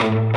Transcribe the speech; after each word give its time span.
Welcome 0.00 0.30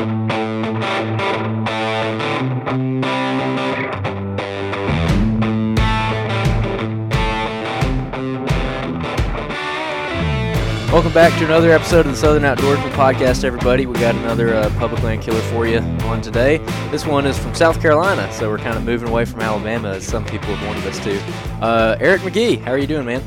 back 11.13 11.31
to 11.39 11.45
another 11.45 11.71
episode 11.71 12.05
of 12.05 12.11
the 12.11 12.17
Southern 12.17 12.43
Outdoorsman 12.43 12.91
Podcast, 12.91 13.45
everybody. 13.45 13.85
We 13.85 13.93
got 13.93 14.15
another 14.15 14.53
uh, 14.53 14.69
public 14.79 15.01
land 15.01 15.21
killer 15.21 15.39
for 15.43 15.65
you 15.65 15.77
on 15.77 16.21
today. 16.21 16.57
This 16.91 17.05
one 17.05 17.25
is 17.25 17.39
from 17.39 17.55
South 17.55 17.81
Carolina, 17.81 18.29
so 18.33 18.49
we're 18.49 18.57
kind 18.57 18.75
of 18.75 18.83
moving 18.83 19.07
away 19.07 19.23
from 19.23 19.39
Alabama, 19.39 19.91
as 19.91 20.05
some 20.05 20.25
people 20.25 20.53
have 20.53 20.67
wanted 20.67 20.85
us 20.85 20.99
to. 21.05 21.17
Uh, 21.63 21.97
Eric 22.01 22.23
McGee, 22.23 22.59
how 22.59 22.71
are 22.71 22.77
you 22.77 22.85
doing, 22.85 23.05
man? 23.05 23.21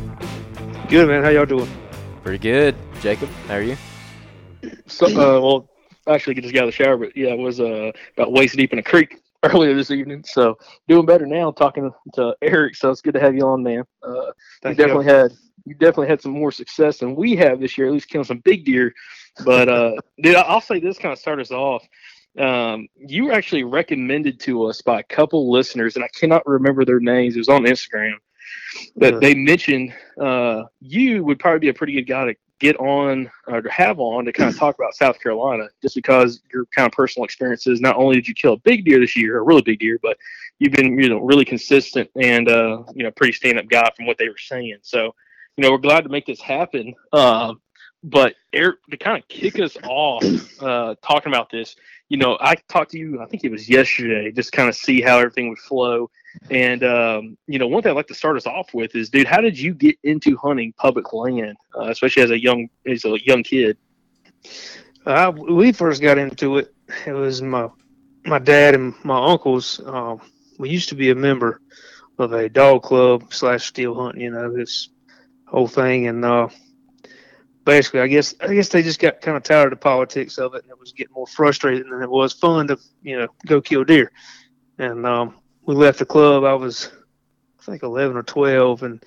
Good, 0.90 1.08
man. 1.08 1.24
How 1.24 1.30
y'all 1.30 1.46
doing? 1.46 1.70
Pretty 2.22 2.36
good. 2.38 2.76
Jacob, 3.00 3.30
how 3.48 3.54
are 3.54 3.62
you? 3.62 3.78
So, 4.86 5.06
uh, 5.06 5.40
well, 5.40 5.70
actually, 6.08 6.34
just 6.34 6.54
got 6.54 6.62
out 6.62 6.68
of 6.68 6.74
the 6.74 6.84
shower, 6.84 6.96
but 6.96 7.16
yeah, 7.16 7.30
I 7.30 7.34
was 7.34 7.60
uh, 7.60 7.92
about 8.16 8.32
waist 8.32 8.56
deep 8.56 8.72
in 8.72 8.78
a 8.78 8.82
creek 8.82 9.20
earlier 9.42 9.74
this 9.74 9.90
evening. 9.90 10.24
So, 10.26 10.58
doing 10.88 11.06
better 11.06 11.26
now. 11.26 11.50
Talking 11.50 11.92
to 12.14 12.36
Eric, 12.42 12.76
so 12.76 12.90
it's 12.90 13.00
good 13.00 13.14
to 13.14 13.20
have 13.20 13.34
you 13.34 13.46
on, 13.46 13.62
man. 13.62 13.84
Uh, 14.06 14.12
you 14.12 14.32
Thank 14.62 14.78
you. 14.78 14.84
definitely 14.84 15.06
had 15.06 15.32
you 15.66 15.74
definitely 15.74 16.08
had 16.08 16.22
some 16.22 16.32
more 16.32 16.52
success 16.52 16.98
than 16.98 17.16
we 17.16 17.36
have 17.36 17.60
this 17.60 17.76
year. 17.76 17.88
At 17.88 17.92
least 17.92 18.08
killing 18.08 18.24
some 18.24 18.38
big 18.38 18.64
deer. 18.64 18.94
But 19.44 19.68
uh, 19.68 19.92
dude, 20.22 20.36
I'll 20.36 20.60
say 20.60 20.80
this 20.80 20.98
kind 20.98 21.12
of 21.12 21.18
start 21.18 21.40
us 21.40 21.50
off. 21.50 21.86
Um, 22.38 22.88
you 22.96 23.24
were 23.24 23.32
actually 23.32 23.64
recommended 23.64 24.38
to 24.40 24.64
us 24.64 24.82
by 24.82 25.00
a 25.00 25.04
couple 25.04 25.50
listeners, 25.50 25.96
and 25.96 26.04
I 26.04 26.08
cannot 26.14 26.46
remember 26.46 26.84
their 26.84 27.00
names. 27.00 27.34
It 27.34 27.40
was 27.40 27.48
on 27.48 27.64
Instagram, 27.64 28.14
but 28.94 29.20
they 29.20 29.34
mentioned 29.34 29.94
uh, 30.20 30.64
you 30.80 31.24
would 31.24 31.38
probably 31.38 31.60
be 31.60 31.68
a 31.68 31.74
pretty 31.74 31.94
good 31.94 32.06
guy 32.06 32.26
to 32.26 32.34
get 32.58 32.78
on 32.78 33.30
or 33.46 33.60
to 33.60 33.70
have 33.70 33.98
on 33.98 34.24
to 34.24 34.32
kind 34.32 34.50
of 34.50 34.58
talk 34.58 34.74
about 34.76 34.94
South 34.94 35.20
Carolina, 35.20 35.68
just 35.82 35.94
because 35.94 36.42
your 36.52 36.66
kind 36.66 36.86
of 36.86 36.92
personal 36.92 37.24
experiences. 37.24 37.80
Not 37.80 37.96
only 37.96 38.16
did 38.16 38.28
you 38.28 38.34
kill 38.34 38.54
a 38.54 38.58
big 38.58 38.84
deer 38.84 38.98
this 38.98 39.16
year, 39.16 39.38
a 39.38 39.42
really 39.42 39.62
big 39.62 39.80
deer, 39.80 39.98
but 40.02 40.16
you've 40.58 40.72
been 40.72 40.98
you 40.98 41.08
know 41.08 41.18
really 41.18 41.44
consistent 41.44 42.10
and 42.16 42.48
uh, 42.48 42.82
you 42.94 43.02
know 43.02 43.10
pretty 43.10 43.32
stand 43.32 43.58
up 43.58 43.68
guy 43.68 43.90
from 43.96 44.06
what 44.06 44.18
they 44.18 44.28
were 44.28 44.38
saying. 44.38 44.78
So 44.82 45.14
you 45.56 45.62
know 45.62 45.70
we're 45.70 45.78
glad 45.78 46.02
to 46.02 46.10
make 46.10 46.26
this 46.26 46.40
happen. 46.40 46.94
Um, 47.12 47.60
but 48.02 48.34
Eric, 48.52 48.78
to 48.90 48.96
kind 48.96 49.18
of 49.18 49.28
kick 49.28 49.58
us 49.58 49.76
off 49.84 50.24
uh, 50.62 50.94
talking 51.02 51.32
about 51.32 51.50
this, 51.50 51.76
you 52.08 52.16
know, 52.16 52.38
I 52.40 52.54
talked 52.68 52.92
to 52.92 52.98
you. 52.98 53.20
I 53.20 53.26
think 53.26 53.44
it 53.44 53.50
was 53.50 53.68
yesterday, 53.68 54.30
just 54.30 54.52
kind 54.52 54.68
of 54.68 54.76
see 54.76 55.00
how 55.00 55.18
everything 55.18 55.48
would 55.48 55.58
flow. 55.58 56.10
And 56.50 56.84
um, 56.84 57.36
you 57.46 57.58
know, 57.58 57.66
one 57.66 57.82
thing 57.82 57.90
I'd 57.90 57.96
like 57.96 58.06
to 58.08 58.14
start 58.14 58.36
us 58.36 58.46
off 58.46 58.72
with 58.74 58.94
is, 58.94 59.10
dude, 59.10 59.26
how 59.26 59.40
did 59.40 59.58
you 59.58 59.74
get 59.74 59.98
into 60.04 60.36
hunting 60.36 60.72
public 60.76 61.12
land, 61.12 61.56
uh, 61.76 61.88
especially 61.90 62.22
as 62.22 62.30
a 62.30 62.40
young 62.40 62.68
as 62.86 63.04
a 63.04 63.16
young 63.24 63.42
kid? 63.42 63.76
Uh, 65.04 65.32
we 65.36 65.72
first 65.72 66.02
got 66.02 66.18
into 66.18 66.58
it. 66.58 66.74
It 67.06 67.12
was 67.12 67.42
my 67.42 67.68
my 68.24 68.38
dad 68.38 68.74
and 68.74 68.94
my 69.04 69.32
uncles. 69.32 69.80
Um, 69.84 70.20
we 70.58 70.68
used 70.70 70.90
to 70.90 70.94
be 70.94 71.10
a 71.10 71.14
member 71.14 71.60
of 72.18 72.32
a 72.32 72.48
dog 72.48 72.82
club 72.82 73.32
slash 73.32 73.66
steel 73.66 73.94
hunt. 73.94 74.18
You 74.18 74.30
know 74.30 74.52
this 74.52 74.90
whole 75.46 75.68
thing, 75.68 76.06
and 76.06 76.24
uh, 76.24 76.48
basically, 77.66 78.00
I 78.00 78.06
guess 78.06 78.34
I 78.40 78.54
guess 78.54 78.70
they 78.70 78.82
just 78.82 79.00
got 79.00 79.20
kind 79.20 79.36
of 79.36 79.42
tired 79.42 79.72
of 79.72 79.78
the 79.78 79.82
politics 79.82 80.38
of 80.38 80.54
it, 80.54 80.62
and 80.62 80.70
it 80.70 80.80
was 80.80 80.92
getting 80.92 81.12
more 81.12 81.26
frustrating 81.26 81.90
than 81.90 82.02
it 82.02 82.10
was 82.10 82.32
fun 82.32 82.68
to 82.68 82.78
you 83.02 83.18
know 83.18 83.28
go 83.44 83.60
kill 83.60 83.84
deer. 83.84 84.10
And 84.78 85.04
um, 85.04 85.34
we 85.66 85.74
left 85.74 85.98
the 85.98 86.06
club. 86.06 86.44
I 86.44 86.54
was 86.54 86.90
I 87.60 87.64
think 87.64 87.82
eleven 87.82 88.16
or 88.16 88.22
twelve, 88.22 88.82
and 88.82 89.04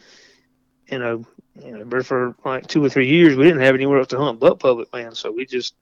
you 0.91 0.99
know 0.99 1.25
you 1.63 1.83
know, 1.83 2.03
for 2.03 2.35
like 2.45 2.67
two 2.67 2.83
or 2.83 2.89
three 2.89 3.07
years, 3.07 3.35
we 3.35 3.43
didn't 3.43 3.61
have 3.61 3.75
anywhere 3.75 3.99
else 3.99 4.07
to 4.07 4.17
hunt 4.17 4.39
but 4.39 4.59
public 4.59 4.93
land. 4.93 5.17
So 5.17 5.31
we 5.31 5.45
just, 5.45 5.75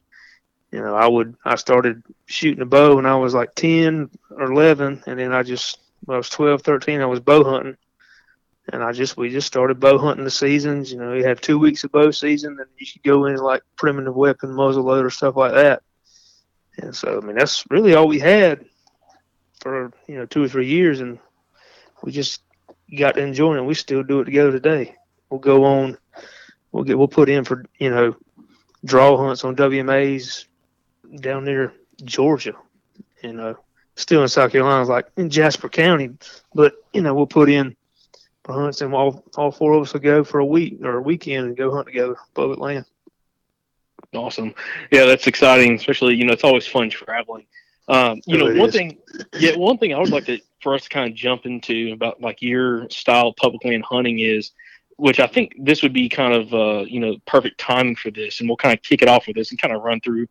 you 0.71 0.81
know, 0.81 0.95
I 0.95 1.07
would, 1.07 1.35
I 1.45 1.55
started 1.55 2.03
shooting 2.25 2.61
a 2.61 2.65
bow 2.65 2.95
when 2.95 3.05
I 3.05 3.15
was 3.15 3.33
like 3.33 3.53
10 3.55 4.09
or 4.31 4.51
11. 4.51 5.03
And 5.05 5.19
then 5.19 5.33
I 5.33 5.43
just, 5.43 5.79
when 6.05 6.15
I 6.15 6.17
was 6.17 6.29
12, 6.29 6.61
13, 6.61 7.01
I 7.01 7.05
was 7.05 7.19
bow 7.19 7.43
hunting. 7.43 7.77
And 8.73 8.83
I 8.83 8.91
just, 8.91 9.17
we 9.17 9.29
just 9.29 9.47
started 9.47 9.79
bow 9.79 9.97
hunting 9.97 10.25
the 10.25 10.31
seasons. 10.31 10.91
You 10.91 10.99
know, 10.99 11.11
we 11.11 11.23
have 11.23 11.39
two 11.39 11.57
weeks 11.57 11.83
of 11.83 11.91
bow 11.91 12.11
season 12.11 12.57
and 12.59 12.69
you 12.77 12.85
could 12.85 13.03
go 13.03 13.25
in 13.25 13.37
like 13.37 13.63
primitive 13.75 14.15
weapon, 14.15 14.53
muzzle 14.53 14.83
loader, 14.83 15.09
stuff 15.09 15.37
like 15.37 15.53
that. 15.53 15.83
And 16.77 16.95
so, 16.95 17.19
I 17.21 17.25
mean, 17.25 17.37
that's 17.37 17.63
really 17.69 17.95
all 17.95 18.07
we 18.07 18.19
had 18.19 18.65
for, 19.61 19.91
you 20.07 20.17
know, 20.17 20.25
two 20.25 20.43
or 20.43 20.47
three 20.47 20.67
years. 20.67 20.99
And 20.99 21.17
we 22.03 22.11
just 22.11 22.41
got 22.97 23.15
to 23.15 23.21
enjoying 23.21 23.59
it. 23.59 23.65
We 23.65 23.73
still 23.73 24.03
do 24.03 24.19
it 24.19 24.25
together 24.25 24.51
today 24.51 24.95
we'll 25.29 25.39
go 25.39 25.65
on 25.65 25.97
we'll 26.71 26.83
get 26.83 26.97
we'll 26.97 27.07
put 27.07 27.29
in 27.29 27.43
for 27.43 27.65
you 27.79 27.89
know 27.89 28.15
draw 28.85 29.17
hunts 29.17 29.43
on 29.43 29.55
WMAs 29.55 30.45
down 31.19 31.45
near 31.45 31.73
Georgia, 32.03 32.53
you 33.23 33.33
know, 33.33 33.57
still 33.95 34.21
in 34.21 34.27
South 34.27 34.51
Carolina, 34.51 34.87
like 34.87 35.07
in 35.17 35.29
Jasper 35.29 35.69
County. 35.69 36.11
But 36.53 36.75
you 36.93 37.01
know, 37.01 37.13
we'll 37.13 37.27
put 37.27 37.49
in 37.49 37.75
hunts, 38.53 38.81
and 38.81 38.93
all 38.93 39.23
all 39.35 39.51
four 39.51 39.73
of 39.73 39.83
us 39.83 39.93
will 39.93 39.99
go 39.99 40.23
for 40.23 40.39
a 40.39 40.45
week 40.45 40.79
or 40.83 40.97
a 40.97 41.01
weekend 41.01 41.47
and 41.47 41.57
go 41.57 41.73
hunt 41.73 41.87
together, 41.87 42.15
public 42.33 42.59
land. 42.59 42.85
Awesome. 44.13 44.53
Yeah, 44.91 45.05
that's 45.05 45.27
exciting. 45.27 45.75
Especially, 45.75 46.15
you 46.15 46.25
know, 46.25 46.33
it's 46.33 46.43
always 46.43 46.65
fun 46.65 46.89
traveling. 46.89 47.45
Um, 47.87 48.21
you 48.25 48.37
know, 48.37 48.45
one 48.45 48.69
is. 48.69 48.75
thing, 48.75 48.97
yeah, 49.39 49.55
one 49.55 49.77
thing 49.77 49.93
I 49.93 49.99
would 49.99 50.09
like 50.09 50.25
to 50.25 50.39
for 50.61 50.73
us 50.73 50.83
to 50.83 50.89
kind 50.89 51.09
of 51.09 51.15
jump 51.15 51.45
into 51.45 51.91
about 51.93 52.21
like 52.21 52.41
your 52.41 52.89
style 52.89 53.29
of 53.29 53.35
public 53.37 53.63
land 53.63 53.83
hunting 53.85 54.19
is, 54.19 54.51
which 54.97 55.19
I 55.19 55.27
think 55.27 55.53
this 55.57 55.83
would 55.83 55.93
be 55.93 56.09
kind 56.09 56.33
of 56.33 56.53
uh, 56.53 56.85
you 56.85 56.99
know 56.99 57.15
perfect 57.25 57.59
timing 57.59 57.95
for 57.95 58.11
this, 58.11 58.39
and 58.39 58.49
we'll 58.49 58.57
kind 58.57 58.77
of 58.77 58.83
kick 58.83 59.01
it 59.01 59.07
off 59.07 59.27
with 59.27 59.35
this 59.35 59.51
and 59.51 59.61
kind 59.61 59.73
of 59.73 59.83
run 59.83 60.01
through 60.01 60.27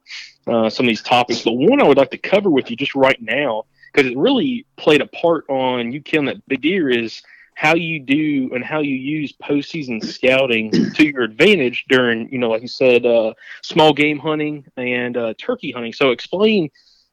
uh, 0.46 0.68
some 0.68 0.86
of 0.86 0.88
these 0.88 1.02
topics. 1.02 1.42
But 1.42 1.52
one 1.52 1.80
I 1.80 1.84
would 1.84 1.96
like 1.96 2.10
to 2.10 2.18
cover 2.18 2.50
with 2.50 2.70
you 2.70 2.76
just 2.76 2.94
right 2.94 3.20
now 3.20 3.64
because 3.92 4.10
it 4.10 4.18
really 4.18 4.66
played 4.76 5.00
a 5.00 5.06
part 5.06 5.46
on 5.48 5.92
you 5.92 6.02
killing 6.02 6.26
that 6.26 6.46
big 6.48 6.60
deer 6.60 6.90
is 6.90 7.22
how 7.56 7.74
you 7.74 7.98
do 7.98 8.50
and 8.54 8.62
how 8.62 8.80
you 8.80 8.94
use 8.94 9.32
postseason 9.32 10.04
scouting 10.04 10.70
to 10.92 11.06
your 11.06 11.22
advantage 11.22 11.86
during, 11.88 12.28
you 12.30 12.36
know, 12.36 12.50
like 12.50 12.60
you 12.60 12.68
said, 12.68 13.06
uh, 13.06 13.32
small 13.62 13.94
game 13.94 14.18
hunting 14.18 14.62
and 14.76 15.16
uh, 15.16 15.32
turkey 15.38 15.72
hunting. 15.72 15.94
So 15.94 16.10
explain, 16.10 16.70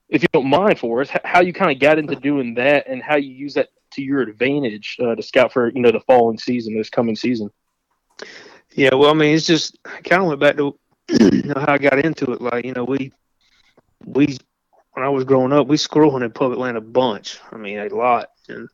if 0.09 0.21
you 0.21 0.27
don't 0.33 0.49
mind, 0.49 0.79
for 0.79 0.99
us 0.99 1.09
how 1.23 1.39
you 1.39 1.53
kind 1.53 1.71
of 1.71 1.79
got 1.79 1.97
into 1.97 2.15
doing 2.15 2.55
that 2.55 2.87
and 2.87 3.01
how 3.01 3.15
you 3.15 3.31
use 3.31 3.53
that 3.53 3.69
to 3.91 4.01
your 4.01 4.19
advantage 4.19 4.97
uh, 5.01 5.15
to 5.15 5.23
scout 5.23 5.53
for, 5.53 5.69
you 5.69 5.79
know, 5.79 5.93
the 5.93 6.01
following 6.01 6.37
season, 6.37 6.77
this 6.77 6.89
coming 6.89 7.15
season. 7.15 7.49
Yeah, 8.73 8.95
well, 8.95 9.11
I 9.11 9.13
mean, 9.13 9.33
it's 9.33 9.47
just 9.47 9.77
I 9.85 10.01
kind 10.01 10.23
of 10.23 10.27
went 10.27 10.41
back 10.41 10.57
to 10.57 10.77
how 11.55 11.71
I 11.71 11.77
got 11.77 12.03
into 12.03 12.33
it. 12.33 12.41
Like, 12.41 12.65
you 12.65 12.73
know, 12.73 12.83
we 12.83 13.13
we 14.03 14.37
when 14.91 15.05
I 15.05 15.09
was 15.09 15.23
growing 15.23 15.53
up, 15.53 15.67
we 15.67 15.77
squirrel 15.77 16.11
hunted 16.11 16.35
public 16.35 16.59
land 16.59 16.75
a 16.75 16.81
bunch. 16.81 17.39
I 17.49 17.55
mean, 17.55 17.79
a 17.79 17.87
lot, 17.87 18.31
and 18.49 18.67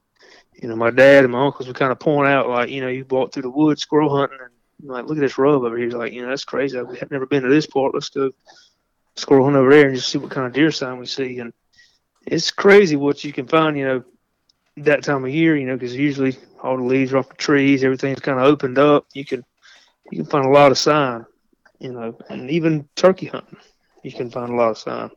you 0.61 0.67
know, 0.67 0.75
my 0.75 0.89
dad 0.89 1.23
and 1.23 1.31
my 1.31 1.45
uncles 1.45 1.67
would 1.67 1.77
kind 1.77 1.91
of 1.91 1.99
point 1.99 2.27
out, 2.27 2.49
like, 2.49 2.69
you 2.69 2.81
know, 2.81 2.89
you 2.89 3.05
walk 3.09 3.31
through 3.31 3.43
the 3.43 3.49
woods 3.49 3.81
squirrel 3.81 4.15
hunting, 4.15 4.39
and 4.41 4.89
like, 4.89 5.05
look 5.05 5.17
at 5.17 5.21
this 5.21 5.37
rub 5.37 5.63
over 5.63 5.77
here. 5.77 5.89
Like, 5.91 6.13
you 6.13 6.21
know, 6.21 6.29
that's 6.29 6.45
crazy. 6.45 6.77
I've 6.77 7.11
never 7.11 7.25
been 7.25 7.43
to 7.43 7.49
this 7.49 7.65
part. 7.65 7.93
Let's 7.93 8.09
go 8.09 8.31
squirrel 9.15 9.45
hunt 9.45 9.57
over 9.57 9.69
there 9.69 9.87
and 9.87 9.95
just 9.95 10.09
see 10.09 10.17
what 10.17 10.31
kind 10.31 10.47
of 10.47 10.53
deer 10.53 10.71
sign 10.71 10.97
we 10.97 11.05
see. 11.05 11.39
And 11.39 11.53
it's 12.25 12.51
crazy 12.51 12.95
what 12.95 13.23
you 13.23 13.33
can 13.33 13.47
find, 13.47 13.77
you 13.77 13.85
know, 13.85 14.03
that 14.77 15.03
time 15.03 15.25
of 15.25 15.31
year, 15.31 15.57
you 15.57 15.65
know, 15.65 15.75
because 15.75 15.95
usually 15.95 16.37
all 16.61 16.77
the 16.77 16.83
leaves 16.83 17.13
are 17.13 17.17
off 17.17 17.29
the 17.29 17.35
trees, 17.35 17.83
everything's 17.83 18.19
kind 18.19 18.39
of 18.39 18.45
opened 18.45 18.77
up. 18.77 19.05
You 19.13 19.25
can 19.25 19.43
you 20.11 20.23
can 20.23 20.29
find 20.29 20.45
a 20.45 20.49
lot 20.49 20.71
of 20.71 20.77
sign, 20.77 21.25
you 21.79 21.91
know, 21.91 22.17
and 22.29 22.49
even 22.49 22.87
turkey 22.95 23.27
hunting, 23.27 23.59
you 24.03 24.11
can 24.11 24.29
find 24.29 24.51
a 24.51 24.55
lot 24.55 24.71
of 24.71 24.77
sign. 24.77 25.09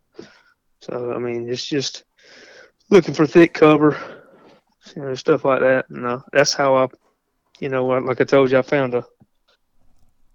So 0.80 1.12
I 1.12 1.18
mean, 1.18 1.48
it's 1.48 1.64
just 1.64 2.04
looking 2.90 3.14
for 3.14 3.26
thick 3.26 3.54
cover, 3.54 4.21
you 4.94 5.02
know, 5.02 5.14
stuff 5.14 5.44
like 5.44 5.60
that. 5.60 5.88
And 5.90 6.06
uh, 6.06 6.20
that's 6.32 6.54
how 6.54 6.76
I, 6.76 6.88
you 7.60 7.68
know, 7.68 7.86
like 7.86 8.20
I 8.20 8.24
told 8.24 8.50
you, 8.50 8.58
I 8.58 8.62
found 8.62 8.94
a 8.94 9.04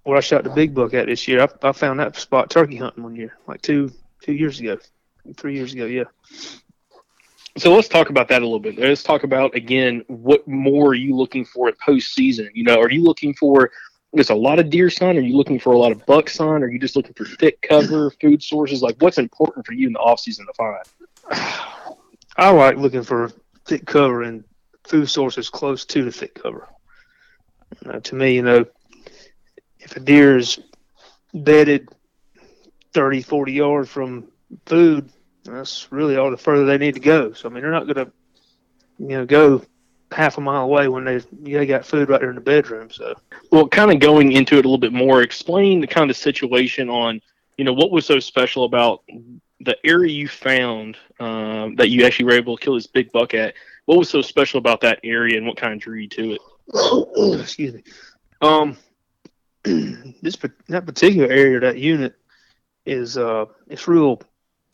where 0.04 0.18
I 0.18 0.22
shot 0.22 0.46
the 0.46 0.50
big 0.50 0.74
buck 0.74 0.94
at 0.94 1.08
this 1.08 1.28
year. 1.28 1.42
I, 1.42 1.68
I 1.68 1.72
found 1.74 2.00
that 2.00 2.16
spot 2.16 2.50
turkey 2.50 2.78
hunting 2.78 3.04
one 3.04 3.16
year, 3.16 3.38
like 3.48 3.62
two 3.62 3.92
two 4.22 4.34
years 4.34 4.60
ago, 4.60 4.78
three 5.36 5.56
years 5.56 5.74
ago, 5.74 5.86
yeah. 5.86 6.06
So 7.58 7.74
let's 7.74 7.88
talk 7.88 8.10
about 8.10 8.28
that 8.30 8.42
a 8.42 8.46
little 8.46 8.60
bit. 8.60 8.78
Let's 8.78 9.04
talk 9.04 9.24
about 9.24 9.56
again 9.56 10.04
what 10.08 10.48
more 10.48 10.90
are 10.90 10.96
you 10.96 11.16
looking 11.16 11.44
for 11.44 11.68
in 11.68 11.76
postseason? 11.76 12.50
You 12.54 12.64
know, 12.64 12.80
are 12.80 12.90
you 12.90 13.04
looking 13.04 13.34
for 13.34 13.72
just 14.16 14.30
a 14.30 14.36
lot 14.36 14.60
of 14.60 14.70
deer 14.70 14.90
sign? 14.90 15.18
Are 15.18 15.22
you 15.22 15.36
looking 15.36 15.60
for 15.60 15.74
a 15.74 15.78
lot 15.78 15.92
of 15.92 16.06
buck 16.06 16.30
sign? 16.30 16.64
Are 16.64 16.70
you 16.70 16.80
just 16.80 16.96
looking 16.96 17.14
for 17.14 17.26
thick 17.26 17.62
cover, 17.62 18.12
food 18.22 18.42
sources? 18.42 18.82
Like, 18.82 18.96
what's 19.02 19.18
important 19.18 19.66
for 19.66 19.74
you 19.74 19.88
in 19.88 19.94
the 19.94 20.00
off 20.00 20.20
season 20.20 20.46
to 20.46 20.54
find? 20.54 20.84
I 22.38 22.52
like 22.52 22.78
looking 22.78 23.04
for 23.04 23.32
thick 23.68 23.86
cover 23.86 24.24
and 24.24 24.44
food 24.86 25.10
sources 25.10 25.50
close 25.50 25.86
to 25.86 26.04
the 26.04 26.12
thick 26.12 26.34
cover. 26.42 26.68
To 28.04 28.16
me, 28.16 28.36
you 28.36 28.42
know, 28.42 28.66
if 29.80 29.96
a 29.96 30.00
deer 30.00 30.38
is 30.38 30.60
bedded 31.34 31.90
30, 32.94 33.22
40 33.22 33.52
yards 33.52 33.90
from 33.90 34.28
food, 34.66 35.10
that's 35.44 35.92
really 35.92 36.18
all 36.18 36.32
the 36.32 36.38
further 36.38 36.66
they 36.66 36.78
need 36.78 36.96
to 36.96 37.00
go. 37.00 37.34
So, 37.34 37.50
I 37.50 37.52
mean, 37.52 37.62
they're 37.62 37.72
not 37.72 37.86
going 37.86 38.06
to, 38.06 38.12
you 39.00 39.18
know, 39.18 39.26
go 39.26 39.64
half 40.12 40.38
a 40.38 40.42
mile 40.42 40.64
away 40.64 40.88
when 40.88 41.04
they 41.04 41.18
they 41.42 41.66
got 41.66 41.86
food 41.86 42.10
right 42.10 42.20
there 42.22 42.30
in 42.30 42.36
the 42.36 42.42
bedroom. 42.42 42.90
So, 42.90 43.14
well, 43.52 43.68
kind 43.68 43.92
of 43.92 44.00
going 44.00 44.32
into 44.32 44.56
it 44.56 44.66
a 44.66 44.68
little 44.68 44.78
bit 44.78 44.94
more, 44.94 45.22
explain 45.22 45.82
the 45.82 45.88
kind 45.88 46.10
of 46.10 46.18
situation 46.18 46.90
on, 46.90 47.22
you 47.58 47.66
know, 47.66 47.74
what 47.74 47.92
was 47.92 48.06
so 48.06 48.20
special 48.20 48.64
about 48.64 49.04
the 49.62 49.78
area 49.86 50.12
you 50.12 50.28
found 50.28 50.98
um, 51.20 51.76
that 51.76 51.90
you 51.90 52.06
actually 52.06 52.26
were 52.26 52.34
able 52.34 52.58
to 52.58 52.64
kill 52.64 52.76
this 52.76 52.88
big 52.88 53.12
buck 53.12 53.34
at, 53.34 53.56
what 53.86 53.98
was 53.98 54.10
so 54.10 54.22
special 54.22 54.58
about 54.58 54.82
that 54.82 55.00
area 55.04 55.38
and 55.38 55.48
what 55.48 55.58
kind 55.58 55.74
of 55.74 55.80
drew 55.80 55.96
you 55.96 56.10
to 56.10 56.34
it? 56.34 56.42
Excuse 57.42 57.74
me. 57.74 57.84
Um, 58.42 58.78
this 59.64 60.38
that 60.68 60.86
particular 60.86 61.28
area, 61.28 61.60
that 61.60 61.78
unit 61.78 62.16
is 62.86 63.18
uh, 63.18 63.46
it's 63.68 63.88
real 63.88 64.22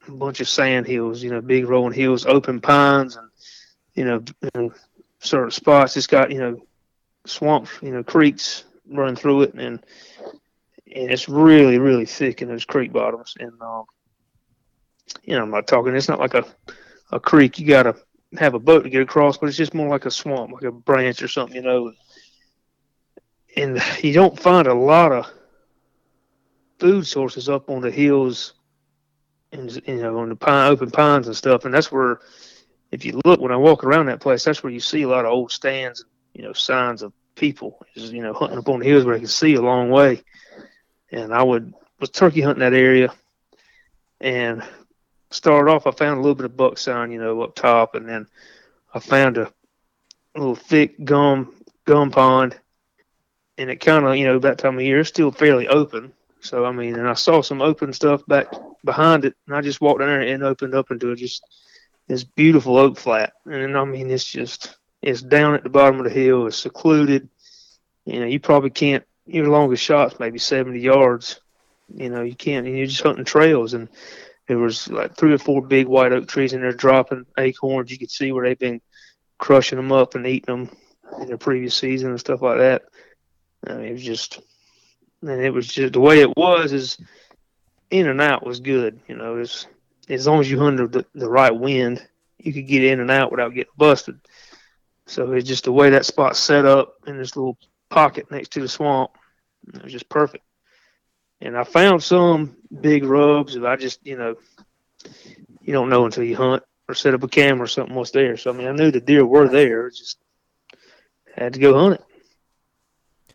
bunch 0.08 0.42
of 0.42 0.50
sand 0.50 0.86
hills, 0.86 1.24
you 1.24 1.30
know, 1.30 1.42
big 1.42 1.68
rolling 1.68 1.94
hills, 1.94 2.26
open 2.26 2.60
pines, 2.60 3.16
and 3.16 3.30
you 3.96 4.06
know, 4.06 4.24
and 4.56 4.72
certain 5.20 5.52
spots. 5.52 5.96
It's 5.98 6.08
got 6.08 6.32
you 6.32 6.40
know 6.40 6.62
swamps, 7.26 7.72
you 7.82 7.92
know, 7.92 8.04
creeks 8.04 8.66
running 8.90 9.16
through 9.16 9.44
it, 9.44 9.54
and 9.54 9.84
and 10.94 11.12
it's 11.12 11.30
really 11.30 11.80
really 11.80 12.06
thick 12.06 12.42
in 12.42 12.50
those 12.50 12.66
creek 12.66 12.92
bottoms. 12.92 13.36
And 13.40 13.54
um, 13.62 13.86
you 15.24 15.36
know, 15.36 15.44
I'm 15.44 15.52
not 15.52 15.68
talking. 15.68 15.96
It's 15.96 16.10
not 16.10 16.20
like 16.20 16.34
a 16.34 16.46
a 17.12 17.20
creek. 17.20 17.60
You 17.60 17.68
got 17.68 17.84
to 17.84 17.96
have 18.38 18.54
a 18.56 18.60
boat 18.60 18.84
to 18.84 18.90
get 18.90 19.02
across, 19.02 19.38
but 19.38 19.48
it's 19.48 19.58
just 19.58 19.74
more 19.74 19.88
like 19.88 20.06
a 20.06 20.12
swamp, 20.12 20.52
like 20.52 20.64
a 20.64 20.72
branch 20.72 21.22
or 21.22 21.28
something, 21.28 21.56
you 21.56 21.62
know. 21.62 21.94
And 23.56 23.82
you 24.02 24.14
don't 24.14 24.40
find 24.40 24.68
a 24.68 24.74
lot 24.74 25.12
of 25.12 25.32
food 26.80 27.06
sources 27.06 27.50
up 27.50 27.70
on 27.70 27.82
the 27.82 27.92
hills, 27.92 28.54
and 29.52 29.72
you 29.88 30.02
know, 30.02 30.18
on 30.18 30.30
the 30.30 30.36
pine, 30.36 30.72
open 30.72 30.90
pines 30.90 31.28
and 31.28 31.38
stuff. 31.38 31.66
And 31.66 31.74
that's 31.74 31.92
where, 31.92 32.20
if 32.92 33.06
you 33.06 33.22
look 33.26 33.40
when 33.40 33.52
I 33.52 33.58
walk 33.58 33.84
around 33.84 34.08
that 34.08 34.22
place, 34.22 34.44
that's 34.44 34.64
where 34.64 34.74
you 34.74 34.80
see 34.80 35.04
a 35.04 35.08
lot 35.08 35.26
of 35.26 35.32
old 35.32 35.52
stands, 35.52 36.02
and, 36.02 36.10
you 36.34 36.44
know, 36.44 36.54
signs 36.54 37.04
of 37.04 37.14
people, 37.36 37.80
is 37.96 38.12
you 38.12 38.24
know, 38.24 38.34
hunting 38.34 38.58
up 38.58 38.70
on 38.70 38.80
the 38.80 38.86
hills 38.86 39.06
where 39.06 39.16
they 39.16 39.22
can 39.22 39.28
see 39.28 39.54
a 39.54 39.62
long 39.62 39.92
way. 39.92 40.24
And 41.12 41.32
I 41.32 41.44
would 41.44 41.74
was 42.00 42.10
turkey 42.10 42.42
hunting 42.42 42.62
that 42.62 42.74
area, 42.74 43.14
and 44.20 44.64
started 45.34 45.72
off, 45.72 45.88
I 45.88 45.92
found 45.92 46.18
a 46.18 46.22
little 46.22 46.36
bit 46.36 46.46
of 46.46 46.58
buck 46.58 46.78
sign, 46.78 47.12
you 47.12 47.20
know, 47.20 47.42
up 47.42 47.56
top, 47.56 47.96
and 47.96 48.08
then 48.08 48.28
I 48.94 49.00
found 49.00 49.38
a 49.38 49.52
little 50.36 50.56
thick 50.56 51.04
gum 51.04 51.54
gum 51.86 52.12
pond, 52.12 52.58
and 53.58 53.70
it 53.70 53.78
kind 53.78 54.06
of, 54.06 54.16
you 54.16 54.26
know, 54.26 54.40
that 54.40 54.58
time 54.58 54.78
of 54.78 54.84
year, 54.84 55.00
it's 55.00 55.10
still 55.10 55.32
fairly 55.32 55.68
open. 55.68 56.14
So 56.40 56.66
I 56.66 56.72
mean, 56.72 56.96
and 56.96 57.08
I 57.08 57.14
saw 57.14 57.42
some 57.42 57.62
open 57.62 57.94
stuff 57.94 58.26
back 58.28 58.48
behind 58.84 59.26
it, 59.26 59.36
and 59.48 59.56
I 59.56 59.62
just 59.62 59.82
walked 59.82 60.02
in 60.02 60.08
there 60.08 60.22
and 60.22 60.44
opened 60.44 60.76
up 60.76 60.92
into 60.92 61.16
just 61.16 61.44
this 62.08 62.24
beautiful 62.24 62.78
oak 62.78 62.98
flat. 62.98 63.34
And 63.46 63.78
I 63.78 63.86
mean, 63.86 64.12
it's 64.12 64.26
just 64.26 64.78
it's 65.02 65.22
down 65.22 65.54
at 65.54 65.64
the 65.64 65.70
bottom 65.70 66.00
of 66.00 66.06
the 66.06 66.12
hill. 66.12 66.48
It's 66.48 66.58
secluded. 66.58 67.30
You 68.06 68.20
know, 68.20 68.26
you 68.26 68.40
probably 68.40 68.72
can't. 68.72 69.06
Your 69.26 69.48
longest 69.48 69.84
shot's 69.84 70.20
maybe 70.20 70.38
70 70.38 70.80
yards. 70.80 71.40
You 71.94 72.10
know, 72.10 72.24
you 72.24 72.36
can't. 72.36 72.68
And 72.68 72.78
you're 72.78 72.88
just 72.88 73.04
hunting 73.04 73.26
trails, 73.26 73.74
and 73.74 73.88
there 74.48 74.58
was 74.58 74.90
like 74.90 75.16
three 75.16 75.34
or 75.34 75.38
four 75.38 75.62
big 75.62 75.88
white 75.88 76.12
oak 76.12 76.28
trees 76.28 76.54
in 76.54 76.62
there 76.62 76.74
dropping 76.74 77.26
acorns. 77.38 77.92
You 77.92 77.98
could 77.98 78.12
see 78.12 78.32
where 78.32 78.46
they've 78.46 78.60
been 78.60 78.82
crushing 79.38 79.78
them 79.78 79.92
up 79.92 80.16
and 80.16 80.28
eating 80.28 80.56
them 80.56 80.78
in 81.22 81.30
the 81.30 81.38
previous 81.38 81.76
season 81.76 82.10
and 82.10 82.20
stuff 82.20 82.42
like 82.42 82.58
that. 82.58 82.84
I 83.68 83.76
mean, 83.76 83.86
it 83.86 83.94
was 83.94 84.04
just, 84.04 84.42
and 85.22 85.42
it 85.42 85.54
was 85.54 85.68
just 85.68 85.94
the 85.94 86.00
way 86.00 86.20
it 86.20 86.36
was 86.36 86.74
is 86.74 86.98
in 87.90 88.08
and 88.08 88.22
out 88.22 88.46
was 88.46 88.60
good. 88.60 89.00
You 89.08 89.16
know, 89.16 89.38
as 89.38 89.68
as 90.10 90.28
long 90.28 90.42
as 90.42 90.52
you 90.52 90.60
hunted 90.60 90.92
the, 90.92 91.06
the 91.16 91.30
right 91.30 91.56
wind, 91.56 92.06
you 92.38 92.52
could 92.52 92.68
get 92.68 92.84
in 92.84 93.00
and 93.00 93.10
out 93.10 93.32
without 93.32 93.54
getting 93.54 93.72
busted. 93.78 94.20
So 95.06 95.32
it's 95.34 95.48
just 95.48 95.66
the 95.66 95.72
way 95.72 95.90
that 95.92 96.06
spot's 96.06 96.40
set 96.40 96.66
up 96.66 96.96
in 97.08 97.18
this 97.18 97.36
little 97.36 97.58
pocket 97.90 98.30
next 98.32 98.52
to 98.54 98.62
the 98.62 98.68
swamp. 98.68 99.12
It 99.74 99.84
was 99.84 99.94
just 99.94 100.10
perfect 100.10 100.44
and 101.44 101.58
I 101.58 101.64
found 101.66 102.02
some 102.02 102.56
big 102.82 103.04
rubs. 103.04 103.56
And 103.56 103.68
I 103.68 103.76
just, 103.76 104.00
you 104.06 104.18
know, 104.18 104.36
you 105.62 105.74
don't 105.74 105.90
know 105.90 106.06
until 106.06 106.24
you 106.24 106.36
hunt 106.36 106.64
or 106.88 106.96
set 106.96 107.14
up 107.14 107.24
a 107.24 107.28
camera 107.28 107.66
or 107.66 107.68
something 107.68 107.96
what's 107.96 108.12
there. 108.12 108.38
So 108.38 108.52
I 108.52 108.54
mean, 108.54 108.68
I 108.68 108.72
knew 108.72 108.90
the 108.90 109.02
deer 109.02 109.26
were 109.26 109.48
there. 109.48 109.90
Just 109.90 110.18
had 111.36 111.54
to 111.54 111.60
go 111.60 111.78
hunt 111.78 111.96
it. 111.96 112.06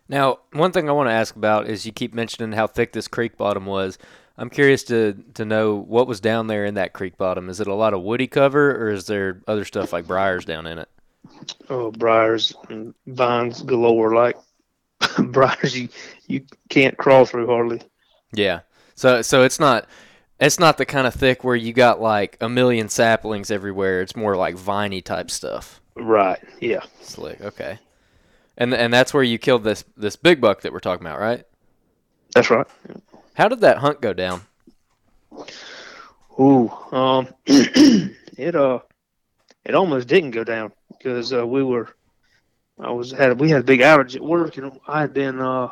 Now, 0.08 0.38
one 0.52 0.72
thing 0.72 0.88
I 0.88 0.92
want 0.92 1.10
to 1.10 1.14
ask 1.14 1.36
about 1.36 1.68
is 1.68 1.84
you 1.84 1.92
keep 1.92 2.14
mentioning 2.14 2.52
how 2.52 2.66
thick 2.66 2.92
this 2.92 3.08
creek 3.08 3.36
bottom 3.36 3.66
was. 3.66 3.98
I'm 4.38 4.48
curious 4.48 4.84
to 4.84 5.14
to 5.34 5.44
know 5.44 5.74
what 5.74 6.06
was 6.06 6.20
down 6.20 6.46
there 6.46 6.64
in 6.64 6.74
that 6.74 6.94
creek 6.94 7.18
bottom. 7.18 7.50
Is 7.50 7.60
it 7.60 7.66
a 7.66 7.74
lot 7.74 7.92
of 7.92 8.02
woody 8.02 8.26
cover, 8.26 8.70
or 8.70 8.90
is 8.90 9.06
there 9.06 9.42
other 9.46 9.64
stuff 9.64 9.92
like 9.92 10.06
briars 10.06 10.44
down 10.44 10.66
in 10.66 10.78
it? 10.78 10.88
Oh, 11.68 11.90
briars 11.90 12.54
and 12.70 12.94
vines 13.06 13.62
galore. 13.62 14.14
Like 14.14 14.36
briars, 15.18 15.76
you 15.76 15.88
you 16.26 16.44
can't 16.70 16.96
crawl 16.96 17.26
through 17.26 17.48
hardly. 17.48 17.82
Yeah. 18.32 18.60
So 18.94 19.22
so 19.22 19.42
it's 19.42 19.60
not 19.60 19.86
It's 20.40 20.58
not 20.58 20.78
the 20.78 20.86
kind 20.86 21.06
of 21.06 21.14
thick 21.14 21.42
where 21.42 21.56
you 21.56 21.72
got 21.72 22.00
like 22.00 22.36
a 22.40 22.48
million 22.48 22.88
saplings 22.88 23.50
everywhere. 23.50 24.02
It's 24.02 24.14
more 24.14 24.36
like 24.36 24.56
viney 24.56 25.02
type 25.02 25.30
stuff. 25.30 25.80
Right. 25.96 26.38
Yeah. 26.60 26.82
Slick. 27.00 27.40
Okay. 27.40 27.78
And 28.56 28.72
and 28.74 28.92
that's 28.92 29.12
where 29.12 29.22
you 29.22 29.38
killed 29.38 29.64
this 29.64 29.84
this 29.96 30.16
big 30.16 30.40
buck 30.40 30.60
that 30.62 30.72
we're 30.72 30.80
talking 30.80 31.06
about, 31.06 31.20
right? 31.20 31.44
That's 32.34 32.50
right. 32.50 32.66
How 33.34 33.48
did 33.48 33.60
that 33.60 33.78
hunt 33.78 34.00
go 34.00 34.12
down? 34.12 34.42
Ooh, 36.40 36.70
um, 36.92 37.28
it 37.46 38.54
uh, 38.54 38.80
it 39.64 39.74
almost 39.74 40.08
didn't 40.08 40.32
go 40.32 40.44
down 40.44 40.72
because 40.90 41.32
uh, 41.32 41.46
we 41.46 41.62
were, 41.62 41.88
I 42.78 42.90
was 42.90 43.10
had 43.10 43.40
we 43.40 43.50
had 43.50 43.60
a 43.60 43.64
big 43.64 43.80
outage 43.80 44.14
at 44.14 44.22
work 44.22 44.56
and 44.56 44.78
I 44.86 45.00
had 45.00 45.14
been 45.14 45.40
uh, 45.40 45.68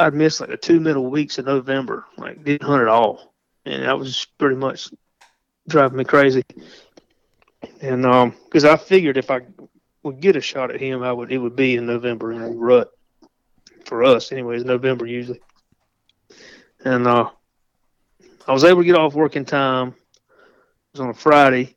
I'd 0.00 0.14
missed 0.14 0.40
like 0.40 0.50
the 0.50 0.56
two 0.56 0.80
middle 0.80 1.10
weeks 1.10 1.38
of 1.38 1.44
November, 1.44 2.06
like 2.16 2.42
didn't 2.42 2.66
hunt 2.66 2.82
at 2.82 2.88
all, 2.88 3.34
and 3.64 3.82
that 3.82 3.98
was 3.98 4.26
pretty 4.38 4.56
much 4.56 4.88
driving 5.68 5.98
me 5.98 6.04
crazy. 6.04 6.42
And 7.82 8.06
um, 8.06 8.34
because 8.44 8.64
I 8.64 8.76
figured 8.76 9.18
if 9.18 9.30
I 9.30 9.40
would 10.02 10.20
get 10.20 10.36
a 10.36 10.40
shot 10.40 10.70
at 10.70 10.80
him, 10.80 11.02
I 11.02 11.12
would 11.12 11.30
it 11.30 11.38
would 11.38 11.54
be 11.54 11.76
in 11.76 11.86
November, 11.86 12.32
you 12.32 12.38
know, 12.38 12.54
rut 12.54 12.90
for 13.84 14.02
us, 14.02 14.32
anyways, 14.32 14.64
November 14.64 15.06
usually. 15.06 15.40
And 16.84 17.06
uh, 17.06 17.28
I 18.48 18.52
was 18.52 18.64
able 18.64 18.80
to 18.80 18.86
get 18.86 18.96
off 18.96 19.14
work 19.14 19.36
in 19.36 19.44
time. 19.44 19.88
It 19.88 19.94
was 20.94 21.00
on 21.00 21.10
a 21.10 21.14
Friday, 21.14 21.76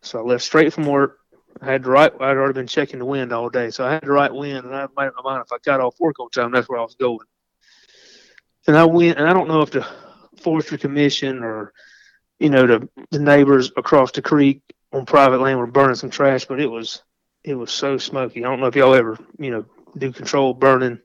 so 0.00 0.20
I 0.20 0.22
left 0.22 0.44
straight 0.44 0.72
from 0.72 0.86
work. 0.86 1.18
I 1.62 1.72
had 1.72 1.84
the 1.84 1.90
right. 1.90 2.12
I'd 2.14 2.36
already 2.36 2.54
been 2.54 2.66
checking 2.68 2.98
the 3.00 3.06
wind 3.06 3.32
all 3.32 3.48
day, 3.50 3.70
so 3.70 3.86
I 3.86 3.92
had 3.94 4.02
the 4.04 4.12
right 4.12 4.34
wind, 4.34 4.66
and 4.66 4.74
I 4.74 4.86
made 4.96 5.08
up 5.08 5.14
my 5.24 5.32
mind 5.32 5.44
if 5.46 5.52
I 5.52 5.58
got 5.64 5.80
off 5.80 6.00
work 6.00 6.20
on 6.20 6.30
time, 6.30 6.52
that's 6.52 6.68
where 6.68 6.80
I 6.80 6.82
was 6.82 6.96
going. 6.96 7.26
And 8.66 8.76
I 8.76 8.84
went, 8.84 9.18
and 9.18 9.28
I 9.28 9.32
don't 9.34 9.48
know 9.48 9.62
if 9.62 9.70
the 9.70 9.86
forestry 10.42 10.78
commission 10.78 11.42
or 11.42 11.72
you 12.38 12.50
know 12.50 12.66
the 12.66 12.88
the 13.10 13.18
neighbors 13.20 13.72
across 13.76 14.12
the 14.12 14.22
creek 14.22 14.60
on 14.92 15.06
private 15.06 15.40
land 15.40 15.58
were 15.58 15.66
burning 15.66 15.96
some 15.96 16.10
trash, 16.10 16.46
but 16.46 16.60
it 16.60 16.70
was 16.70 17.02
it 17.44 17.54
was 17.54 17.70
so 17.72 17.98
smoky. 17.98 18.44
I 18.44 18.48
don't 18.48 18.60
know 18.60 18.66
if 18.66 18.76
y'all 18.76 18.94
ever 18.94 19.18
you 19.38 19.50
know 19.50 19.64
do 19.96 20.12
controlled 20.12 20.60
burning 20.60 20.98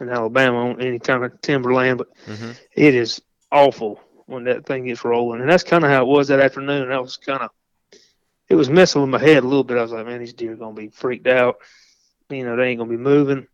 in 0.00 0.08
Alabama 0.08 0.70
on 0.70 0.80
any 0.80 0.98
kind 0.98 1.24
of 1.24 1.40
timberland, 1.40 1.98
but 1.98 2.08
Mm-hmm. 2.28 2.52
it 2.74 2.94
is 2.94 3.20
awful 3.50 4.00
when 4.26 4.44
that 4.44 4.66
thing 4.66 4.86
gets 4.86 5.04
rolling. 5.04 5.40
And 5.40 5.50
that's 5.50 5.64
kind 5.64 5.84
of 5.84 5.90
how 5.90 6.02
it 6.02 6.08
was 6.08 6.28
that 6.28 6.40
afternoon. 6.40 6.90
I 6.92 7.00
was 7.00 7.16
kind 7.16 7.42
of, 7.42 7.50
it 8.48 8.54
was 8.54 8.70
messing 8.70 9.00
with 9.00 9.10
my 9.10 9.18
head 9.18 9.44
a 9.44 9.46
little 9.46 9.64
bit. 9.64 9.78
I 9.78 9.82
was 9.82 9.92
like, 9.92 10.06
man, 10.06 10.20
these 10.20 10.32
deer 10.32 10.54
are 10.54 10.56
to 10.56 10.72
be 10.72 10.88
freaked 10.88 11.26
out. 11.26 11.56
You 12.30 12.44
know, 12.44 12.56
they 12.56 12.68
ain't 12.68 12.80
to 12.80 12.86
be 12.86 12.96
moving. 12.96 13.46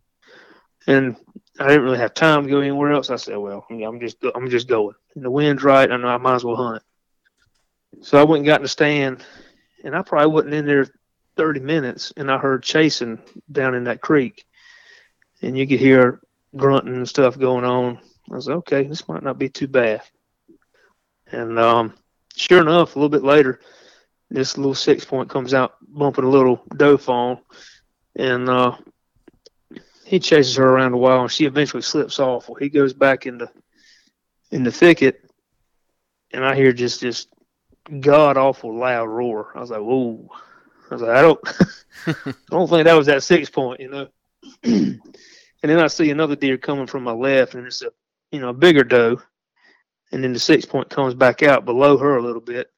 And 0.87 1.15
I 1.59 1.67
didn't 1.67 1.83
really 1.83 1.97
have 1.97 2.13
time 2.13 2.43
to 2.43 2.49
go 2.49 2.59
anywhere 2.59 2.91
else. 2.91 3.09
I 3.09 3.15
said, 3.15 3.37
well, 3.37 3.65
I'm 3.69 3.99
just, 3.99 4.17
I'm 4.35 4.49
just 4.49 4.67
going. 4.67 4.95
And 5.15 5.23
the 5.23 5.31
wind's 5.31 5.63
right. 5.63 5.91
I 5.91 5.97
know 5.97 6.07
I 6.07 6.17
might 6.17 6.35
as 6.35 6.45
well 6.45 6.55
hunt. 6.55 6.83
So 8.01 8.19
I 8.19 8.23
went 8.23 8.39
and 8.39 8.45
got 8.45 8.59
in 8.59 8.63
the 8.63 8.69
stand, 8.69 9.23
and 9.83 9.95
I 9.95 10.01
probably 10.01 10.31
wasn't 10.31 10.53
in 10.53 10.65
there 10.65 10.87
30 11.37 11.61
minutes, 11.61 12.13
and 12.17 12.29
I 12.29 12.37
heard 12.37 12.63
chasing 12.63 13.19
down 13.51 13.73
in 13.73 13.85
that 13.85 14.01
creek. 14.01 14.45
And 15.41 15.57
you 15.57 15.67
could 15.67 15.79
hear 15.79 16.21
grunting 16.55 16.95
and 16.95 17.07
stuff 17.07 17.37
going 17.37 17.65
on. 17.65 17.99
I 18.31 18.35
was 18.35 18.47
like, 18.47 18.57
okay, 18.57 18.83
this 18.83 19.07
might 19.07 19.23
not 19.23 19.37
be 19.37 19.49
too 19.49 19.67
bad. 19.67 20.01
And 21.31 21.57
um, 21.59 21.93
sure 22.35 22.61
enough, 22.61 22.95
a 22.95 22.99
little 22.99 23.09
bit 23.09 23.23
later, 23.23 23.59
this 24.29 24.57
little 24.57 24.75
six 24.75 25.05
point 25.05 25.29
comes 25.29 25.53
out 25.53 25.75
bumping 25.81 26.25
a 26.25 26.29
little 26.29 26.61
doe 26.75 26.97
fawn, 26.97 27.39
and 28.15 28.49
uh, 28.49 28.75
he 30.05 30.19
chases 30.19 30.55
her 30.55 30.67
around 30.67 30.93
a 30.93 30.97
while, 30.97 31.21
and 31.21 31.31
she 31.31 31.45
eventually 31.45 31.83
slips 31.83 32.19
off. 32.19 32.49
Well, 32.49 32.55
he 32.55 32.69
goes 32.69 32.93
back 32.93 33.25
in 33.25 33.37
the 33.37 33.49
in 34.51 34.63
the 34.63 34.71
thicket, 34.71 35.29
and 36.31 36.43
I 36.43 36.55
hear 36.55 36.73
just 36.73 37.01
this 37.01 37.27
god 37.99 38.37
awful 38.37 38.77
loud 38.77 39.07
roar. 39.07 39.51
I 39.55 39.59
was 39.59 39.69
like, 39.69 39.81
whoa. 39.81 40.29
I 40.89 40.93
was 40.93 41.01
like, 41.01 41.17
I 41.17 41.21
don't, 41.23 41.39
I 42.05 42.33
don't 42.51 42.69
think 42.69 42.85
that 42.85 42.93
was 42.93 43.07
that 43.07 43.23
six 43.23 43.49
point, 43.49 43.79
you 43.79 43.89
know. 43.89 44.07
and 44.63 45.01
then 45.61 45.79
I 45.79 45.87
see 45.87 46.11
another 46.11 46.35
deer 46.35 46.59
coming 46.59 46.85
from 46.85 47.03
my 47.03 47.11
left, 47.11 47.55
and 47.55 47.65
it's 47.65 47.81
a 47.81 47.89
you 48.35 48.41
know, 48.41 48.49
a 48.49 48.53
bigger 48.53 48.83
doe. 48.83 49.21
And 50.11 50.23
then 50.23 50.33
the 50.33 50.39
six 50.39 50.65
point 50.65 50.89
comes 50.89 51.13
back 51.13 51.41
out 51.41 51.65
below 51.65 51.97
her 51.97 52.17
a 52.17 52.21
little 52.21 52.41
bit. 52.41 52.69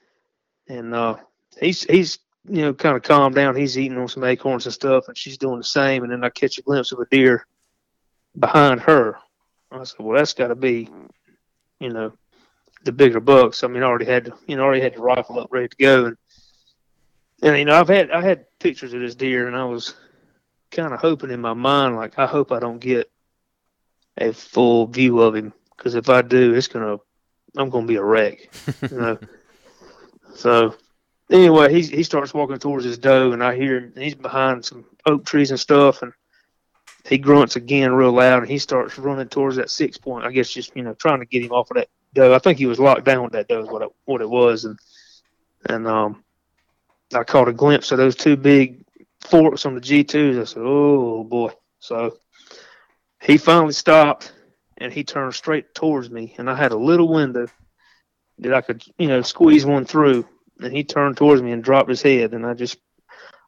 And 0.70 0.94
uh, 0.94 1.18
he's 1.60 1.84
he's 1.84 2.20
you 2.48 2.62
know 2.62 2.74
kind 2.74 2.96
of 2.96 3.04
calmed 3.04 3.36
down. 3.36 3.56
He's 3.56 3.78
eating 3.78 3.98
on 3.98 4.08
some 4.08 4.24
acorns 4.24 4.66
and 4.66 4.74
stuff, 4.74 5.08
and 5.08 5.18
she's 5.18 5.38
doing 5.38 5.58
the 5.58 5.64
same. 5.64 6.04
And 6.04 6.12
then 6.12 6.24
I 6.24 6.30
catch 6.30 6.58
a 6.58 6.62
glimpse 6.62 6.92
of 6.92 7.00
a 7.00 7.06
deer 7.06 7.46
behind 8.38 8.82
her. 8.82 9.18
I 9.72 9.84
said, 9.84 10.00
well, 10.00 10.18
that's 10.18 10.34
got 10.34 10.48
to 10.48 10.56
be, 10.56 10.90
you 11.80 11.90
know, 11.90 12.14
the 12.86 12.92
bigger 12.92 13.20
bucks. 13.20 13.64
I 13.64 13.68
mean, 13.68 13.84
I 13.84 13.88
already 13.88 14.06
had 14.06 14.26
to, 14.26 14.34
you 14.48 14.56
know, 14.56 14.64
already 14.64 14.82
had 14.82 14.96
the 14.96 15.02
rifle 15.02 15.40
up 15.40 15.50
ready 15.52 15.68
to 15.68 15.78
go, 15.78 16.06
and 16.06 16.18
and 17.42 17.58
you 17.58 17.66
know, 17.66 17.80
I've 17.80 17.90
had 17.90 18.12
I 18.12 18.22
had 18.22 18.46
pictures 18.60 18.94
of 18.94 19.02
this 19.02 19.16
deer, 19.16 19.48
and 19.48 19.56
I 19.56 19.66
was 19.66 19.94
kind 20.72 20.94
of 20.94 21.00
hoping 21.00 21.32
in 21.32 21.42
my 21.42 21.54
mind, 21.54 21.96
like, 21.96 22.18
I 22.18 22.26
hope 22.26 22.52
I 22.52 22.60
don't 22.60 22.80
get 22.80 23.10
a 24.18 24.34
full 24.34 24.88
view 24.88 25.22
of 25.22 25.36
him 25.36 25.54
because 25.76 25.96
if 25.96 26.10
I 26.10 26.22
do, 26.22 26.54
it's 26.54 26.68
gonna 26.68 26.98
I'm 27.56 27.70
gonna 27.70 27.88
be 27.88 27.96
a 27.96 28.04
wreck. 28.04 28.50
You 28.90 28.98
know. 28.98 29.20
so 30.36 30.76
anyway, 31.30 31.74
he 31.74 31.82
he 31.82 32.04
starts 32.04 32.34
walking 32.34 32.60
towards 32.60 32.86
his 32.86 32.98
doe, 32.98 33.32
and 33.32 33.44
I 33.44 33.56
hear 33.56 33.78
him. 33.78 33.94
He's 33.96 34.16
behind 34.16 34.66
some 34.66 34.86
oak 35.06 35.26
trees 35.26 35.52
and 35.52 35.60
stuff, 35.60 36.02
and 36.02 36.14
he 37.06 37.18
grunts 37.18 37.56
again 37.56 37.94
real 37.94 38.12
loud, 38.12 38.44
and 38.44 38.52
he 38.52 38.58
starts 38.58 38.98
running 38.98 39.30
towards 39.30 39.56
that 39.58 39.70
six 39.70 39.98
point. 39.98 40.26
I 40.26 40.32
guess 40.32 40.50
just 40.50 40.76
you 40.76 40.84
know 40.84 40.94
trying 40.94 41.20
to 41.20 41.26
get 41.26 41.44
him 41.44 41.52
off 41.52 41.72
of 41.72 41.78
that 41.78 41.90
doe. 42.14 42.34
I 42.34 42.40
think 42.40 42.58
he 42.58 42.66
was 42.66 42.80
locked 42.80 43.06
down 43.06 43.24
with 43.24 43.34
that 43.34 43.48
doe, 43.48 43.62
is 43.62 43.70
what 43.70 43.82
it, 43.82 43.90
what 44.06 44.22
it 44.22 44.30
was, 44.30 44.66
and 44.66 44.80
and 45.70 45.88
um, 45.88 46.24
I 47.14 47.24
caught 47.24 47.48
a 47.48 47.54
glimpse 47.54 47.92
of 47.92 47.98
those 47.98 48.16
two 48.16 48.36
big 48.36 48.84
forks 49.22 49.66
on 49.66 49.76
the 49.76 49.82
G 49.82 50.04
twos. 50.04 50.38
I 50.38 50.44
said, 50.44 50.64
oh 50.66 51.24
boy. 51.24 51.52
So 51.80 52.18
he 53.22 53.38
finally 53.38 53.74
stopped 53.74 54.34
and 54.78 54.92
he 54.92 55.04
turned 55.04 55.34
straight 55.34 55.74
towards 55.74 56.10
me 56.10 56.36
and 56.38 56.50
I 56.50 56.56
had 56.56 56.72
a 56.72 56.78
little 56.78 57.08
window 57.08 57.48
that 58.40 58.54
I 58.54 58.62
could, 58.62 58.84
you 58.98 59.08
know, 59.08 59.22
squeeze 59.22 59.66
one 59.66 59.86
through 59.86 60.28
and 60.60 60.76
he 60.76 60.84
turned 60.84 61.18
towards 61.18 61.42
me 61.42 61.52
and 61.52 61.64
dropped 61.64 61.90
his 61.90 62.02
head 62.02 62.34
and 62.34 62.46
I 62.46 62.54
just 62.54 62.78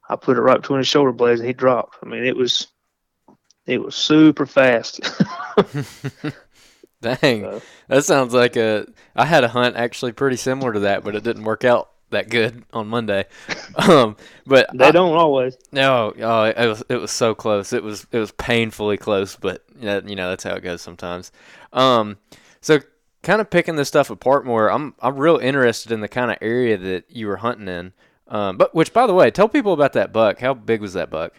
I 0.08 0.16
put 0.16 0.36
it 0.36 0.40
right 0.42 0.60
between 0.60 0.78
his 0.78 0.88
shoulder 0.88 1.12
blades 1.12 1.40
and 1.40 1.46
he 1.46 1.52
dropped. 1.52 1.96
I 2.02 2.06
mean 2.08 2.24
it 2.24 2.36
was 2.36 2.66
it 3.66 3.80
was 3.82 3.94
super 3.94 4.46
fast. 4.46 5.00
Dang, 7.02 7.42
So- 7.42 7.62
that 7.88 8.04
sounds 8.04 8.34
like 8.34 8.56
a. 8.56 8.86
I 9.16 9.24
had 9.24 9.42
a 9.44 9.48
hunt 9.48 9.76
actually 9.76 10.12
pretty 10.12 10.36
similar 10.36 10.72
to 10.74 10.80
that, 10.80 11.02
but 11.02 11.14
it 11.16 11.24
didn't 11.24 11.44
work 11.44 11.64
out 11.64 11.88
that 12.10 12.28
good 12.28 12.64
on 12.72 12.88
Monday. 12.88 13.24
Um, 13.76 14.16
but 14.46 14.68
they 14.74 14.86
I- 14.86 14.90
don't 14.90 15.14
always. 15.16 15.56
No, 15.72 16.12
oh, 16.20 16.42
it 16.44 16.66
was 16.66 16.82
it 16.90 16.96
was 16.96 17.10
so 17.12 17.34
close. 17.34 17.72
It 17.72 17.82
was 17.82 18.06
it 18.12 18.18
was 18.18 18.32
painfully 18.32 18.96
close, 18.98 19.36
but 19.36 19.64
you 19.78 19.86
know, 19.86 20.02
you 20.04 20.16
know 20.16 20.28
that's 20.28 20.44
how 20.44 20.54
it 20.56 20.60
goes 20.62 20.82
sometimes. 20.82 21.30
Um, 21.72 22.18
so 22.60 22.80
kind 23.22 23.40
of 23.40 23.50
picking 23.50 23.76
this 23.76 23.88
stuff 23.88 24.10
apart 24.10 24.44
more, 24.46 24.70
I'm 24.70 24.94
I'm 25.00 25.16
real 25.16 25.36
interested 25.38 25.92
in 25.92 26.00
the 26.00 26.08
kind 26.08 26.30
of 26.30 26.38
area 26.40 26.76
that 26.76 27.04
you 27.10 27.26
were 27.26 27.36
hunting 27.36 27.68
in. 27.68 27.92
Um, 28.28 28.56
but 28.56 28.74
which, 28.74 28.92
by 28.92 29.06
the 29.06 29.14
way, 29.14 29.30
tell 29.30 29.48
people 29.48 29.72
about 29.72 29.92
that 29.94 30.12
buck. 30.12 30.38
How 30.40 30.54
big 30.54 30.80
was 30.80 30.92
that 30.94 31.10
buck? 31.10 31.32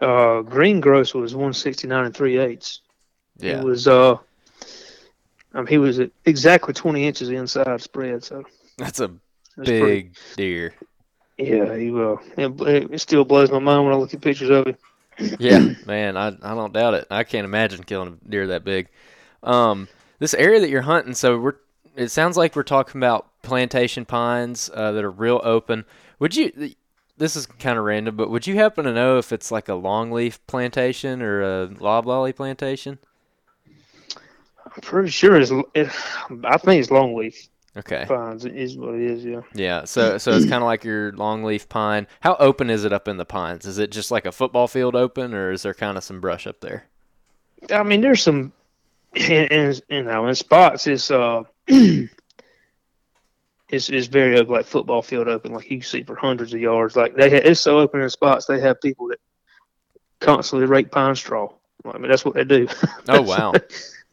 Uh 0.00 0.42
green 0.42 0.80
gross 0.80 1.12
was 1.14 1.34
one 1.34 1.52
sixty 1.52 1.88
nine 1.88 2.04
and 2.04 2.14
three 2.16 2.38
eighths. 2.38 2.80
Yeah, 3.38 3.60
It 3.60 3.64
was 3.64 3.88
uh 3.88 4.16
um, 5.54 5.66
he 5.66 5.78
was 5.78 6.00
exactly 6.24 6.74
twenty 6.74 7.06
inches 7.06 7.30
inside 7.30 7.80
spread, 7.80 8.22
so 8.22 8.44
that's 8.76 9.00
a 9.00 9.08
was 9.08 9.68
pretty- 9.68 9.80
big 9.80 10.14
deer. 10.36 10.74
Yeah, 11.36 11.76
he 11.76 11.90
uh, 11.92 12.16
it, 12.36 12.90
it 12.92 13.00
still 13.00 13.24
blows 13.24 13.50
my 13.50 13.60
mind 13.60 13.84
when 13.84 13.94
I 13.94 13.96
look 13.96 14.12
at 14.12 14.20
pictures 14.20 14.50
of 14.50 14.66
him. 14.66 14.76
Yeah, 15.38 15.74
man, 15.86 16.16
I 16.16 16.28
I 16.28 16.54
don't 16.54 16.72
doubt 16.72 16.94
it. 16.94 17.06
I 17.10 17.22
can't 17.24 17.44
imagine 17.44 17.82
killing 17.84 18.18
a 18.24 18.28
deer 18.28 18.48
that 18.48 18.64
big. 18.64 18.88
Um, 19.44 19.88
this 20.18 20.34
area 20.34 20.60
that 20.60 20.70
you're 20.70 20.82
hunting, 20.82 21.14
so 21.14 21.38
we're 21.38 21.54
it 21.96 22.10
sounds 22.10 22.36
like 22.36 22.54
we're 22.54 22.62
talking 22.62 23.00
about 23.00 23.26
plantation 23.42 24.04
pines 24.04 24.70
uh, 24.72 24.92
that 24.92 25.04
are 25.04 25.10
real 25.10 25.40
open. 25.42 25.84
Would 26.20 26.36
you? 26.36 26.74
This 27.16 27.34
is 27.34 27.46
kind 27.46 27.76
of 27.76 27.84
random, 27.84 28.16
but 28.16 28.30
would 28.30 28.46
you 28.46 28.54
happen 28.54 28.84
to 28.84 28.92
know 28.92 29.18
if 29.18 29.32
it's 29.32 29.50
like 29.50 29.68
a 29.68 29.72
longleaf 29.72 30.38
plantation 30.46 31.20
or 31.20 31.42
a 31.42 31.66
loblolly 31.66 32.32
plantation? 32.32 32.98
I'm 34.64 34.80
pretty 34.82 35.10
sure 35.10 35.36
it's. 35.36 35.50
It, 35.74 35.88
I 36.44 36.56
think 36.58 36.80
it's 36.80 36.90
longleaf 36.90 37.48
Okay, 37.76 38.04
pines 38.08 38.44
is 38.44 38.76
what 38.76 38.94
it 38.94 39.02
is. 39.02 39.24
Yeah. 39.24 39.42
yeah. 39.54 39.84
So 39.84 40.18
so 40.18 40.32
it's 40.32 40.48
kind 40.48 40.62
of 40.62 40.66
like 40.66 40.84
your 40.84 41.12
longleaf 41.12 41.68
pine. 41.68 42.06
How 42.20 42.34
open 42.36 42.70
is 42.70 42.84
it 42.84 42.92
up 42.92 43.06
in 43.06 43.18
the 43.18 43.24
pines? 43.24 43.66
Is 43.66 43.78
it 43.78 43.90
just 43.90 44.10
like 44.10 44.26
a 44.26 44.32
football 44.32 44.66
field 44.66 44.96
open, 44.96 45.34
or 45.34 45.52
is 45.52 45.62
there 45.62 45.74
kind 45.74 45.96
of 45.96 46.02
some 46.04 46.20
brush 46.20 46.46
up 46.46 46.60
there? 46.60 46.86
I 47.70 47.82
mean, 47.82 48.00
there's 48.00 48.22
some, 48.22 48.52
and, 49.14 49.52
and 49.52 49.82
you 49.88 50.02
know, 50.02 50.26
in 50.26 50.34
spots 50.34 50.86
it's 50.86 51.10
uh, 51.10 51.42
it's 51.68 52.08
it's 53.68 54.06
very 54.06 54.38
open, 54.38 54.52
like 54.52 54.66
football 54.66 55.02
field 55.02 55.28
open, 55.28 55.52
like 55.52 55.70
you 55.70 55.82
see 55.82 56.02
for 56.02 56.16
hundreds 56.16 56.54
of 56.54 56.60
yards. 56.60 56.96
Like 56.96 57.14
they, 57.14 57.30
ha- 57.30 57.42
it's 57.44 57.60
so 57.60 57.78
open 57.78 58.00
in 58.00 58.10
spots 58.10 58.46
they 58.46 58.60
have 58.60 58.80
people 58.80 59.08
that 59.08 59.20
constantly 60.20 60.66
rake 60.66 60.90
pine 60.90 61.14
straw. 61.14 61.52
I 61.84 61.98
mean, 61.98 62.10
that's 62.10 62.24
what 62.24 62.34
they 62.34 62.44
do. 62.44 62.68
Oh 63.08 63.22
wow. 63.22 63.52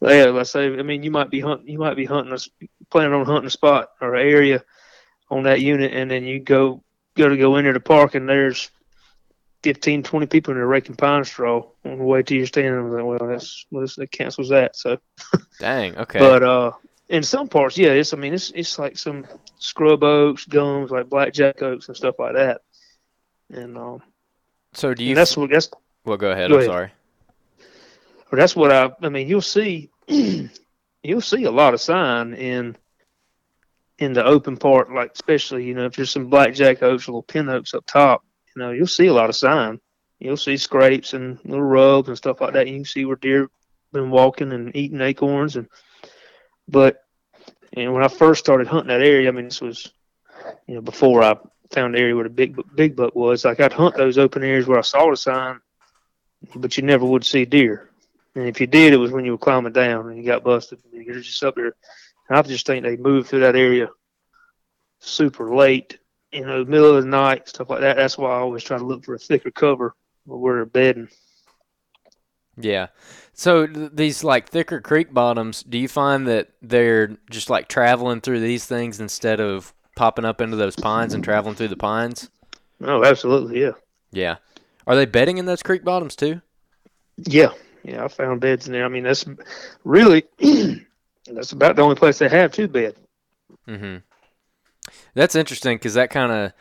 yeah, 0.00 0.26
let's 0.26 0.50
say 0.50 0.66
I 0.66 0.82
mean 0.82 1.02
you 1.02 1.10
might 1.10 1.30
be 1.30 1.40
hunting 1.40 1.68
you 1.68 1.78
might 1.78 1.96
be 1.96 2.04
hunting 2.04 2.32
a, 2.34 2.66
planning 2.90 3.12
on 3.12 3.26
hunting 3.26 3.48
a 3.48 3.50
spot 3.50 3.90
or 4.00 4.16
area 4.16 4.62
on 5.30 5.44
that 5.44 5.60
unit, 5.60 5.92
and 5.92 6.10
then 6.10 6.24
you 6.24 6.40
go 6.40 6.82
go 7.16 7.28
to 7.28 7.36
go 7.36 7.56
into 7.56 7.72
the 7.72 7.80
park, 7.80 8.14
and 8.14 8.28
there's 8.28 8.70
15, 9.66 10.04
20 10.04 10.26
people 10.26 10.52
in 10.52 10.58
there 10.58 10.66
raking 10.68 10.94
pine 10.94 11.24
straw 11.24 11.64
on 11.84 11.98
the 11.98 12.04
way 12.04 12.22
to 12.22 12.36
your 12.36 12.46
stand. 12.46 12.72
I 12.76 12.80
was 12.82 12.92
like, 12.92 13.04
well, 13.20 13.28
that's 13.28 13.66
well, 13.72 13.84
that 13.96 14.12
cancels 14.12 14.50
that. 14.50 14.76
So, 14.76 14.98
Dang. 15.58 15.96
Okay. 15.98 16.20
but 16.20 16.44
uh, 16.44 16.70
in 17.08 17.24
some 17.24 17.48
parts, 17.48 17.76
yeah, 17.76 17.88
it's 17.90 18.14
I 18.14 18.16
mean 18.16 18.32
it's 18.32 18.52
it's 18.52 18.78
like 18.78 18.96
some 18.96 19.26
scrub 19.58 20.04
oaks, 20.04 20.44
gums, 20.44 20.92
like 20.92 21.08
blackjack 21.08 21.62
oaks 21.62 21.88
and 21.88 21.96
stuff 21.96 22.14
like 22.20 22.34
that. 22.34 22.60
And 23.50 23.76
um, 23.76 24.02
so 24.72 24.94
do 24.94 25.02
you? 25.02 25.16
that's 25.16 25.36
what 25.36 25.50
that's 25.50 25.68
well, 26.04 26.16
go 26.16 26.30
ahead. 26.30 26.48
go 26.50 26.54
I'm 26.54 26.60
ahead. 26.60 26.70
sorry. 26.70 26.90
or 28.30 28.38
that's 28.38 28.54
what 28.54 28.70
I 28.70 28.92
I 29.02 29.08
mean 29.08 29.26
you'll 29.26 29.40
see 29.40 29.90
you'll 30.06 31.20
see 31.20 31.42
a 31.42 31.50
lot 31.50 31.74
of 31.74 31.80
sign 31.80 32.34
in 32.34 32.76
in 33.98 34.12
the 34.12 34.24
open 34.24 34.56
part 34.58 34.92
like 34.92 35.10
especially 35.14 35.64
you 35.64 35.74
know 35.74 35.86
if 35.86 35.96
there's 35.96 36.10
some 36.10 36.28
blackjack 36.30 36.82
oaks 36.84 37.08
or 37.08 37.12
little 37.12 37.22
pin 37.24 37.48
oaks 37.48 37.74
up 37.74 37.84
top 37.86 38.22
you 38.56 38.62
know 38.62 38.70
you'll 38.70 38.86
see 38.86 39.06
a 39.06 39.12
lot 39.12 39.28
of 39.28 39.36
sign 39.36 39.80
you'll 40.18 40.36
see 40.36 40.56
scrapes 40.56 41.12
and 41.12 41.38
little 41.44 41.62
rubs 41.62 42.08
and 42.08 42.16
stuff 42.16 42.40
like 42.40 42.54
that 42.54 42.66
you 42.66 42.74
can 42.74 42.84
see 42.84 43.04
where 43.04 43.16
deer 43.16 43.48
been 43.92 44.10
walking 44.10 44.52
and 44.52 44.74
eating 44.74 45.00
acorns 45.00 45.56
and 45.56 45.68
but 46.66 47.04
and 47.74 47.92
when 47.92 48.02
I 48.02 48.08
first 48.08 48.44
started 48.44 48.66
hunting 48.66 48.88
that 48.88 49.06
area 49.06 49.28
I 49.28 49.32
mean 49.32 49.44
this 49.44 49.60
was 49.60 49.92
you 50.66 50.74
know 50.74 50.80
before 50.80 51.22
I 51.22 51.36
found 51.70 51.94
the 51.94 51.98
area 51.98 52.14
where 52.14 52.24
the 52.24 52.30
big 52.30 52.58
big 52.74 52.96
buck 52.96 53.14
was 53.14 53.44
like 53.44 53.60
I'd 53.60 53.72
hunt 53.72 53.96
those 53.96 54.18
open 54.18 54.42
areas 54.42 54.66
where 54.66 54.78
I 54.78 54.82
saw 54.82 55.10
the 55.10 55.16
sign 55.16 55.60
but 56.54 56.76
you 56.76 56.82
never 56.82 57.04
would 57.04 57.24
see 57.24 57.44
deer 57.44 57.90
and 58.36 58.46
if 58.46 58.60
you 58.60 58.66
did, 58.66 58.92
it 58.92 58.98
was 58.98 59.10
when 59.10 59.24
you 59.24 59.32
were 59.32 59.38
climbing 59.38 59.72
down 59.72 60.08
and 60.08 60.18
you 60.18 60.24
got 60.24 60.44
busted. 60.44 60.78
You're 60.92 61.20
just 61.20 61.42
up 61.42 61.54
there. 61.54 61.74
And 62.28 62.38
I 62.38 62.42
just 62.42 62.66
think 62.66 62.84
they 62.84 62.96
moved 62.96 63.28
through 63.28 63.40
that 63.40 63.56
area 63.56 63.88
super 64.98 65.54
late, 65.54 65.98
you 66.32 66.44
know, 66.44 66.64
middle 66.64 66.96
of 66.96 67.04
the 67.04 67.08
night, 67.08 67.48
stuff 67.48 67.70
like 67.70 67.80
that. 67.80 67.96
That's 67.96 68.18
why 68.18 68.30
I 68.30 68.38
always 68.38 68.62
try 68.62 68.78
to 68.78 68.84
look 68.84 69.04
for 69.04 69.14
a 69.14 69.18
thicker 69.18 69.50
cover 69.50 69.94
where 70.24 70.56
they're 70.56 70.66
bedding. 70.66 71.08
Yeah. 72.56 72.88
So 73.32 73.66
th- 73.66 73.90
these 73.92 74.24
like 74.24 74.48
thicker 74.48 74.80
creek 74.80 75.12
bottoms, 75.12 75.62
do 75.62 75.78
you 75.78 75.88
find 75.88 76.26
that 76.26 76.48
they're 76.62 77.16
just 77.30 77.50
like 77.50 77.68
traveling 77.68 78.20
through 78.20 78.40
these 78.40 78.64
things 78.66 79.00
instead 79.00 79.40
of 79.40 79.74
popping 79.94 80.24
up 80.24 80.40
into 80.40 80.56
those 80.56 80.76
pines 80.76 81.14
and 81.14 81.22
traveling 81.22 81.54
through 81.54 81.68
the 81.68 81.76
pines? 81.76 82.30
Oh, 82.80 83.04
absolutely, 83.04 83.60
yeah. 83.60 83.72
Yeah. 84.10 84.36
Are 84.86 84.96
they 84.96 85.06
bedding 85.06 85.38
in 85.38 85.46
those 85.46 85.62
creek 85.62 85.84
bottoms 85.84 86.16
too? 86.16 86.40
Yeah, 87.16 87.52
yeah, 87.82 88.04
I 88.04 88.08
found 88.08 88.40
beds 88.40 88.66
in 88.66 88.72
there. 88.72 88.84
I 88.84 88.88
mean, 88.88 89.04
that's 89.04 89.24
really, 89.84 90.24
that's 90.38 91.52
about 91.52 91.76
the 91.76 91.82
only 91.82 91.96
place 91.96 92.18
they 92.18 92.28
have 92.28 92.52
to 92.52 92.68
bed. 92.68 92.96
Mm-hmm. 93.66 93.96
That's 95.14 95.34
interesting 95.34 95.76
because 95.76 95.94
that 95.94 96.10
kind 96.10 96.32
of 96.32 96.52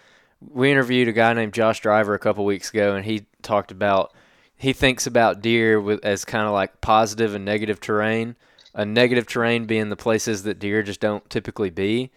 we 0.41 0.71
interviewed 0.71 1.07
a 1.07 1.13
guy 1.13 1.33
named 1.33 1.53
Josh 1.53 1.79
Driver 1.79 2.13
a 2.13 2.19
couple 2.19 2.45
weeks 2.45 2.69
ago, 2.69 2.95
and 2.95 3.05
he 3.05 3.25
talked 3.41 3.71
about 3.71 4.13
he 4.57 4.73
thinks 4.73 5.05
about 5.05 5.41
deer 5.41 5.79
with 5.81 6.03
as 6.05 6.23
kind 6.25 6.45
of 6.45 6.53
like 6.53 6.81
positive 6.81 7.35
and 7.35 7.43
negative 7.45 7.79
terrain. 7.79 8.35
A 8.73 8.85
negative 8.85 9.25
terrain 9.25 9.65
being 9.65 9.89
the 9.89 9.95
places 9.95 10.43
that 10.43 10.59
deer 10.59 10.83
just 10.83 10.99
don't 10.99 11.27
typically 11.29 11.69
be, 11.69 12.11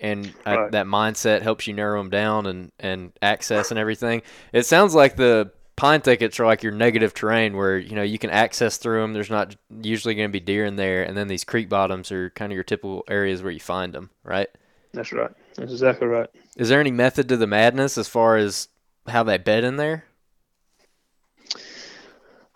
and 0.00 0.32
uh, 0.46 0.56
Right. 0.56 0.72
that 0.72 0.86
mindset 0.86 1.42
helps 1.42 1.66
you 1.66 1.74
narrow 1.74 2.00
them 2.00 2.10
down 2.10 2.46
and 2.46 2.72
and 2.80 3.12
access 3.20 3.70
and 3.70 3.78
everything. 3.78 4.22
It 4.52 4.64
sounds 4.64 4.94
like 4.94 5.16
the 5.16 5.50
pine 5.76 6.00
thickets 6.00 6.40
are 6.40 6.46
like 6.46 6.62
your 6.62 6.72
negative 6.72 7.12
terrain 7.14 7.56
where 7.56 7.76
you 7.76 7.94
know 7.94 8.02
you 8.02 8.18
can 8.18 8.30
access 8.30 8.78
through 8.78 9.02
them. 9.02 9.12
There's 9.12 9.30
not 9.30 9.54
usually 9.82 10.14
going 10.14 10.28
to 10.28 10.32
be 10.32 10.40
deer 10.40 10.64
in 10.64 10.76
there, 10.76 11.02
and 11.02 11.14
then 11.16 11.28
these 11.28 11.44
creek 11.44 11.68
bottoms 11.68 12.10
are 12.10 12.30
kind 12.30 12.50
of 12.50 12.54
your 12.54 12.64
typical 12.64 13.04
areas 13.08 13.42
where 13.42 13.52
you 13.52 13.60
find 13.60 13.92
them, 13.92 14.08
right? 14.24 14.48
That's 14.94 15.12
right. 15.12 15.30
That's 15.58 15.72
exactly 15.72 16.06
right. 16.06 16.28
Is 16.56 16.68
there 16.68 16.80
any 16.80 16.92
method 16.92 17.28
to 17.28 17.36
the 17.36 17.46
madness 17.46 17.98
as 17.98 18.08
far 18.08 18.36
as 18.36 18.68
how 19.08 19.24
they 19.24 19.38
bed 19.38 19.64
in 19.64 19.76
there? 19.76 20.04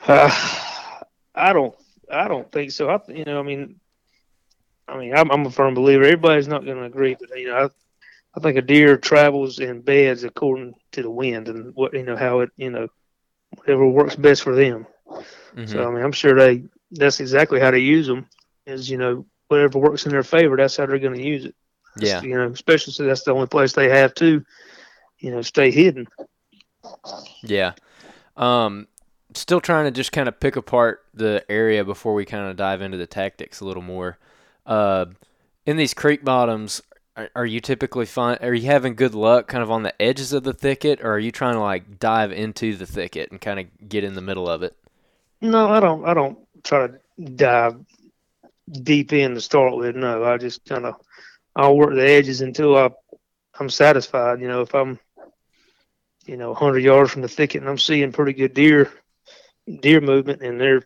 Uh, 0.07 0.31
I 1.35 1.53
don't. 1.53 1.75
I 2.11 2.29
don't 2.29 2.51
think 2.53 2.71
so. 2.71 2.91
I, 2.91 3.01
you 3.09 3.25
know, 3.25 3.41
I 3.41 3.43
mean, 3.43 3.81
I 4.87 4.99
mean, 4.99 5.15
I'm, 5.15 5.31
I'm 5.31 5.47
a 5.47 5.51
firm 5.51 5.75
believer. 5.75 6.05
Everybody's 6.05 6.49
not 6.49 6.65
going 6.65 6.77
to 6.77 6.85
agree, 6.85 7.17
but 7.19 7.37
you 7.39 7.49
know, 7.49 7.57
I, 7.57 7.69
I 8.37 8.41
think 8.41 8.59
a 8.59 8.63
deer 8.63 8.97
travels 8.99 9.59
in 9.59 9.81
beds 9.81 10.23
according 10.23 10.75
to 10.93 11.03
the 11.03 11.11
wind 11.11 11.49
and 11.49 11.75
what 11.75 11.95
you 11.95 12.03
know 12.03 12.17
how 12.17 12.41
it 12.41 12.51
you 12.57 12.71
know 12.71 12.89
whatever 13.57 13.87
works 13.87 14.15
best 14.17 14.43
for 14.43 14.55
them. 14.55 14.87
Mhm. 15.57 15.69
So 15.69 15.89
I 15.89 15.91
mean, 15.91 16.05
I'm 16.05 16.13
sure 16.13 16.35
they 16.35 16.65
that's 16.91 17.21
exactly 17.21 17.61
how 17.61 17.71
they 17.71 17.79
use 17.79 18.07
them. 18.07 18.27
Is 18.67 18.91
you 18.91 18.99
know 18.99 19.27
whatever 19.49 19.79
works 19.79 20.05
in 20.07 20.13
their 20.13 20.23
favor, 20.23 20.57
that's 20.57 20.77
how 20.77 20.87
they're 20.87 20.99
going 20.99 21.19
to 21.19 21.27
use 21.27 21.47
it. 21.47 21.55
Yeah, 21.97 22.21
You 22.23 22.35
know, 22.37 22.51
especially 22.51 22.93
since 22.93 23.07
that's 23.07 23.23
the 23.25 23.33
only 23.33 23.47
place 23.47 23.73
they 23.73 23.89
have 23.89 24.15
to, 24.17 24.45
you 25.19 25.31
know, 25.31 25.43
stay 25.43 25.71
hidden. 25.71 26.07
yeah. 27.43 27.73
Um, 28.37 28.89
still 29.35 29.61
trying 29.61 29.85
to 29.85 29.91
just 29.91 30.13
kind 30.13 30.29
of 30.29 30.41
pick 30.41 30.57
apart 30.57 31.05
the 31.15 31.45
area 31.49 31.85
before 31.85 32.15
we 32.15 32.25
kind 32.25 32.49
of 32.49 32.57
dive 32.57 32.83
into 32.83 32.97
the 32.99 33.07
tactics 33.07 33.61
a 33.61 33.65
little 33.65 33.83
more. 33.83 34.19
Uh, 34.67 35.07
in 35.67 35.77
these 35.77 35.95
creek 35.95 36.25
bottoms, 36.25 36.83
are, 37.17 37.31
are 37.37 37.47
you 37.47 37.61
typically 37.61 38.07
find 38.07 38.39
are 38.43 38.55
you 38.55 38.67
having 38.67 38.95
good 38.95 39.15
luck 39.15 39.49
kind 39.49 39.63
of 39.63 39.71
on 39.71 39.83
the 39.83 40.01
edges 40.01 40.33
of 40.33 40.45
the 40.45 40.53
thicket, 40.53 41.01
or 41.03 41.13
are 41.13 41.19
you 41.19 41.31
trying 41.31 41.55
to 41.55 41.61
like 41.61 41.99
dive 41.99 42.33
into 42.33 42.75
the 42.77 42.87
thicket 42.87 43.31
and 43.31 43.41
kind 43.41 43.61
of 43.61 43.89
get 43.89 44.05
in 44.05 44.15
the 44.15 44.23
middle 44.23 44.49
of 44.49 44.63
it? 44.63 44.77
No, 45.41 45.69
I 45.69 45.81
don't. 45.81 46.05
I 46.05 46.15
don't 46.15 46.39
try 46.63 46.87
to 46.87 46.99
dive 47.35 47.77
deep 48.71 49.13
in 49.13 49.35
to 49.35 49.41
start 49.41 49.77
with. 49.77 49.97
No, 49.97 50.25
I 50.25 50.37
just 50.39 50.65
kind 50.65 50.87
of 50.87 50.95
I'll 51.57 51.77
work 51.77 51.95
the 51.95 52.09
edges 52.09 52.41
until 52.41 52.77
I 52.77 52.91
I'm 53.59 53.71
satisfied. 53.71 54.41
You 54.41 54.49
know, 54.49 54.63
if 54.63 54.75
I'm 54.75 54.99
you 56.27 56.37
know 56.37 56.51
100 56.51 56.81
yards 56.81 57.11
from 57.13 57.23
the 57.23 57.29
thicket 57.29 57.63
and 57.63 57.71
I'm 57.71 57.79
seeing 57.79 58.13
pretty 58.13 58.33
good 58.35 58.55
deer 58.55 58.93
deer 59.81 60.01
movement, 60.01 60.43
and 60.43 60.61
they're 60.61 60.83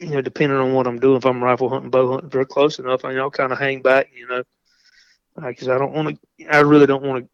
you 0.00 0.10
know 0.10 0.22
depending 0.22 0.58
on 0.58 0.74
what 0.74 0.86
I'm 0.86 0.98
doing, 1.00 1.16
if 1.18 1.26
I'm 1.26 1.42
rifle 1.42 1.68
hunting, 1.68 1.90
bow 1.90 2.12
hunting, 2.12 2.30
they're 2.30 2.44
close 2.44 2.78
enough, 2.78 3.04
I, 3.04 3.16
I'll 3.16 3.30
kind 3.30 3.52
of 3.52 3.58
hang 3.58 3.82
back. 3.82 4.10
You 4.14 4.28
know, 4.28 4.42
because 5.48 5.68
I 5.68 5.78
don't 5.78 5.92
want 5.94 6.18
to. 6.38 6.46
I 6.46 6.60
really 6.60 6.86
don't 6.86 7.04
want 7.04 7.24
to 7.24 7.30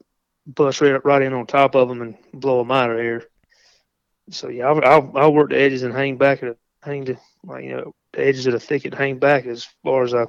bust 0.47 0.81
right, 0.81 1.05
right 1.05 1.23
in 1.23 1.33
on 1.33 1.47
top 1.47 1.75
of 1.75 1.89
them 1.89 2.03
and 2.03 2.17
blow 2.33 2.59
them 2.59 2.71
out 2.71 2.91
of 2.91 2.99
here 2.99 3.25
So 4.31 4.49
yeah, 4.49 4.67
I'll, 4.69 4.85
I'll, 4.85 5.13
I'll 5.17 5.33
work 5.35 5.51
the 5.51 5.59
edges 5.59 5.83
and 5.83 5.95
hang 5.95 6.17
back 6.17 6.43
at 6.43 6.57
hang 6.83 7.05
to 7.07 7.17
like 7.45 7.65
you 7.65 7.77
know 7.77 7.95
the 8.13 8.27
edges 8.27 8.47
of 8.47 8.53
the 8.53 8.61
thicket, 8.61 8.95
hang 8.95 9.19
back 9.19 9.47
as 9.47 9.65
far 9.83 10.03
as 10.05 10.15
I, 10.15 10.27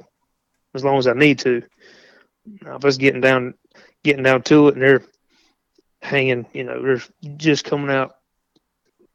as 0.74 0.84
long 0.84 0.98
as 0.98 1.06
I 1.06 1.14
need 1.14 1.40
to. 1.40 1.62
If 2.60 2.84
it's 2.84 2.96
getting 2.96 3.20
down, 3.20 3.54
getting 4.02 4.22
down 4.22 4.42
to 4.42 4.68
it, 4.68 4.74
and 4.74 4.82
they're 4.82 5.04
hanging, 6.00 6.46
you 6.52 6.64
know, 6.64 6.82
they're 6.82 7.02
just 7.36 7.64
coming 7.64 7.90
out 7.90 8.16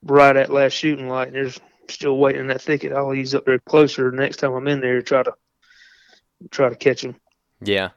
right 0.04 0.36
at 0.36 0.52
last 0.52 0.74
shooting 0.74 1.08
light, 1.08 1.28
and 1.28 1.36
they're 1.36 1.54
still 1.90 2.18
waiting 2.18 2.42
in 2.42 2.48
that 2.48 2.62
thicket. 2.62 2.92
I'll 2.92 3.14
ease 3.14 3.36
up 3.36 3.46
there 3.46 3.60
closer 3.60 4.12
next 4.12 4.38
time 4.38 4.54
I'm 4.54 4.68
in 4.68 4.82
there 4.82 4.98
to 4.98 5.04
try 5.04 5.24
to 5.24 5.34
try 6.52 6.70
to 6.70 6.76
catch 6.76 7.02
them. 7.02 7.16
Yeah. 7.62 7.90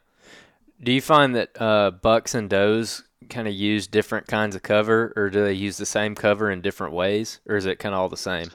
Do 0.82 0.92
you 0.92 1.00
find 1.00 1.34
that 1.34 1.60
uh, 1.60 1.90
bucks 1.90 2.34
and 2.34 2.50
does 2.50 3.02
kind 3.30 3.48
of 3.48 3.54
use 3.54 3.86
different 3.86 4.26
kinds 4.26 4.54
of 4.54 4.62
cover, 4.62 5.12
or 5.16 5.30
do 5.30 5.42
they 5.42 5.52
use 5.52 5.78
the 5.78 5.86
same 5.86 6.14
cover 6.14 6.50
in 6.50 6.60
different 6.60 6.92
ways, 6.92 7.40
or 7.46 7.56
is 7.56 7.66
it 7.66 7.78
kind 7.78 7.94
of 7.94 8.00
all 8.00 8.08
the 8.08 8.16
same? 8.16 8.48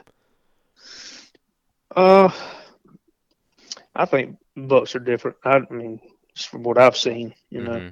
Uh, 1.95 2.29
I 3.95 4.05
think 4.05 4.37
bucks 4.55 4.95
are 4.95 4.99
different. 4.99 5.37
I, 5.43 5.57
I 5.57 5.73
mean, 5.73 5.99
just 6.35 6.49
from 6.49 6.63
what 6.63 6.77
I've 6.77 6.97
seen, 6.97 7.33
you 7.49 7.61
know. 7.63 7.91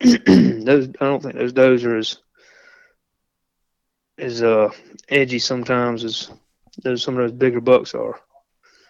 Mhm. 0.00 0.64
those 0.64 0.88
I 0.88 1.04
don't 1.04 1.22
think 1.22 1.34
those 1.36 1.52
does 1.52 1.84
are 1.84 1.96
as 1.96 2.18
as 4.18 4.42
uh 4.42 4.70
edgy 5.08 5.38
sometimes 5.38 6.04
as 6.04 6.30
those 6.82 7.02
some 7.02 7.16
of 7.16 7.22
those 7.22 7.32
bigger 7.38 7.60
bucks 7.60 7.94
are. 7.94 8.20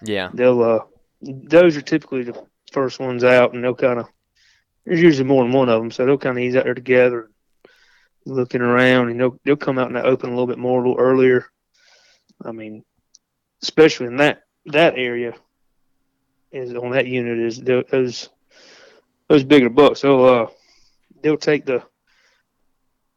Yeah. 0.02 0.30
They'll 0.32 0.62
uh 0.62 0.80
those 1.22 1.76
are 1.76 1.82
typically 1.82 2.24
the 2.24 2.44
first 2.72 2.98
ones 3.00 3.24
out, 3.24 3.54
and 3.54 3.62
they'll 3.62 3.74
kind 3.74 4.00
of 4.00 4.06
there's 4.84 5.00
usually 5.00 5.26
more 5.26 5.42
than 5.44 5.52
one 5.52 5.68
of 5.68 5.80
them, 5.80 5.90
so 5.90 6.04
they'll 6.06 6.18
kind 6.18 6.38
of 6.38 6.44
ease 6.44 6.54
out 6.56 6.64
there 6.64 6.74
together, 6.74 7.30
looking 8.24 8.60
around, 8.60 9.10
and 9.10 9.20
they'll 9.20 9.38
they'll 9.44 9.56
come 9.56 9.78
out 9.78 9.88
in 9.88 9.94
the 9.94 10.02
open 10.02 10.28
a 10.28 10.32
little 10.32 10.46
bit 10.46 10.58
more, 10.58 10.78
a 10.84 10.88
little 10.88 11.02
earlier. 11.02 11.46
I 12.44 12.52
mean, 12.52 12.84
especially 13.62 14.06
in 14.06 14.16
that 14.18 14.42
that 14.66 14.94
area 14.96 15.34
is 16.52 16.74
on 16.74 16.90
that 16.92 17.06
unit 17.06 17.38
is 17.38 17.58
tho- 17.60 17.84
those 17.90 18.28
those 19.28 19.44
bigger 19.44 19.70
bucks. 19.70 20.02
They'll 20.02 20.24
uh 20.24 20.46
they'll 21.22 21.36
take 21.36 21.64
the 21.64 21.82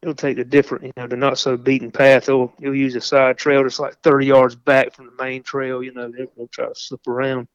they'll 0.02 0.14
take 0.14 0.38
the 0.38 0.46
different, 0.46 0.86
you 0.86 0.94
know, 0.96 1.08
the 1.08 1.18
not 1.18 1.38
so 1.38 1.58
beaten 1.58 1.92
path. 1.92 2.26
They'll 2.26 2.54
they'll 2.60 2.76
use 2.76 2.96
a 2.96 3.02
side 3.02 3.38
trail 3.38 3.64
that's 3.64 3.80
like 3.80 4.00
30 4.02 4.26
yards 4.26 4.56
back 4.56 4.94
from 4.94 5.06
the 5.06 5.24
main 5.24 5.44
trail. 5.44 5.84
You 5.84 5.94
know, 5.94 6.10
they'll, 6.10 6.28
they'll 6.38 6.48
try 6.48 6.68
to 6.68 6.76
slip 6.76 7.08
around 7.08 7.48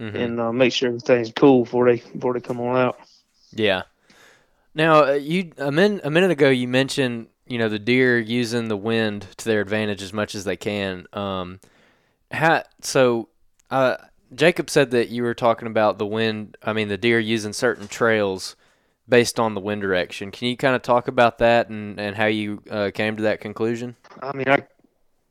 Mhm. 0.00 0.14
and 0.16 0.40
uh, 0.40 0.52
make 0.52 0.72
sure 0.72 0.88
everything's 0.88 1.30
cool 1.32 1.62
before 1.64 1.88
they 1.88 2.02
before 2.12 2.34
they 2.34 2.40
come 2.40 2.60
on 2.60 2.76
out. 2.76 2.98
Yeah. 3.52 3.82
Now, 4.74 5.04
uh, 5.04 5.12
you 5.12 5.52
a, 5.56 5.70
min, 5.70 6.00
a 6.02 6.10
minute 6.10 6.32
ago 6.32 6.50
you 6.50 6.66
mentioned 6.66 7.28
you 7.46 7.58
know 7.58 7.68
the 7.68 7.78
deer 7.78 8.18
using 8.18 8.66
the 8.68 8.76
wind 8.76 9.28
to 9.36 9.44
their 9.44 9.60
advantage 9.60 10.02
as 10.02 10.12
much 10.12 10.34
as 10.34 10.44
they 10.44 10.56
can. 10.56 11.06
Um, 11.12 11.60
how 12.30 12.64
so? 12.80 13.28
Uh, 13.70 13.96
Jacob 14.34 14.70
said 14.70 14.90
that 14.90 15.08
you 15.08 15.22
were 15.22 15.34
talking 15.34 15.68
about 15.68 15.98
the 15.98 16.06
wind. 16.06 16.56
I 16.62 16.72
mean, 16.72 16.88
the 16.88 16.96
deer 16.96 17.18
using 17.18 17.52
certain 17.52 17.88
trails 17.88 18.56
based 19.08 19.38
on 19.38 19.54
the 19.54 19.60
wind 19.60 19.82
direction. 19.82 20.30
Can 20.30 20.48
you 20.48 20.56
kind 20.56 20.74
of 20.74 20.82
talk 20.82 21.08
about 21.08 21.38
that 21.38 21.68
and, 21.68 21.98
and 22.00 22.16
how 22.16 22.26
you 22.26 22.62
uh, 22.70 22.90
came 22.94 23.16
to 23.16 23.24
that 23.24 23.40
conclusion? 23.40 23.96
I 24.22 24.34
mean, 24.34 24.48
I 24.48 24.64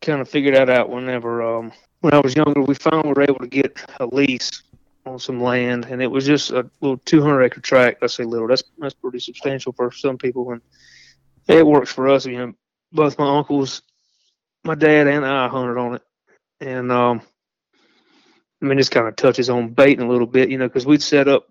kind 0.02 0.22
of 0.22 0.30
figured 0.30 0.56
that 0.56 0.70
out 0.70 0.89
whenever 0.89 1.42
um, 1.42 1.72
when 2.02 2.13
I 2.13 2.20
was 2.20 2.36
younger. 2.36 2.62
We 2.62 2.76
finally 2.76 3.13
were 3.13 3.24
able 3.24 3.39
to 3.39 3.48
get 3.48 3.80
a 4.00 4.06
lease 4.06 4.63
on 5.06 5.20
some 5.20 5.42
land, 5.42 5.86
and 5.89 6.02
it 6.02 6.08
was 6.08 6.26
just 6.26 6.52
a 6.52 6.70
little 6.82 6.98
200 6.98 7.44
acre 7.44 7.62
tract. 7.62 8.04
I 8.04 8.08
say 8.08 8.24
little. 8.24 8.48
That's 8.48 8.63
that's 8.78 8.94
pretty 8.94 9.20
substantial 9.20 9.74
for 9.74 9.92
some 9.92 10.18
people, 10.18 10.52
and 10.52 10.62
it 11.48 11.66
works 11.66 11.92
for 11.92 12.10
us. 12.10 12.26
You 12.26 12.38
know, 12.38 12.54
both 12.92 13.18
my 13.18 13.38
uncles, 13.38 13.82
my 14.63 14.76
dad, 14.76 15.08
and 15.08 15.26
I 15.26 15.48
hunted 15.48 15.78
on 15.78 15.96
it, 15.96 16.02
and 16.62 16.92
um, 16.92 17.22
I 18.63 18.65
mean, 18.65 18.78
this 18.78 18.88
kind 18.88 19.08
of 19.10 19.17
touches 19.17 19.49
on 19.49 19.73
baiting 19.73 20.06
a 20.06 20.10
little 20.10 20.26
bit, 20.26 20.49
you 20.49 20.58
know, 20.58 20.67
because 20.67 20.86
we'd 20.86 21.04
set 21.04 21.28
up 21.28 21.49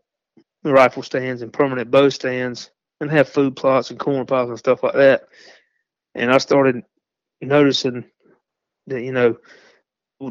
rifle 0.65 1.03
stands 1.03 1.43
and 1.43 1.53
permanent 1.53 1.91
bow 1.91 2.09
stands 2.09 2.71
and 3.01 3.11
have 3.11 3.29
food 3.29 3.55
plots 3.55 3.91
and 3.91 4.01
corn 4.01 4.25
piles 4.25 4.49
and 4.49 4.59
stuff 4.59 4.83
like 4.83 4.95
that. 4.95 5.25
And 6.15 6.33
I 6.33 6.39
started 6.39 6.83
noticing 7.43 8.07
that, 8.87 9.03
you 9.03 9.13
know, 9.13 9.37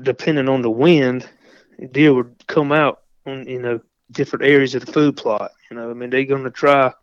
depending 0.01 0.49
on 0.49 0.63
the 0.63 0.71
wind, 0.71 1.29
deer 1.91 2.15
would 2.15 2.47
come 2.47 2.71
out 2.71 3.01
on, 3.27 3.47
you 3.47 3.61
know, 3.61 3.81
different 4.11 4.45
areas 4.45 4.73
of 4.73 4.83
the 4.83 4.91
food 4.91 5.17
plot. 5.17 5.51
You 5.69 5.77
know, 5.77 5.91
I 5.91 5.93
mean, 5.93 6.09
they're 6.09 6.25
going 6.25 6.45
to 6.45 6.51
try, 6.51 6.93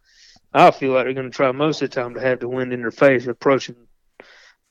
I 0.53 0.73
feel 0.73 0.93
like 0.93 1.05
they're 1.05 1.15
going 1.15 1.31
to 1.31 1.37
try 1.37 1.53
most 1.53 1.83
of 1.83 1.91
the 1.91 1.95
time 1.95 2.15
to 2.15 2.21
have 2.21 2.41
the 2.41 2.49
wind 2.49 2.73
in 2.73 2.81
their 2.81 2.91
face 2.91 3.29
approaching 3.29 3.77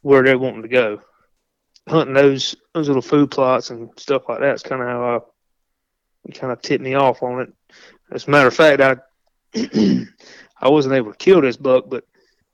where 0.02 0.22
they're 0.24 0.38
wanting 0.38 0.64
to 0.64 0.68
go. 0.68 1.02
Hunting 1.88 2.14
those 2.14 2.56
those 2.74 2.88
little 2.88 3.02
food 3.02 3.32
plots 3.32 3.70
and 3.70 3.90
stuff 3.98 4.24
like 4.28 4.40
that's 4.40 4.64
kind 4.64 4.82
of 4.82 4.88
how 4.88 5.26
I 6.28 6.32
kind 6.34 6.52
of 6.52 6.62
tipped 6.62 6.84
me 6.84 6.96
off 6.96 7.24
on 7.24 7.42
it. 7.42 7.54
As 8.12 8.28
a 8.28 8.30
matter 8.30 8.48
of 8.48 8.54
fact, 8.54 8.82
I 8.82 8.98
I 10.62 10.70
wasn't 10.70 10.96
able 10.96 11.12
to 11.12 11.18
kill 11.18 11.42
this 11.42 11.58
buck, 11.58 11.86
but 11.90 12.04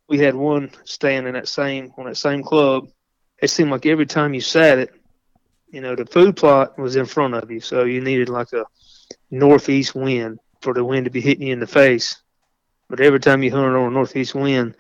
we 0.08 0.20
had 0.20 0.36
one 0.36 0.72
stand 0.84 1.28
in 1.28 1.34
that 1.34 1.48
same 1.48 1.92
on 1.98 2.06
that 2.06 2.18
same 2.18 2.44
club. 2.44 2.90
It 3.42 3.50
seemed 3.50 3.72
like 3.72 3.86
every 3.86 4.06
time 4.06 4.34
you 4.34 4.42
sat 4.42 4.78
it, 4.78 4.92
you 5.70 5.82
know, 5.82 5.96
the 5.96 6.06
food 6.06 6.38
plot 6.38 6.78
was 6.78 6.96
in 6.96 7.06
front 7.06 7.34
of 7.34 7.50
you, 7.50 7.60
so 7.60 7.84
you 7.84 8.02
needed 8.02 8.30
like 8.30 8.54
a 8.54 8.66
northeast 9.32 9.96
wind 9.96 10.40
for 10.62 10.74
the 10.74 10.86
wind 10.86 11.06
to 11.06 11.12
be 11.12 11.22
hitting 11.22 11.48
you 11.48 11.54
in 11.54 11.60
the 11.60 11.68
face. 11.68 12.22
But 12.90 13.00
every 13.00 13.20
time 13.20 13.42
you 13.42 13.52
hunted 13.52 13.76
on 13.76 13.88
a 13.88 13.90
northeast 13.90 14.36
wind, 14.36 14.76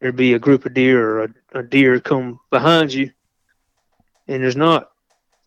there'd 0.00 0.16
be 0.16 0.34
a 0.34 0.38
group 0.38 0.66
of 0.66 0.74
deer 0.74 1.08
or 1.08 1.24
a, 1.24 1.28
a 1.60 1.62
deer 1.62 2.00
come 2.00 2.40
behind 2.50 2.92
you, 2.92 3.12
and 4.28 4.42
there's 4.42 4.56
not 4.56 4.90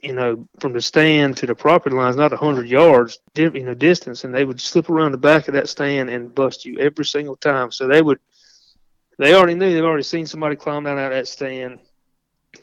you 0.01 0.13
know, 0.13 0.47
from 0.59 0.73
the 0.73 0.81
stand 0.81 1.37
to 1.37 1.45
the 1.45 1.55
property 1.55 1.95
line 1.95 2.09
is 2.09 2.15
not 2.15 2.33
a 2.33 2.37
hundred 2.37 2.67
yards, 2.67 3.19
you 3.35 3.49
know, 3.51 3.73
distance, 3.73 4.23
and 4.23 4.33
they 4.33 4.45
would 4.45 4.59
slip 4.59 4.89
around 4.89 5.11
the 5.11 5.17
back 5.17 5.47
of 5.47 5.53
that 5.53 5.69
stand 5.69 6.09
and 6.09 6.33
bust 6.33 6.65
you 6.65 6.77
every 6.79 7.05
single 7.05 7.35
time. 7.35 7.71
So 7.71 7.87
they 7.87 8.01
would, 8.01 8.19
they 9.19 9.35
already 9.35 9.53
knew 9.53 9.71
they've 9.71 9.83
already 9.83 10.03
seen 10.03 10.25
somebody 10.25 10.55
climb 10.55 10.85
down 10.85 10.97
out 10.97 11.11
of 11.11 11.17
that 11.17 11.27
stand, 11.27 11.79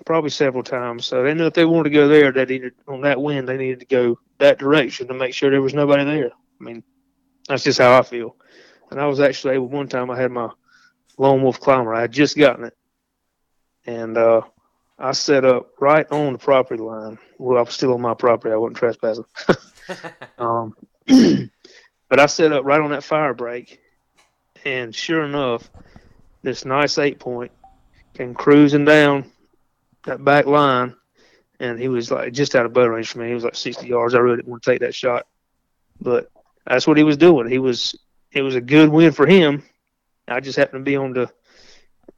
probably 0.04 0.30
several 0.30 0.64
times. 0.64 1.06
So 1.06 1.22
they 1.22 1.34
knew 1.34 1.46
if 1.46 1.54
they 1.54 1.64
wanted 1.64 1.90
to 1.90 1.94
go 1.94 2.08
there, 2.08 2.32
they 2.32 2.44
needed 2.44 2.74
on 2.88 3.02
that 3.02 3.20
wind, 3.20 3.48
they 3.48 3.56
needed 3.56 3.80
to 3.80 3.86
go 3.86 4.18
that 4.38 4.58
direction 4.58 5.06
to 5.06 5.14
make 5.14 5.32
sure 5.32 5.50
there 5.50 5.62
was 5.62 5.74
nobody 5.74 6.04
there. 6.04 6.32
I 6.60 6.64
mean, 6.64 6.82
that's 7.48 7.64
just 7.64 7.78
how 7.78 7.96
I 7.96 8.02
feel. 8.02 8.34
And 8.90 9.00
I 9.00 9.06
was 9.06 9.20
actually 9.20 9.54
able 9.54 9.68
one 9.68 9.88
time. 9.88 10.10
I 10.10 10.20
had 10.20 10.32
my 10.32 10.50
lone 11.18 11.42
wolf 11.42 11.60
climber. 11.60 11.94
I 11.94 12.00
had 12.00 12.12
just 12.12 12.36
gotten 12.36 12.64
it, 12.64 12.76
and 13.86 14.16
uh, 14.16 14.40
I 14.98 15.12
set 15.12 15.44
up 15.44 15.70
right 15.78 16.10
on 16.10 16.32
the 16.32 16.38
property 16.38 16.82
line. 16.82 17.18
Well, 17.38 17.58
I 17.58 17.62
was 17.62 17.74
still 17.74 17.94
on 17.94 18.00
my 18.00 18.14
property. 18.14 18.52
I 18.52 18.56
wasn't 18.56 18.78
trespassing. 18.78 19.24
um, 20.38 20.74
but 21.06 22.20
I 22.20 22.26
set 22.26 22.52
up 22.52 22.64
right 22.64 22.80
on 22.80 22.90
that 22.90 23.04
fire 23.04 23.34
break, 23.34 23.80
and 24.64 24.94
sure 24.94 25.24
enough, 25.24 25.70
this 26.42 26.64
nice 26.64 26.98
eight 26.98 27.20
point 27.20 27.52
came 28.14 28.34
cruising 28.34 28.84
down 28.84 29.30
that 30.04 30.24
back 30.24 30.46
line, 30.46 30.96
and 31.60 31.78
he 31.78 31.88
was 31.88 32.10
like 32.10 32.32
just 32.32 32.56
out 32.56 32.66
of 32.66 32.72
bow 32.72 32.86
range 32.86 33.10
for 33.10 33.20
me. 33.20 33.28
He 33.28 33.34
was 33.34 33.44
like 33.44 33.54
60 33.54 33.86
yards. 33.86 34.14
I 34.14 34.18
really 34.18 34.36
didn't 34.36 34.48
want 34.48 34.62
to 34.64 34.70
take 34.70 34.80
that 34.80 34.94
shot, 34.94 35.26
but 36.00 36.28
that's 36.66 36.86
what 36.86 36.96
he 36.96 37.04
was 37.04 37.16
doing. 37.16 37.48
He 37.48 37.58
was 37.58 37.96
it 38.32 38.42
was 38.42 38.56
a 38.56 38.60
good 38.60 38.88
win 38.88 39.12
for 39.12 39.26
him. 39.26 39.62
I 40.26 40.40
just 40.40 40.58
happened 40.58 40.84
to 40.84 40.90
be 40.90 40.96
on 40.96 41.12
the, 41.12 41.30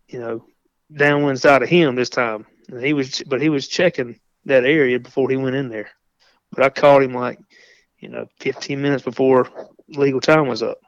you 0.08 0.18
know, 0.18 0.44
downwind 0.92 1.40
side 1.40 1.62
of 1.62 1.68
him 1.68 1.94
this 1.94 2.08
time. 2.08 2.46
And 2.68 2.84
he 2.84 2.92
was, 2.92 3.22
but 3.26 3.40
he 3.40 3.48
was 3.48 3.68
checking 3.68 4.18
that 4.44 4.64
area 4.64 4.98
before 4.98 5.28
he 5.30 5.36
went 5.36 5.56
in 5.56 5.68
there. 5.68 5.90
But 6.52 6.64
I 6.64 6.68
called 6.68 7.02
him 7.02 7.14
like, 7.14 7.38
you 7.98 8.08
know, 8.08 8.26
15 8.38 8.80
minutes 8.80 9.04
before 9.04 9.48
legal 9.88 10.20
time 10.20 10.48
was 10.48 10.62
up. 10.62 10.78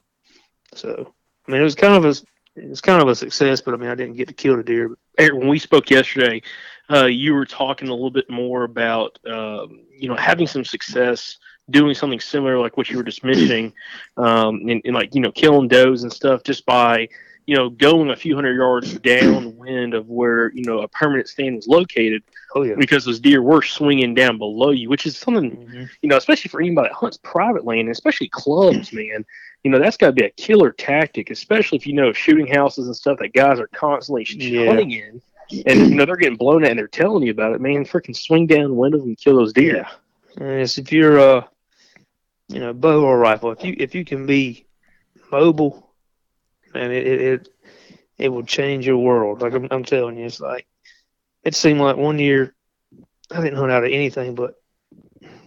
So, 0.75 1.13
I 1.47 1.51
mean, 1.51 1.61
it 1.61 1.65
was 1.65 1.75
kind 1.75 1.95
of 1.95 2.05
a, 2.05 2.61
it 2.61 2.69
was 2.69 2.81
kind 2.81 3.03
of 3.03 3.09
a 3.09 3.15
success, 3.15 3.61
but 3.61 3.75
I 3.75 3.77
mean, 3.77 3.91
I 3.91 3.95
didn't 3.95 4.17
get 4.17 4.29
to 4.29 4.35
kill 4.35 4.57
the 4.57 4.63
deer. 4.63 4.97
Eric, 5.19 5.35
when 5.35 5.49
we 5.49 5.59
spoke 5.59 5.91
yesterday, 5.91 6.43
uh, 6.91 7.07
you 7.07 7.35
were 7.35 7.47
talking 7.47 7.89
a 7.89 7.95
little 7.95 8.11
bit 8.11 8.29
more 8.29 8.65
about, 8.65 9.19
um, 9.27 9.85
you 9.91 10.09
know, 10.09 10.17
having 10.17 10.47
some 10.47 10.65
success 10.65 11.39
doing 11.71 11.95
something 11.95 12.21
similar, 12.21 12.59
like 12.59 12.77
what 12.77 12.91
you 12.91 12.97
were 12.97 13.05
just 13.05 13.25
mentioning, 13.25 13.73
um, 14.17 14.61
and, 14.69 14.83
and 14.85 14.95
like 14.95 15.15
you 15.15 15.21
know, 15.21 15.33
killing 15.33 15.69
does 15.69 16.03
and 16.03 16.13
stuff, 16.13 16.43
just 16.43 16.67
by 16.67 17.09
you 17.47 17.57
know, 17.57 17.71
going 17.71 18.11
a 18.11 18.17
few 18.17 18.35
hundred 18.35 18.55
yards 18.55 18.99
downwind 18.99 19.95
of 19.95 20.09
where 20.09 20.53
you 20.53 20.65
know 20.65 20.81
a 20.81 20.89
permanent 20.89 21.29
stand 21.29 21.57
was 21.57 21.67
located. 21.67 22.23
Oh 22.55 22.63
yeah. 22.63 22.75
Because 22.79 23.05
those 23.05 23.21
deer 23.21 23.43
were 23.43 23.63
swinging 23.63 24.15
down 24.15 24.39
below 24.39 24.71
you, 24.71 24.89
which 24.89 25.07
is 25.07 25.17
something 25.17 25.51
mm-hmm. 25.51 25.85
you 26.03 26.09
know, 26.09 26.17
especially 26.17 26.49
for 26.49 26.61
anybody 26.61 26.89
that 26.89 26.95
hunts 26.95 27.19
private 27.23 27.65
land, 27.65 27.89
especially 27.89 28.29
clubs, 28.29 28.93
man. 28.93 29.25
You 29.65 29.71
know, 29.71 29.79
that's 29.79 29.97
got 29.97 30.07
to 30.07 30.13
be 30.13 30.25
a 30.25 30.31
killer 30.31 30.73
tactic, 30.73 31.31
especially 31.31 31.79
if 31.79 31.87
you 31.87 31.95
know 31.95 32.13
shooting 32.13 32.47
houses 32.47 32.87
and 32.87 32.97
stuff 32.97 33.19
that 33.19 33.33
guys 33.33 33.59
are 33.61 33.69
constantly 33.69 34.27
yeah. 34.29 34.67
hunting 34.67 34.91
in, 34.91 35.23
and 35.67 35.91
you 35.91 35.95
know 35.95 36.05
they're 36.05 36.17
getting 36.17 36.37
blown 36.37 36.65
at 36.65 36.71
and 36.71 36.79
they're 36.79 36.89
telling 36.89 37.23
you 37.25 37.31
about 37.31 37.55
it. 37.55 37.61
Man, 37.61 37.85
freaking 37.85 38.17
swing 38.17 38.47
downwind 38.47 38.95
of 38.95 39.01
them 39.03 39.17
kill 39.17 39.37
those 39.37 39.53
deer. 39.53 39.77
Yeah. 39.77 39.89
Yes, 40.41 40.79
if 40.79 40.91
you're 40.91 41.21
uh, 41.21 41.45
you 42.49 42.61
know, 42.61 42.73
bow 42.73 43.05
or 43.05 43.19
rifle, 43.19 43.51
if 43.51 43.65
you 43.65 43.77
if 43.79 43.95
you 43.95 44.05
can 44.05 44.27
be 44.27 44.67
mobile 45.31 45.92
and 46.75 46.93
it, 46.93 47.07
it 47.07 47.49
it, 48.19 48.29
will 48.29 48.45
change 48.45 48.87
your 48.87 48.99
world. 48.99 49.43
Like 49.43 49.55
I'm, 49.55 49.69
I'm 49.71 49.85
telling 49.85 50.17
you, 50.17 50.27
it's 50.27 50.41
like 50.41 50.67
it 51.45 51.55
seemed 51.55 51.81
like 51.81 51.97
one 51.97 52.19
year 52.19 52.55
I 53.31 53.41
didn't 53.41 53.59
hunt 53.59 53.73
out 53.73 53.85
of 53.85 53.93
anything, 53.93 54.35
but 54.35 54.55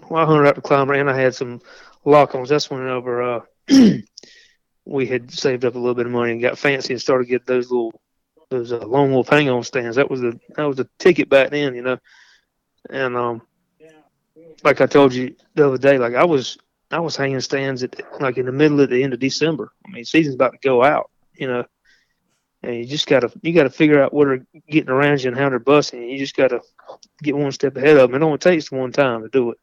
well, 0.09 0.23
I 0.23 0.25
hunted 0.25 0.47
out 0.47 0.55
the 0.55 0.61
climber 0.61 0.93
and 0.93 1.09
I 1.09 1.19
had 1.19 1.35
some 1.35 1.61
lock-ons. 2.03 2.49
That's 2.49 2.69
when 2.69 2.87
over 2.87 3.21
uh, 3.21 3.41
we 4.85 5.07
had 5.07 5.31
saved 5.31 5.65
up 5.65 5.75
a 5.75 5.79
little 5.79 5.95
bit 5.95 6.05
of 6.05 6.11
money 6.11 6.31
and 6.31 6.41
got 6.41 6.57
fancy 6.57 6.93
and 6.93 7.01
started 7.01 7.27
getting 7.27 7.45
those 7.47 7.71
little 7.71 7.99
those 8.49 8.71
uh, 8.71 8.85
lone 8.85 9.11
wolf 9.11 9.29
hang-on 9.29 9.63
stands. 9.63 9.95
That 9.95 10.09
was 10.09 10.21
the 10.21 10.39
that 10.55 10.63
was 10.63 10.77
the 10.77 10.89
ticket 10.99 11.29
back 11.29 11.49
then, 11.49 11.75
you 11.75 11.81
know. 11.81 11.97
And 12.89 13.17
um, 13.17 13.41
like 14.63 14.81
I 14.81 14.85
told 14.85 15.13
you 15.13 15.35
the 15.55 15.67
other 15.67 15.77
day, 15.77 15.97
like 15.97 16.15
I 16.15 16.25
was 16.25 16.57
I 16.91 16.99
was 16.99 17.15
hanging 17.15 17.41
stands 17.41 17.83
at 17.83 17.99
like 18.21 18.37
in 18.37 18.45
the 18.45 18.51
middle 18.51 18.79
of 18.79 18.89
the 18.89 19.03
end 19.03 19.13
of 19.13 19.19
December. 19.19 19.71
I 19.85 19.91
mean, 19.91 20.05
season's 20.05 20.35
about 20.35 20.53
to 20.53 20.59
go 20.59 20.83
out, 20.83 21.09
you 21.37 21.47
know. 21.47 21.65
And 22.63 22.77
you 22.77 22.85
just 22.85 23.07
gotta 23.07 23.31
you 23.41 23.53
gotta 23.53 23.69
figure 23.69 24.01
out 24.01 24.13
what 24.13 24.27
are 24.27 24.45
getting 24.67 24.89
around 24.89 25.23
you 25.23 25.29
and 25.29 25.37
how 25.37 25.49
they're 25.49 25.59
busting. 25.59 26.09
You 26.09 26.17
just 26.17 26.35
gotta 26.35 26.61
get 27.21 27.37
one 27.37 27.51
step 27.51 27.77
ahead 27.77 27.97
of 27.97 28.09
them. 28.09 28.21
It 28.21 28.25
only 28.25 28.39
takes 28.39 28.71
one 28.71 28.91
time 28.91 29.21
to 29.21 29.29
do 29.29 29.51
it. 29.51 29.59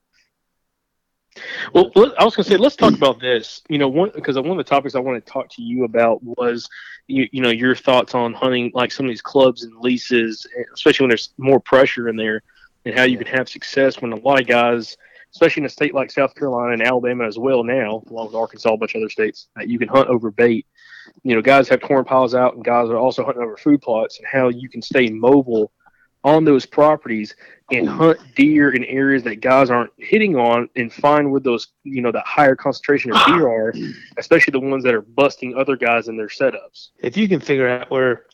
Well, 1.73 1.91
I 2.19 2.25
was 2.25 2.37
going 2.37 2.45
to 2.45 2.51
say, 2.51 2.57
let's 2.57 2.77
talk 2.77 2.93
about 2.93 3.21
this. 3.21 3.63
You 3.69 3.79
know, 3.79 3.89
one 3.89 4.11
because 4.15 4.37
one 4.37 4.51
of 4.51 4.57
the 4.59 4.65
topics 4.65 4.95
I 4.95 5.01
want 5.01 5.25
to 5.25 5.33
talk 5.33 5.49
to 5.51 5.63
you 5.63 5.85
about 5.85 6.23
was, 6.23 6.69
you, 7.07 7.29
you 7.33 7.41
know, 7.41 7.51
your 7.51 7.75
thoughts 7.75 8.15
on 8.15 8.35
hunting 8.35 8.71
like 8.75 8.93
some 8.93 9.07
of 9.07 9.11
these 9.11 9.23
clubs 9.23 9.63
and 9.63 9.75
leases, 9.79 10.47
eh, 10.59 10.65
especially 10.75 11.05
when 11.05 11.11
there's 11.11 11.33
more 11.39 11.61
pressure 11.61 12.09
in 12.09 12.17
there, 12.17 12.43
and 12.85 12.97
how 12.97 13.05
you 13.05 13.17
can 13.17 13.27
have 13.27 13.49
success 13.49 14.03
when 14.03 14.13
a 14.13 14.17
lot 14.17 14.41
of 14.41 14.47
guys, 14.47 14.97
especially 15.33 15.63
in 15.63 15.67
a 15.67 15.71
state 15.71 15.95
like 15.95 16.11
South 16.11 16.35
Carolina 16.35 16.73
and 16.73 16.83
Alabama 16.83 17.27
as 17.27 17.39
well 17.39 17.65
now, 17.65 18.03
along 18.11 18.27
with 18.27 18.35
Arkansas, 18.35 18.73
a 18.73 18.77
bunch 18.77 18.95
of 18.95 19.01
other 19.01 19.11
states, 19.11 19.49
that 19.57 19.69
you 19.69 19.79
can 19.79 19.89
hunt 19.89 20.09
over 20.09 20.31
bait 20.31 20.67
you 21.23 21.35
know, 21.35 21.43
guys 21.43 21.69
have 21.69 21.81
corn 21.81 22.05
piles 22.05 22.35
out 22.35 22.55
and 22.55 22.65
guys 22.65 22.89
are 22.89 22.97
also 22.97 23.25
hunting 23.25 23.43
over 23.43 23.57
food 23.57 23.81
plots 23.81 24.19
and 24.19 24.27
how 24.27 24.49
you 24.49 24.69
can 24.69 24.83
stay 24.83 25.09
mobile 25.09 25.73
on 26.25 26.45
those 26.45 26.67
properties 26.67 27.35
and 27.73 27.89
hunt 27.89 28.19
deer 28.37 28.75
in 28.75 28.85
areas 28.85 29.23
that 29.25 29.37
guys 29.37 29.71
aren't 29.71 29.93
hitting 29.97 30.37
on 30.37 30.69
and 30.77 30.93
find 30.93 31.31
where 31.31 31.41
those, 31.41 31.69
you 31.85 32.01
know, 32.01 32.13
that 32.13 32.27
higher 32.27 32.55
concentration 32.55 33.13
of 33.13 33.27
deer 33.27 33.49
are, 33.49 33.75
especially 34.19 34.53
the 34.53 34.61
ones 34.61 34.85
that 34.85 34.95
are 34.95 35.03
busting 35.03 35.57
other 35.57 35.77
guys 35.77 36.09
in 36.09 36.17
their 36.17 36.29
setups. 36.29 36.91
If 36.99 37.17
you 37.17 37.29
can 37.29 37.41
figure 37.41 37.69
out 37.69 37.91
where 37.91 38.27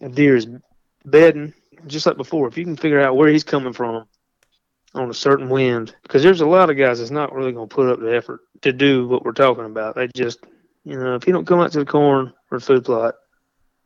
a 0.00 0.08
deer 0.08 0.36
is 0.36 0.46
bedding, 1.04 1.52
just 1.86 2.06
like 2.06 2.16
before, 2.16 2.48
if 2.48 2.56
you 2.56 2.64
can 2.64 2.76
figure 2.76 3.00
out 3.00 3.16
where 3.16 3.28
he's 3.28 3.44
coming 3.44 3.72
from 3.72 4.06
on 4.94 5.10
a 5.10 5.14
certain 5.14 5.48
wind, 5.48 5.94
because 6.02 6.22
there's 6.22 6.40
a 6.40 6.46
lot 6.46 6.70
of 6.70 6.78
guys 6.78 7.00
that's 7.00 7.10
not 7.10 7.34
really 7.34 7.52
going 7.52 7.68
to 7.68 7.74
put 7.74 7.88
up 7.88 8.00
the 8.00 8.14
effort 8.14 8.40
to 8.62 8.72
do 8.72 9.08
what 9.08 9.24
we're 9.24 9.32
talking 9.32 9.64
about. 9.64 9.96
They 9.96 10.08
just 10.14 10.38
you 10.84 10.98
know, 10.98 11.14
if 11.14 11.26
you 11.26 11.32
don't 11.32 11.46
come 11.46 11.60
out 11.60 11.72
to 11.72 11.78
the 11.78 11.84
corn 11.84 12.32
or 12.50 12.60
food 12.60 12.84
plot, 12.84 13.14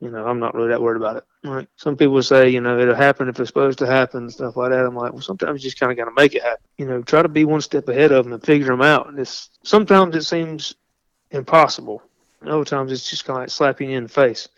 you 0.01 0.11
know, 0.11 0.27
I'm 0.27 0.39
not 0.39 0.55
really 0.55 0.69
that 0.69 0.81
worried 0.81 1.01
about 1.01 1.17
it. 1.17 1.25
Like 1.43 1.69
some 1.77 1.97
people 1.97 2.23
say, 2.23 2.49
you 2.49 2.61
know, 2.61 2.79
it'll 2.79 2.95
happen 2.95 3.29
if 3.29 3.39
it's 3.41 3.49
supposed 3.49 3.79
to 3.81 3.87
happen 3.87 4.25
and 4.25 4.33
stuff 4.33 4.57
like 4.57 4.71
that. 4.71 4.85
I'm 4.85 4.95
like, 4.95 5.13
well, 5.13 5.23
sometimes 5.23 5.63
you 5.63 5.71
just 5.71 5.81
kind 5.81 5.91
of 5.91 5.99
got 5.99 6.05
to 6.05 6.15
make 6.15 6.35
it 6.35 6.43
happen. 6.43 6.65
You 6.77 6.87
know, 6.87 7.03
try 7.03 7.23
to 7.23 7.29
be 7.29 7.45
one 7.45 7.61
step 7.61 7.89
ahead 7.89 8.13
of 8.13 8.25
them 8.25 8.33
and 8.33 8.43
figure 8.43 8.69
them 8.69 8.83
out. 8.83 9.09
And 9.09 9.19
it's 9.19 9.51
sometimes 9.65 10.15
it 10.15 10.23
seems 10.23 10.77
impossible. 11.31 12.03
Other 12.47 12.65
times 12.65 12.93
it's 12.93 13.11
just 13.11 13.25
kind 13.25 13.39
of 13.39 13.43
like 13.43 13.51
slapping 13.51 13.91
you 13.91 13.97
in 13.97 14.05
the 14.05 14.09
face. 14.09 14.49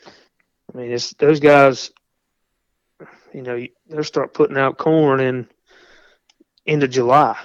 I 0.72 0.76
mean, 0.76 0.92
it's 0.92 1.14
those 1.14 1.40
guys. 1.40 1.90
You 3.32 3.42
know, 3.42 3.64
they'll 3.88 4.04
start 4.04 4.34
putting 4.34 4.58
out 4.58 4.76
corn 4.76 5.20
in 5.20 5.48
end 6.66 6.82
of 6.82 6.90
July, 6.90 7.38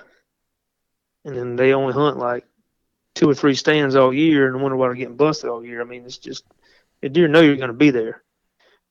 and 1.24 1.38
then 1.38 1.56
they 1.56 1.74
only 1.74 1.94
hunt 1.94 2.18
like 2.18 2.46
two 3.16 3.30
or 3.30 3.34
three 3.34 3.56
stands 3.56 3.96
all 3.96 4.14
year, 4.14 4.48
and 4.48 4.62
wonder 4.62 4.78
why 4.78 4.88
they're 4.88 4.96
getting 4.96 5.16
busted 5.16 5.50
all 5.50 5.66
year. 5.66 5.82
I 5.82 5.86
mean, 5.86 6.06
it's 6.06 6.18
just 6.18 6.44
the 7.02 7.10
deer 7.10 7.28
know 7.28 7.42
you're 7.42 7.56
going 7.56 7.70
to 7.70 7.74
be 7.74 7.90
there. 7.90 8.22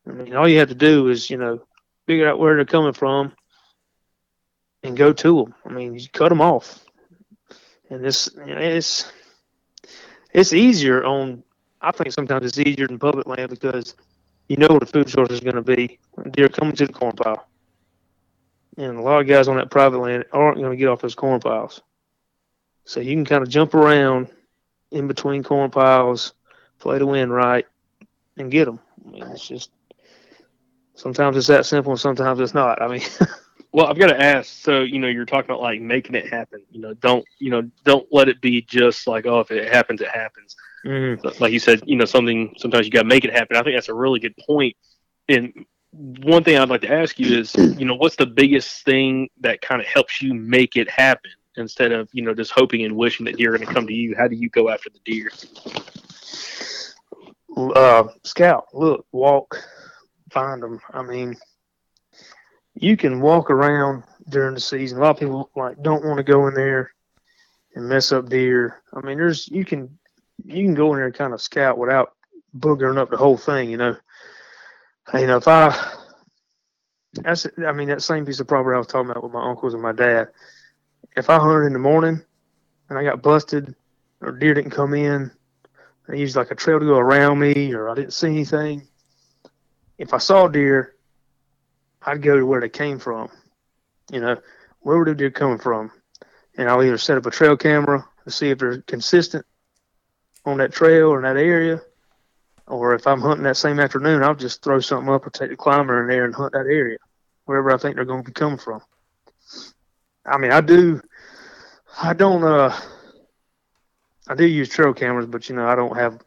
I 0.08 0.12
mean, 0.12 0.34
all 0.34 0.48
you 0.48 0.58
have 0.58 0.68
to 0.68 0.74
do 0.74 1.08
is, 1.08 1.30
you 1.30 1.36
know, 1.36 1.62
figure 2.06 2.28
out 2.28 2.38
where 2.38 2.56
they're 2.56 2.64
coming 2.64 2.92
from 2.92 3.32
and 4.82 4.96
go 4.96 5.12
to 5.12 5.36
them. 5.36 5.54
I 5.64 5.68
mean, 5.70 5.94
you 5.94 6.08
cut 6.12 6.28
them 6.30 6.40
off. 6.40 6.84
And 7.90 8.04
this, 8.04 8.30
you 8.34 8.54
know, 8.54 8.60
it's 8.60 9.10
it's 10.32 10.52
easier 10.52 11.04
on. 11.04 11.42
I 11.80 11.92
think 11.92 12.12
sometimes 12.12 12.46
it's 12.46 12.58
easier 12.58 12.86
than 12.86 12.98
public 12.98 13.26
land 13.26 13.50
because 13.50 13.94
you 14.48 14.56
know 14.56 14.68
where 14.68 14.80
the 14.80 14.86
food 14.86 15.08
source 15.10 15.30
is 15.30 15.40
going 15.40 15.56
to 15.56 15.62
be. 15.62 15.98
Deer 16.32 16.48
coming 16.48 16.74
to 16.76 16.86
the 16.86 16.92
corn 16.92 17.12
pile, 17.12 17.46
and 18.78 18.96
a 18.96 19.02
lot 19.02 19.20
of 19.20 19.26
guys 19.26 19.48
on 19.48 19.56
that 19.56 19.70
private 19.70 19.98
land 19.98 20.24
aren't 20.32 20.58
going 20.58 20.70
to 20.70 20.76
get 20.76 20.88
off 20.88 21.02
those 21.02 21.14
corn 21.14 21.40
piles. 21.40 21.82
So 22.84 23.00
you 23.00 23.14
can 23.14 23.24
kind 23.24 23.42
of 23.42 23.48
jump 23.48 23.74
around 23.74 24.28
in 24.90 25.08
between 25.08 25.42
corn 25.42 25.70
piles, 25.70 26.34
play 26.78 26.98
the 26.98 27.06
wind 27.06 27.32
right, 27.32 27.66
and 28.36 28.50
get 28.50 28.66
them. 28.66 28.80
I 29.06 29.10
mean, 29.10 29.22
it's 29.24 29.46
just 29.46 29.70
sometimes 30.94 31.36
it's 31.36 31.46
that 31.48 31.66
simple, 31.66 31.92
and 31.92 32.00
sometimes 32.00 32.40
it's 32.40 32.54
not. 32.54 32.80
I 32.80 32.88
mean. 32.88 33.02
well, 33.72 33.86
I've 33.86 33.98
got 33.98 34.08
to 34.08 34.22
ask. 34.22 34.62
So, 34.62 34.82
you 34.82 34.98
know, 34.98 35.08
you're 35.08 35.24
talking 35.24 35.50
about 35.50 35.60
like 35.60 35.80
making 35.80 36.14
it 36.14 36.28
happen. 36.28 36.62
You 36.70 36.80
know, 36.80 36.94
don't 36.94 37.24
you 37.38 37.50
know, 37.50 37.62
don't 37.84 38.06
let 38.12 38.28
it 38.28 38.40
be 38.40 38.62
just 38.62 39.06
like, 39.06 39.26
oh, 39.26 39.40
if 39.40 39.50
it 39.50 39.72
happens, 39.72 40.00
it 40.00 40.08
happens. 40.08 40.54
Mm-hmm. 40.86 41.42
Like 41.42 41.52
you 41.52 41.58
said, 41.58 41.82
you 41.86 41.96
know, 41.96 42.04
something. 42.04 42.54
Sometimes 42.58 42.86
you 42.86 42.92
got 42.92 43.02
to 43.02 43.08
make 43.08 43.24
it 43.24 43.32
happen. 43.32 43.56
I 43.56 43.62
think 43.62 43.76
that's 43.76 43.88
a 43.88 43.94
really 43.94 44.20
good 44.20 44.36
point. 44.46 44.76
And 45.28 45.64
one 45.90 46.44
thing 46.44 46.58
I'd 46.58 46.68
like 46.68 46.82
to 46.82 46.92
ask 46.92 47.18
you 47.18 47.38
is, 47.38 47.54
you 47.78 47.84
know, 47.84 47.94
what's 47.94 48.16
the 48.16 48.26
biggest 48.26 48.84
thing 48.84 49.28
that 49.40 49.62
kind 49.62 49.80
of 49.80 49.86
helps 49.86 50.20
you 50.20 50.34
make 50.34 50.76
it 50.76 50.90
happen 50.90 51.30
instead 51.56 51.92
of 51.92 52.08
you 52.12 52.22
know 52.22 52.34
just 52.34 52.52
hoping 52.52 52.84
and 52.84 52.96
wishing 52.96 53.26
that 53.26 53.36
deer 53.36 53.54
are 53.54 53.58
going 53.58 53.68
to 53.68 53.74
come 53.74 53.86
to 53.86 53.94
you? 53.94 54.14
How 54.16 54.28
do 54.28 54.36
you 54.36 54.48
go 54.48 54.70
after 54.70 54.90
the 54.90 55.00
deer? 55.04 55.30
uh, 57.56 58.04
scout, 58.22 58.66
look, 58.72 59.06
walk, 59.12 59.62
find 60.30 60.62
them. 60.62 60.80
I 60.92 61.02
mean, 61.02 61.36
you 62.74 62.96
can 62.96 63.20
walk 63.20 63.50
around 63.50 64.04
during 64.28 64.54
the 64.54 64.60
season. 64.60 64.98
A 64.98 65.00
lot 65.00 65.10
of 65.10 65.18
people 65.18 65.50
like 65.56 65.80
don't 65.82 66.04
want 66.04 66.18
to 66.18 66.24
go 66.24 66.48
in 66.48 66.54
there 66.54 66.90
and 67.74 67.88
mess 67.88 68.12
up 68.12 68.28
deer. 68.28 68.82
I 68.92 69.00
mean, 69.00 69.18
there's 69.18 69.48
you 69.48 69.64
can 69.64 69.98
you 70.44 70.64
can 70.64 70.74
go 70.74 70.92
in 70.92 70.96
there 70.96 71.06
and 71.06 71.14
kind 71.14 71.32
of 71.32 71.40
scout 71.40 71.78
without 71.78 72.14
boogering 72.56 72.98
up 72.98 73.10
the 73.10 73.16
whole 73.16 73.36
thing. 73.36 73.70
You 73.70 73.76
know, 73.76 73.96
you 75.14 75.26
know 75.26 75.36
if 75.36 75.48
I 75.48 75.92
that's 77.14 77.46
I 77.64 77.72
mean 77.72 77.88
that 77.88 78.02
same 78.02 78.26
piece 78.26 78.40
of 78.40 78.48
property 78.48 78.74
I 78.74 78.78
was 78.78 78.88
talking 78.88 79.10
about 79.10 79.22
with 79.22 79.32
my 79.32 79.48
uncles 79.48 79.74
and 79.74 79.82
my 79.82 79.92
dad. 79.92 80.28
If 81.16 81.30
I 81.30 81.38
hunted 81.38 81.66
in 81.66 81.72
the 81.72 81.78
morning 81.78 82.22
and 82.88 82.98
I 82.98 83.04
got 83.04 83.22
busted 83.22 83.74
or 84.20 84.32
deer 84.32 84.54
didn't 84.54 84.70
come 84.70 84.94
in 84.94 85.30
I 86.08 86.14
used 86.14 86.36
like 86.36 86.50
a 86.50 86.54
trail 86.54 86.78
to 86.78 86.84
go 86.84 86.98
around 86.98 87.38
me, 87.38 87.72
or 87.72 87.88
I 87.88 87.94
didn't 87.94 88.12
see 88.12 88.28
anything. 88.28 88.86
If 89.96 90.12
I 90.12 90.18
saw 90.18 90.48
deer, 90.48 90.96
I'd 92.02 92.22
go 92.22 92.36
to 92.36 92.44
where 92.44 92.60
they 92.60 92.68
came 92.68 92.98
from. 92.98 93.30
You 94.12 94.20
know, 94.20 94.36
where 94.80 94.98
were 94.98 95.06
the 95.06 95.14
deer 95.14 95.30
coming 95.30 95.58
from? 95.58 95.90
And 96.56 96.68
I'll 96.68 96.82
either 96.82 96.98
set 96.98 97.16
up 97.16 97.26
a 97.26 97.30
trail 97.30 97.56
camera 97.56 98.06
to 98.24 98.30
see 98.30 98.50
if 98.50 98.58
they're 98.58 98.82
consistent 98.82 99.46
on 100.44 100.58
that 100.58 100.72
trail 100.72 101.08
or 101.08 101.18
in 101.18 101.22
that 101.22 101.42
area, 101.42 101.80
or 102.66 102.94
if 102.94 103.06
I'm 103.06 103.22
hunting 103.22 103.44
that 103.44 103.56
same 103.56 103.80
afternoon, 103.80 104.22
I'll 104.22 104.34
just 104.34 104.62
throw 104.62 104.80
something 104.80 105.12
up 105.12 105.26
or 105.26 105.30
take 105.30 105.50
the 105.50 105.56
climber 105.56 106.02
in 106.02 106.08
there 106.08 106.26
and 106.26 106.34
hunt 106.34 106.52
that 106.52 106.66
area, 106.66 106.98
wherever 107.46 107.72
I 107.72 107.78
think 107.78 107.96
they're 107.96 108.04
going 108.04 108.24
to 108.24 108.30
be 108.30 108.34
coming 108.34 108.58
from. 108.58 108.82
I 110.26 110.38
mean, 110.38 110.52
I 110.52 110.60
do. 110.60 111.00
I 112.02 112.12
don't. 112.12 112.42
uh 112.44 112.76
I 114.26 114.34
do 114.34 114.46
use 114.46 114.68
trail 114.68 114.94
cameras, 114.94 115.26
but 115.26 115.48
you 115.48 115.56
know 115.56 115.66
I 115.66 115.74
don't 115.74 115.96
have 115.96 116.20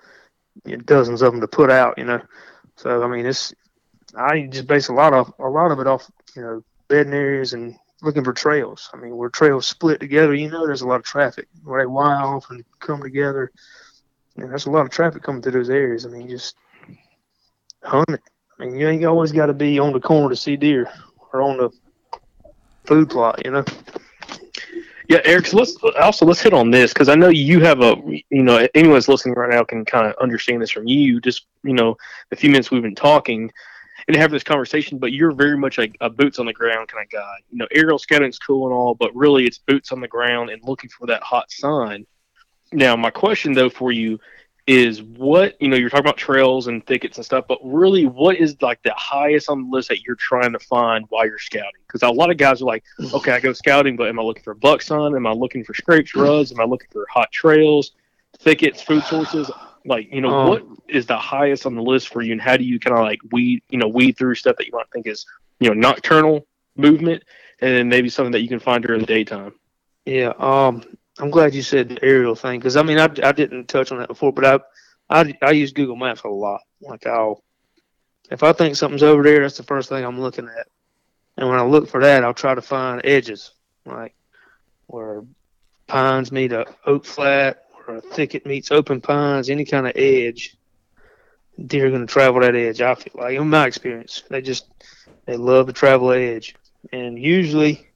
you 0.65 0.77
know, 0.77 0.83
dozens 0.83 1.21
of 1.21 1.31
them 1.31 1.41
to 1.41 1.47
put 1.47 1.71
out. 1.71 1.97
You 1.97 2.05
know, 2.05 2.21
so 2.75 3.03
I 3.03 3.07
mean 3.07 3.25
it's 3.25 3.53
I 4.15 4.47
just 4.51 4.67
base 4.67 4.89
a 4.89 4.93
lot 4.93 5.13
of 5.13 5.33
a 5.39 5.47
lot 5.49 5.71
of 5.71 5.79
it 5.79 5.87
off 5.87 6.09
you 6.35 6.41
know 6.41 6.63
bedding 6.87 7.13
areas 7.13 7.53
and 7.53 7.75
looking 8.03 8.23
for 8.23 8.33
trails. 8.33 8.89
I 8.93 8.97
mean 8.97 9.15
where 9.15 9.29
trails 9.29 9.67
split 9.67 9.99
together, 9.99 10.33
you 10.35 10.49
know 10.49 10.65
there's 10.65 10.81
a 10.81 10.87
lot 10.87 10.97
of 10.99 11.03
traffic 11.03 11.47
where 11.63 11.81
they 11.81 11.87
Y 11.87 12.13
off 12.13 12.49
and 12.49 12.63
come 12.79 13.01
together. 13.01 13.51
And 14.35 14.51
there's 14.51 14.67
a 14.67 14.71
lot 14.71 14.85
of 14.85 14.91
traffic 14.91 15.23
coming 15.23 15.41
through 15.41 15.53
those 15.53 15.71
areas. 15.71 16.05
I 16.05 16.09
mean 16.09 16.29
just 16.29 16.55
hunt 17.83 18.09
it. 18.09 18.21
I 18.59 18.65
mean 18.65 18.77
you 18.77 18.87
ain't 18.87 19.05
always 19.05 19.31
got 19.31 19.47
to 19.47 19.53
be 19.53 19.79
on 19.79 19.93
the 19.93 19.99
corner 19.99 20.29
to 20.29 20.35
see 20.35 20.55
deer 20.55 20.87
or 21.33 21.41
on 21.41 21.57
the 21.57 21.71
food 22.87 23.09
plot. 23.09 23.45
You 23.45 23.51
know. 23.51 23.65
Yeah, 25.09 25.19
Eric. 25.23 25.47
So 25.47 25.57
let's 25.57 25.77
also 25.99 26.25
let's 26.25 26.41
hit 26.41 26.53
on 26.53 26.71
this 26.71 26.93
because 26.93 27.07
I 27.07 27.15
know 27.15 27.29
you 27.29 27.61
have 27.61 27.81
a 27.81 27.95
you 28.29 28.43
know 28.43 28.67
anyone's 28.75 29.07
listening 29.07 29.35
right 29.35 29.49
now 29.49 29.63
can 29.63 29.85
kind 29.85 30.07
of 30.07 30.15
understand 30.21 30.61
this 30.61 30.71
from 30.71 30.87
you. 30.87 31.21
Just 31.21 31.47
you 31.63 31.73
know 31.73 31.95
the 32.29 32.35
few 32.35 32.49
minutes 32.49 32.71
we've 32.71 32.81
been 32.81 32.95
talking 32.95 33.51
and 34.07 34.15
having 34.15 34.33
this 34.33 34.43
conversation, 34.43 34.97
but 34.97 35.11
you're 35.11 35.31
very 35.31 35.57
much 35.57 35.77
like 35.77 35.95
a 36.01 36.09
boots 36.09 36.39
on 36.39 36.45
the 36.45 36.53
ground 36.53 36.87
kind 36.87 37.03
of 37.03 37.09
guy. 37.09 37.35
You 37.49 37.57
know, 37.57 37.67
aerial 37.71 37.99
scouting's 37.99 38.39
cool 38.39 38.65
and 38.65 38.73
all, 38.73 38.95
but 38.95 39.15
really 39.15 39.45
it's 39.45 39.57
boots 39.57 39.91
on 39.91 40.01
the 40.01 40.07
ground 40.07 40.49
and 40.49 40.61
looking 40.63 40.89
for 40.89 41.07
that 41.07 41.23
hot 41.23 41.51
sign. 41.51 42.05
Now, 42.73 42.95
my 42.95 43.09
question 43.09 43.53
though 43.53 43.69
for 43.69 43.91
you 43.91 44.19
is 44.67 45.01
what 45.01 45.59
you 45.61 45.69
know 45.69 45.77
you're 45.77 45.89
talking 45.89 46.05
about 46.05 46.17
trails 46.17 46.67
and 46.67 46.85
thickets 46.85 47.17
and 47.17 47.25
stuff 47.25 47.45
but 47.47 47.57
really 47.63 48.05
what 48.05 48.35
is 48.35 48.61
like 48.61 48.83
the 48.83 48.93
highest 48.95 49.49
on 49.49 49.63
the 49.63 49.69
list 49.69 49.87
that 49.87 50.01
you're 50.01 50.17
trying 50.17 50.51
to 50.51 50.59
find 50.59 51.05
while 51.07 51.25
you're 51.25 51.39
scouting? 51.39 51.81
Because 51.87 52.03
a 52.03 52.09
lot 52.09 52.29
of 52.29 52.37
guys 52.37 52.61
are 52.61 52.65
like 52.65 52.83
okay 53.13 53.31
i 53.31 53.39
go 53.39 53.53
scouting 53.53 53.95
but 53.95 54.09
am 54.09 54.19
i 54.19 54.21
looking 54.21 54.43
for 54.43 54.53
buck 54.53 54.81
sign 54.81 55.15
am 55.15 55.25
i 55.25 55.31
looking 55.31 55.63
for 55.63 55.73
scrapes 55.73 56.13
rubs? 56.13 56.51
Am 56.51 56.59
i 56.59 56.65
looking 56.65 56.89
for 56.91 57.07
hot 57.09 57.31
trails 57.31 57.93
thickets 58.39 58.81
food 58.81 59.03
sources? 59.03 59.49
Like 59.85 60.11
you 60.11 60.19
know 60.19 60.29
um, 60.37 60.47
what 60.49 60.63
is 60.89 61.05
the 61.05 61.17
highest 61.17 61.65
on 61.65 61.75
the 61.75 61.81
list 61.81 62.09
for 62.09 62.21
you 62.21 62.33
and 62.33 62.41
how 62.41 62.57
do 62.57 62.65
you 62.65 62.77
kind 62.77 62.97
of 62.97 63.03
like 63.03 63.19
weed 63.31 63.63
you 63.69 63.77
know 63.77 63.87
weed 63.87 64.17
through 64.17 64.35
stuff 64.35 64.57
that 64.57 64.67
you 64.67 64.73
might 64.73 64.91
think 64.91 65.07
is 65.07 65.25
you 65.61 65.69
know 65.69 65.73
nocturnal 65.73 66.45
movement 66.75 67.23
and 67.61 67.73
then 67.73 67.87
maybe 67.87 68.09
something 68.09 68.33
that 68.33 68.41
you 68.41 68.49
can 68.49 68.59
find 68.59 68.83
during 68.83 68.99
the 68.99 69.07
daytime? 69.07 69.53
Yeah 70.05 70.33
um 70.39 70.83
I'm 71.19 71.31
glad 71.31 71.55
you 71.55 71.61
said 71.61 71.89
the 71.89 72.03
aerial 72.03 72.35
thing 72.35 72.59
because 72.59 72.77
I 72.77 72.83
mean 72.83 72.99
I, 72.99 73.09
I 73.23 73.31
didn't 73.31 73.67
touch 73.67 73.91
on 73.91 73.99
that 73.99 74.07
before, 74.07 74.31
but 74.31 74.45
I, 75.09 75.21
I 75.21 75.37
I 75.41 75.51
use 75.51 75.71
Google 75.71 75.95
Maps 75.95 76.21
a 76.23 76.29
lot. 76.29 76.61
Like 76.81 77.05
I'll 77.07 77.43
if 78.29 78.43
I 78.43 78.53
think 78.53 78.75
something's 78.75 79.03
over 79.03 79.23
there, 79.23 79.41
that's 79.41 79.57
the 79.57 79.63
first 79.63 79.89
thing 79.89 80.03
I'm 80.03 80.19
looking 80.19 80.47
at. 80.47 80.67
And 81.37 81.49
when 81.49 81.59
I 81.59 81.63
look 81.63 81.87
for 81.87 82.01
that, 82.01 82.23
I'll 82.23 82.33
try 82.33 82.55
to 82.55 82.61
find 82.61 83.01
edges, 83.03 83.51
like 83.85 84.15
where 84.87 85.23
pines 85.87 86.31
meet 86.31 86.51
a 86.51 86.65
oak 86.85 87.05
flat, 87.05 87.63
or 87.87 87.95
a 87.95 88.01
thicket 88.01 88.45
meets 88.45 88.71
open 88.71 89.01
pines, 89.01 89.49
any 89.49 89.65
kind 89.65 89.87
of 89.87 89.93
edge. 89.95 90.55
Deer 91.65 91.87
are 91.87 91.89
going 91.89 92.05
to 92.05 92.11
travel 92.11 92.41
that 92.41 92.55
edge. 92.55 92.81
I 92.81 92.93
feel 92.93 93.13
like, 93.15 93.35
in 93.35 93.49
my 93.49 93.65
experience, 93.65 94.23
they 94.29 94.41
just 94.41 94.67
they 95.25 95.37
love 95.37 95.67
to 95.67 95.73
travel 95.73 96.11
edge, 96.11 96.55
and 96.91 97.17
usually 97.17 97.86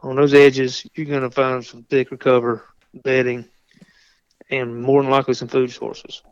on 0.00 0.16
those 0.16 0.34
edges, 0.34 0.86
you're 0.94 1.06
going 1.06 1.22
to 1.22 1.30
find 1.30 1.64
some 1.64 1.82
thicker 1.84 2.16
cover, 2.16 2.64
bedding, 2.94 3.46
and 4.50 4.80
more 4.80 5.02
than 5.02 5.10
likely 5.10 5.34
some 5.34 5.48
food 5.48 5.70
sources. 5.70 6.22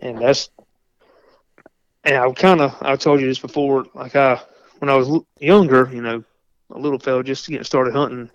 And 0.00 0.18
that's, 0.18 0.50
and 2.04 2.16
I 2.16 2.30
kind 2.32 2.60
of, 2.60 2.76
I 2.80 2.96
told 2.96 3.20
you 3.20 3.26
this 3.26 3.38
before, 3.38 3.86
like 3.94 4.16
I, 4.16 4.40
when 4.78 4.88
I 4.88 4.96
was 4.96 5.22
younger, 5.38 5.88
you 5.92 6.02
know, 6.02 6.24
a 6.70 6.78
little 6.78 6.98
fellow 6.98 7.22
just 7.22 7.46
getting 7.46 7.64
started 7.64 7.94
hunting, 7.94 8.30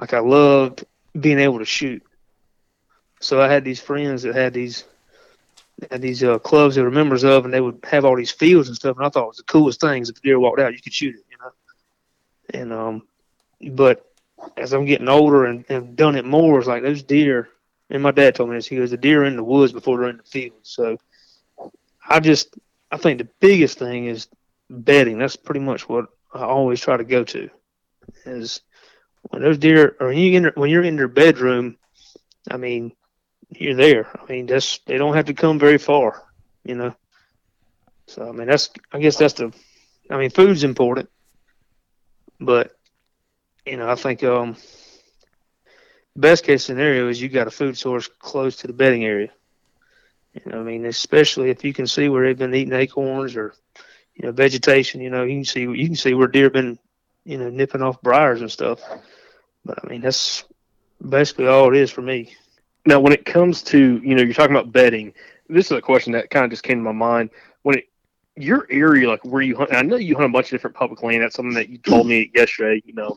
like 0.00 0.14
I 0.14 0.20
loved 0.20 0.84
being 1.18 1.38
able 1.38 1.58
to 1.58 1.64
shoot. 1.64 2.02
So 3.20 3.40
I 3.40 3.48
had 3.48 3.64
these 3.64 3.80
friends 3.80 4.22
that 4.22 4.34
had 4.34 4.52
these, 4.52 4.84
had 5.90 6.02
these 6.02 6.24
uh, 6.24 6.38
clubs 6.38 6.74
they 6.74 6.82
were 6.82 6.90
members 6.90 7.24
of, 7.24 7.44
and 7.44 7.52
they 7.52 7.60
would 7.60 7.80
have 7.84 8.04
all 8.04 8.16
these 8.16 8.30
fields 8.30 8.68
and 8.68 8.76
stuff. 8.76 8.96
And 8.96 9.06
I 9.06 9.10
thought 9.10 9.24
it 9.24 9.28
was 9.28 9.36
the 9.38 9.42
coolest 9.44 9.80
things. 9.80 10.08
If 10.08 10.18
a 10.18 10.20
deer 10.20 10.38
walked 10.38 10.60
out, 10.60 10.72
you 10.72 10.80
could 10.80 10.92
shoot 10.92 11.14
it, 11.14 11.24
you 11.30 11.36
know. 11.38 12.60
And 12.60 12.72
um, 12.72 13.02
but 13.70 14.04
as 14.56 14.72
I'm 14.72 14.84
getting 14.84 15.08
older 15.08 15.46
and, 15.46 15.64
and 15.68 15.96
done 15.96 16.16
it 16.16 16.24
more, 16.24 16.58
it's 16.58 16.68
like 16.68 16.82
those 16.82 17.02
deer. 17.02 17.48
And 17.88 18.02
my 18.02 18.10
dad 18.10 18.34
told 18.34 18.50
me 18.50 18.56
this. 18.56 18.66
He 18.66 18.76
goes, 18.76 18.90
"The 18.90 18.96
deer 18.96 19.24
in 19.24 19.36
the 19.36 19.44
woods 19.44 19.72
before 19.72 19.98
they're 19.98 20.10
in 20.10 20.16
the 20.18 20.22
field." 20.24 20.58
So 20.62 20.98
I 22.08 22.20
just, 22.20 22.56
I 22.90 22.96
think 22.96 23.18
the 23.18 23.28
biggest 23.40 23.78
thing 23.78 24.06
is 24.06 24.28
bedding. 24.68 25.18
That's 25.18 25.36
pretty 25.36 25.60
much 25.60 25.88
what 25.88 26.06
I 26.34 26.42
always 26.42 26.80
try 26.80 26.96
to 26.96 27.04
go 27.04 27.24
to. 27.24 27.48
Is 28.24 28.60
when 29.22 29.42
those 29.42 29.58
deer, 29.58 29.96
or 30.00 30.08
when 30.08 30.18
you 30.18 30.36
in, 30.36 30.52
when 30.54 30.70
you're 30.70 30.82
in 30.82 30.96
their 30.96 31.08
bedroom, 31.08 31.76
I 32.50 32.56
mean, 32.56 32.92
you're 33.50 33.74
there. 33.74 34.08
I 34.20 34.30
mean, 34.30 34.46
that's 34.46 34.78
they 34.86 34.98
don't 34.98 35.14
have 35.14 35.26
to 35.26 35.34
come 35.34 35.58
very 35.58 35.78
far, 35.78 36.22
you 36.64 36.74
know. 36.74 36.94
So 38.06 38.28
I 38.28 38.32
mean, 38.32 38.48
that's 38.48 38.70
I 38.92 38.98
guess 38.98 39.16
that's 39.16 39.34
the, 39.34 39.52
I 40.10 40.16
mean, 40.16 40.30
food's 40.30 40.64
important, 40.64 41.08
but 42.40 42.76
you 43.66 43.76
know, 43.76 43.90
I 43.90 43.96
think 43.96 44.22
um, 44.22 44.56
best 46.14 46.44
case 46.44 46.64
scenario 46.64 47.08
is 47.08 47.20
you 47.20 47.28
got 47.28 47.48
a 47.48 47.50
food 47.50 47.76
source 47.76 48.08
close 48.18 48.56
to 48.56 48.66
the 48.66 48.72
bedding 48.72 49.04
area. 49.04 49.30
You 50.34 50.52
know, 50.52 50.60
I 50.60 50.62
mean, 50.62 50.86
especially 50.86 51.50
if 51.50 51.64
you 51.64 51.72
can 51.72 51.86
see 51.86 52.08
where 52.08 52.24
they've 52.24 52.38
been 52.38 52.54
eating 52.54 52.74
acorns 52.74 53.36
or 53.36 53.54
you 54.14 54.26
know 54.26 54.32
vegetation. 54.32 55.00
You 55.00 55.10
know, 55.10 55.24
you 55.24 55.36
can 55.36 55.44
see 55.44 55.62
you 55.62 55.86
can 55.86 55.96
see 55.96 56.14
where 56.14 56.28
deer 56.28 56.50
been 56.50 56.78
you 57.24 57.38
know 57.38 57.50
nipping 57.50 57.82
off 57.82 58.00
briars 58.02 58.40
and 58.40 58.50
stuff. 58.50 58.80
But 59.64 59.78
I 59.82 59.88
mean, 59.88 60.00
that's 60.00 60.44
basically 61.06 61.48
all 61.48 61.74
it 61.74 61.80
is 61.80 61.90
for 61.90 62.02
me. 62.02 62.34
Now, 62.84 63.00
when 63.00 63.12
it 63.12 63.24
comes 63.24 63.62
to 63.64 64.00
you 64.04 64.14
know, 64.14 64.22
you're 64.22 64.34
talking 64.34 64.54
about 64.54 64.72
bedding. 64.72 65.12
This 65.48 65.66
is 65.66 65.72
a 65.72 65.80
question 65.80 66.12
that 66.12 66.30
kind 66.30 66.44
of 66.44 66.50
just 66.50 66.64
came 66.64 66.78
to 66.78 66.84
my 66.84 66.92
mind. 66.92 67.30
When 67.62 67.78
it 67.78 67.84
your 68.36 68.66
area, 68.68 69.08
like 69.08 69.24
where 69.24 69.42
you 69.42 69.56
hunt, 69.56 69.72
I 69.72 69.82
know 69.82 69.96
you 69.96 70.14
hunt 70.14 70.26
a 70.26 70.32
bunch 70.32 70.46
of 70.46 70.50
different 70.50 70.76
public 70.76 71.02
land. 71.02 71.22
That's 71.22 71.34
something 71.34 71.54
that 71.54 71.70
you 71.70 71.78
told 71.78 72.06
me 72.06 72.30
yesterday. 72.34 72.82
You 72.84 72.94
know, 72.94 73.16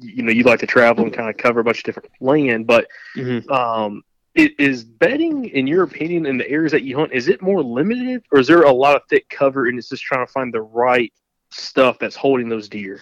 you 0.00 0.22
know, 0.22 0.32
you 0.32 0.42
like 0.44 0.60
to 0.60 0.66
travel 0.66 1.04
and 1.04 1.12
kind 1.12 1.28
of 1.30 1.36
cover 1.36 1.60
a 1.60 1.64
bunch 1.64 1.78
of 1.78 1.84
different 1.84 2.10
land. 2.20 2.66
But 2.66 2.88
Mm-hmm. 3.16 3.50
um, 3.50 4.02
is 4.34 4.84
bedding, 4.84 5.46
in 5.46 5.66
your 5.66 5.82
opinion, 5.82 6.26
in 6.26 6.36
the 6.36 6.48
areas 6.48 6.72
that 6.72 6.82
you 6.82 6.96
hunt, 6.96 7.12
is 7.12 7.28
it 7.28 7.40
more 7.42 7.62
limited, 7.62 8.22
or 8.30 8.38
is 8.38 8.46
there 8.46 8.62
a 8.62 8.72
lot 8.72 8.96
of 8.96 9.02
thick 9.08 9.28
cover, 9.28 9.66
and 9.66 9.78
it's 9.78 9.88
just 9.88 10.02
trying 10.02 10.26
to 10.26 10.32
find 10.32 10.52
the 10.52 10.60
right 10.60 11.12
stuff 11.50 11.98
that's 11.98 12.16
holding 12.16 12.48
those 12.48 12.68
deer? 12.68 13.00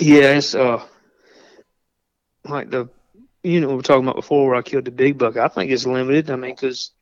Yeah, 0.00 0.36
it's 0.36 0.54
uh 0.54 0.82
like 2.44 2.70
the 2.70 2.88
unit 3.42 3.68
we 3.68 3.76
were 3.76 3.82
talking 3.82 4.04
about 4.04 4.16
before 4.16 4.46
where 4.48 4.56
I 4.56 4.62
killed 4.62 4.84
the 4.84 4.90
big 4.90 5.18
buck. 5.18 5.36
I 5.36 5.48
think 5.48 5.70
it's 5.70 5.86
limited. 5.86 6.30
I 6.30 6.36
mean, 6.36 6.54
because 6.54 6.92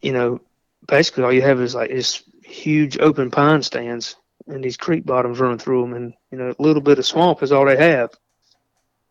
you 0.00 0.12
know, 0.12 0.40
basically 0.86 1.24
all 1.24 1.32
you 1.32 1.42
have 1.42 1.60
is 1.60 1.74
like 1.74 1.90
this 1.90 2.22
huge 2.42 2.98
open 2.98 3.30
pine 3.30 3.62
stands 3.62 4.16
and 4.48 4.64
these 4.64 4.76
creek 4.76 5.04
bottoms 5.04 5.38
running 5.38 5.58
through 5.58 5.82
them, 5.82 5.94
and 5.94 6.14
you 6.30 6.38
know, 6.38 6.54
a 6.58 6.62
little 6.62 6.82
bit 6.82 6.98
of 6.98 7.06
swamp 7.06 7.42
is 7.42 7.52
all 7.52 7.66
they 7.66 7.76
have, 7.76 8.10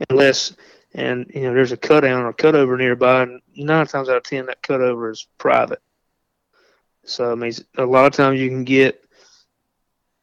unless 0.10 0.56
and 0.94 1.30
you 1.34 1.42
know 1.44 1.54
there's 1.54 1.72
a 1.72 1.78
cut 1.78 2.02
down 2.02 2.24
or 2.24 2.34
cut 2.34 2.56
over 2.56 2.78
nearby, 2.78 3.24
and 3.24 3.42
nine 3.56 3.88
times 3.88 4.10
out 4.10 4.18
of 4.18 4.24
ten 4.24 4.48
that 4.48 4.62
cut 4.62 4.82
over 4.82 5.12
is 5.12 5.28
private. 5.38 5.82
So 7.06 7.32
I 7.32 7.36
mean, 7.36 7.54
a 7.78 7.86
lot 7.86 8.06
of 8.08 8.14
times 8.14 8.40
you 8.40 8.50
can 8.50 8.64
get 8.64 9.04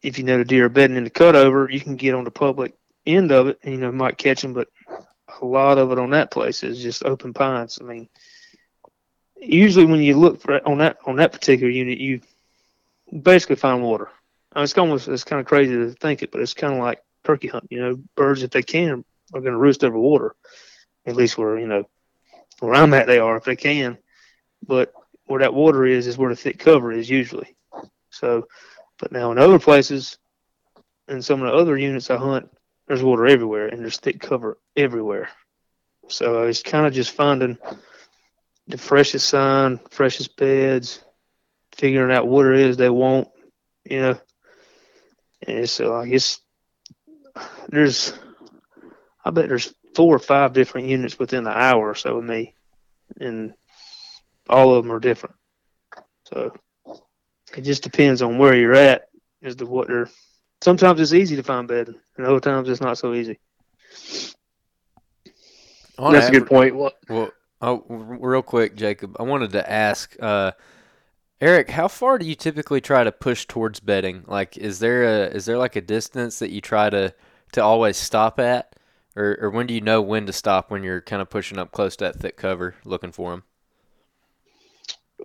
if 0.01 0.19
you 0.19 0.23
know 0.23 0.37
the 0.37 0.45
deer 0.45 0.65
are 0.65 0.69
bedding 0.69 0.97
in 0.97 1.03
the 1.03 1.09
cut 1.09 1.35
over, 1.35 1.69
you 1.69 1.79
can 1.79 1.95
get 1.95 2.13
on 2.13 2.23
the 2.23 2.31
public 2.31 2.75
end 3.05 3.31
of 3.31 3.47
it 3.47 3.59
and 3.63 3.73
you 3.73 3.79
know 3.79 3.91
might 3.91 4.17
catch 4.17 4.41
them, 4.41 4.53
but 4.53 4.67
a 5.41 5.45
lot 5.45 5.77
of 5.77 5.91
it 5.91 5.99
on 5.99 6.11
that 6.11 6.31
place 6.31 6.63
is 6.63 6.81
just 6.81 7.03
open 7.03 7.33
pines. 7.33 7.79
I 7.81 7.85
mean, 7.85 8.07
usually 9.37 9.85
when 9.85 10.01
you 10.01 10.17
look 10.17 10.41
for 10.41 10.65
on 10.67 10.77
that 10.79 10.97
on 11.05 11.15
that 11.17 11.31
particular 11.31 11.71
unit, 11.71 11.97
you 11.97 12.21
basically 13.21 13.55
find 13.55 13.81
water. 13.83 14.09
I 14.55 14.59
mean, 14.59 14.63
it's 14.63 14.77
almost 14.77 15.07
it's 15.07 15.23
kind 15.23 15.39
of 15.39 15.45
crazy 15.45 15.73
to 15.73 15.91
think 15.91 16.23
it, 16.23 16.31
but 16.31 16.41
it's 16.41 16.53
kind 16.53 16.73
of 16.73 16.79
like 16.79 17.01
turkey 17.23 17.47
hunt. 17.47 17.67
You 17.69 17.81
know, 17.81 17.99
birds 18.15 18.43
if 18.43 18.51
they 18.51 18.63
can 18.63 19.03
are 19.33 19.41
going 19.41 19.53
to 19.53 19.59
roost 19.59 19.83
over 19.83 19.99
water. 19.99 20.35
At 21.05 21.15
least 21.15 21.37
where 21.37 21.59
you 21.59 21.67
know 21.67 21.83
where 22.59 22.73
I'm 22.73 22.93
at, 22.93 23.07
they 23.07 23.19
are 23.19 23.37
if 23.37 23.43
they 23.43 23.55
can. 23.55 23.97
But 24.65 24.93
where 25.25 25.41
that 25.41 25.53
water 25.53 25.85
is 25.85 26.07
is 26.07 26.17
where 26.17 26.29
the 26.29 26.35
thick 26.35 26.57
cover 26.57 26.91
is 26.91 27.09
usually. 27.09 27.55
So, 28.09 28.47
but 28.97 29.11
now 29.11 29.31
in 29.31 29.37
other 29.37 29.59
places, 29.59 30.17
and 31.07 31.23
some 31.23 31.41
of 31.41 31.51
the 31.51 31.57
other 31.57 31.77
units 31.77 32.09
I 32.09 32.17
hunt, 32.17 32.49
there's 32.87 33.03
water 33.03 33.27
everywhere 33.27 33.67
and 33.67 33.81
there's 33.81 33.97
thick 33.97 34.19
cover 34.19 34.57
everywhere. 34.75 35.29
So 36.07 36.43
uh, 36.43 36.47
it's 36.47 36.61
kind 36.61 36.85
of 36.85 36.93
just 36.93 37.11
finding 37.11 37.57
the 38.67 38.77
freshest 38.77 39.27
sign, 39.27 39.79
freshest 39.89 40.37
beds, 40.37 41.03
figuring 41.75 42.15
out 42.15 42.27
what 42.27 42.45
it 42.45 42.59
is 42.59 42.77
they 42.77 42.89
want, 42.89 43.27
you 43.83 44.01
know. 44.01 44.19
And 45.47 45.69
so 45.69 45.95
I 45.95 46.07
guess 46.07 46.39
there's, 47.69 48.13
I 49.23 49.31
bet 49.31 49.47
there's 49.47 49.73
four 49.95 50.15
or 50.15 50.19
five 50.19 50.53
different 50.53 50.87
units 50.87 51.17
within 51.19 51.47
an 51.47 51.53
hour 51.53 51.89
or 51.89 51.95
so 51.95 52.17
of 52.17 52.23
me, 52.23 52.55
and 53.19 53.53
all 54.49 54.73
of 54.73 54.83
them 54.83 54.91
are 54.91 54.99
different. 54.99 55.35
So 56.25 56.53
it 57.55 57.61
just 57.61 57.83
depends 57.83 58.21
on 58.21 58.37
where 58.37 58.55
you're 58.55 58.75
at 58.75 59.09
as 59.43 59.55
to 59.57 59.65
what 59.65 59.87
they're. 59.87 60.09
Sometimes 60.61 60.99
it's 60.99 61.13
easy 61.13 61.35
to 61.35 61.43
find 61.43 61.67
bedding, 61.67 61.99
and 62.17 62.25
other 62.25 62.39
times 62.39 62.69
it's 62.69 62.81
not 62.81 62.97
so 62.97 63.13
easy. 63.13 63.39
On 65.97 66.11
That's 66.11 66.27
a 66.27 66.31
good 66.31 66.47
point. 66.47 66.75
Well, 66.75 66.91
Well, 67.07 67.31
oh, 67.61 67.83
real 67.87 68.41
quick, 68.41 68.75
Jacob, 68.75 69.15
I 69.19 69.23
wanted 69.23 69.51
to 69.51 69.69
ask, 69.69 70.15
uh, 70.21 70.51
Eric, 71.41 71.69
how 71.69 71.87
far 71.89 72.17
do 72.17 72.25
you 72.25 72.35
typically 72.35 72.79
try 72.79 73.03
to 73.03 73.11
push 73.11 73.45
towards 73.45 73.79
bedding? 73.81 74.23
Like, 74.25 74.57
is 74.57 74.79
there 74.79 75.03
a 75.03 75.27
is 75.27 75.45
there 75.45 75.57
like 75.57 75.75
a 75.75 75.81
distance 75.81 76.39
that 76.39 76.51
you 76.51 76.61
try 76.61 76.89
to 76.89 77.13
to 77.51 77.61
always 77.61 77.97
stop 77.97 78.39
at, 78.39 78.73
or 79.15 79.37
or 79.41 79.49
when 79.49 79.67
do 79.67 79.73
you 79.73 79.81
know 79.81 80.01
when 80.01 80.25
to 80.27 80.33
stop 80.33 80.71
when 80.71 80.83
you're 80.83 81.01
kind 81.01 81.21
of 81.21 81.29
pushing 81.29 81.57
up 81.57 81.71
close 81.71 81.97
to 81.97 82.05
that 82.05 82.15
thick 82.15 82.37
cover 82.37 82.75
looking 82.85 83.11
for 83.11 83.31
them? 83.31 83.43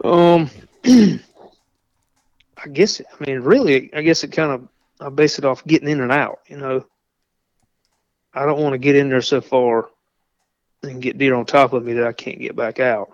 Um, 0.02 0.50
I 0.84 2.68
guess 2.72 3.00
I 3.00 3.24
mean 3.24 3.40
really, 3.40 3.94
I 3.94 4.02
guess 4.02 4.24
it 4.24 4.32
kind 4.32 4.50
of 4.50 4.68
I 5.00 5.10
base 5.10 5.38
it 5.38 5.44
off 5.44 5.64
getting 5.64 5.88
in 5.88 6.00
and 6.00 6.12
out. 6.12 6.40
You 6.48 6.56
know, 6.56 6.86
I 8.34 8.46
don't 8.46 8.60
want 8.60 8.72
to 8.72 8.78
get 8.78 8.96
in 8.96 9.10
there 9.10 9.22
so 9.22 9.40
far 9.40 9.90
and 10.82 11.00
get 11.00 11.18
deer 11.18 11.34
on 11.34 11.46
top 11.46 11.72
of 11.72 11.84
me 11.84 11.92
that 11.94 12.06
I 12.06 12.12
can't 12.12 12.40
get 12.40 12.56
back 12.56 12.80
out 12.80 13.12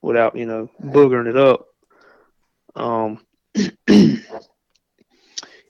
without 0.00 0.34
you 0.34 0.46
know 0.46 0.70
boogering 0.82 1.28
it 1.28 1.36
up. 1.36 1.66
Um, 2.74 3.20
you 3.54 4.20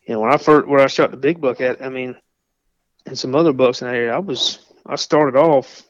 know, 0.08 0.20
when 0.20 0.32
I 0.32 0.36
first 0.36 0.68
where 0.68 0.80
I 0.80 0.86
shot 0.86 1.10
the 1.10 1.16
big 1.16 1.40
buck 1.40 1.60
at, 1.60 1.82
I 1.82 1.88
mean, 1.88 2.16
and 3.06 3.18
some 3.18 3.34
other 3.34 3.52
bucks 3.52 3.82
in 3.82 3.88
that 3.88 3.94
area, 3.94 4.14
I 4.14 4.18
was 4.18 4.58
I 4.86 4.96
started 4.96 5.38
off 5.38 5.82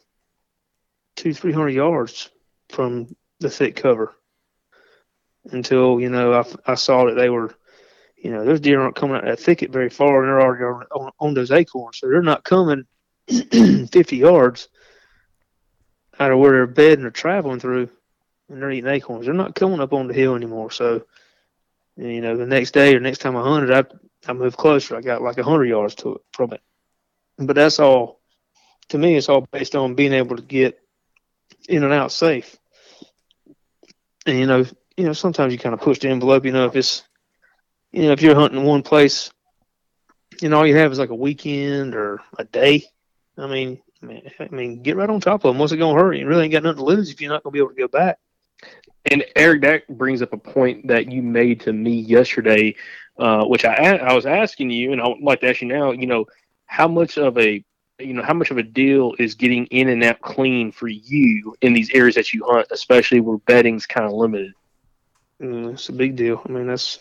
two 1.17 1.35
three 1.35 1.53
hundred 1.53 1.71
yards 1.71 2.31
from 2.69 3.15
the 3.41 3.51
thick 3.51 3.77
cover 3.77 4.15
until 5.53 6.01
you 6.01 6.11
know 6.11 6.33
I, 6.35 6.73
I 6.73 6.75
saw 6.75 7.07
that 7.07 7.15
they 7.15 7.31
were 7.31 7.55
you 8.17 8.31
know 8.31 8.45
those 8.45 8.61
deer 8.61 8.81
aren't 8.81 8.97
coming 8.97 9.17
out 9.17 9.27
of 9.27 9.31
that 9.31 9.43
thicket 9.43 9.71
very 9.71 9.91
far 9.91 10.23
and 10.23 10.29
they're 10.29 10.41
already 10.41 10.65
on, 10.65 10.85
on, 10.93 11.13
on 11.19 11.35
those 11.35 11.51
acorns. 11.51 11.99
So 11.99 12.09
they're 12.09 12.23
not 12.23 12.45
coming 12.45 12.85
50 13.29 14.17
yards 14.17 14.69
out 16.19 16.33
of 16.33 16.39
where 16.39 16.53
they're 16.53 16.67
bedding 16.67 17.05
or 17.05 17.11
traveling 17.11 17.61
through 17.61 17.89
and 18.51 18.61
they're 18.61 18.71
eating 18.71 18.91
acorns 18.91 19.25
they're 19.25 19.35
not 19.35 19.55
coming 19.55 19.81
up 19.81 19.93
on 19.93 20.07
the 20.07 20.15
hill 20.15 20.35
anymore 20.35 20.71
so 20.71 21.03
you 21.97 22.21
know 22.21 22.37
the 22.37 22.47
next 22.47 22.73
day 22.73 22.95
or 22.95 23.01
next 23.01 23.19
time 23.19 23.37
I 23.37 23.43
hunted 23.43 23.73
I 23.73 23.85
I 24.29 24.33
moved 24.35 24.57
closer 24.57 24.97
I 24.97 25.01
got 25.01 25.23
like 25.23 25.37
100 25.37 25.65
yards 25.65 25.95
to 25.97 26.17
it 26.17 26.21
from 26.33 26.53
it 26.53 26.61
but 27.39 27.57
that's 27.57 27.81
all 27.81 28.21
to 28.89 28.99
me 28.99 29.17
it's 29.17 29.29
all 29.29 29.47
based 29.51 29.75
on 29.75 29.95
being 29.95 30.13
able 30.13 30.37
to 30.37 30.43
get 30.43 30.79
in 31.69 31.85
and 31.85 31.93
out 31.93 32.13
safe 32.13 32.59
and 34.27 34.39
you 34.39 34.47
know, 34.47 34.65
you 34.97 35.05
know, 35.05 35.13
sometimes 35.13 35.53
you 35.53 35.59
kind 35.59 35.75
of 35.75 35.81
push 35.81 35.99
the 35.99 36.09
envelope. 36.09 36.45
You 36.45 36.53
know, 36.53 36.67
if 36.67 36.77
it's, 36.77 37.03
you 37.93 38.03
know, 38.03 38.13
if 38.13 38.23
you're 38.23 38.35
hunting 38.35 38.61
in 38.61 38.67
one 38.67 38.83
place, 38.83 39.31
you 40.41 40.49
know, 40.49 40.59
all 40.59 40.67
you 40.67 40.77
have 40.77 40.93
is 40.93 40.99
like 40.99 41.11
a 41.11 41.15
weekend 41.15 41.95
or 41.95 42.21
a 42.39 42.45
day. 42.45 42.85
I 43.37 43.47
mean, 43.47 43.81
I 44.03 44.07
mean, 44.07 44.31
I 44.39 44.49
mean, 44.49 44.83
get 44.83 44.97
right 44.97 45.11
on 45.11 45.21
top 45.21 45.45
of 45.45 45.51
them. 45.51 45.59
What's 45.59 45.73
it 45.73 45.79
gonna 45.79 45.99
hurt? 45.99 46.15
You 46.15 46.27
really 46.27 46.45
ain't 46.45 46.53
got 46.53 46.63
nothing 46.63 46.79
to 46.79 46.85
lose 46.85 47.11
if 47.11 47.21
you're 47.21 47.31
not 47.31 47.43
gonna 47.43 47.53
be 47.53 47.59
able 47.59 47.71
to 47.71 47.75
go 47.75 47.89
back. 47.89 48.19
And 49.07 49.25
Eric, 49.35 49.63
that 49.63 49.89
brings 49.99 50.23
up 50.23 50.33
a 50.33 50.37
point 50.37 50.87
that 50.89 51.11
you 51.11 51.23
made 51.23 51.61
to 51.61 51.73
me 51.73 52.01
yesterday, 52.01 52.75
uh, 53.19 53.45
which 53.45 53.65
I 53.65 53.97
I 53.97 54.13
was 54.13 54.27
asking 54.27 54.71
you, 54.71 54.93
and 54.93 55.01
I 55.01 55.09
would 55.09 55.23
like 55.23 55.41
to 55.41 55.49
ask 55.49 55.63
you 55.63 55.69
now. 55.69 55.93
You 55.93 56.07
know, 56.07 56.27
how 56.67 56.87
much 56.87 57.19
of 57.19 57.39
a 57.39 57.65
you 57.99 58.15
know 58.15 58.23
how 58.23 58.35
much 58.35 58.51
of 58.51 58.59
a 58.59 58.63
deal 58.63 59.15
is 59.19 59.35
getting 59.35 59.67
in 59.67 59.89
and 59.89 60.03
out 60.05 60.21
clean 60.21 60.73
for 60.73 60.89
you 60.89 61.55
in 61.61 61.73
these 61.73 61.91
areas 61.91 62.15
that 62.15 62.33
you 62.33 62.45
hunt, 62.47 62.67
especially 62.71 63.21
where 63.21 63.39
bedding's 63.39 63.87
kind 63.87 64.07
of 64.07 64.13
limited. 64.13 64.53
Mm, 65.41 65.73
it's 65.73 65.89
a 65.89 65.93
big 65.93 66.17
deal. 66.17 66.43
I 66.47 66.53
mean, 66.53 66.67
that's, 66.67 66.99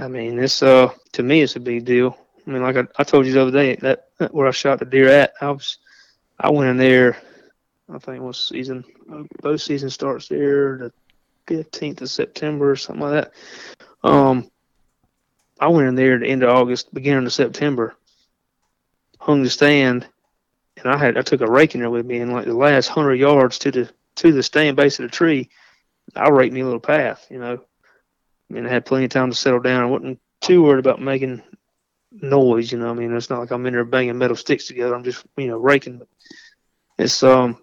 I 0.00 0.08
mean, 0.08 0.38
it's 0.38 0.62
uh, 0.62 0.92
to 1.12 1.22
me, 1.22 1.42
it's 1.42 1.56
a 1.56 1.60
big 1.60 1.84
deal. 1.84 2.16
I 2.46 2.50
mean, 2.50 2.62
like 2.62 2.76
I, 2.76 2.84
I 2.98 3.04
told 3.04 3.26
you 3.26 3.32
the 3.32 3.42
other 3.42 3.50
day, 3.50 3.76
that, 3.76 4.08
that 4.18 4.34
where 4.34 4.48
I 4.48 4.50
shot 4.50 4.78
the 4.78 4.84
deer 4.84 5.08
at, 5.08 5.34
I 5.40 5.50
was, 5.50 5.78
I 6.38 6.50
went 6.50 6.70
in 6.70 6.76
there. 6.76 7.16
I 7.92 7.98
think 7.98 8.22
was 8.22 8.38
season, 8.38 8.84
both 9.40 9.62
season 9.62 9.90
starts 9.90 10.28
there 10.28 10.78
the 10.78 10.92
fifteenth 11.46 12.02
of 12.02 12.10
September 12.10 12.70
or 12.70 12.76
something 12.76 13.02
like 13.02 13.24
that. 13.24 13.32
Um, 14.02 14.50
I 15.58 15.68
went 15.68 15.88
in 15.88 15.94
there 15.94 16.14
at 16.14 16.20
the 16.20 16.28
end 16.28 16.42
of 16.42 16.50
August, 16.50 16.92
beginning 16.92 17.26
of 17.26 17.32
September, 17.32 17.96
hung 19.18 19.42
the 19.42 19.50
stand, 19.50 20.06
and 20.76 20.92
I 20.92 20.96
had 20.96 21.16
I 21.16 21.22
took 21.22 21.40
a 21.40 21.50
rake 21.50 21.74
in 21.74 21.80
there 21.80 21.90
with 21.90 22.06
me, 22.06 22.18
and 22.18 22.32
like 22.32 22.44
the 22.44 22.54
last 22.54 22.88
hundred 22.88 23.14
yards 23.14 23.58
to 23.60 23.70
the 23.70 23.90
to 24.16 24.32
the 24.32 24.42
stand 24.42 24.76
base 24.76 24.98
of 24.98 25.04
the 25.04 25.16
tree, 25.16 25.48
I 26.14 26.28
raked 26.28 26.52
me 26.54 26.60
a 26.60 26.64
little 26.64 26.80
path, 26.80 27.26
you 27.30 27.38
know. 27.38 27.60
and 28.54 28.66
I 28.66 28.70
had 28.70 28.86
plenty 28.86 29.06
of 29.06 29.10
time 29.10 29.30
to 29.30 29.36
settle 29.36 29.60
down. 29.60 29.82
I 29.82 29.86
wasn't 29.86 30.20
too 30.40 30.62
worried 30.62 30.80
about 30.84 31.00
making 31.00 31.42
noise, 32.12 32.70
you 32.72 32.78
know. 32.78 32.90
I 32.90 32.94
mean, 32.94 33.14
it's 33.14 33.30
not 33.30 33.40
like 33.40 33.50
I'm 33.50 33.64
in 33.66 33.74
there 33.74 33.84
banging 33.84 34.18
metal 34.18 34.36
sticks 34.36 34.66
together. 34.66 34.94
I'm 34.94 35.04
just, 35.04 35.24
you 35.36 35.48
know, 35.48 35.58
raking. 35.58 36.02
It's 36.98 37.22
um, 37.22 37.58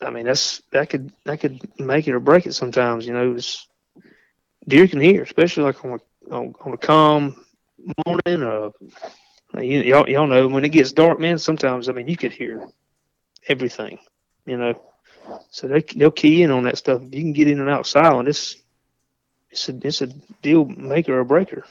I 0.00 0.10
mean, 0.10 0.26
that's 0.26 0.62
that 0.72 0.90
could 0.90 1.12
that 1.24 1.40
could 1.40 1.60
make 1.78 2.06
it 2.08 2.14
or 2.14 2.20
break 2.20 2.46
it 2.46 2.54
sometimes, 2.54 3.06
you 3.06 3.12
know. 3.12 3.34
It's 3.34 3.66
deer 4.66 4.88
can 4.88 5.00
hear, 5.00 5.22
especially 5.22 5.64
like 5.64 5.84
on 5.84 6.00
a, 6.00 6.34
on, 6.34 6.54
on 6.64 6.72
a 6.72 6.78
calm 6.78 7.44
morning. 8.06 8.42
Uh, 8.42 8.70
you, 9.60 9.80
y'all, 9.82 10.08
y'all 10.08 10.26
know 10.26 10.48
when 10.48 10.64
it 10.64 10.70
gets 10.70 10.92
dark, 10.92 11.20
man. 11.20 11.38
Sometimes 11.38 11.88
I 11.88 11.92
mean 11.92 12.08
you 12.08 12.16
could 12.16 12.32
hear 12.32 12.66
everything, 13.48 13.98
you 14.46 14.56
know. 14.56 14.80
So 15.50 15.68
they 15.68 15.80
they'll 15.80 16.10
key 16.10 16.42
in 16.42 16.50
on 16.50 16.64
that 16.64 16.78
stuff. 16.78 17.02
If 17.02 17.14
you 17.14 17.22
can 17.22 17.32
get 17.32 17.48
in 17.48 17.60
and 17.60 17.70
out 17.70 17.86
silent, 17.86 18.28
it's 18.28 18.56
it's 19.50 19.68
a 19.68 19.78
it's 19.82 20.02
a 20.02 20.08
deal 20.42 20.64
maker 20.66 21.18
or 21.18 21.24
breaker. 21.24 21.64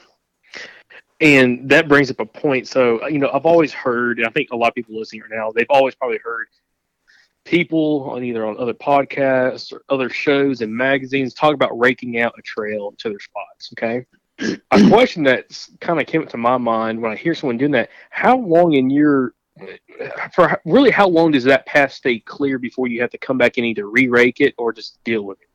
And 1.20 1.70
that 1.70 1.88
brings 1.88 2.10
up 2.10 2.18
a 2.20 2.26
point. 2.26 2.66
So, 2.66 3.06
you 3.06 3.18
know, 3.18 3.30
I've 3.32 3.46
always 3.46 3.72
heard, 3.72 4.18
and 4.18 4.26
I 4.26 4.30
think 4.30 4.50
a 4.50 4.56
lot 4.56 4.68
of 4.68 4.74
people 4.74 4.98
listening 4.98 5.22
right 5.22 5.30
now, 5.30 5.52
they've 5.52 5.64
always 5.70 5.94
probably 5.94 6.18
heard 6.18 6.48
people 7.44 8.08
on 8.10 8.24
either 8.24 8.46
on 8.46 8.58
other 8.58 8.74
podcasts 8.74 9.72
or 9.72 9.82
other 9.88 10.08
shows 10.08 10.60
and 10.60 10.74
magazines 10.74 11.34
talk 11.34 11.54
about 11.54 11.78
raking 11.78 12.18
out 12.18 12.34
a 12.38 12.42
trail 12.42 12.94
to 12.98 13.08
their 13.08 13.20
spots. 13.20 13.72
Okay. 13.72 14.06
a 14.72 14.88
question 14.88 15.22
that 15.22 15.46
kind 15.80 16.00
of 16.00 16.06
came 16.06 16.22
up 16.22 16.28
to 16.28 16.36
my 16.36 16.56
mind 16.56 17.00
when 17.00 17.12
I 17.12 17.16
hear 17.16 17.34
someone 17.34 17.56
doing 17.56 17.72
that, 17.72 17.90
how 18.10 18.36
long 18.36 18.72
in 18.72 18.90
your 18.90 19.34
for 20.32 20.60
really 20.64 20.90
how 20.90 21.08
long 21.08 21.30
does 21.30 21.44
that 21.44 21.64
path 21.66 21.92
stay 21.92 22.18
clear 22.18 22.58
before 22.58 22.88
you 22.88 23.00
have 23.00 23.10
to 23.10 23.18
come 23.18 23.38
back 23.38 23.56
and 23.56 23.66
either 23.66 23.88
re-rake 23.88 24.40
it 24.40 24.52
or 24.58 24.72
just 24.72 25.02
deal 25.04 25.22
with 25.22 25.38
it? 25.40 25.48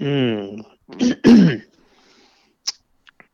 Mm. 0.00 0.64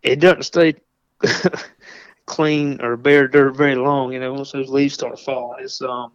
it 0.02 0.20
doesn't 0.20 0.44
stay 0.44 0.74
clean 2.26 2.80
or 2.80 2.96
bare 2.96 3.28
dirt 3.28 3.56
very 3.56 3.74
long. 3.74 4.12
You 4.12 4.20
know, 4.20 4.32
once 4.32 4.52
those 4.52 4.70
leaves 4.70 4.94
start 4.94 5.20
falling, 5.20 5.62
it's 5.62 5.82
um, 5.82 6.12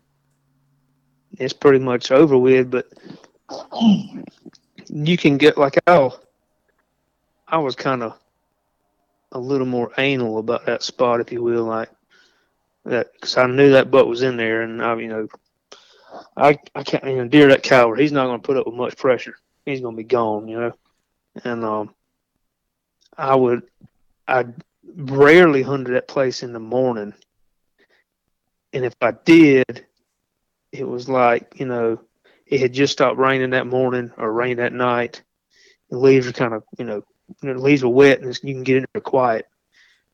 it's 1.37 1.53
pretty 1.53 1.79
much 1.79 2.11
over 2.11 2.37
with. 2.37 2.71
But 2.71 2.91
you 4.87 5.17
can 5.17 5.37
get 5.37 5.57
like 5.57 5.77
I, 5.87 6.09
I 7.47 7.57
was 7.57 7.75
kind 7.75 8.03
of 8.03 8.17
a 9.31 9.39
little 9.39 9.67
more 9.67 9.91
anal 9.97 10.37
about 10.37 10.65
that 10.65 10.83
spot, 10.83 11.19
if 11.19 11.31
you 11.31 11.43
will, 11.43 11.65
like 11.65 11.89
that, 12.85 13.11
because 13.13 13.37
I 13.37 13.47
knew 13.47 13.71
that 13.71 13.91
butt 13.91 14.07
was 14.07 14.21
in 14.23 14.37
there, 14.37 14.61
and 14.61 14.81
I, 14.81 14.95
you 14.95 15.07
know, 15.07 15.27
I 16.37 16.57
I 16.73 16.83
can't, 16.83 17.03
you 17.03 17.17
know, 17.17 17.27
deer 17.27 17.47
that 17.49 17.63
caliber, 17.63 17.95
he's 17.95 18.11
not 18.11 18.27
going 18.27 18.39
to 18.39 18.45
put 18.45 18.57
up 18.57 18.65
with 18.65 18.75
much 18.75 18.97
pressure. 18.97 19.35
He's 19.65 19.81
going 19.81 19.95
to 19.95 19.97
be 19.97 20.03
gone, 20.03 20.47
you 20.47 20.59
know, 20.59 20.73
and 21.43 21.65
um, 21.65 21.93
I 23.17 23.35
would, 23.35 23.63
I 24.27 24.45
rarely 24.95 25.63
hunted 25.63 25.93
that 25.95 26.07
place 26.07 26.43
in 26.43 26.53
the 26.53 26.59
morning. 26.59 27.13
And 28.73 28.85
if 28.85 28.93
I 29.01 29.11
did, 29.11 29.85
it 30.79 30.87
was 30.87 31.07
like, 31.07 31.55
you 31.59 31.65
know, 31.65 31.99
it 32.45 32.59
had 32.59 32.73
just 32.73 32.93
stopped 32.93 33.17
raining 33.17 33.51
that 33.51 33.67
morning 33.67 34.11
or 34.17 34.31
rain 34.31 34.57
that 34.57 34.73
night. 34.73 35.23
The 35.89 35.97
leaves 35.97 36.27
are 36.27 36.33
kind 36.33 36.53
of, 36.53 36.63
you 36.77 36.85
know, 36.85 37.03
the 37.41 37.53
leaves 37.53 37.83
were 37.83 37.89
wet 37.89 38.21
and 38.21 38.37
you 38.43 38.53
can 38.53 38.63
get 38.63 38.77
in 38.77 38.85
there 38.93 39.01
quiet. 39.01 39.47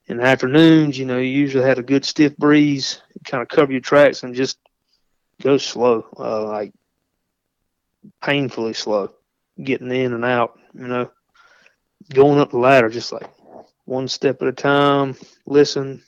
In 0.07 0.17
the 0.17 0.23
afternoons, 0.23 0.97
you 0.97 1.05
know, 1.05 1.17
you 1.17 1.29
usually 1.29 1.63
had 1.63 1.79
a 1.79 1.83
good 1.83 2.05
stiff 2.05 2.35
breeze, 2.37 3.01
kind 3.25 3.41
of 3.41 3.47
cover 3.47 3.71
your 3.71 3.81
tracks 3.81 4.23
and 4.23 4.35
just 4.35 4.57
go 5.41 5.57
slow, 5.57 6.05
uh, 6.17 6.43
like 6.47 6.73
painfully 8.21 8.73
slow, 8.73 9.11
getting 9.61 9.91
in 9.91 10.13
and 10.13 10.25
out, 10.25 10.59
you 10.73 10.87
know, 10.87 11.11
going 12.13 12.39
up 12.39 12.51
the 12.51 12.57
ladder, 12.57 12.89
just 12.89 13.11
like 13.11 13.29
one 13.85 14.07
step 14.07 14.41
at 14.41 14.47
a 14.47 14.53
time, 14.53 15.15
listen, 15.45 16.01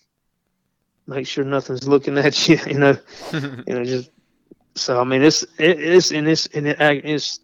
make 1.08 1.28
sure 1.28 1.44
nothing's 1.44 1.88
looking 1.88 2.18
at 2.18 2.48
you, 2.50 2.58
you 2.68 2.80
know, 2.80 2.98
you 3.34 3.64
know, 3.68 3.84
just 3.84 4.10
so 4.76 5.00
I 5.00 5.04
mean 5.04 5.22
it's 5.22 5.44
it, 5.58 5.80
it's 5.80 6.12
in 6.12 6.26
this 6.26 6.48
and 6.48 6.68
it, 6.68 6.78
it's 6.80 7.40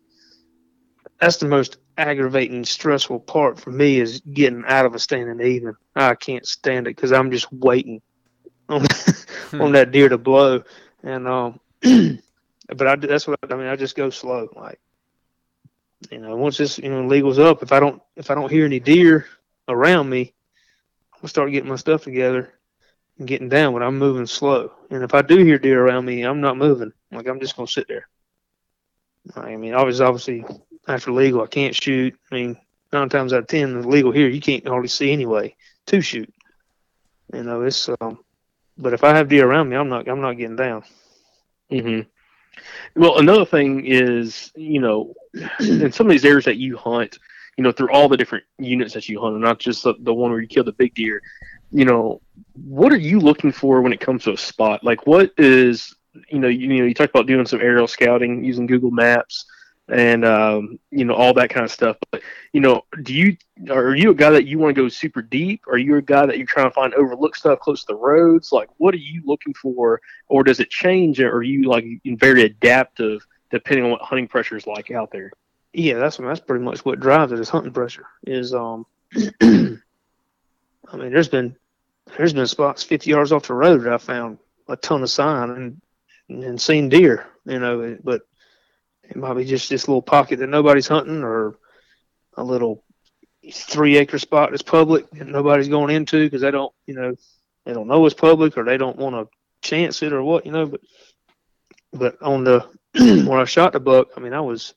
that's 1.20 1.38
the 1.38 1.48
most 1.48 1.78
aggravating, 1.98 2.64
stressful 2.64 3.20
part 3.20 3.60
for 3.60 3.72
me 3.72 4.00
is 4.00 4.22
getting 4.22 4.64
out 4.68 4.86
of 4.86 4.96
a 4.96 5.00
standing 5.00 5.46
even. 5.46 5.76
I 5.96 6.16
can't 6.16 6.48
stand 6.48 6.88
it 6.88 6.96
because 6.96 7.12
I'm 7.12 7.30
just 7.30 7.52
waiting 7.52 8.02
on 8.70 8.86
hmm. 9.52 9.62
on 9.62 9.72
that 9.74 9.92
deer 9.92 10.10
to 10.10 10.18
blow, 10.18 10.64
and 11.04 11.28
um, 11.28 11.60
but 11.82 12.88
I 12.88 12.96
that's 12.96 13.28
what 13.28 13.40
I 13.50 13.56
mean. 13.56 13.68
I 13.68 13.76
just 13.76 13.96
go 13.96 14.10
slow, 14.10 14.50
like 14.56 14.80
you 16.10 16.20
know. 16.20 16.36
Once 16.38 16.58
this 16.58 16.80
you 16.80 16.90
know 16.90 17.06
legal's 17.06 17.40
up, 17.40 17.62
if 17.62 17.72
I 17.72 17.80
don't 17.80 18.02
if 18.16 18.32
I 18.32 18.36
don't 18.36 18.52
hear 18.52 18.66
any 18.66 18.80
deer, 18.80 19.28
around 19.68 20.10
me, 20.10 20.34
I'm 21.14 21.20
gonna 21.20 21.30
start 21.30 21.52
getting 21.52 21.70
my 21.70 21.76
stuff 21.76 22.04
together 22.04 22.54
and 23.18 23.28
getting 23.28 23.50
down, 23.50 23.74
but 23.74 23.84
I'm 23.84 23.98
moving 23.98 24.26
slow. 24.26 24.72
And 24.90 25.04
if 25.04 25.14
I 25.14 25.22
do 25.22 25.38
hear 25.38 25.60
deer 25.60 25.86
around 25.86 26.06
me, 26.06 26.24
I'm 26.24 26.40
not 26.40 26.58
moving. 26.58 26.94
Like 27.12 27.28
I'm 27.28 27.40
just 27.40 27.56
gonna 27.56 27.68
sit 27.68 27.88
there. 27.88 28.08
I 29.36 29.56
mean, 29.56 29.74
obviously, 29.74 30.06
obviously, 30.06 30.46
after 30.88 31.12
legal, 31.12 31.42
I 31.42 31.48
can't 31.48 31.76
shoot. 31.76 32.16
I 32.32 32.36
mean, 32.36 32.58
nine 32.92 33.10
times 33.10 33.34
out 33.34 33.40
of 33.42 33.48
ten, 33.48 33.82
the 33.82 33.88
legal 33.88 34.12
here, 34.12 34.28
you 34.28 34.42
can't 34.42 34.68
hardly 34.68 34.88
see 34.88 35.12
anyway 35.12 35.56
to 35.88 36.02
shoot. 36.02 36.32
You 37.34 37.44
know, 37.44 37.62
it's 37.64 37.90
um. 38.02 38.20
But 38.78 38.94
if 38.94 39.04
I 39.04 39.16
have 39.16 39.28
deer 39.30 39.48
around 39.50 39.70
me, 39.70 39.76
I'm 39.76 39.90
not. 39.90 40.08
I'm 40.08 40.22
not 40.22 40.34
getting 40.38 40.56
down. 40.56 40.84
hmm 41.70 42.02
Well, 42.96 43.20
another 43.20 43.46
thing 43.46 43.86
is, 43.86 44.52
you 44.56 44.80
know, 44.80 45.14
in 45.60 45.92
some 45.92 46.08
of 46.08 46.12
these 46.12 46.26
areas 46.26 46.46
that 46.46 46.58
you 46.58 46.78
hunt, 46.78 47.18
you 47.58 47.64
know, 47.64 47.72
through 47.72 47.92
all 47.92 48.08
the 48.10 48.18
different 48.18 48.46
units 48.58 48.94
that 48.94 49.10
you 49.10 49.20
hunt, 49.22 49.34
and 49.36 49.44
not 49.44 49.60
just 49.60 49.84
the, 49.84 49.96
the 50.02 50.14
one 50.14 50.32
where 50.32 50.40
you 50.42 50.48
kill 50.48 50.64
the 50.64 50.72
big 50.74 50.94
deer, 50.96 51.22
you 51.72 51.86
know, 51.86 52.22
what 52.54 52.92
are 52.92 52.98
you 52.98 53.20
looking 53.20 53.52
for 53.52 53.82
when 53.82 53.94
it 53.94 54.00
comes 54.00 54.24
to 54.24 54.34
a 54.34 54.38
spot? 54.38 54.84
Like, 54.84 55.06
what 55.06 55.32
is, 55.38 55.96
you 56.30 56.40
know, 56.40 56.48
you, 56.48 56.72
you 56.72 56.80
know, 56.80 56.86
you 56.86 56.94
talked 56.94 57.12
about 57.12 57.28
doing 57.28 57.46
some 57.46 57.62
aerial 57.62 57.88
scouting 57.88 58.44
using 58.44 58.66
Google 58.66 58.92
Maps 58.92 59.46
and 59.90 60.24
um, 60.24 60.80
you 60.92 61.04
know 61.04 61.14
all 61.14 61.34
that 61.34 61.50
kind 61.50 61.66
of 61.66 61.72
stuff. 61.72 61.98
But 62.12 62.22
you 62.54 62.62
know, 62.62 62.84
do 63.04 63.14
you 63.14 63.38
are 63.70 63.96
you 63.96 64.12
a 64.12 64.16
guy 64.16 64.30
that 64.30 64.46
you 64.46 64.60
want 64.60 64.76
to 64.76 64.82
go 64.82 64.88
super 64.88 65.22
deep? 65.22 65.62
Are 65.68 65.78
you 65.78 65.96
a 65.98 66.02
guy 66.02 66.26
that 66.26 66.38
you're 66.38 66.48
trying 66.48 66.70
to 66.70 66.74
find 66.74 66.94
overlook 66.94 67.36
stuff 67.36 67.60
close 67.60 67.82
to 67.82 67.94
the 67.94 67.96
roads? 67.96 68.52
Like, 68.52 68.70
what 68.78 68.94
are 68.94 68.98
you 68.98 69.22
looking 69.26 69.54
for, 69.54 70.02
or 70.28 70.44
does 70.44 70.60
it 70.60 70.70
change? 70.70 71.20
Or 71.20 71.32
are 71.32 71.44
you 71.44 71.64
like 71.64 71.86
very 72.06 72.44
adaptive 72.44 73.26
depending 73.52 73.86
on 73.86 73.92
what 73.92 74.02
hunting 74.02 74.28
pressure 74.28 74.58
is 74.58 74.68
like 74.68 74.92
out 74.92 75.12
there? 75.12 75.32
Yeah, 75.74 75.96
that's 75.96 76.18
that's 76.18 76.40
pretty 76.40 76.64
much 76.64 76.86
what 76.86 77.00
drives 77.00 77.32
it 77.32 77.40
is 77.40 77.50
hunting 77.50 77.74
pressure. 77.74 78.06
Is 78.26 78.54
um, 78.54 78.86
I 79.42 80.98
mean, 80.98 81.12
there's 81.12 81.30
been 81.30 81.56
there's 82.18 82.34
been 82.34 82.48
spots 82.48 82.84
50 82.84 83.10
yards 83.10 83.32
off 83.32 83.48
the 83.48 83.54
road 83.54 83.84
that 83.84 83.94
I 83.94 83.98
found 83.98 84.40
a 84.68 84.76
ton 84.76 85.04
of 85.04 85.10
sign 85.10 85.50
and 85.52 85.82
and 86.30 86.62
seen 86.62 86.90
deer, 86.90 87.26
you 87.46 87.60
know, 87.60 87.98
but 88.04 88.22
it 89.04 89.16
might 89.16 89.34
be 89.34 89.46
just 89.46 89.70
this 89.70 89.88
little 89.88 90.02
pocket 90.02 90.40
that 90.40 90.48
nobody's 90.48 90.88
hunting 90.88 91.24
or 91.24 91.58
a 92.36 92.44
little 92.44 92.84
three 93.52 93.98
acre 93.98 94.20
spot 94.20 94.52
that's 94.52 94.62
public 94.62 95.06
and 95.20 95.32
nobody's 95.32 95.68
going 95.68 95.94
into 95.94 96.26
because 96.26 96.42
they 96.42 96.52
don't, 96.52 96.74
you 96.86 96.94
know, 96.94 97.16
they 97.66 97.74
don't 97.74 97.88
know 97.88 98.06
it's 98.06 98.16
public 98.16 98.58
or 98.58 98.64
they 98.64 98.78
don't 98.78 98.98
want 98.98 99.16
to 99.16 99.68
chance 99.68 100.02
it 100.04 100.14
or 100.14 100.24
what, 100.24 100.46
you 100.46 100.52
know. 100.52 100.66
But 100.66 100.82
but 101.92 102.22
on 102.22 102.44
the 102.44 102.66
when 102.96 103.40
I 103.40 103.46
shot 103.46 103.74
the 103.74 103.80
buck, 103.80 104.10
I 104.16 104.20
mean, 104.20 104.34
I 104.34 104.42
was 104.42 104.74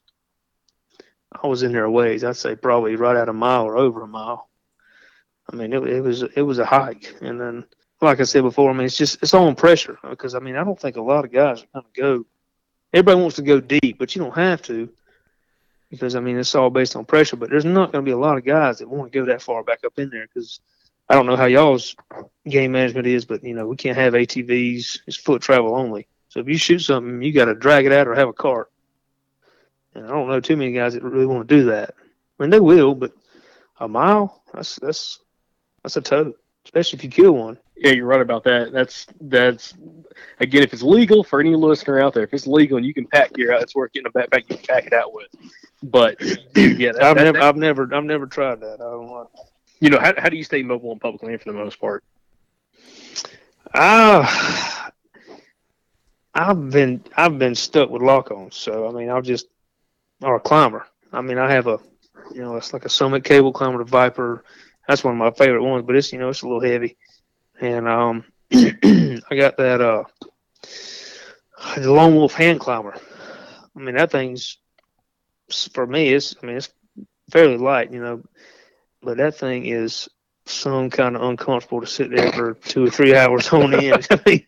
I 1.31 1.47
was 1.47 1.63
in 1.63 1.73
there 1.73 1.89
ways. 1.89 2.25
I'd 2.25 2.37
say 2.37 2.57
probably 2.57 2.97
right 2.97 3.17
at 3.17 3.29
a 3.29 3.33
mile 3.33 3.65
or 3.65 3.77
over 3.77 4.03
a 4.03 4.09
mile. 4.09 4.49
I 5.51 5.57
mean, 5.57 5.73
it, 5.73 5.83
it 5.87 6.01
was 6.01 6.23
it 6.23 6.43
was 6.43 6.59
a 6.59 6.65
hike, 6.65 7.15
and 7.21 7.41
then 7.41 7.65
like 8.03 8.21
I 8.21 8.25
said 8.25 8.43
before, 8.43 8.71
I 8.71 8.73
mean, 8.73 8.87
it's 8.87 8.97
just 8.97 9.23
it's 9.23 9.35
all 9.35 9.47
on 9.47 9.55
pressure 9.55 9.99
uh, 10.03 10.11
because 10.11 10.35
I 10.35 10.39
mean, 10.41 10.57
I 10.57 10.65
don't 10.65 10.79
think 10.79 10.97
a 10.97 11.03
lot 11.03 11.25
of 11.25 11.33
guys 11.33 11.63
are 11.63 11.81
going 11.81 11.87
to 11.95 12.01
go. 12.01 12.27
Everybody 12.93 13.21
wants 13.21 13.37
to 13.37 13.43
go 13.43 13.61
deep, 13.61 13.99
but 13.99 14.15
you 14.15 14.23
don't 14.23 14.35
have 14.35 14.63
to 14.63 14.91
because 15.91 16.17
I 16.17 16.21
mean, 16.21 16.39
it's 16.39 16.55
all 16.55 16.71
based 16.71 16.97
on 16.97 17.05
pressure. 17.05 17.37
But 17.37 17.51
there's 17.51 17.65
not 17.65 17.93
going 17.93 18.05
to 18.05 18.09
be 18.09 18.13
a 18.13 18.19
lot 18.19 18.37
of 18.37 18.45
guys 18.45 18.79
that 18.79 18.89
want 18.89 19.13
to 19.13 19.19
go 19.19 19.27
that 19.27 19.43
far 19.43 19.63
back 19.63 19.81
up 19.85 19.99
in 19.99 20.11
there 20.11 20.27
because 20.27 20.61
I 21.09 21.15
don't 21.15 21.27
know 21.27 21.37
how 21.37 21.45
y'all's 21.45 21.95
game 22.49 22.73
management 22.73 23.07
is, 23.07 23.25
but 23.25 23.45
you 23.45 23.55
know, 23.55 23.67
we 23.67 23.77
can't 23.77 23.97
have 23.97 24.15
ATVs. 24.15 25.01
It's 25.07 25.17
foot 25.17 25.43
travel 25.43 25.77
only. 25.77 26.09
So 26.29 26.41
if 26.41 26.49
you 26.49 26.57
shoot 26.57 26.81
something, 26.81 27.23
you 27.23 27.33
got 27.33 27.45
to 27.45 27.55
drag 27.55 27.85
it 27.85 27.93
out 27.93 28.09
or 28.09 28.15
have 28.15 28.29
a 28.29 28.33
cart. 28.33 28.71
And 29.95 30.07
I 30.07 30.09
don't 30.09 30.29
know 30.29 30.41
too 30.41 30.57
many 30.57 30.73
guys 30.73 30.95
that 30.95 31.03
really 31.03 31.27
want 31.27 31.47
to 31.47 31.55
do 31.57 31.65
that. 31.67 31.95
I 31.99 32.43
mean, 32.43 32.51
they 32.51 32.61
will, 32.61 32.95
but 32.95 33.13
a 33.79 33.87
mile, 33.87 34.43
that's 34.55 34.77
that's 34.77 35.21
that's 35.83 35.97
a 35.97 36.01
tote, 36.01 36.41
especially 36.65 36.99
if 36.99 37.05
you 37.05 37.11
kill 37.11 37.33
one. 37.33 37.59
Yeah, 37.77 37.93
you're 37.93 38.07
right 38.07 38.21
about 38.21 38.45
that. 38.45 38.73
That's 38.73 39.07
that's 39.21 39.75
again, 40.39 40.63
if 40.63 40.73
it's 40.73 40.83
legal 40.83 41.25
for 41.25 41.41
any 41.41 41.55
listener 41.57 42.01
out 42.01 42.15
there, 42.15 42.25
if 42.25 42.33
it's 42.33 42.47
legal 42.47 42.77
and 42.77 42.87
you 42.87 42.95
can 42.95 43.07
pack 43.07 43.33
gear 43.33 43.53
out, 43.53 43.63
it's 43.63 43.75
worth 43.75 43.93
getting 43.93 44.07
a 44.07 44.11
backpack 44.11 44.49
you 44.49 44.57
can 44.57 44.67
pack 44.67 44.87
it 44.87 44.93
out 44.93 45.13
with. 45.13 45.27
But 45.83 46.21
yeah, 46.55 46.93
that, 46.93 47.03
I've 47.03 47.17
that, 47.17 47.25
never, 47.25 47.39
that, 47.39 47.43
I've 47.43 47.57
never, 47.57 47.95
I've 47.95 48.05
never 48.05 48.27
tried 48.27 48.61
that. 48.61 48.75
I 48.75 48.85
don't 48.85 49.07
know. 49.07 49.31
You 49.81 49.91
know, 49.91 49.99
how 49.99 50.13
how 50.17 50.29
do 50.29 50.37
you 50.37 50.45
stay 50.45 50.63
mobile 50.63 50.93
in 50.93 51.01
public 51.01 51.23
land 51.23 51.41
for 51.41 51.51
the 51.51 51.59
most 51.59 51.81
part? 51.81 52.05
Ah, 53.75 54.87
uh, 54.87 54.91
I've 56.35 56.71
been, 56.71 57.03
I've 57.17 57.39
been 57.39 57.55
stuck 57.55 57.91
with 57.91 58.03
lock-ons. 58.03 58.55
So 58.55 58.89
I 58.89 58.93
mean, 58.93 59.11
I'll 59.11 59.23
just 59.23 59.49
or 60.23 60.37
a 60.37 60.41
climber. 60.41 60.87
I 61.13 61.21
mean, 61.21 61.39
I 61.39 61.51
have 61.51 61.67
a, 61.67 61.79
you 62.33 62.41
know, 62.41 62.57
it's 62.57 62.73
like 62.73 62.85
a 62.85 62.89
Summit 62.89 63.25
cable 63.25 63.53
climber, 63.53 63.79
the 63.79 63.85
Viper. 63.85 64.45
That's 64.87 65.05
one 65.05 65.14
of 65.14 65.18
my 65.18 65.30
favorite 65.30 65.62
ones, 65.62 65.85
but 65.87 65.97
it's, 65.97 66.12
you 66.12 66.18
know, 66.18 66.28
it's 66.28 66.43
a 66.43 66.47
little 66.47 66.62
heavy. 66.62 66.97
And 67.61 67.89
um, 67.89 68.24
I 68.53 69.37
got 69.37 69.57
that 69.57 69.80
uh, 69.80 70.05
the 71.76 71.93
Lone 71.93 72.14
Wolf 72.14 72.35
hand 72.35 72.61
climber. 72.61 72.97
I 73.74 73.78
mean, 73.78 73.95
that 73.95 74.11
thing's 74.11 74.59
for 75.72 75.87
me. 75.87 76.09
It's, 76.12 76.35
I 76.43 76.47
mean, 76.47 76.57
it's 76.57 76.70
fairly 77.30 77.57
light, 77.57 77.93
you 77.93 78.01
know, 78.01 78.22
but 79.03 79.18
that 79.18 79.37
thing 79.37 79.66
is 79.66 80.09
some 80.47 80.91
kind 80.91 81.16
of 81.16 81.22
uncomfortable 81.22 81.80
to 81.80 81.87
sit 81.87 82.11
there 82.11 82.33
for 82.33 82.55
two 82.55 82.85
or 82.85 82.91
three 82.91 83.14
hours 83.14 83.49
on 83.53 83.74
end. 83.74 84.07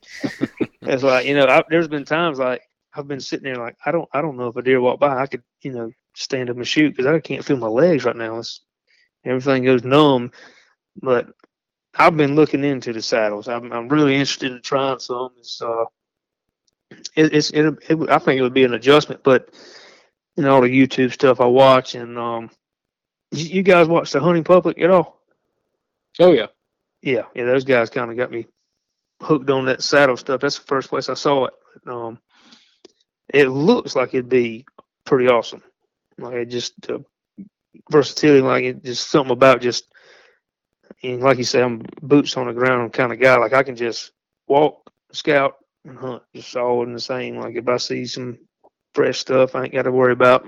it's 0.83 1.03
like 1.03 1.27
you 1.27 1.35
know, 1.35 1.47
I, 1.47 1.63
there's 1.69 1.89
been 1.89 2.05
times 2.05 2.39
like 2.39 2.63
I've 2.95 3.09
been 3.09 3.21
sitting 3.21 3.45
there 3.45 3.57
like 3.57 3.77
I 3.85 3.93
don't 3.93 4.09
I 4.13 4.21
don't 4.21 4.37
know 4.37 4.49
if 4.49 4.57
a 4.57 4.63
deer 4.63 4.81
walked 4.81 5.01
by 5.01 5.17
I 5.21 5.27
could 5.27 5.43
you 5.63 5.73
know 5.73 5.91
stand 6.15 6.51
up 6.51 6.57
and 6.57 6.67
shoot 6.67 6.91
because 6.91 7.07
I 7.07 7.19
can't 7.21 7.45
feel 7.45 7.57
my 7.57 7.69
legs 7.69 8.05
right 8.05 8.17
now. 8.17 8.39
It's, 8.39 8.61
everything 9.25 9.65
goes 9.65 9.85
numb. 9.85 10.33
But 11.01 11.29
I've 11.97 12.17
been 12.17 12.35
looking 12.35 12.65
into 12.65 12.93
the 12.93 13.03
saddles. 13.03 13.49
I'm 13.49 13.73
I'm 13.73 13.89
really 13.89 14.15
interested 14.15 14.53
in 14.53 14.63
trying 14.63 14.99
some. 14.99 15.31
It's 15.39 15.61
uh, 15.61 15.85
it, 17.15 17.35
it's 17.35 17.51
it, 17.51 17.77
it 17.89 18.11
I 18.11 18.19
think 18.19 18.39
it 18.39 18.43
would 18.43 18.55
be 18.55 18.65
an 18.65 18.75
adjustment, 18.75 19.23
but 19.23 19.51
know 20.37 20.55
all 20.55 20.61
the 20.61 20.69
YouTube 20.69 21.13
stuff 21.13 21.41
I 21.41 21.47
watch 21.47 21.95
and 21.95 22.19
um, 22.19 22.51
you, 23.31 23.47
you 23.47 23.63
guys 23.63 23.87
watch 23.87 24.13
the 24.13 24.21
hunting 24.21 24.45
public 24.45 24.81
at 24.81 24.91
all? 24.91 25.21
Oh 26.19 26.33
yeah, 26.33 26.47
yeah, 27.03 27.25
yeah. 27.35 27.45
Those 27.45 27.65
guys 27.65 27.91
kind 27.91 28.11
of 28.11 28.17
got 28.17 28.31
me 28.31 28.47
hooked 29.23 29.51
on 29.51 29.67
that 29.67 29.83
saddle 29.83 30.17
stuff. 30.17 30.41
That's 30.41 30.59
the 30.59 30.67
first 30.67 30.89
place 30.89 31.09
I 31.09 31.15
saw 31.15 31.47
it. 31.47 31.55
Um, 31.87 32.19
it 33.33 33.49
looks 33.49 33.97
like 33.97 34.15
it'd 34.15 34.29
be 34.29 34.67
pretty 35.05 35.29
awesome. 35.29 35.63
Like 36.19 36.35
it 36.35 36.47
just 36.47 36.91
uh, 36.91 36.99
versatility, 37.91 38.41
like 38.41 38.65
it 38.65 38.85
just 38.85 39.11
something 39.11 39.33
about 39.33 39.61
just, 39.61 39.87
and 41.03 41.23
like 41.23 41.39
you 41.39 41.45
say, 41.45 41.63
I'm 41.63 41.83
boots 42.03 42.37
on 42.37 42.47
the 42.47 42.53
ground 42.53 42.93
kind 42.93 43.13
of 43.13 43.21
guy. 43.21 43.37
Like 43.37 43.53
I 43.53 43.63
can 43.63 43.77
just 43.77 44.13
walk, 44.47 44.91
scout, 45.13 45.57
and 45.85 45.99
hunt, 45.99 46.23
just 46.35 46.57
all 46.57 46.83
in 46.83 46.93
the 46.93 47.01
same. 47.01 47.37
Like 47.37 47.57
if 47.57 47.69
I 47.69 47.77
see 47.77 48.07
some 48.07 48.39
fresh 48.95 49.19
stuff, 49.19 49.55
I 49.55 49.65
ain't 49.65 49.73
got 49.73 49.83
to 49.83 49.93
worry 49.93 50.13
about 50.13 50.47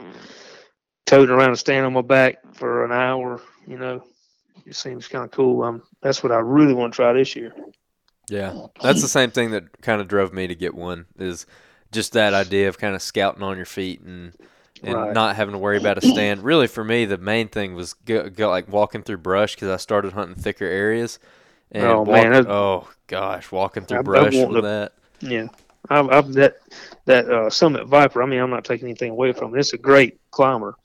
toting 1.05 1.35
around 1.35 1.49
and 1.49 1.59
standing 1.59 1.85
on 1.85 1.93
my 1.93 2.03
back 2.03 2.39
for 2.55 2.85
an 2.85 2.93
hour. 2.93 3.41
You 3.67 3.79
know, 3.79 4.05
it 4.65 4.77
seems 4.77 5.09
kind 5.09 5.25
of 5.25 5.31
cool. 5.31 5.63
Um, 5.63 5.83
that's 6.03 6.23
what 6.23 6.33
I 6.33 6.39
really 6.39 6.75
want 6.75 6.93
to 6.93 6.97
try 6.97 7.13
this 7.13 7.37
year. 7.37 7.55
Yeah, 8.29 8.67
that's 8.83 9.03
the 9.03 9.09
same 9.09 9.31
thing 9.31 9.53
that 9.53 9.81
kind 9.83 10.01
of 10.01 10.09
drove 10.09 10.33
me 10.33 10.47
to 10.49 10.55
get 10.55 10.75
one. 10.75 11.07
Is 11.19 11.47
just 11.93 12.13
that 12.13 12.35
idea 12.35 12.69
of 12.69 12.79
kind 12.79 12.95
of 12.95 13.03
scouting 13.03 13.43
on 13.43 13.57
your 13.57 13.67
feet 13.67 14.01
and 14.01 14.33
and 14.83 14.95
right. 14.95 15.13
not 15.13 15.37
having 15.37 15.53
to 15.53 15.59
worry 15.59 15.79
about 15.79 15.99
a 15.99 16.07
stand. 16.07 16.43
Really, 16.43 16.67
for 16.67 16.85
me, 16.85 17.05
the 17.05 17.19
main 17.19 17.49
thing 17.49 17.75
was 17.75 17.95
go, 17.95 18.29
go 18.29 18.51
like 18.51 18.69
walking 18.69 19.03
through 19.03 19.19
brush 19.19 19.55
because 19.55 19.69
I 19.69 19.77
started 19.77 20.13
hunting 20.13 20.37
thicker 20.37 20.65
areas. 20.65 21.19
And 21.73 21.85
oh 21.85 22.05
man! 22.05 22.47
oh 22.47 22.89
gosh, 23.07 23.51
walking 23.51 23.85
through 23.85 23.99
I, 23.99 24.03
brush 24.03 24.35
I 24.35 24.45
with 24.45 24.65
that. 24.65 24.93
Yeah, 25.21 25.49
I've, 25.89 26.09
I've 26.11 26.33
that 26.35 26.59
that 27.07 27.29
uh, 27.29 27.51
Summit 27.51 27.87
Viper. 27.87 28.23
I 28.23 28.27
mean, 28.27 28.41
I'm 28.41 28.51
not 28.51 28.65
taking 28.65 28.89
anything 28.89 29.11
away 29.11 29.33
from 29.33 29.55
it. 29.55 29.59
It's 29.59 29.73
a 29.73 29.79
great 29.79 30.21
climber, 30.31 30.77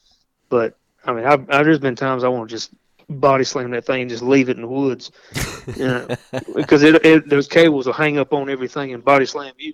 but 0.49 0.77
I 1.05 1.13
mean, 1.13 1.25
I've, 1.25 1.49
I've 1.49 1.65
there's 1.65 1.79
been 1.79 1.95
times 1.95 2.23
I 2.23 2.29
want 2.29 2.49
to 2.49 2.55
just 2.55 2.71
body 3.09 3.43
slam 3.43 3.71
that 3.71 3.85
thing 3.85 4.01
and 4.01 4.09
just 4.09 4.23
leave 4.23 4.49
it 4.49 4.55
in 4.55 4.61
the 4.61 4.67
woods, 4.67 5.11
you 5.75 5.85
know, 5.85 6.07
because 6.55 6.83
it, 6.83 7.05
it, 7.05 7.29
those 7.29 7.47
cables 7.47 7.85
will 7.85 7.93
hang 7.93 8.17
up 8.17 8.33
on 8.33 8.49
everything 8.49 8.93
and 8.93 9.03
body 9.03 9.25
slam 9.25 9.53
you. 9.57 9.73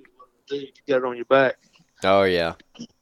You 0.50 0.68
got 0.88 0.98
it 0.98 1.06
on 1.06 1.16
your 1.16 1.26
back. 1.26 1.58
Oh 2.04 2.24
yeah, 2.24 2.54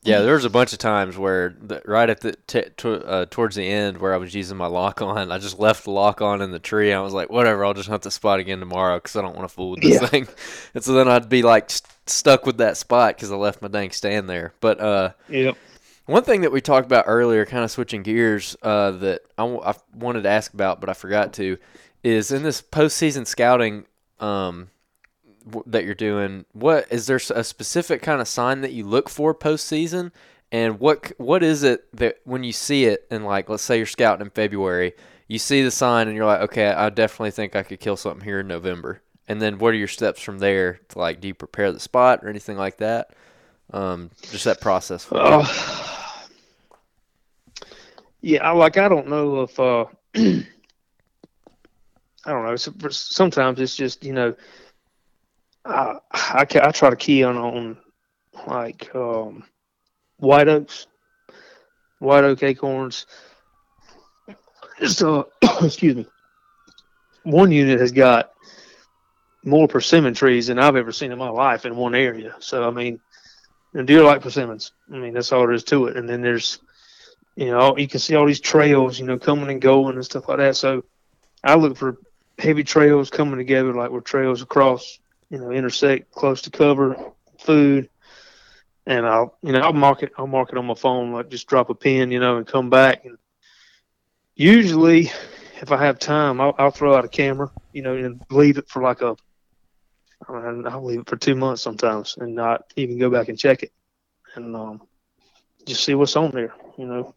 yeah. 0.04 0.22
There 0.22 0.36
was 0.36 0.46
a 0.46 0.50
bunch 0.50 0.72
of 0.72 0.80
times 0.80 1.18
where 1.18 1.56
the, 1.62 1.82
right 1.86 2.10
at 2.10 2.22
the 2.22 2.34
t- 2.48 2.70
to, 2.78 3.06
uh, 3.06 3.26
towards 3.30 3.56
the 3.58 3.68
end 3.68 3.98
where 3.98 4.14
I 4.14 4.18
was 4.18 4.34
using 4.34 4.56
my 4.56 4.68
lock 4.68 5.02
on, 5.02 5.32
I 5.32 5.38
just 5.38 5.60
left 5.60 5.84
the 5.84 5.92
lock 5.92 6.22
on 6.22 6.42
in 6.42 6.52
the 6.52 6.60
tree. 6.60 6.94
I 6.94 7.02
was 7.02 7.14
like, 7.14 7.30
whatever, 7.30 7.66
I'll 7.66 7.74
just 7.74 7.90
hunt 7.90 8.04
the 8.04 8.12
spot 8.12 8.40
again 8.40 8.60
tomorrow 8.60 8.98
because 8.98 9.18
I 9.18 9.22
don't 9.22 9.36
want 9.36 9.50
to 9.50 9.54
fool 9.54 9.72
with 9.72 9.82
this 9.82 10.02
yeah. 10.02 10.08
thing. 10.08 10.28
And 10.74 10.84
so 10.84 10.94
then 10.94 11.08
I'd 11.10 11.28
be 11.28 11.42
like 11.42 11.70
st- 11.70 11.92
stuck 12.06 12.46
with 12.46 12.58
that 12.58 12.78
spot 12.78 13.16
because 13.16 13.32
I 13.32 13.36
left 13.36 13.62
my 13.62 13.68
dang 13.68 13.92
stand 13.92 14.30
there. 14.30 14.54
But 14.62 14.80
uh, 14.80 15.12
yep. 15.28 15.58
One 16.06 16.24
thing 16.24 16.42
that 16.42 16.52
we 16.52 16.62
talked 16.62 16.86
about 16.86 17.06
earlier, 17.08 17.46
kind 17.46 17.64
of 17.64 17.72
switching 17.72 18.04
gears, 18.04 18.56
uh, 18.62 18.92
that 18.92 19.22
I, 19.38 19.42
w- 19.42 19.62
I 19.62 19.74
wanted 19.94 20.22
to 20.24 20.30
ask 20.30 20.54
about, 20.54 20.80
but 20.80 20.88
I 20.88 20.94
forgot 20.94 21.34
to, 21.34 21.58
is 22.04 22.32
in 22.32 22.44
this 22.44 22.62
postseason 22.62 23.26
scouting 23.26 23.86
um, 24.20 24.70
that 25.66 25.86
you're 25.86 25.94
doing. 25.94 26.46
What 26.54 26.88
is 26.92 27.08
there 27.08 27.20
a 27.34 27.44
specific 27.44 28.02
kind 28.02 28.22
of 28.22 28.28
sign 28.28 28.62
that 28.62 28.74
you 28.74 28.86
look 28.86 29.10
for 29.10 29.34
postseason, 29.34 30.12
and 30.52 30.80
what 30.80 31.12
what 31.18 31.44
is 31.44 31.64
it 31.64 31.86
that 31.96 32.20
when 32.24 32.44
you 32.44 32.52
see 32.54 32.86
it, 32.86 33.06
and 33.10 33.26
like 33.26 33.50
let's 33.50 33.64
say 33.64 33.78
you're 33.78 33.86
scouting 33.86 34.26
in 34.26 34.32
February, 34.32 34.94
you 35.28 35.40
see 35.40 35.62
the 35.62 35.72
sign 35.72 36.08
and 36.08 36.16
you're 36.16 36.26
like, 36.26 36.42
okay, 36.42 36.68
I 36.68 36.90
definitely 36.90 37.32
think 37.32 37.56
I 37.56 37.64
could 37.64 37.80
kill 37.80 37.98
something 37.98 38.24
here 38.24 38.42
in 38.42 38.48
November. 38.48 39.02
And 39.28 39.42
then 39.42 39.58
what 39.58 39.74
are 39.74 39.78
your 39.78 39.88
steps 39.88 40.22
from 40.22 40.40
there? 40.40 40.80
To 40.90 41.00
like, 41.00 41.20
do 41.20 41.28
you 41.28 41.34
prepare 41.34 41.72
the 41.72 41.80
spot 41.80 42.24
or 42.24 42.30
anything 42.30 42.58
like 42.58 42.78
that? 42.78 43.12
Um, 43.74 44.12
just 44.22 44.46
that 44.46 44.62
process. 44.62 45.08
Oh. 45.12 45.96
Yeah, 48.22 48.44
I, 48.44 48.52
like 48.54 48.78
I 48.78 48.90
don't 48.90 49.08
know 49.08 49.42
if 49.42 49.60
uh, 49.60 49.86
I 50.16 50.46
don't 52.26 52.44
know. 52.44 52.56
Sometimes 52.56 53.60
it's 53.60 53.76
just 53.76 54.04
you 54.04 54.14
know, 54.14 54.36
I, 55.66 55.98
I, 56.12 56.42
I 56.42 56.72
try 56.72 56.90
to 56.90 56.96
key 56.96 57.24
on 57.24 57.38
on 57.38 57.78
like 58.48 58.94
um, 58.96 59.44
white 60.18 60.48
oaks, 60.48 60.88
white 62.00 62.24
oak 62.24 62.44
acorns. 62.44 63.06
Uh, 65.02 65.24
excuse 65.62 65.96
me. 65.96 66.06
One 67.24 67.52
unit 67.52 67.80
has 67.80 67.92
got 67.92 68.32
more 69.44 69.68
persimmon 69.68 70.14
trees 70.14 70.48
than 70.48 70.60
I've 70.60 70.76
ever 70.76 70.92
seen 70.92 71.12
in 71.12 71.18
my 71.18 71.30
life 71.30 71.66
in 71.66 71.76
one 71.76 71.96
area. 71.96 72.36
So 72.40 72.68
I 72.68 72.72
mean, 72.72 73.00
deer 73.86 74.04
like 74.04 74.22
persimmons. 74.22 74.72
I 74.92 74.98
mean 74.98 75.14
that's 75.14 75.32
all 75.32 75.42
there 75.42 75.54
is 75.54 75.64
to 75.66 75.88
it. 75.88 75.98
And 75.98 76.08
then 76.08 76.22
there's 76.22 76.60
you 77.36 77.48
know, 77.48 77.78
you 77.78 77.88
can 77.88 78.00
see 78.00 78.16
all 78.16 78.26
these 78.26 78.40
trails, 78.40 79.00
you 79.00 79.06
know, 79.06 79.20
coming 79.20 79.50
and 79.50 79.62
going 79.62 79.96
and 79.96 80.06
stuff 80.06 80.30
like 80.30 80.38
that. 80.38 80.56
So 80.56 80.86
I 81.44 81.56
look 81.56 81.76
for 81.78 81.98
heavy 82.40 82.64
trails 82.64 83.10
coming 83.10 83.38
together, 83.38 83.74
like 83.74 83.92
where 83.92 84.02
trails 84.02 84.42
across, 84.42 85.00
you 85.36 85.42
know, 85.42 85.52
intersect 85.52 86.14
close 86.14 86.44
to 86.44 86.50
cover, 86.50 86.96
food, 87.40 87.90
and 88.86 89.06
I'll, 89.06 89.38
you 89.44 89.52
know, 89.52 89.60
I'll 89.60 89.74
mark 89.74 90.02
it. 90.02 90.14
I'll 90.18 90.28
mark 90.28 90.50
it 90.54 90.58
on 90.58 90.66
my 90.66 90.76
phone, 90.76 91.12
like 91.12 91.30
just 91.30 91.48
drop 91.48 91.70
a 91.70 91.76
pin, 91.76 92.10
you 92.10 92.22
know, 92.22 92.38
and 92.38 92.48
come 92.48 92.70
back. 92.70 93.04
And 93.04 93.18
usually, 94.36 95.12
if 95.62 95.74
I 95.74 95.84
have 95.84 96.00
time, 96.00 96.40
I'll, 96.40 96.56
I'll 96.58 96.72
throw 96.72 96.96
out 96.96 97.04
a 97.04 97.10
camera, 97.10 97.52
you 97.74 97.82
know, 97.82 97.96
and 97.98 98.22
leave 98.32 98.58
it 98.58 98.70
for 98.70 98.82
like 98.82 99.02
a. 99.02 99.18
I'll 100.30 100.86
leave 100.86 101.02
it 101.02 101.10
for 101.10 101.18
two 101.18 101.36
months 101.36 101.62
sometimes, 101.62 102.16
and 102.18 102.34
not 102.34 102.72
even 102.78 102.98
go 102.98 103.10
back 103.10 103.28
and 103.28 103.38
check 103.38 103.62
it, 103.62 103.74
and 104.36 104.56
um, 104.56 104.82
just 105.66 105.84
see 105.84 105.96
what's 105.96 106.16
on 106.16 106.32
there, 106.32 106.54
you 106.78 106.86
know 106.86 107.14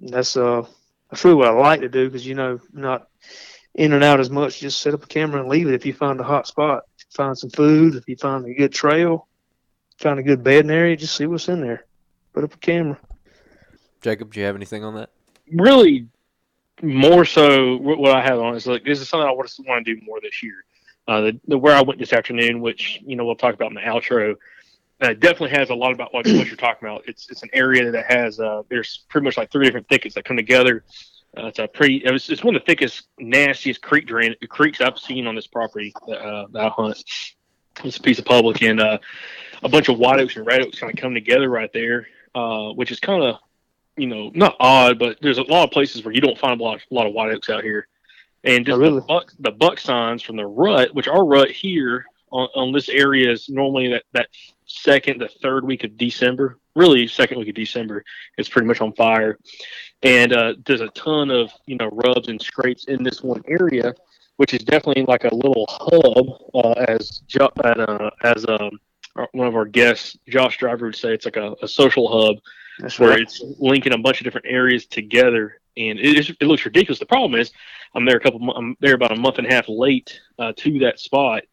that's 0.00 0.36
uh 0.36 0.64
that's 1.10 1.24
really 1.24 1.36
what 1.36 1.48
I 1.48 1.52
like 1.52 1.80
to 1.80 1.88
do 1.88 2.06
because 2.06 2.26
you 2.26 2.34
know 2.34 2.60
not 2.72 3.08
in 3.74 3.92
and 3.92 4.04
out 4.04 4.20
as 4.20 4.30
much. 4.30 4.60
Just 4.60 4.80
set 4.80 4.94
up 4.94 5.04
a 5.04 5.06
camera 5.06 5.40
and 5.40 5.48
leave 5.48 5.66
it. 5.66 5.74
If 5.74 5.86
you 5.86 5.92
find 5.92 6.20
a 6.20 6.24
hot 6.24 6.46
spot, 6.46 6.84
find 7.10 7.36
some 7.36 7.50
food, 7.50 7.94
if 7.94 8.08
you 8.08 8.16
find 8.16 8.44
a 8.46 8.54
good 8.54 8.72
trail, 8.72 9.28
find 9.98 10.18
a 10.18 10.22
good 10.22 10.42
bedding 10.42 10.70
area, 10.70 10.96
just 10.96 11.16
see 11.16 11.26
what's 11.26 11.48
in 11.48 11.60
there. 11.60 11.86
Put 12.32 12.44
up 12.44 12.54
a 12.54 12.58
camera. 12.58 12.98
Jacob, 14.02 14.32
do 14.32 14.40
you 14.40 14.46
have 14.46 14.56
anything 14.56 14.84
on 14.84 14.94
that? 14.96 15.10
Really, 15.50 16.08
more 16.82 17.24
so 17.24 17.76
what 17.76 18.14
I 18.14 18.22
have 18.22 18.38
on 18.38 18.54
is 18.56 18.66
like 18.66 18.84
this 18.84 19.00
is 19.00 19.08
something 19.08 19.26
I 19.26 19.32
want 19.32 19.48
to 19.48 19.62
want 19.66 19.84
to 19.84 19.94
do 19.94 20.00
more 20.04 20.20
this 20.20 20.42
year. 20.42 20.64
Uh, 21.06 21.20
the, 21.20 21.40
the 21.46 21.58
where 21.58 21.76
I 21.76 21.82
went 21.82 21.98
this 21.98 22.12
afternoon, 22.12 22.60
which 22.60 23.00
you 23.06 23.16
know 23.16 23.24
we'll 23.24 23.36
talk 23.36 23.54
about 23.54 23.68
in 23.68 23.74
the 23.74 23.80
outro, 23.80 24.36
uh, 25.00 25.12
definitely 25.12 25.50
has 25.50 25.70
a 25.70 25.74
lot 25.74 25.92
about 25.92 26.12
what, 26.12 26.26
what, 26.26 26.46
you're 26.46 26.56
talking 26.56 26.88
about. 26.88 27.06
It's 27.06 27.30
it's 27.30 27.42
an 27.42 27.50
area 27.52 27.90
that 27.90 28.06
has 28.06 28.40
uh, 28.40 28.62
there's 28.68 29.04
pretty 29.08 29.24
much 29.24 29.36
like 29.36 29.50
three 29.50 29.64
different 29.66 29.88
thickets 29.88 30.14
that 30.14 30.24
come 30.24 30.36
together. 30.36 30.84
Uh, 31.36 31.46
it's 31.46 31.58
a 31.58 31.66
pretty 31.66 31.96
it's, 32.04 32.30
it's 32.30 32.44
one 32.44 32.54
of 32.54 32.62
the 32.62 32.66
thickest, 32.66 33.08
nastiest 33.18 33.82
creek 33.82 34.06
drain 34.06 34.34
creeks 34.48 34.80
I've 34.80 34.98
seen 34.98 35.26
on 35.26 35.34
this 35.34 35.46
property 35.46 35.92
that, 36.06 36.18
uh, 36.18 36.46
that 36.52 36.66
I 36.66 36.68
hunt. 36.68 37.02
It's 37.82 37.96
a 37.96 38.00
piece 38.00 38.20
of 38.20 38.24
public 38.24 38.62
and 38.62 38.80
uh, 38.80 38.98
a 39.62 39.68
bunch 39.68 39.88
of 39.88 39.98
white 39.98 40.20
oaks 40.20 40.36
and 40.36 40.46
red 40.46 40.62
oaks 40.62 40.78
kind 40.78 40.92
of 40.92 41.00
come 41.00 41.12
together 41.12 41.48
right 41.48 41.72
there, 41.72 42.06
uh, 42.34 42.70
which 42.70 42.92
is 42.92 43.00
kind 43.00 43.22
of 43.22 43.38
you 43.96 44.06
know 44.06 44.30
not 44.34 44.56
odd, 44.60 44.98
but 44.98 45.18
there's 45.22 45.38
a 45.38 45.42
lot 45.42 45.64
of 45.64 45.70
places 45.70 46.04
where 46.04 46.14
you 46.14 46.20
don't 46.20 46.38
find 46.38 46.60
a 46.60 46.62
lot, 46.64 46.78
a 46.78 46.94
lot 46.94 47.06
of 47.06 47.12
white 47.12 47.32
oaks 47.32 47.50
out 47.50 47.64
here. 47.64 47.88
And 48.44 48.64
just 48.64 48.76
oh, 48.76 48.80
really? 48.80 49.00
the 49.00 49.06
buck 49.06 49.32
the 49.40 49.50
buck 49.50 49.80
signs 49.80 50.22
from 50.22 50.36
the 50.36 50.46
rut, 50.46 50.94
which 50.94 51.08
our 51.08 51.24
rut 51.24 51.50
here 51.50 52.04
on, 52.30 52.48
on 52.54 52.72
this 52.72 52.88
area 52.88 53.32
is 53.32 53.48
normally 53.48 53.88
that 53.88 54.04
that 54.12 54.28
second 54.66 55.20
the 55.20 55.28
third 55.42 55.64
week 55.64 55.84
of 55.84 55.96
December. 55.96 56.58
Really, 56.76 57.06
second 57.06 57.38
week 57.38 57.48
of 57.48 57.54
December 57.54 58.04
is 58.38 58.48
pretty 58.48 58.66
much 58.66 58.80
on 58.80 58.92
fire, 58.94 59.38
and 60.02 60.32
uh, 60.32 60.54
there's 60.66 60.80
a 60.80 60.88
ton 60.88 61.30
of 61.30 61.52
you 61.66 61.76
know 61.76 61.88
rubs 61.88 62.28
and 62.28 62.40
scrapes 62.40 62.86
in 62.86 63.02
this 63.02 63.22
one 63.22 63.42
area, 63.48 63.94
which 64.36 64.54
is 64.54 64.60
definitely 64.64 65.04
like 65.04 65.24
a 65.24 65.34
little 65.34 65.66
hub. 65.68 66.26
Uh, 66.54 66.72
as 66.88 67.20
jo- 67.28 67.52
uh, 67.62 68.10
as 68.22 68.44
um, 68.48 68.78
one 69.32 69.46
of 69.46 69.54
our 69.54 69.64
guests, 69.64 70.16
Josh 70.28 70.58
Driver 70.58 70.86
would 70.86 70.96
say, 70.96 71.14
it's 71.14 71.24
like 71.24 71.36
a, 71.36 71.54
a 71.62 71.68
social 71.68 72.08
hub 72.08 72.36
That's 72.80 72.98
where 72.98 73.10
right. 73.10 73.20
it's 73.20 73.42
linking 73.58 73.92
a 73.92 73.98
bunch 73.98 74.20
of 74.20 74.24
different 74.24 74.46
areas 74.48 74.86
together, 74.86 75.60
and 75.76 75.98
it, 75.98 76.30
it 76.30 76.46
looks 76.46 76.64
ridiculous. 76.64 76.98
The 76.98 77.06
problem 77.06 77.40
is, 77.40 77.52
I'm 77.94 78.04
there 78.04 78.16
a 78.16 78.20
couple, 78.20 78.50
I'm 78.50 78.76
there 78.80 78.94
about 78.94 79.12
a 79.12 79.16
month 79.16 79.38
and 79.38 79.46
a 79.46 79.54
half 79.54 79.66
late 79.68 80.20
uh, 80.38 80.52
to 80.56 80.78
that 80.80 80.98
spot, 80.98 81.44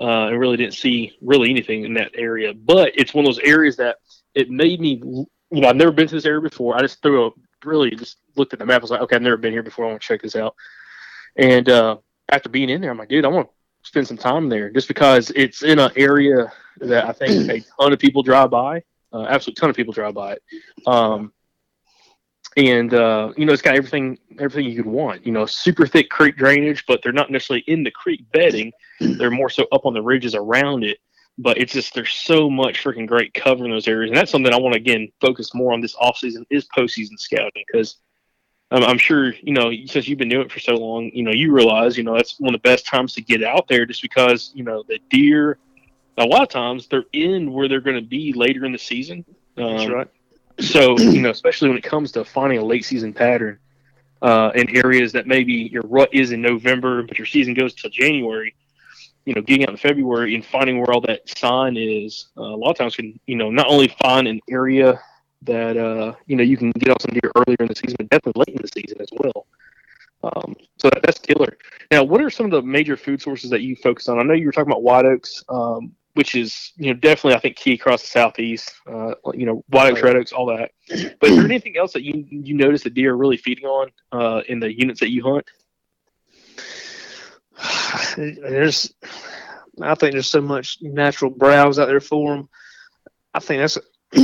uh, 0.00 0.28
and 0.28 0.38
really 0.38 0.56
didn't 0.56 0.74
see 0.74 1.16
really 1.20 1.50
anything 1.50 1.84
in 1.84 1.94
that 1.94 2.12
area. 2.14 2.54
But 2.54 2.92
it's 2.94 3.14
one 3.14 3.24
of 3.24 3.28
those 3.28 3.44
areas 3.44 3.76
that 3.76 3.96
it 4.34 4.50
made 4.50 4.80
me, 4.80 5.00
you 5.04 5.26
know, 5.50 5.68
I've 5.68 5.76
never 5.76 5.92
been 5.92 6.08
to 6.08 6.14
this 6.14 6.24
area 6.24 6.40
before. 6.40 6.76
I 6.76 6.80
just 6.80 7.02
threw 7.02 7.26
a 7.26 7.30
really 7.64 7.90
just 7.90 8.18
looked 8.36 8.52
at 8.52 8.58
the 8.58 8.66
map. 8.66 8.80
I 8.80 8.82
was 8.82 8.90
like, 8.90 9.00
okay, 9.02 9.16
I've 9.16 9.22
never 9.22 9.36
been 9.36 9.52
here 9.52 9.62
before. 9.62 9.84
I 9.84 9.88
want 9.88 10.00
to 10.00 10.08
check 10.08 10.22
this 10.22 10.36
out. 10.36 10.54
And 11.36 11.68
uh, 11.68 11.98
after 12.30 12.48
being 12.48 12.70
in 12.70 12.80
there, 12.80 12.90
I'm 12.90 12.98
like, 12.98 13.08
dude, 13.08 13.24
I 13.24 13.28
want 13.28 13.48
to 13.48 13.54
spend 13.88 14.06
some 14.06 14.16
time 14.16 14.48
there 14.48 14.70
just 14.70 14.88
because 14.88 15.30
it's 15.30 15.62
in 15.62 15.78
an 15.78 15.90
area 15.96 16.52
that 16.78 17.06
I 17.06 17.12
think 17.12 17.50
a 17.50 17.64
ton 17.78 17.92
of 17.92 17.98
people 17.98 18.22
drive 18.22 18.50
by. 18.50 18.82
Uh, 19.12 19.24
absolute 19.24 19.56
ton 19.56 19.70
of 19.70 19.76
people 19.76 19.92
drive 19.92 20.14
by 20.14 20.34
it. 20.34 20.42
Um, 20.86 21.32
and 22.56 22.92
uh, 22.94 23.32
you 23.36 23.46
know, 23.46 23.52
it's 23.52 23.62
got 23.62 23.76
everything 23.76 24.18
everything 24.38 24.70
you 24.70 24.76
could 24.76 24.90
want. 24.90 25.24
You 25.24 25.32
know, 25.32 25.46
super 25.46 25.86
thick 25.86 26.10
creek 26.10 26.36
drainage, 26.36 26.84
but 26.86 27.00
they're 27.02 27.12
not 27.12 27.30
necessarily 27.30 27.64
in 27.66 27.84
the 27.84 27.90
creek 27.90 28.24
bedding. 28.32 28.72
They're 29.00 29.30
more 29.30 29.50
so 29.50 29.66
up 29.72 29.86
on 29.86 29.94
the 29.94 30.02
ridges 30.02 30.34
around 30.34 30.84
it. 30.84 30.98
But 31.38 31.58
it's 31.58 31.72
just 31.72 31.94
there's 31.94 32.12
so 32.12 32.50
much 32.50 32.82
freaking 32.82 33.06
great 33.06 33.32
cover 33.32 33.64
in 33.64 33.70
those 33.70 33.88
areas, 33.88 34.10
and 34.10 34.16
that's 34.16 34.30
something 34.30 34.52
I 34.52 34.58
want 34.58 34.74
to 34.74 34.80
again 34.80 35.08
focus 35.20 35.54
more 35.54 35.72
on 35.72 35.80
this 35.80 35.94
off 35.94 36.18
season 36.18 36.44
is 36.50 36.66
postseason 36.76 37.18
scouting 37.18 37.64
because 37.72 37.96
um, 38.72 38.82
I'm 38.84 38.98
sure 38.98 39.32
you 39.32 39.52
know 39.52 39.72
since 39.86 40.06
you've 40.06 40.18
been 40.18 40.28
doing 40.28 40.46
it 40.46 40.52
for 40.52 40.60
so 40.60 40.74
long, 40.74 41.10
you 41.14 41.22
know 41.22 41.32
you 41.32 41.52
realize 41.52 41.96
you 41.96 42.02
know 42.02 42.14
that's 42.14 42.38
one 42.40 42.54
of 42.54 42.60
the 42.60 42.68
best 42.68 42.84
times 42.84 43.14
to 43.14 43.22
get 43.22 43.42
out 43.42 43.68
there 43.68 43.86
just 43.86 44.02
because 44.02 44.50
you 44.54 44.64
know 44.64 44.84
the 44.88 44.98
deer. 45.08 45.56
A 46.18 46.24
lot 46.24 46.42
of 46.42 46.48
times 46.50 46.88
they're 46.88 47.04
in 47.12 47.52
where 47.52 47.68
they're 47.68 47.80
going 47.80 47.96
to 47.96 48.06
be 48.06 48.34
later 48.34 48.66
in 48.66 48.72
the 48.72 48.78
season. 48.78 49.24
Um, 49.56 49.76
That's 49.76 49.88
right. 49.88 50.08
So 50.60 50.98
you 50.98 51.22
know, 51.22 51.30
especially 51.30 51.68
when 51.68 51.78
it 51.78 51.84
comes 51.84 52.12
to 52.12 52.24
finding 52.24 52.58
a 52.58 52.64
late 52.64 52.84
season 52.84 53.12
pattern 53.12 53.58
uh, 54.22 54.50
in 54.54 54.76
areas 54.76 55.12
that 55.12 55.26
maybe 55.26 55.52
your 55.52 55.82
rut 55.84 56.10
is 56.12 56.32
in 56.32 56.42
November, 56.42 57.02
but 57.02 57.18
your 57.18 57.26
season 57.26 57.54
goes 57.54 57.74
till 57.74 57.90
January. 57.90 58.54
You 59.26 59.34
know, 59.34 59.42
getting 59.42 59.64
out 59.64 59.70
in 59.70 59.76
February 59.76 60.34
and 60.34 60.44
finding 60.44 60.78
where 60.78 60.92
all 60.92 61.00
that 61.02 61.28
sign 61.28 61.76
is, 61.76 62.28
uh, 62.38 62.42
a 62.42 62.56
lot 62.56 62.70
of 62.70 62.78
times 62.78 62.96
can 62.96 63.18
you 63.26 63.36
know 63.36 63.50
not 63.50 63.66
only 63.68 63.88
find 64.02 64.26
an 64.26 64.40
area 64.50 65.00
that 65.42 65.76
uh, 65.76 66.14
you 66.26 66.36
know 66.36 66.42
you 66.42 66.56
can 66.56 66.70
get 66.72 66.90
off 66.90 67.02
some 67.02 67.12
deer 67.12 67.30
earlier 67.36 67.56
in 67.60 67.68
the 67.68 67.74
season, 67.74 67.96
but 67.98 68.08
definitely 68.08 68.44
late 68.46 68.56
in 68.56 68.62
the 68.62 68.68
season 68.68 69.00
as 69.00 69.08
well. 69.12 69.46
Um, 70.22 70.54
so 70.78 70.90
that, 70.90 71.02
that's 71.02 71.18
killer. 71.18 71.56
Now, 71.90 72.04
what 72.04 72.20
are 72.20 72.30
some 72.30 72.46
of 72.46 72.52
the 72.52 72.62
major 72.62 72.96
food 72.96 73.22
sources 73.22 73.50
that 73.50 73.62
you 73.62 73.76
focus 73.76 74.08
on? 74.08 74.18
I 74.18 74.22
know 74.22 74.34
you 74.34 74.46
were 74.46 74.52
talking 74.52 74.70
about 74.70 74.82
white 74.82 75.06
oaks, 75.06 75.42
um, 75.48 75.92
which 76.14 76.34
is 76.34 76.72
you 76.76 76.92
know 76.92 76.98
definitely 76.98 77.34
I 77.34 77.40
think 77.40 77.56
key 77.56 77.74
across 77.74 78.02
the 78.02 78.08
southeast. 78.08 78.72
Uh, 78.86 79.14
you 79.34 79.46
know, 79.46 79.64
white 79.68 79.92
oaks, 79.92 80.02
red 80.02 80.16
oaks, 80.16 80.32
all 80.32 80.46
that. 80.46 80.72
But 80.88 81.30
is 81.30 81.36
there 81.36 81.44
anything 81.44 81.76
else 81.76 81.92
that 81.92 82.02
you 82.02 82.24
you 82.28 82.54
notice 82.54 82.82
that 82.82 82.94
deer 82.94 83.12
are 83.12 83.16
really 83.16 83.36
feeding 83.36 83.66
on 83.66 83.90
uh, 84.12 84.42
in 84.48 84.60
the 84.60 84.72
units 84.72 85.00
that 85.00 85.10
you 85.10 85.22
hunt? 85.22 85.46
There's, 88.16 88.92
I 89.82 89.94
think 89.94 90.12
there's 90.12 90.28
so 90.28 90.40
much 90.40 90.78
natural 90.80 91.30
browse 91.30 91.78
out 91.78 91.86
there 91.86 92.00
for 92.00 92.34
them. 92.34 92.48
I 93.34 93.40
think 93.40 93.60
that's 93.60 93.78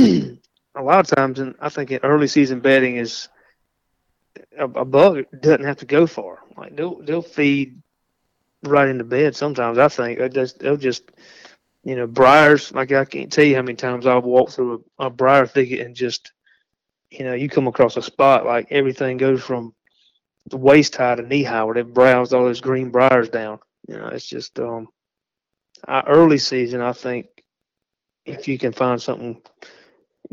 a 0.75 0.81
lot 0.81 0.99
of 0.99 1.07
times, 1.15 1.39
and 1.39 1.55
I 1.59 1.69
think 1.69 1.91
in 1.91 1.99
early 2.03 2.27
season 2.27 2.59
bedding 2.59 2.97
is 2.97 3.29
a, 4.57 4.65
a 4.65 4.85
bug 4.85 5.25
doesn't 5.39 5.63
have 5.63 5.77
to 5.77 5.85
go 5.85 6.07
far. 6.07 6.39
Like 6.55 6.75
they'll 6.75 7.01
they'll 7.01 7.21
feed 7.21 7.81
right 8.63 8.89
into 8.89 9.03
bed. 9.03 9.35
Sometimes 9.35 9.77
I 9.77 9.87
think 9.87 10.19
they 10.19 10.29
just 10.29 10.59
they'll 10.59 10.77
just 10.77 11.03
you 11.87 11.95
know 11.95 12.05
briars. 12.05 12.73
Like 12.73 12.91
I 12.91 13.05
can't 13.05 13.31
tell 13.31 13.45
you 13.45 13.55
how 13.55 13.61
many 13.61 13.77
times 13.77 14.05
I've 14.05 14.25
walked 14.25 14.51
through 14.51 14.83
a, 14.99 15.05
a 15.05 15.09
briar 15.09 15.47
thicket 15.47 15.79
and 15.79 15.95
just 15.95 16.33
you 17.09 17.23
know 17.23 17.33
you 17.33 17.47
come 17.47 17.67
across 17.67 17.95
a 17.95 18.01
spot 18.01 18.45
like 18.45 18.67
everything 18.71 19.15
goes 19.15 19.41
from 19.41 19.73
the 20.49 20.57
waist 20.57 20.97
high 20.97 21.15
to 21.15 21.21
knee 21.21 21.43
high 21.43 21.63
where 21.63 21.75
they've 21.75 21.93
browsed 21.93 22.33
all 22.33 22.43
those 22.43 22.59
green 22.59 22.89
briars 22.89 23.29
down. 23.29 23.59
You 23.87 23.97
know, 23.97 24.07
it's 24.07 24.27
just 24.27 24.59
um, 24.59 24.89
early 25.87 26.39
season. 26.39 26.81
I 26.81 26.91
think 26.91 27.27
if 28.25 28.49
you 28.49 28.57
can 28.57 28.73
find 28.73 29.01
something 29.01 29.41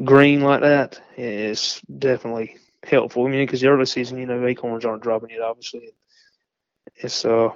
green 0.02 0.40
like 0.40 0.62
that, 0.62 1.00
it's 1.16 1.80
definitely 1.82 2.56
helpful. 2.82 3.26
I 3.26 3.30
mean, 3.30 3.46
because 3.46 3.60
the 3.60 3.68
early 3.68 3.86
season, 3.86 4.18
you 4.18 4.26
know, 4.26 4.44
acorns 4.44 4.84
aren't 4.84 5.04
dropping 5.04 5.30
yet. 5.30 5.42
Obviously, 5.42 5.90
it's 6.96 7.24
uh, 7.24 7.50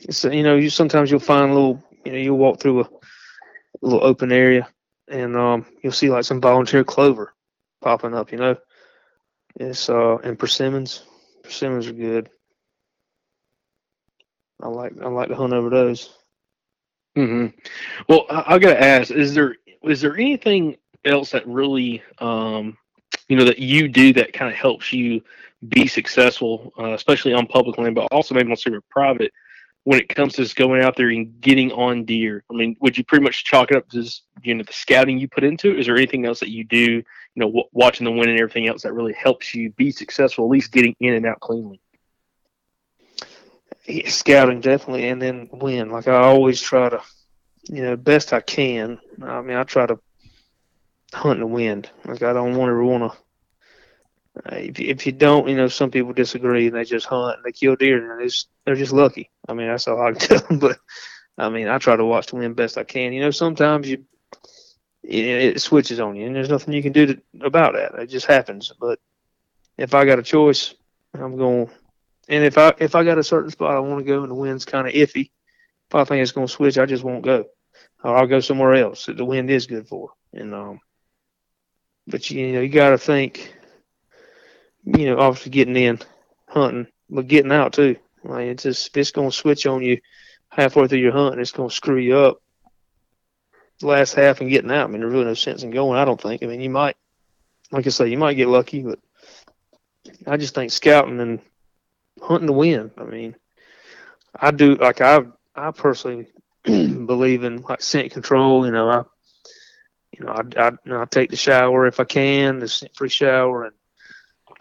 it's 0.00 0.24
you 0.24 0.42
know, 0.42 0.56
you 0.56 0.68
sometimes 0.68 1.12
you'll 1.12 1.20
find 1.20 1.54
little, 1.54 1.82
you 2.04 2.12
know, 2.12 2.18
you'll 2.18 2.38
walk 2.38 2.60
through 2.60 2.80
a 2.82 2.88
little 3.80 4.04
open 4.04 4.32
area, 4.32 4.68
and 5.08 5.36
um, 5.36 5.66
you'll 5.82 5.92
see 5.92 6.10
like 6.10 6.24
some 6.24 6.40
volunteer 6.40 6.84
clover 6.84 7.34
popping 7.82 8.14
up. 8.14 8.32
You 8.32 8.38
know, 8.38 8.56
it's 9.56 9.88
uh, 9.88 10.16
and 10.18 10.38
persimmons. 10.38 11.02
Persimmons 11.42 11.86
are 11.86 11.92
good. 11.92 12.30
I 14.62 14.68
like 14.68 14.92
I 15.02 15.08
like 15.08 15.28
to 15.28 15.34
hunt 15.34 15.52
over 15.52 15.70
those. 15.70 16.10
hmm 17.16 17.46
Well, 18.08 18.26
I, 18.30 18.54
I 18.54 18.58
got 18.58 18.70
to 18.74 18.82
ask: 18.82 19.10
is 19.10 19.34
there 19.34 19.56
is 19.82 20.00
there 20.00 20.16
anything 20.16 20.76
else 21.04 21.30
that 21.32 21.46
really 21.46 22.02
um, 22.18 22.76
you 23.28 23.36
know 23.36 23.44
that 23.44 23.58
you 23.58 23.88
do 23.88 24.12
that 24.14 24.32
kind 24.32 24.50
of 24.50 24.56
helps 24.56 24.92
you 24.92 25.22
be 25.68 25.86
successful, 25.86 26.72
uh, 26.78 26.92
especially 26.94 27.32
on 27.32 27.46
public 27.46 27.78
land, 27.78 27.94
but 27.94 28.08
also 28.12 28.34
maybe 28.34 28.50
on 28.50 28.56
some 28.56 28.80
private? 28.90 29.32
When 29.84 29.98
it 29.98 30.08
comes 30.08 30.34
to 30.34 30.42
just 30.42 30.54
going 30.54 30.82
out 30.82 30.96
there 30.96 31.08
and 31.08 31.40
getting 31.40 31.72
on 31.72 32.04
deer, 32.04 32.44
I 32.50 32.54
mean, 32.54 32.76
would 32.80 32.96
you 32.96 33.04
pretty 33.04 33.24
much 33.24 33.44
chalk 33.44 33.70
it 33.72 33.76
up 33.76 33.88
to 33.88 34.02
just 34.02 34.22
you 34.42 34.54
know 34.54 34.62
the 34.62 34.72
scouting 34.72 35.18
you 35.18 35.28
put 35.28 35.44
into 35.44 35.70
it? 35.72 35.80
Is 35.80 35.86
there 35.86 35.96
anything 35.96 36.24
else 36.24 36.40
that 36.40 36.50
you 36.50 36.64
do, 36.64 36.78
you 36.78 37.04
know, 37.34 37.46
w- 37.46 37.68
watching 37.72 38.04
the 38.04 38.12
wind 38.12 38.30
and 38.30 38.38
everything 38.38 38.68
else 38.68 38.82
that 38.82 38.92
really 38.92 39.12
helps 39.12 39.54
you 39.54 39.70
be 39.70 39.90
successful, 39.90 40.44
at 40.44 40.50
least 40.50 40.72
getting 40.72 40.94
in 41.00 41.14
and 41.14 41.26
out 41.26 41.40
cleanly? 41.40 41.80
Yeah, 43.86 44.08
scouting 44.08 44.60
definitely, 44.60 45.08
and 45.08 45.20
then 45.20 45.48
wind. 45.50 45.90
Like 45.90 46.06
I 46.06 46.16
always 46.16 46.60
try 46.60 46.88
to, 46.88 47.02
you 47.64 47.82
know, 47.82 47.96
best 47.96 48.32
I 48.32 48.40
can. 48.40 49.00
I 49.20 49.40
mean, 49.42 49.56
I 49.56 49.64
try 49.64 49.86
to 49.86 49.98
hunt 51.12 51.34
in 51.34 51.40
the 51.40 51.46
wind. 51.46 51.90
Like 52.04 52.22
I 52.22 52.32
don't 52.32 52.56
want 52.56 52.70
to 52.70 52.84
want 52.84 53.12
to. 53.12 53.18
Uh, 54.36 54.56
if 54.56 54.80
if 54.80 55.06
you 55.06 55.12
don't, 55.12 55.48
you 55.48 55.56
know, 55.56 55.68
some 55.68 55.90
people 55.90 56.12
disagree 56.12 56.66
and 56.66 56.76
they 56.76 56.84
just 56.84 57.06
hunt 57.06 57.36
and 57.36 57.44
they 57.44 57.52
kill 57.52 57.76
deer 57.76 57.98
and 57.98 58.10
they're 58.10 58.26
just, 58.26 58.48
they're 58.64 58.74
just 58.74 58.92
lucky. 58.92 59.30
I 59.48 59.54
mean, 59.54 59.68
that's 59.68 59.86
all 59.88 60.00
I 60.00 60.12
can 60.12 60.20
tell 60.20 60.38
them. 60.40 60.58
But 60.58 60.78
I 61.36 61.48
mean, 61.48 61.68
I 61.68 61.78
try 61.78 61.96
to 61.96 62.04
watch 62.04 62.28
the 62.28 62.36
wind 62.36 62.56
best 62.56 62.78
I 62.78 62.84
can. 62.84 63.12
You 63.12 63.20
know, 63.20 63.30
sometimes 63.30 63.88
you 63.88 64.04
it, 65.02 65.24
it 65.24 65.60
switches 65.60 66.00
on 66.00 66.16
you 66.16 66.26
and 66.26 66.34
there's 66.34 66.48
nothing 66.48 66.74
you 66.74 66.82
can 66.82 66.92
do 66.92 67.06
to, 67.06 67.22
about 67.40 67.74
that. 67.74 67.94
It 68.00 68.06
just 68.06 68.26
happens. 68.26 68.72
But 68.78 69.00
if 69.76 69.94
I 69.94 70.04
got 70.04 70.18
a 70.18 70.22
choice, 70.22 70.74
I'm 71.14 71.36
going. 71.36 71.70
And 72.28 72.44
if 72.44 72.56
I 72.56 72.72
if 72.78 72.94
I 72.94 73.04
got 73.04 73.18
a 73.18 73.24
certain 73.24 73.50
spot 73.50 73.76
I 73.76 73.80
want 73.80 73.98
to 73.98 74.10
go 74.10 74.22
and 74.22 74.30
the 74.30 74.36
wind's 74.36 74.64
kind 74.64 74.86
of 74.86 74.94
iffy, 74.94 75.30
if 75.88 75.94
I 75.94 76.04
think 76.04 76.22
it's 76.22 76.32
going 76.32 76.46
to 76.46 76.52
switch, 76.52 76.78
I 76.78 76.86
just 76.86 77.04
won't 77.04 77.24
go, 77.24 77.46
or 78.02 78.16
I'll 78.16 78.26
go 78.26 78.40
somewhere 78.40 78.74
else 78.74 79.06
that 79.06 79.16
the 79.16 79.24
wind 79.24 79.50
is 79.50 79.66
good 79.66 79.88
for. 79.88 80.10
And 80.32 80.54
um, 80.54 80.80
but 82.06 82.30
you 82.30 82.52
know 82.52 82.60
you 82.60 82.68
got 82.68 82.90
to 82.90 82.98
think, 82.98 83.54
you 84.84 85.06
know, 85.06 85.18
obviously 85.18 85.50
getting 85.50 85.76
in, 85.76 85.98
hunting, 86.48 86.86
but 87.08 87.28
getting 87.28 87.52
out 87.52 87.72
too. 87.72 87.96
Like 88.24 88.46
it's 88.46 88.62
just 88.64 88.96
it's 88.96 89.12
to 89.12 89.30
switch 89.30 89.66
on 89.66 89.82
you 89.82 90.00
halfway 90.48 90.86
through 90.86 90.98
your 90.98 91.12
hunt, 91.12 91.40
it's 91.40 91.52
to 91.52 91.68
screw 91.70 91.98
you 91.98 92.16
up. 92.16 92.42
The 93.80 93.86
last 93.86 94.14
half 94.14 94.40
and 94.40 94.50
getting 94.50 94.70
out. 94.70 94.88
I 94.88 94.90
mean, 94.90 95.00
there's 95.00 95.12
really 95.12 95.24
no 95.24 95.34
sense 95.34 95.62
in 95.62 95.70
going. 95.70 95.98
I 95.98 96.04
don't 96.04 96.20
think. 96.20 96.42
I 96.42 96.46
mean, 96.46 96.60
you 96.60 96.70
might, 96.70 96.96
like 97.72 97.86
I 97.86 97.90
say, 97.90 98.08
you 98.08 98.18
might 98.18 98.34
get 98.34 98.46
lucky, 98.48 98.82
but 98.82 99.00
I 100.26 100.36
just 100.36 100.54
think 100.54 100.70
scouting 100.70 101.20
and 101.20 101.40
hunting 102.20 102.46
to 102.46 102.52
win. 102.52 102.92
I 102.96 103.04
mean, 103.04 103.34
I 104.34 104.50
do 104.50 104.76
like 104.76 105.00
I 105.00 105.22
I 105.54 105.70
personally 105.72 106.28
believe 106.64 107.44
in 107.44 107.62
like 107.62 107.82
scent 107.82 108.12
control. 108.12 108.64
You 108.66 108.72
know, 108.72 108.88
I 108.88 109.02
you 110.16 110.24
know 110.24 110.32
I 110.32 110.42
I, 110.56 110.70
you 110.70 110.78
know, 110.92 111.02
I 111.02 111.04
take 111.06 111.30
the 111.30 111.36
shower 111.36 111.86
if 111.86 111.98
I 111.98 112.04
can, 112.04 112.60
the 112.60 112.68
scent 112.68 112.94
free 112.94 113.08
shower, 113.08 113.64
and 113.64 113.74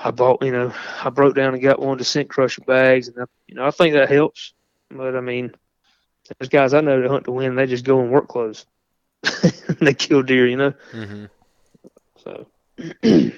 I 0.04 0.12
bought 0.12 0.44
you 0.44 0.52
know 0.52 0.74
I 1.04 1.10
broke 1.10 1.36
down 1.36 1.54
and 1.54 1.62
got 1.62 1.80
one 1.80 1.94
of 1.94 1.98
the 2.00 2.06
scent 2.06 2.30
crusher 2.30 2.62
bags, 2.62 3.08
and 3.08 3.18
I, 3.20 3.26
you 3.48 3.56
know 3.56 3.66
I 3.66 3.72
think 3.72 3.94
that 3.94 4.10
helps. 4.10 4.54
But 4.90 5.16
I 5.16 5.22
mean, 5.22 5.54
there's 6.40 6.50
guys 6.50 6.74
I 6.74 6.82
know 6.82 7.02
that 7.02 7.10
hunt 7.10 7.26
to 7.26 7.32
win. 7.32 7.56
They 7.56 7.66
just 7.66 7.86
go 7.86 8.02
in 8.02 8.10
work 8.10 8.28
clothes. 8.28 8.66
they 9.80 9.94
kill 9.94 10.24
deer, 10.24 10.48
you 10.48 10.58
know. 10.58 10.74
Mm-hmm. 10.92 11.26
So 12.18 12.48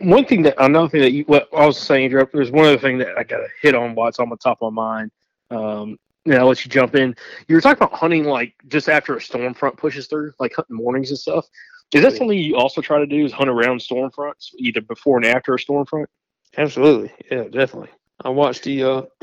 one 0.00 0.24
thing 0.24 0.42
that 0.42 0.54
another 0.58 0.88
thing 0.88 1.02
that 1.02 1.12
you 1.12 1.24
what 1.24 1.48
I 1.56 1.66
was 1.66 1.78
saying, 1.78 2.10
Drew, 2.10 2.26
there's 2.32 2.50
one 2.50 2.66
other 2.66 2.78
thing 2.78 2.98
that 2.98 3.18
I 3.18 3.24
got 3.24 3.38
to 3.38 3.48
hit 3.62 3.74
on 3.74 3.94
while 3.94 4.08
it's 4.08 4.18
on 4.18 4.30
the 4.30 4.36
top 4.36 4.58
of 4.62 4.72
my 4.72 4.82
mind. 4.82 5.10
Um, 5.50 5.98
and 6.26 6.34
I'll 6.34 6.46
let 6.46 6.64
you 6.64 6.70
jump 6.70 6.94
in. 6.94 7.14
You 7.48 7.54
were 7.54 7.60
talking 7.60 7.82
about 7.82 7.98
hunting 7.98 8.24
like 8.24 8.54
just 8.68 8.88
after 8.88 9.16
a 9.16 9.20
storm 9.20 9.54
front 9.54 9.76
pushes 9.76 10.06
through, 10.06 10.32
like 10.38 10.54
hunting 10.54 10.76
mornings 10.76 11.10
and 11.10 11.18
stuff. 11.18 11.46
Is 11.92 12.02
that 12.02 12.12
something 12.16 12.38
you 12.38 12.56
also 12.56 12.80
try 12.80 12.98
to 12.98 13.06
do? 13.06 13.24
Is 13.24 13.32
hunt 13.32 13.50
around 13.50 13.82
storm 13.82 14.10
fronts, 14.10 14.52
either 14.58 14.80
before 14.80 15.16
and 15.16 15.26
after 15.26 15.54
a 15.54 15.58
storm 15.58 15.86
front? 15.86 16.08
Absolutely. 16.56 17.12
Yeah, 17.30 17.44
definitely. 17.44 17.90
I 18.24 18.28
watched 18.30 18.64
the 18.64 18.84
uh 18.84 19.02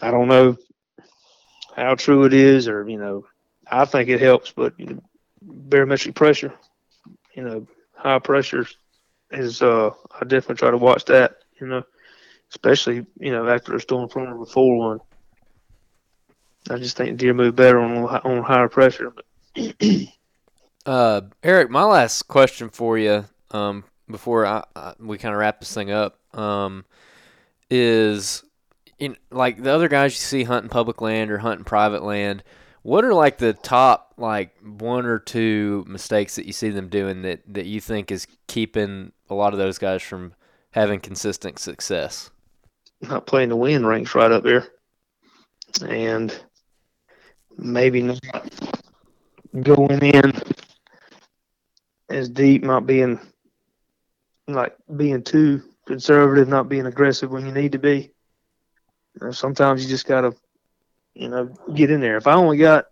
I 0.00 0.10
don't 0.10 0.28
know 0.28 0.56
how 1.76 1.94
true 1.94 2.24
it 2.24 2.32
is 2.32 2.68
or, 2.68 2.88
you 2.88 2.98
know, 2.98 3.24
I 3.70 3.84
think 3.84 4.08
it 4.08 4.20
helps, 4.20 4.52
but 4.52 4.74
you 4.78 4.86
know, 4.86 5.02
barometric 5.42 6.14
pressure, 6.14 6.52
you 7.34 7.42
know, 7.42 7.66
high 7.96 8.18
pressure 8.18 8.66
is 9.30 9.62
uh 9.62 9.90
I 10.20 10.20
definitely 10.24 10.56
try 10.56 10.70
to 10.70 10.76
watch 10.76 11.04
that, 11.06 11.36
you 11.60 11.66
know, 11.66 11.82
especially, 12.50 13.06
you 13.18 13.32
know, 13.32 13.48
after 13.48 13.74
a 13.74 13.80
storm 13.80 14.08
front 14.08 14.30
or 14.30 14.38
before 14.38 14.76
one. 14.78 15.00
I 16.70 16.76
just 16.78 16.96
think 16.96 17.18
deer 17.18 17.34
move 17.34 17.56
better 17.56 17.78
on 17.80 17.94
on 18.04 18.42
higher 18.42 18.68
pressure. 18.68 19.12
Uh, 20.86 21.22
Eric, 21.42 21.70
my 21.70 21.84
last 21.84 22.24
question 22.24 22.68
for 22.68 22.98
you, 22.98 23.24
um, 23.50 23.84
before 24.10 24.44
I, 24.44 24.64
I, 24.76 24.94
we 24.98 25.16
kind 25.16 25.34
of 25.34 25.38
wrap 25.38 25.60
this 25.60 25.72
thing 25.72 25.90
up 25.90 26.18
um, 26.36 26.84
is 27.70 28.44
in 28.98 29.16
like 29.30 29.62
the 29.62 29.72
other 29.72 29.88
guys 29.88 30.12
you 30.12 30.18
see 30.18 30.44
hunting 30.44 30.68
public 30.68 31.00
land 31.00 31.30
or 31.30 31.38
hunting 31.38 31.64
private 31.64 32.02
land. 32.02 32.42
What 32.82 33.04
are 33.04 33.14
like 33.14 33.38
the 33.38 33.54
top 33.54 34.12
like 34.18 34.54
one 34.62 35.06
or 35.06 35.18
two 35.18 35.84
mistakes 35.88 36.36
that 36.36 36.44
you 36.44 36.52
see 36.52 36.68
them 36.68 36.88
doing 36.88 37.22
that 37.22 37.40
that 37.54 37.64
you 37.64 37.80
think 37.80 38.12
is 38.12 38.26
keeping 38.46 39.12
a 39.30 39.34
lot 39.34 39.54
of 39.54 39.58
those 39.58 39.78
guys 39.78 40.02
from 40.02 40.34
having 40.72 41.00
consistent 41.00 41.58
success? 41.58 42.30
Not 43.00 43.26
playing 43.26 43.48
the 43.48 43.56
wind 43.56 43.86
ranks 43.86 44.14
right 44.14 44.30
up 44.30 44.44
there, 44.44 44.66
and 45.86 46.38
maybe 47.56 48.02
not 48.02 48.20
going 49.62 50.02
in 50.02 50.32
as 52.14 52.28
deep, 52.28 52.62
not 52.62 52.86
being 52.86 53.18
like 54.46 54.76
being 54.96 55.22
too 55.22 55.62
conservative, 55.86 56.48
not 56.48 56.68
being 56.68 56.86
aggressive 56.86 57.30
when 57.30 57.44
you 57.44 57.52
need 57.52 57.72
to 57.72 57.78
be. 57.78 58.12
You 59.14 59.26
know, 59.26 59.30
sometimes 59.32 59.82
you 59.82 59.88
just 59.88 60.06
gotta, 60.06 60.34
you 61.14 61.28
know, 61.28 61.46
get 61.74 61.90
in 61.90 62.00
there. 62.00 62.16
If 62.16 62.26
I 62.26 62.34
only 62.34 62.58
got, 62.58 62.86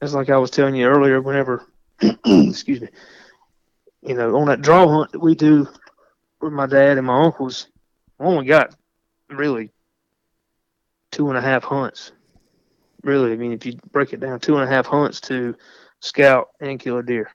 it's 0.00 0.14
like 0.14 0.30
I 0.30 0.38
was 0.38 0.50
telling 0.50 0.74
you 0.74 0.86
earlier, 0.86 1.20
whenever, 1.20 1.64
excuse 2.00 2.80
me, 2.80 2.88
you 4.02 4.14
know, 4.14 4.36
on 4.36 4.48
that 4.48 4.62
draw 4.62 4.88
hunt 4.88 5.12
that 5.12 5.20
we 5.20 5.34
do 5.34 5.68
with 6.40 6.52
my 6.52 6.66
dad 6.66 6.98
and 6.98 7.06
my 7.06 7.24
uncles, 7.24 7.68
I 8.20 8.24
only 8.24 8.46
got 8.46 8.74
really 9.28 9.72
two 11.10 11.28
and 11.28 11.38
a 11.38 11.42
half 11.42 11.64
hunts. 11.64 12.12
Really, 13.02 13.32
I 13.32 13.36
mean, 13.36 13.52
if 13.52 13.64
you 13.64 13.78
break 13.92 14.12
it 14.12 14.20
down, 14.20 14.40
two 14.40 14.56
and 14.56 14.64
a 14.64 14.72
half 14.72 14.86
hunts 14.86 15.20
to 15.22 15.54
scout 16.00 16.48
and 16.60 16.80
kill 16.80 16.98
a 16.98 17.02
deer. 17.02 17.30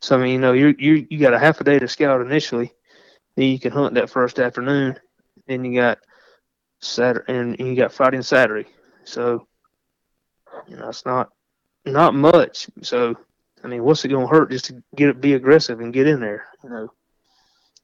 So 0.00 0.18
I 0.18 0.22
mean, 0.22 0.32
you 0.32 0.38
know, 0.38 0.52
you 0.52 0.74
you 0.78 1.06
you 1.10 1.18
got 1.18 1.34
a 1.34 1.38
half 1.38 1.60
a 1.60 1.64
day 1.64 1.78
to 1.78 1.88
scout 1.88 2.20
initially, 2.20 2.72
then 3.36 3.46
you 3.46 3.58
can 3.58 3.72
hunt 3.72 3.94
that 3.94 4.10
first 4.10 4.38
afternoon. 4.38 4.98
Then 5.46 5.64
you 5.64 5.80
got 5.80 5.98
Saturday 6.80 7.32
and 7.32 7.58
you 7.58 7.76
got 7.76 7.92
Friday 7.92 8.16
and 8.16 8.26
Saturday. 8.26 8.68
So 9.04 9.46
you 10.68 10.76
know, 10.76 10.88
it's 10.88 11.04
not 11.06 11.30
not 11.84 12.14
much. 12.14 12.68
So 12.82 13.16
I 13.64 13.68
mean, 13.68 13.82
what's 13.82 14.04
it 14.04 14.08
gonna 14.08 14.26
hurt 14.26 14.50
just 14.50 14.66
to 14.66 14.82
get 14.94 15.08
it, 15.08 15.20
be 15.20 15.34
aggressive 15.34 15.80
and 15.80 15.92
get 15.92 16.06
in 16.06 16.20
there? 16.20 16.46
You 16.62 16.70
know, 16.70 16.92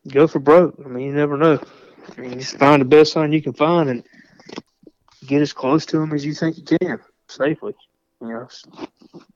go 0.09 0.27
for 0.27 0.39
broke. 0.39 0.81
I 0.85 0.89
mean, 0.89 1.07
you 1.07 1.13
never 1.13 1.37
know. 1.37 1.61
I 2.17 2.21
mean, 2.21 2.39
just 2.39 2.59
find 2.59 2.81
the 2.81 2.87
best 2.87 3.13
sign 3.13 3.33
you 3.33 3.43
can 3.43 3.53
find 3.53 3.89
and 3.89 4.05
get 5.27 5.43
as 5.43 5.53
close 5.53 5.87
to 5.87 5.99
them 5.99 6.13
as 6.13 6.25
you 6.25 6.35
think 6.35 6.57
you 6.59 6.79
can 6.79 7.01
safely. 7.29 7.75
You 8.21 8.29
know, 8.29 8.49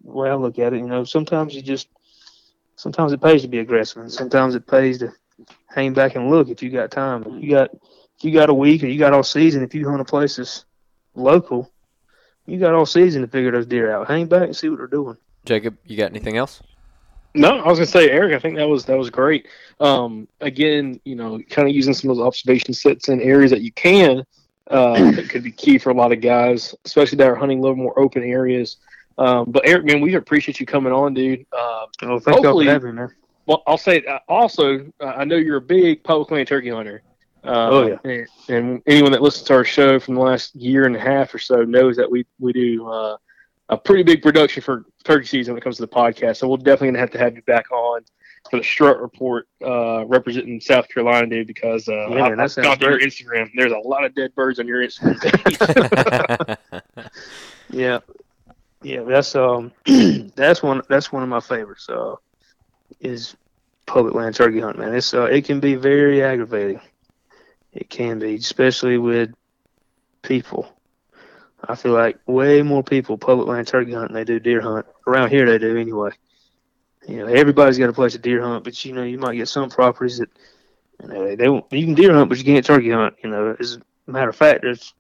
the 0.05 0.12
way 0.12 0.31
I 0.31 0.35
look 0.35 0.59
at 0.59 0.72
it, 0.72 0.79
you 0.79 0.87
know, 0.87 1.05
sometimes 1.05 1.55
you 1.55 1.62
just 1.62 1.89
sometimes 2.77 3.12
it 3.12 3.20
pays 3.20 3.43
to 3.43 3.49
be 3.49 3.59
aggressive, 3.59 4.03
and 4.03 4.12
sometimes 4.12 4.55
it 4.55 4.66
pays 4.66 4.99
to 4.99 5.12
hang 5.68 5.93
back 5.93 6.14
and 6.14 6.31
look 6.31 6.49
if 6.49 6.62
you 6.62 6.70
got 6.70 6.91
time. 6.91 7.24
If 7.27 7.43
you 7.43 7.51
got 7.51 7.70
if 7.72 8.24
you 8.24 8.33
got 8.33 8.49
a 8.49 8.55
week 8.55 8.83
or 8.83 8.87
you 8.87 8.99
got 8.99 9.12
all 9.12 9.22
season, 9.22 9.62
if 9.62 9.74
you 9.74 9.89
hunt 9.89 10.01
a 10.01 10.05
place 10.05 10.37
that's 10.37 10.64
local, 11.14 11.72
you 12.47 12.59
got 12.59 12.74
all 12.74 12.87
season 12.87 13.22
to 13.22 13.29
figure 13.29 13.51
those 13.51 13.66
deer 13.66 13.93
out. 13.93 14.09
Hang 14.09 14.27
back 14.27 14.45
and 14.45 14.57
see 14.57 14.68
what 14.68 14.79
they're 14.79 14.87
doing. 14.87 15.16
Jacob, 15.45 15.77
you 15.85 15.97
got 15.97 16.11
anything 16.11 16.37
else? 16.37 16.62
No, 17.35 17.59
I 17.59 17.68
was 17.68 17.79
gonna 17.79 17.87
say, 17.87 18.11
Eric. 18.11 18.35
I 18.35 18.39
think 18.39 18.57
that 18.57 18.68
was 18.68 18.87
that 18.87 18.97
was 18.97 19.11
great. 19.11 19.47
Um, 19.79 20.27
again, 20.41 21.01
you 21.05 21.16
know, 21.16 21.41
kind 21.51 21.68
of 21.68 21.74
using 21.74 21.93
some 21.93 22.11
of 22.11 22.16
those 22.16 22.27
observation 22.27 22.72
sets 22.72 23.09
in 23.09 23.20
areas 23.20 23.51
that 23.51 23.61
you 23.61 23.72
can. 23.72 24.24
Uh, 24.68 25.12
that 25.12 25.29
could 25.29 25.45
be 25.45 25.53
key 25.53 25.79
for 25.79 25.91
a 25.91 25.95
lot 25.95 26.12
of 26.12 26.20
guys, 26.20 26.74
especially 26.85 27.16
that 27.16 27.29
are 27.29 27.37
hunting 27.37 27.61
a 27.61 27.62
little 27.62 27.77
more 27.77 27.97
open 27.99 28.24
areas. 28.24 28.79
Um, 29.19 29.51
but 29.51 29.67
Eric, 29.67 29.85
man, 29.85 30.01
we 30.01 30.14
appreciate 30.14 30.61
you 30.61 30.67
coming 30.67 30.93
on, 30.93 31.14
dude. 31.14 31.47
Uh, 31.53 31.87
oh, 32.03 32.19
thank 32.19 32.43
you 32.43 32.53
for 32.53 32.64
having 32.64 32.91
me, 32.91 32.97
man. 32.97 33.09
Well, 33.47 33.62
I'll 33.67 33.79
say 33.79 34.05
uh, 34.05 34.19
also, 34.29 34.91
uh, 35.01 35.07
I 35.07 35.25
know 35.25 35.37
you're 35.37 35.57
a 35.57 35.61
big 35.61 36.03
public 36.03 36.31
land 36.31 36.49
turkey 36.49 36.71
hunter. 36.71 37.03
Uh, 37.45 37.69
oh 37.71 37.87
yeah. 37.87 37.99
And, 38.05 38.29
and, 38.49 38.83
anyone 38.87 39.12
that 39.12 39.23
listens 39.23 39.47
to 39.47 39.55
our 39.55 39.64
show 39.64 40.01
from 40.01 40.17
the 40.17 40.21
last 40.21 40.55
year 40.57 40.85
and 40.85 40.97
a 40.97 41.01
half 41.01 41.33
or 41.33 41.39
so 41.39 41.62
knows 41.62 41.97
that 41.97 42.11
we 42.11 42.27
we 42.41 42.53
do 42.53 42.89
uh, 42.89 43.17
a 43.69 43.77
pretty 43.77 44.03
big 44.03 44.21
production 44.21 44.62
for 44.62 44.85
turkey 45.05 45.27
season 45.27 45.55
when 45.55 45.61
it 45.61 45.64
comes 45.64 45.77
to 45.77 45.83
the 45.83 45.89
podcast. 45.89 46.39
So 46.39 46.49
we'll 46.49 46.57
definitely 46.57 46.89
gonna 46.89 46.99
have 46.99 47.11
to 47.12 47.19
have 47.19 47.37
you 47.37 47.43
back 47.43 47.71
on 47.71 48.03
for 48.51 48.59
the 48.59 48.64
Strut 48.64 49.01
Report 49.01 49.49
uh, 49.64 50.05
representing 50.07 50.61
South 50.61 50.89
Carolina, 50.89 51.29
dude. 51.29 51.47
Because 51.47 51.89
uh, 51.89 52.09
yeah, 52.09 52.27
I, 52.27 52.43
I've 52.43 52.57
gone 52.57 52.79
through 52.79 52.99
your 52.99 53.01
Instagram. 53.01 53.49
There's 53.55 53.73
a 53.73 53.79
lot 53.79 54.05
of 54.05 54.14
dead 54.14 54.35
birds 54.35 54.59
on 54.59 54.67
your 54.67 54.85
Instagram 54.85 56.59
page. 56.97 57.05
yeah, 57.71 58.01
yeah, 58.83 59.03
that's 59.03 59.35
um, 59.35 59.72
that's 60.37 60.62
one 60.62 60.83
that's 60.89 61.12
one 61.12 61.22
of 61.22 61.29
my 61.29 61.41
favorites. 61.41 61.89
Uh, 61.89 62.16
is 63.01 63.37
public 63.87 64.14
land 64.14 64.35
turkey 64.35 64.61
hunt, 64.61 64.79
man. 64.79 64.95
It's 64.95 65.14
uh, 65.14 65.24
it 65.24 65.45
can 65.45 65.61
be 65.61 65.74
very 65.74 66.22
aggravating. 66.22 66.81
It 67.72 67.91
can 67.91 68.18
be, 68.18 68.35
especially 68.37 68.99
with 68.99 69.31
people. 70.22 70.68
I 71.68 71.74
feel 71.74 71.93
like 71.93 72.18
way 72.27 72.62
more 72.62 72.83
people 72.83 73.18
public 73.18 73.49
land 73.49 73.66
turkey 73.66 73.93
hunt 73.93 74.09
than 74.09 74.14
they 74.14 74.24
do 74.24 74.39
deer 74.39 74.61
hunt. 74.61 74.87
Around 75.07 75.31
here, 75.31 75.47
they 75.47 75.59
do 75.59 75.77
anyway. 75.77 76.11
You 77.09 77.18
know, 77.18 77.27
everybody's 77.27 77.79
got 77.79 77.89
a 77.89 77.93
place 77.93 78.12
to 78.12 78.18
deer 78.18 78.43
hunt, 78.43 78.64
but 78.64 78.85
you 78.85 78.93
know, 78.93 79.05
you 79.05 79.18
might 79.18 79.37
get 79.37 79.49
some 79.49 79.70
properties 79.70 80.18
that 80.18 80.31
you 81.03 81.09
know 81.09 81.24
they, 81.24 81.37
they 81.37 81.49
won't, 81.49 81.66
you 81.72 81.85
can 81.85 81.95
deer 81.95 82.12
hunt, 82.12 82.29
but 82.29 82.39
you 82.39 82.45
can't 82.45 82.64
turkey 82.64 82.91
hunt. 82.91 83.14
You 83.22 83.31
know, 83.31 83.57
as 83.59 83.79
a 84.07 84.11
matter 84.11 84.31
of 84.31 84.37
fact, 84.37 84.62
there's 84.62 84.95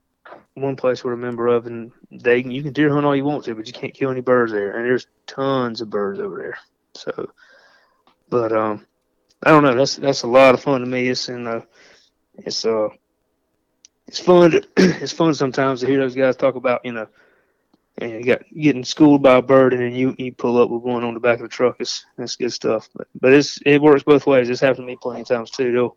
one 0.54 0.76
place 0.76 1.04
we're 1.04 1.12
a 1.12 1.18
member 1.18 1.48
of, 1.48 1.66
and 1.66 1.92
they 2.10 2.38
you 2.38 2.62
can 2.62 2.72
deer 2.72 2.92
hunt 2.92 3.04
all 3.04 3.14
you 3.14 3.24
want 3.24 3.44
to, 3.44 3.54
but 3.54 3.66
you 3.66 3.72
can't 3.72 3.94
kill 3.94 4.10
any 4.10 4.20
birds 4.20 4.52
there. 4.52 4.76
And 4.76 4.84
there's 4.86 5.06
tons 5.26 5.80
of 5.80 5.90
birds 5.90 6.18
over 6.18 6.38
there. 6.38 6.58
So, 6.94 7.30
but 8.28 8.52
um, 8.52 8.86
I 9.42 9.50
don't 9.50 9.62
know. 9.62 9.74
That's 9.74 9.96
that's 9.96 10.22
a 10.22 10.28
lot 10.28 10.54
of 10.54 10.62
fun 10.62 10.80
to 10.80 10.86
me. 10.86 11.08
It's 11.08 11.28
in 11.28 11.46
uh, 11.46 11.60
it's 12.38 12.64
uh, 12.64 12.88
it's 14.06 14.18
fun. 14.18 14.52
To, 14.52 14.62
it's 14.76 15.12
fun 15.12 15.34
sometimes 15.34 15.80
to 15.80 15.86
hear 15.86 15.98
those 15.98 16.14
guys 16.14 16.36
talk 16.36 16.54
about 16.54 16.84
you 16.84 16.92
know, 16.92 17.06
and 17.98 18.12
you 18.12 18.24
got 18.24 18.42
getting 18.54 18.84
schooled 18.84 19.22
by 19.22 19.36
a 19.36 19.42
bird, 19.42 19.74
and 19.74 19.82
then 19.82 19.94
you 19.94 20.14
you 20.18 20.32
pull 20.32 20.60
up 20.60 20.70
with 20.70 20.82
one 20.82 21.04
on 21.04 21.14
the 21.14 21.20
back 21.20 21.36
of 21.36 21.42
the 21.42 21.48
truck. 21.48 21.76
It's 21.80 22.06
that's 22.16 22.36
good 22.36 22.52
stuff. 22.52 22.88
But 22.94 23.08
but 23.20 23.32
it's 23.32 23.58
it 23.66 23.82
works 23.82 24.02
both 24.02 24.26
ways. 24.26 24.48
It's 24.48 24.60
happened 24.60 24.86
to 24.86 24.92
me 24.92 24.98
plenty 25.00 25.20
of 25.20 25.28
times 25.28 25.50
too. 25.50 25.72
They'll 25.72 25.96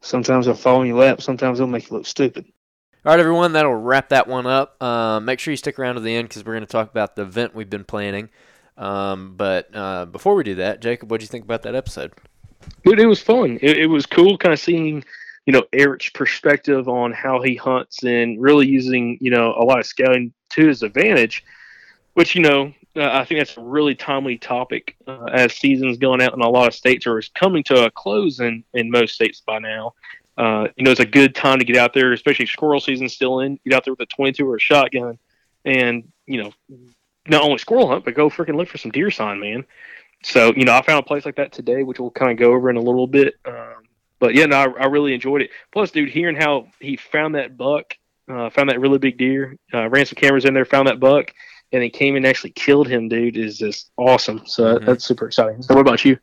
sometimes 0.00 0.46
they'll 0.46 0.54
fall 0.54 0.82
in 0.82 0.88
your 0.88 0.98
lap. 0.98 1.22
Sometimes 1.22 1.58
they'll 1.58 1.66
make 1.66 1.90
you 1.90 1.96
look 1.96 2.06
stupid. 2.06 2.46
All 3.06 3.12
right, 3.12 3.20
everyone, 3.20 3.52
that'll 3.52 3.76
wrap 3.76 4.08
that 4.08 4.26
one 4.26 4.44
up. 4.44 4.82
Uh, 4.82 5.20
make 5.20 5.38
sure 5.38 5.52
you 5.52 5.56
stick 5.56 5.78
around 5.78 5.94
to 5.94 6.00
the 6.00 6.12
end 6.12 6.28
because 6.28 6.44
we're 6.44 6.54
going 6.54 6.66
to 6.66 6.70
talk 6.70 6.90
about 6.90 7.14
the 7.14 7.22
event 7.22 7.54
we've 7.54 7.70
been 7.70 7.84
planning. 7.84 8.28
Um, 8.76 9.34
but 9.36 9.68
uh, 9.72 10.06
before 10.06 10.34
we 10.34 10.42
do 10.42 10.56
that, 10.56 10.80
Jacob, 10.80 11.08
what 11.08 11.20
do 11.20 11.22
you 11.24 11.28
think 11.28 11.44
about 11.44 11.62
that 11.62 11.76
episode? 11.76 12.12
Dude, 12.84 12.98
it 12.98 13.06
was 13.06 13.22
fun. 13.22 13.60
It, 13.62 13.78
it 13.78 13.86
was 13.86 14.04
cool 14.04 14.36
kind 14.36 14.52
of 14.52 14.58
seeing, 14.58 15.04
you 15.46 15.52
know, 15.52 15.62
Eric's 15.72 16.10
perspective 16.10 16.88
on 16.88 17.12
how 17.12 17.40
he 17.40 17.54
hunts 17.54 18.02
and 18.02 18.42
really 18.42 18.66
using, 18.66 19.16
you 19.20 19.30
know, 19.30 19.54
a 19.56 19.62
lot 19.62 19.78
of 19.78 19.86
scouting 19.86 20.32
to 20.50 20.66
his 20.66 20.82
advantage, 20.82 21.44
which, 22.14 22.34
you 22.34 22.42
know, 22.42 22.72
uh, 22.96 23.10
I 23.12 23.24
think 23.24 23.38
that's 23.38 23.56
a 23.56 23.60
really 23.60 23.94
timely 23.94 24.38
topic 24.38 24.96
uh, 25.06 25.26
as 25.32 25.52
season's 25.54 25.98
going 25.98 26.20
out 26.20 26.34
in 26.34 26.40
a 26.40 26.50
lot 26.50 26.66
of 26.66 26.74
states 26.74 27.06
or 27.06 27.20
is 27.20 27.28
coming 27.28 27.62
to 27.64 27.84
a 27.84 27.92
close 27.92 28.40
in, 28.40 28.64
in 28.74 28.90
most 28.90 29.14
states 29.14 29.40
by 29.40 29.60
now 29.60 29.94
uh, 30.38 30.68
you 30.76 30.84
know, 30.84 30.92
it's 30.92 31.00
a 31.00 31.06
good 31.06 31.34
time 31.34 31.58
to 31.58 31.64
get 31.64 31.76
out 31.76 31.92
there, 31.92 32.12
especially 32.12 32.46
squirrel 32.46 32.80
season 32.80 33.08
still 33.08 33.40
in. 33.40 33.58
Get 33.64 33.74
out 33.74 33.84
there 33.84 33.92
with 33.92 34.00
a 34.00 34.06
22 34.06 34.48
or 34.48 34.56
a 34.56 34.60
shotgun, 34.60 35.18
and 35.64 36.12
you 36.26 36.42
know, 36.42 36.52
not 37.26 37.42
only 37.42 37.58
squirrel 37.58 37.88
hunt, 37.88 38.04
but 38.04 38.14
go 38.14 38.30
freaking 38.30 38.56
look 38.56 38.68
for 38.68 38.78
some 38.78 38.92
deer 38.92 39.10
sign, 39.10 39.40
man. 39.40 39.64
So 40.22 40.52
you 40.56 40.64
know, 40.64 40.74
I 40.74 40.82
found 40.82 41.00
a 41.00 41.06
place 41.06 41.26
like 41.26 41.36
that 41.36 41.52
today, 41.52 41.82
which 41.82 41.98
we'll 41.98 42.12
kind 42.12 42.30
of 42.30 42.38
go 42.38 42.52
over 42.52 42.70
in 42.70 42.76
a 42.76 42.80
little 42.80 43.08
bit. 43.08 43.34
Um, 43.44 43.82
but 44.20 44.34
yeah, 44.34 44.46
no, 44.46 44.56
I, 44.56 44.82
I, 44.82 44.86
really 44.86 45.12
enjoyed 45.12 45.42
it. 45.42 45.50
Plus, 45.72 45.90
dude, 45.90 46.08
hearing 46.08 46.36
how 46.36 46.68
he 46.80 46.96
found 46.96 47.34
that 47.34 47.56
buck, 47.56 47.96
uh, 48.28 48.50
found 48.50 48.70
that 48.70 48.80
really 48.80 48.98
big 48.98 49.18
deer, 49.18 49.56
uh, 49.74 49.88
ran 49.88 50.06
some 50.06 50.16
cameras 50.16 50.44
in 50.44 50.54
there, 50.54 50.64
found 50.64 50.88
that 50.88 51.00
buck, 51.00 51.32
and 51.72 51.82
he 51.82 51.90
came 51.90 52.16
and 52.16 52.26
actually 52.26 52.50
killed 52.50 52.88
him, 52.88 53.08
dude, 53.08 53.36
is 53.36 53.58
just 53.58 53.90
awesome. 53.96 54.42
So 54.46 54.76
mm-hmm. 54.76 54.86
that's 54.86 55.04
super 55.04 55.26
exciting. 55.26 55.62
So, 55.62 55.74
what 55.74 55.80
about 55.80 56.04
you? 56.04 56.18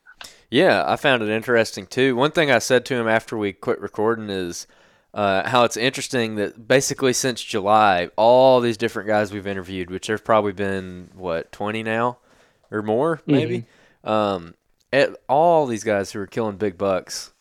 Yeah, 0.50 0.84
I 0.86 0.96
found 0.96 1.24
it 1.24 1.30
interesting 1.30 1.88
too. 1.88 2.16
One 2.16 2.32
thing 2.32 2.52
I 2.52 2.60
said 2.60 2.86
to 2.86 2.96
him 2.96 3.08
after 3.08 3.38
we 3.38 3.54
quit 3.54 3.80
recording 3.82 4.30
is 4.30 4.68
uh, 5.14 5.48
how 5.48 5.64
it's 5.64 5.78
interesting 5.78 6.36
that 6.36 6.68
basically 6.68 7.14
since 7.14 7.42
July, 7.42 8.10
all 8.16 8.62
these 8.62 8.78
different 8.78 9.08
guys 9.08 9.32
we've 9.32 9.48
interviewed, 9.48 9.90
which 9.90 10.08
there's 10.08 10.22
probably 10.22 10.52
been 10.52 11.10
what 11.16 11.52
twenty 11.52 11.84
now 11.84 12.18
or 12.72 12.82
more, 12.82 13.22
maybe. 13.26 13.66
Mm-hmm. 14.04 14.10
Um, 14.10 14.54
at 14.94 15.16
all 15.28 15.66
these 15.66 15.84
guys 15.84 16.12
who 16.12 16.20
are 16.20 16.28
killing 16.28 16.58
big 16.58 16.78
bucks, 16.78 17.34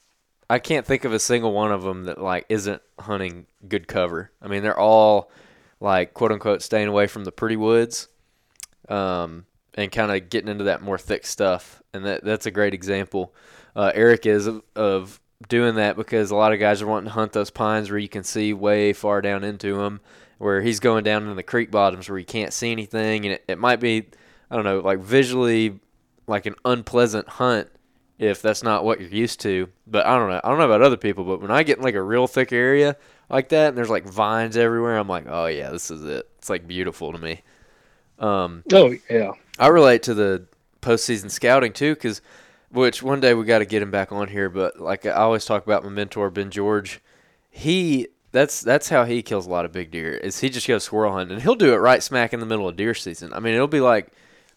I 0.48 0.58
can't 0.58 0.86
think 0.86 1.04
of 1.04 1.12
a 1.12 1.18
single 1.18 1.52
one 1.52 1.72
of 1.72 1.82
them 1.82 2.04
that 2.04 2.20
like 2.20 2.46
isn't 2.48 2.82
hunting 2.98 3.46
good 3.68 3.86
cover. 3.88 4.30
I 4.40 4.48
mean, 4.48 4.62
they're 4.62 4.78
all 4.78 5.30
like 5.80 6.14
quote 6.14 6.32
unquote 6.32 6.62
staying 6.62 6.88
away 6.88 7.06
from 7.06 7.24
the 7.24 7.32
pretty 7.32 7.56
woods. 7.56 8.08
Um, 8.88 9.46
and 9.74 9.90
kind 9.90 10.12
of 10.12 10.30
getting 10.30 10.48
into 10.48 10.64
that 10.64 10.82
more 10.82 10.98
thick 10.98 11.26
stuff. 11.26 11.82
And 11.92 12.04
that 12.04 12.24
that's 12.24 12.46
a 12.46 12.50
great 12.50 12.74
example. 12.74 13.34
Uh, 13.76 13.92
Eric 13.94 14.26
is 14.26 14.46
of, 14.46 14.62
of, 14.76 15.20
doing 15.48 15.74
that 15.74 15.96
because 15.96 16.30
a 16.30 16.36
lot 16.36 16.52
of 16.52 16.60
guys 16.60 16.80
are 16.80 16.86
wanting 16.86 17.08
to 17.08 17.12
hunt 17.12 17.32
those 17.32 17.50
pines 17.50 17.90
where 17.90 17.98
you 17.98 18.08
can 18.08 18.24
see 18.24 18.52
way 18.54 18.92
far 18.92 19.20
down 19.20 19.44
into 19.44 19.76
them, 19.76 20.00
where 20.38 20.62
he's 20.62 20.80
going 20.80 21.04
down 21.04 21.28
in 21.28 21.36
the 21.36 21.42
creek 21.42 21.70
bottoms 21.70 22.08
where 22.08 22.18
you 22.18 22.24
can't 22.24 22.52
see 22.52 22.72
anything, 22.72 23.26
and 23.26 23.34
it, 23.34 23.44
it 23.48 23.58
might 23.58 23.80
be, 23.80 24.06
I 24.50 24.56
don't 24.56 24.64
know, 24.64 24.78
like 24.78 25.00
visually 25.00 25.80
like 26.26 26.46
an 26.46 26.54
unpleasant 26.64 27.28
hunt 27.28 27.68
if 28.18 28.40
that's 28.40 28.62
not 28.62 28.84
what 28.84 29.00
you're 29.00 29.10
used 29.10 29.40
to. 29.40 29.68
But 29.86 30.06
I 30.06 30.16
don't 30.16 30.30
know. 30.30 30.40
I 30.42 30.48
don't 30.48 30.58
know 30.58 30.64
about 30.64 30.82
other 30.82 30.96
people, 30.96 31.24
but 31.24 31.40
when 31.40 31.50
I 31.50 31.62
get 31.62 31.78
in 31.78 31.84
like 31.84 31.94
a 31.94 32.02
real 32.02 32.26
thick 32.26 32.52
area 32.52 32.96
like 33.28 33.48
that 33.50 33.68
and 33.68 33.78
there's 33.78 33.90
like 33.90 34.04
vines 34.04 34.56
everywhere, 34.56 34.96
I'm 34.96 35.08
like, 35.08 35.26
oh 35.28 35.46
yeah, 35.46 35.70
this 35.70 35.90
is 35.90 36.04
it. 36.04 36.28
It's 36.38 36.50
like 36.50 36.66
beautiful 36.66 37.12
to 37.12 37.18
me. 37.18 37.42
Um, 38.18 38.62
Oh 38.72 38.94
yeah. 39.10 39.32
I 39.58 39.68
relate 39.68 40.02
to 40.04 40.14
the 40.14 40.46
postseason 40.80 41.30
scouting 41.30 41.72
too, 41.72 41.94
because 41.94 42.20
which 42.70 43.02
one 43.02 43.20
day 43.20 43.34
we 43.34 43.44
got 43.44 43.60
to 43.60 43.64
get 43.64 43.82
him 43.82 43.90
back 43.90 44.12
on 44.12 44.28
here. 44.28 44.48
But 44.48 44.80
like 44.80 45.06
I 45.06 45.12
always 45.12 45.44
talk 45.44 45.64
about 45.64 45.84
my 45.84 45.90
mentor 45.90 46.30
Ben 46.30 46.50
George, 46.50 47.00
he 47.50 48.08
that's 48.32 48.60
that's 48.60 48.88
how 48.88 49.04
he 49.04 49.22
kills 49.22 49.46
a 49.46 49.50
lot 49.50 49.64
of 49.64 49.72
big 49.72 49.90
deer. 49.90 50.12
Is 50.12 50.40
he 50.40 50.50
just 50.50 50.66
goes 50.66 50.84
squirrel 50.84 51.12
hunting 51.12 51.34
and 51.34 51.42
he'll 51.42 51.54
do 51.54 51.72
it 51.72 51.76
right 51.76 52.02
smack 52.02 52.32
in 52.32 52.40
the 52.40 52.46
middle 52.46 52.68
of 52.68 52.76
deer 52.76 52.94
season. 52.94 53.32
I 53.32 53.40
mean, 53.40 53.54
it'll 53.54 53.68
be 53.68 53.80
like 53.80 54.08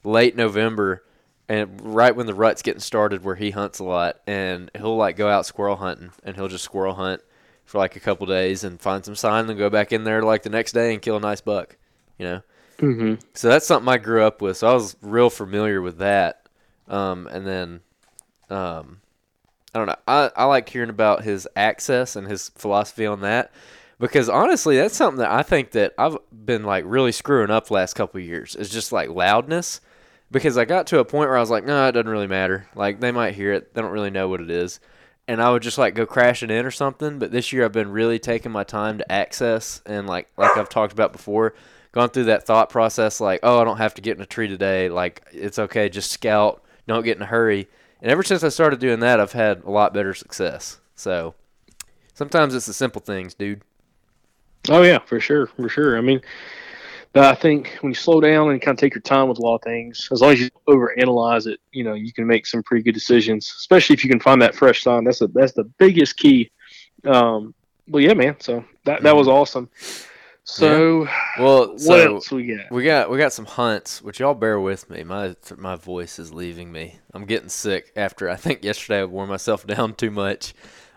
late 0.04 0.36
November 0.36 1.04
and 1.48 1.80
right 1.82 2.16
when 2.16 2.26
the 2.26 2.34
rut's 2.34 2.62
getting 2.62 2.82
started 2.82 3.24
where 3.24 3.36
he 3.36 3.52
hunts 3.52 3.80
a 3.80 3.84
lot, 3.86 4.20
and 4.28 4.70
he'll 4.76 4.98
like 4.98 5.16
go 5.16 5.30
out 5.30 5.46
squirrel 5.46 5.78
hunting 5.78 6.12
and 6.24 6.36
he'll 6.36 6.50
just 6.50 6.66
squirrel 6.66 6.96
hunt 6.96 7.22
for 7.64 7.78
like 7.78 7.96
a 7.96 8.00
couple 8.02 8.26
days 8.26 8.64
and 8.64 8.82
find 8.82 9.06
some 9.06 9.16
sign 9.16 9.50
and 9.50 9.58
go 9.58 9.70
back 9.70 9.94
in 9.94 10.04
there 10.04 10.24
like 10.24 10.44
the 10.44 10.50
next 10.50 10.72
day 10.72 10.92
and 10.92 11.02
kill 11.02 11.18
a 11.18 11.22
nice 11.22 11.42
buck. 11.42 11.78
You 12.18 12.26
know. 12.26 12.42
Mm-hmm. 12.80 13.16
So 13.34 13.50
that's 13.50 13.66
something 13.66 13.90
I 13.90 13.98
grew 13.98 14.24
up 14.24 14.42
with. 14.42 14.58
So 14.58 14.68
I 14.68 14.74
was 14.74 14.96
real 15.02 15.30
familiar 15.30 15.82
with 15.82 15.98
that. 15.98 16.48
Um, 16.88 17.28
and 17.28 17.46
then, 17.46 17.82
um, 18.50 19.02
I 19.74 19.80
don't 19.80 19.88
know. 19.88 19.96
I, 20.08 20.32
I 20.36 20.46
like 20.46 20.70
hearing 20.70 20.90
about 20.90 21.24
his 21.24 21.48
access 21.56 22.16
and 22.16 22.28
his 22.28 22.50
philosophy 22.50 23.06
on 23.06 23.22
that 23.22 23.52
because 24.00 24.30
honestly, 24.30 24.78
that's 24.78 24.96
something 24.96 25.20
that 25.20 25.32
I 25.32 25.44
think 25.44 25.72
that 25.72 25.94
I've 25.98 26.18
been 26.32 26.64
like 26.64 26.84
really 26.88 27.12
screwing 27.12 27.50
up 27.50 27.72
last 27.72 27.94
couple 27.94 28.20
years 28.20 28.56
is 28.56 28.70
just 28.70 28.92
like 28.92 29.10
loudness 29.10 29.82
because 30.32 30.58
I 30.58 30.66
got 30.66 30.88
to 30.88 31.00
a 31.00 31.06
point 31.06 31.30
where 31.30 31.38
I 31.38 31.42
was 31.42 31.50
like, 31.50 31.66
no, 31.66 31.88
it 31.88 31.94
doesn't 31.94 32.10
really 32.10 32.28
matter. 32.28 32.68
Like 32.76 33.00
they 33.00 33.12
might 33.12 33.36
hear 33.36 33.54
it. 33.54 33.74
They 33.74 33.82
don't 33.82 33.92
really 33.92 34.10
know 34.10 34.30
what 34.30 34.42
it 34.42 34.52
is. 34.52 34.80
And 35.28 35.42
I 35.42 35.52
would 35.52 35.64
just 35.64 35.78
like 35.78 35.96
go 35.96 36.06
crashing 36.06 36.50
in 36.50 36.66
or 36.66 36.72
something. 36.72 37.20
But 37.20 37.32
this 37.32 37.52
year 37.52 37.66
I've 37.66 37.72
been 37.72 37.92
really 37.92 38.20
taking 38.20 38.52
my 38.52 38.64
time 38.64 39.00
to 39.00 39.12
access 39.12 39.82
and 39.86 40.08
like, 40.08 40.30
like 40.38 40.56
I've 40.58 40.70
talked 40.70 40.94
about 40.94 41.12
before, 41.12 41.54
gone 41.92 42.10
through 42.10 42.26
that 42.26 42.46
thought 42.46 42.70
process 42.70 43.20
like, 43.20 43.40
oh, 43.44 43.60
I 43.60 43.64
don't 43.64 43.78
have 43.78 43.94
to 43.96 44.02
get 44.02 44.18
in 44.18 44.24
a 44.24 44.28
tree 44.28 44.48
today. 44.48 44.90
Like 44.90 45.22
it's 45.32 45.60
okay. 45.60 45.90
Just 45.90 46.12
scout. 46.12 46.64
Don't 46.88 47.04
get 47.04 47.18
in 47.18 47.24
a 47.24 47.28
hurry. 47.28 47.68
And 48.02 48.12
ever 48.12 48.24
since 48.24 48.44
I 48.44 48.50
started 48.50 48.80
doing 48.80 49.00
that, 49.00 49.20
I've 49.20 49.34
had 49.34 49.64
a 49.64 49.72
lot 49.72 49.94
better 49.94 50.14
success. 50.14 50.80
So 50.96 51.36
sometimes 52.14 52.54
it's 52.54 52.68
the 52.68 52.74
simple 52.74 53.02
things, 53.02 53.34
dude. 53.34 53.62
Oh 54.70 54.84
yeah, 54.84 55.00
for 55.00 55.20
sure, 55.20 55.48
for 55.48 55.70
sure. 55.70 55.98
I 55.98 56.02
mean, 56.02 56.22
but 57.14 57.24
I 57.24 57.36
think 57.36 57.78
when 57.82 57.92
you 57.92 57.96
slow 57.96 58.22
down 58.22 58.52
and 58.52 58.62
kind 58.62 58.78
of 58.78 58.80
take 58.80 58.94
your 58.94 59.02
time 59.02 59.30
with 59.30 59.40
a 59.40 59.42
lot 59.42 59.56
of 59.56 59.62
things, 59.64 60.10
as 60.12 60.22
long 60.22 60.34
as 60.34 60.42
you 60.42 60.50
don't 60.50 60.78
overanalyze 60.78 61.48
it, 61.48 61.60
you 61.72 61.84
know, 61.84 61.94
you 61.94 62.14
can 62.14 62.28
make 62.28 62.46
some 62.46 62.62
pretty 62.64 62.84
good 62.84 62.94
decisions. 62.94 63.52
Especially 63.58 63.94
if 63.94 64.04
you 64.04 64.10
can 64.10 64.20
find 64.20 64.42
that 64.42 64.56
fresh 64.56 64.84
sign. 64.84 65.04
That's 65.04 65.22
a, 65.22 65.28
that's 65.28 65.54
the 65.54 65.64
biggest 65.64 66.18
key. 66.18 66.52
Um, 67.06 67.54
well, 67.88 68.04
yeah, 68.04 68.14
man. 68.14 68.36
So 68.40 68.64
that 68.84 69.04
that 69.04 69.16
was 69.16 69.28
awesome. 69.28 69.70
So 70.50 71.08
Well, 71.38 71.68
what 71.72 71.82
so 71.82 72.14
else 72.16 72.32
we 72.32 72.48
got? 72.48 72.72
we 72.72 72.86
got 72.86 73.10
we 73.10 73.18
got 73.18 73.34
some 73.34 73.46
hunts, 73.46 74.02
which 74.02 74.20
y'all 74.22 74.34
bear 74.34 74.60
with 74.60 74.90
me. 74.90 75.04
My 75.04 75.36
my 75.58 75.76
voice 75.76 76.20
is 76.20 76.34
leaving 76.34 76.72
me. 76.72 77.00
I'm 77.14 77.26
getting 77.26 77.50
sick 77.50 77.92
after 77.98 78.30
I 78.30 78.38
think 78.38 78.64
yesterday 78.64 79.02
I 79.02 79.06
wore 79.06 79.28
myself 79.28 79.68
down 79.68 79.94
too 79.94 80.10
much. 80.10 80.54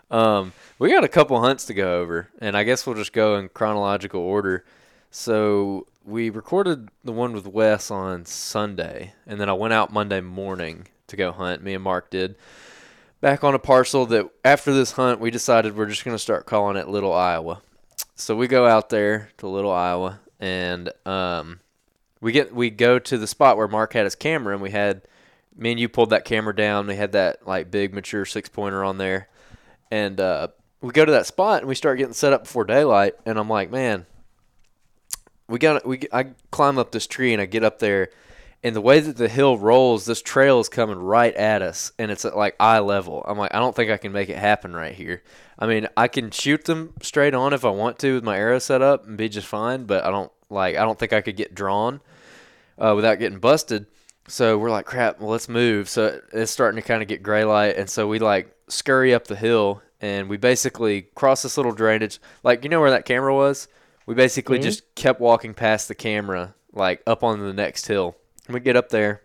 Um, 0.09 0.53
we 0.79 0.89
got 0.89 1.03
a 1.03 1.09
couple 1.09 1.39
hunts 1.41 1.65
to 1.65 1.73
go 1.73 1.99
over, 1.99 2.29
and 2.39 2.55
I 2.55 2.63
guess 2.63 2.85
we'll 2.85 2.95
just 2.95 3.13
go 3.13 3.35
in 3.37 3.49
chronological 3.49 4.21
order. 4.21 4.63
So 5.09 5.87
we 6.05 6.29
recorded 6.29 6.87
the 7.03 7.11
one 7.11 7.33
with 7.33 7.45
Wes 7.45 7.91
on 7.91 8.25
Sunday, 8.25 9.13
and 9.27 9.39
then 9.39 9.49
I 9.49 9.53
went 9.53 9.73
out 9.73 9.91
Monday 9.91 10.21
morning 10.21 10.87
to 11.07 11.17
go 11.17 11.33
hunt. 11.33 11.61
Me 11.61 11.73
and 11.73 11.83
Mark 11.83 12.09
did 12.09 12.35
back 13.19 13.43
on 13.43 13.53
a 13.53 13.59
parcel 13.59 14.05
that 14.07 14.29
after 14.43 14.73
this 14.73 14.93
hunt 14.93 15.19
we 15.19 15.29
decided 15.29 15.75
we're 15.75 15.85
just 15.85 16.05
going 16.05 16.15
to 16.15 16.19
start 16.19 16.45
calling 16.45 16.77
it 16.77 16.87
Little 16.87 17.13
Iowa. 17.13 17.61
So 18.21 18.35
we 18.35 18.47
go 18.47 18.67
out 18.67 18.89
there 18.89 19.31
to 19.39 19.47
Little 19.47 19.71
Iowa, 19.71 20.19
and 20.39 20.91
um, 21.07 21.59
we 22.21 22.31
get 22.31 22.53
we 22.53 22.69
go 22.69 22.99
to 22.99 23.17
the 23.17 23.25
spot 23.25 23.57
where 23.57 23.67
Mark 23.67 23.93
had 23.93 24.03
his 24.03 24.13
camera, 24.13 24.53
and 24.53 24.61
we 24.61 24.69
had 24.69 25.01
me 25.55 25.71
and 25.71 25.79
you 25.79 25.89
pulled 25.89 26.11
that 26.11 26.23
camera 26.23 26.55
down. 26.55 26.85
We 26.85 26.95
had 26.95 27.13
that 27.13 27.47
like 27.47 27.71
big 27.71 27.95
mature 27.95 28.25
six 28.25 28.47
pointer 28.47 28.83
on 28.83 28.99
there, 28.99 29.27
and 29.89 30.19
uh, 30.21 30.49
we 30.81 30.91
go 30.91 31.03
to 31.03 31.11
that 31.13 31.25
spot 31.25 31.61
and 31.61 31.67
we 31.67 31.73
start 31.73 31.97
getting 31.97 32.13
set 32.13 32.31
up 32.31 32.43
before 32.43 32.63
daylight. 32.63 33.15
And 33.25 33.39
I'm 33.39 33.49
like, 33.49 33.71
man, 33.71 34.05
we 35.47 35.57
got 35.57 35.83
we 35.83 36.01
I 36.13 36.27
climb 36.51 36.77
up 36.77 36.91
this 36.91 37.07
tree 37.07 37.33
and 37.33 37.41
I 37.41 37.47
get 37.47 37.63
up 37.63 37.79
there, 37.79 38.11
and 38.63 38.75
the 38.75 38.81
way 38.81 38.99
that 38.99 39.17
the 39.17 39.27
hill 39.29 39.57
rolls, 39.57 40.05
this 40.05 40.21
trail 40.21 40.59
is 40.59 40.69
coming 40.69 40.99
right 40.99 41.33
at 41.35 41.61
us, 41.61 41.91
and 41.97 42.11
it's 42.11 42.25
at 42.25 42.37
like 42.37 42.55
eye 42.59 42.79
level. 42.79 43.23
I'm 43.27 43.37
like, 43.37 43.53
I 43.53 43.59
don't 43.59 43.75
think 43.75 43.89
I 43.91 43.97
can 43.97 44.11
make 44.11 44.29
it 44.29 44.37
happen 44.37 44.73
right 44.75 44.93
here. 44.93 45.23
I 45.57 45.67
mean, 45.67 45.87
I 45.97 46.07
can 46.07 46.31
shoot 46.31 46.65
them 46.65 46.93
straight 47.01 47.33
on 47.33 47.53
if 47.53 47.65
I 47.65 47.69
want 47.69 47.99
to 47.99 48.15
with 48.15 48.23
my 48.23 48.37
arrow 48.37 48.59
set 48.59 48.81
up 48.81 49.07
and 49.07 49.17
be 49.17 49.29
just 49.29 49.47
fine, 49.47 49.85
but 49.85 50.03
I 50.03 50.11
don't 50.11 50.31
like 50.49 50.75
I 50.75 50.83
don't 50.83 50.97
think 50.99 51.13
I 51.13 51.21
could 51.21 51.35
get 51.37 51.55
drawn 51.55 52.01
uh, 52.77 52.93
without 52.95 53.19
getting 53.19 53.39
busted. 53.39 53.85
So 54.27 54.57
we're 54.57 54.69
like, 54.69 54.85
crap. 54.85 55.19
Well, 55.19 55.29
let's 55.31 55.49
move. 55.49 55.89
So 55.89 56.21
it's 56.31 56.51
starting 56.51 56.79
to 56.81 56.87
kind 56.87 57.01
of 57.01 57.07
get 57.07 57.23
gray 57.23 57.43
light, 57.43 57.77
and 57.77 57.89
so 57.89 58.07
we 58.07 58.19
like 58.19 58.55
scurry 58.67 59.13
up 59.13 59.25
the 59.27 59.35
hill, 59.35 59.81
and 59.99 60.29
we 60.29 60.37
basically 60.37 61.03
cross 61.15 61.41
this 61.41 61.57
little 61.57 61.73
drainage. 61.73 62.19
Like 62.43 62.63
you 62.63 62.69
know 62.69 62.79
where 62.79 62.91
that 62.91 63.05
camera 63.05 63.33
was? 63.33 63.67
We 64.05 64.13
basically 64.15 64.59
Mhm. 64.59 64.63
just 64.63 64.95
kept 64.95 65.19
walking 65.19 65.53
past 65.53 65.87
the 65.87 65.95
camera, 65.95 66.53
like 66.73 67.01
up 67.07 67.23
on 67.23 67.39
the 67.39 67.53
next 67.53 67.87
hill. 67.87 68.15
We 68.49 68.59
get 68.59 68.75
up 68.75 68.89
there, 68.89 69.21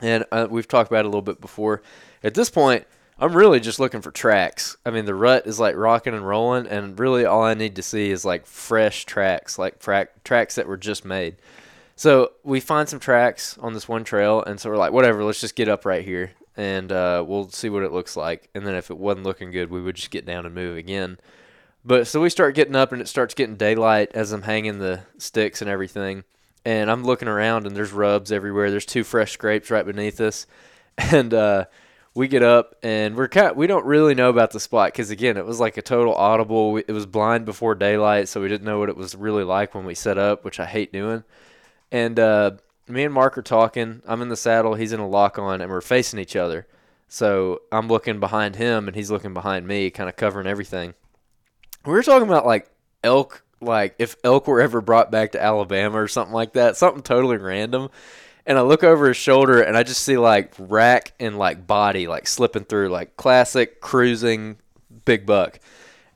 and 0.00 0.24
uh, 0.32 0.48
we've 0.50 0.68
talked 0.68 0.90
about 0.90 1.00
it 1.00 1.06
a 1.06 1.08
little 1.08 1.22
bit 1.22 1.40
before. 1.40 1.82
At 2.24 2.34
this 2.34 2.50
point, 2.50 2.86
I'm 3.18 3.36
really 3.36 3.60
just 3.60 3.78
looking 3.78 4.00
for 4.00 4.10
tracks. 4.10 4.76
I 4.84 4.90
mean, 4.90 5.04
the 5.04 5.14
rut 5.14 5.46
is 5.46 5.60
like 5.60 5.76
rocking 5.76 6.14
and 6.14 6.26
rolling, 6.26 6.66
and 6.66 6.98
really 6.98 7.24
all 7.24 7.42
I 7.44 7.54
need 7.54 7.76
to 7.76 7.82
see 7.82 8.10
is 8.10 8.24
like 8.24 8.46
fresh 8.46 9.04
tracks, 9.04 9.58
like 9.58 9.80
tracks 10.24 10.54
that 10.56 10.66
were 10.66 10.76
just 10.76 11.04
made. 11.04 11.36
So 11.94 12.32
we 12.42 12.58
find 12.58 12.88
some 12.88 12.98
tracks 12.98 13.58
on 13.58 13.74
this 13.74 13.86
one 13.86 14.02
trail, 14.02 14.42
and 14.42 14.58
so 14.58 14.70
we're 14.70 14.76
like, 14.76 14.92
whatever, 14.92 15.22
let's 15.22 15.40
just 15.40 15.54
get 15.54 15.68
up 15.68 15.84
right 15.84 16.04
here, 16.04 16.32
and 16.56 16.90
uh, 16.90 17.22
we'll 17.24 17.48
see 17.50 17.68
what 17.68 17.84
it 17.84 17.92
looks 17.92 18.16
like. 18.16 18.48
And 18.54 18.66
then 18.66 18.74
if 18.74 18.90
it 18.90 18.98
wasn't 18.98 19.26
looking 19.26 19.50
good, 19.50 19.70
we 19.70 19.82
would 19.82 19.96
just 19.96 20.10
get 20.10 20.26
down 20.26 20.46
and 20.46 20.54
move 20.54 20.76
again. 20.76 21.18
But 21.84 22.06
so 22.06 22.20
we 22.20 22.30
start 22.30 22.54
getting 22.54 22.74
up, 22.76 22.92
and 22.92 23.00
it 23.00 23.08
starts 23.08 23.34
getting 23.34 23.56
daylight 23.56 24.10
as 24.14 24.32
I'm 24.32 24.42
hanging 24.42 24.78
the 24.78 25.02
sticks 25.18 25.60
and 25.60 25.70
everything. 25.70 26.24
And 26.64 26.90
I'm 26.90 27.04
looking 27.04 27.28
around, 27.28 27.66
and 27.66 27.76
there's 27.76 27.92
rubs 27.92 28.30
everywhere. 28.30 28.70
There's 28.70 28.86
two 28.86 29.04
fresh 29.04 29.32
scrapes 29.32 29.70
right 29.70 29.84
beneath 29.84 30.20
us, 30.20 30.46
and 30.98 31.34
uh, 31.34 31.64
we 32.14 32.28
get 32.28 32.42
up, 32.42 32.76
and 32.82 33.16
we're 33.16 33.28
kind 33.28 33.56
we 33.56 33.66
don't 33.66 33.84
really 33.84 34.14
know 34.14 34.30
about 34.30 34.52
the 34.52 34.60
spot 34.60 34.92
because 34.92 35.10
again, 35.10 35.36
it 35.36 35.46
was 35.46 35.58
like 35.58 35.76
a 35.76 35.82
total 35.82 36.14
audible. 36.14 36.76
It 36.76 36.92
was 36.92 37.06
blind 37.06 37.46
before 37.46 37.74
daylight, 37.74 38.28
so 38.28 38.40
we 38.40 38.48
didn't 38.48 38.66
know 38.66 38.78
what 38.78 38.88
it 38.88 38.96
was 38.96 39.14
really 39.14 39.44
like 39.44 39.74
when 39.74 39.84
we 39.84 39.94
set 39.94 40.18
up, 40.18 40.44
which 40.44 40.60
I 40.60 40.66
hate 40.66 40.92
doing. 40.92 41.24
And 41.90 42.18
uh, 42.18 42.52
me 42.88 43.04
and 43.04 43.14
Mark 43.14 43.36
are 43.38 43.42
talking. 43.42 44.02
I'm 44.06 44.22
in 44.22 44.28
the 44.28 44.36
saddle. 44.36 44.74
He's 44.74 44.92
in 44.92 45.00
a 45.00 45.08
lock 45.08 45.38
on, 45.38 45.60
and 45.60 45.70
we're 45.70 45.80
facing 45.80 46.20
each 46.20 46.36
other. 46.36 46.66
So 47.08 47.62
I'm 47.70 47.88
looking 47.88 48.20
behind 48.20 48.56
him, 48.56 48.88
and 48.88 48.96
he's 48.96 49.10
looking 49.10 49.34
behind 49.34 49.66
me, 49.66 49.90
kind 49.90 50.08
of 50.08 50.16
covering 50.16 50.46
everything. 50.46 50.94
We 51.84 51.92
were 51.92 52.02
talking 52.02 52.28
about 52.28 52.46
like 52.46 52.70
elk, 53.04 53.44
like 53.62 53.94
if 53.98 54.16
elk 54.24 54.46
were 54.46 54.60
ever 54.60 54.80
brought 54.80 55.10
back 55.10 55.32
to 55.32 55.42
Alabama 55.42 56.02
or 56.02 56.08
something 56.08 56.34
like 56.34 56.52
that, 56.54 56.76
something 56.76 57.02
totally 57.02 57.36
random. 57.36 57.88
And 58.44 58.58
I 58.58 58.62
look 58.62 58.82
over 58.82 59.08
his 59.08 59.16
shoulder, 59.16 59.62
and 59.62 59.76
I 59.76 59.84
just 59.84 60.02
see 60.02 60.18
like 60.18 60.52
rack 60.58 61.12
and 61.20 61.38
like 61.38 61.66
body 61.66 62.08
like 62.08 62.26
slipping 62.26 62.64
through, 62.64 62.88
like 62.88 63.16
classic 63.16 63.80
cruising 63.80 64.56
big 65.04 65.26
buck. 65.26 65.60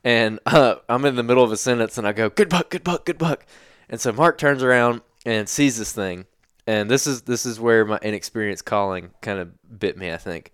And 0.03 0.39
uh, 0.45 0.75
I'm 0.89 1.05
in 1.05 1.15
the 1.15 1.23
middle 1.23 1.43
of 1.43 1.51
a 1.51 1.57
sentence, 1.57 1.97
and 1.97 2.07
I 2.07 2.11
go, 2.11 2.29
"Good 2.29 2.49
buck, 2.49 2.69
good 2.69 2.83
buck, 2.83 3.05
good 3.05 3.17
buck." 3.17 3.45
And 3.89 4.01
so 4.01 4.11
Mark 4.11 4.37
turns 4.37 4.61
around 4.61 5.01
and 5.25 5.47
sees 5.47 5.77
this 5.77 5.93
thing, 5.93 6.25
and 6.65 6.91
this 6.91 7.07
is 7.07 7.21
this 7.23 7.45
is 7.45 7.59
where 7.59 7.85
my 7.85 7.99
inexperienced 8.01 8.65
calling 8.65 9.11
kind 9.21 9.39
of 9.39 9.79
bit 9.79 9.97
me, 9.97 10.11
I 10.11 10.17
think. 10.17 10.51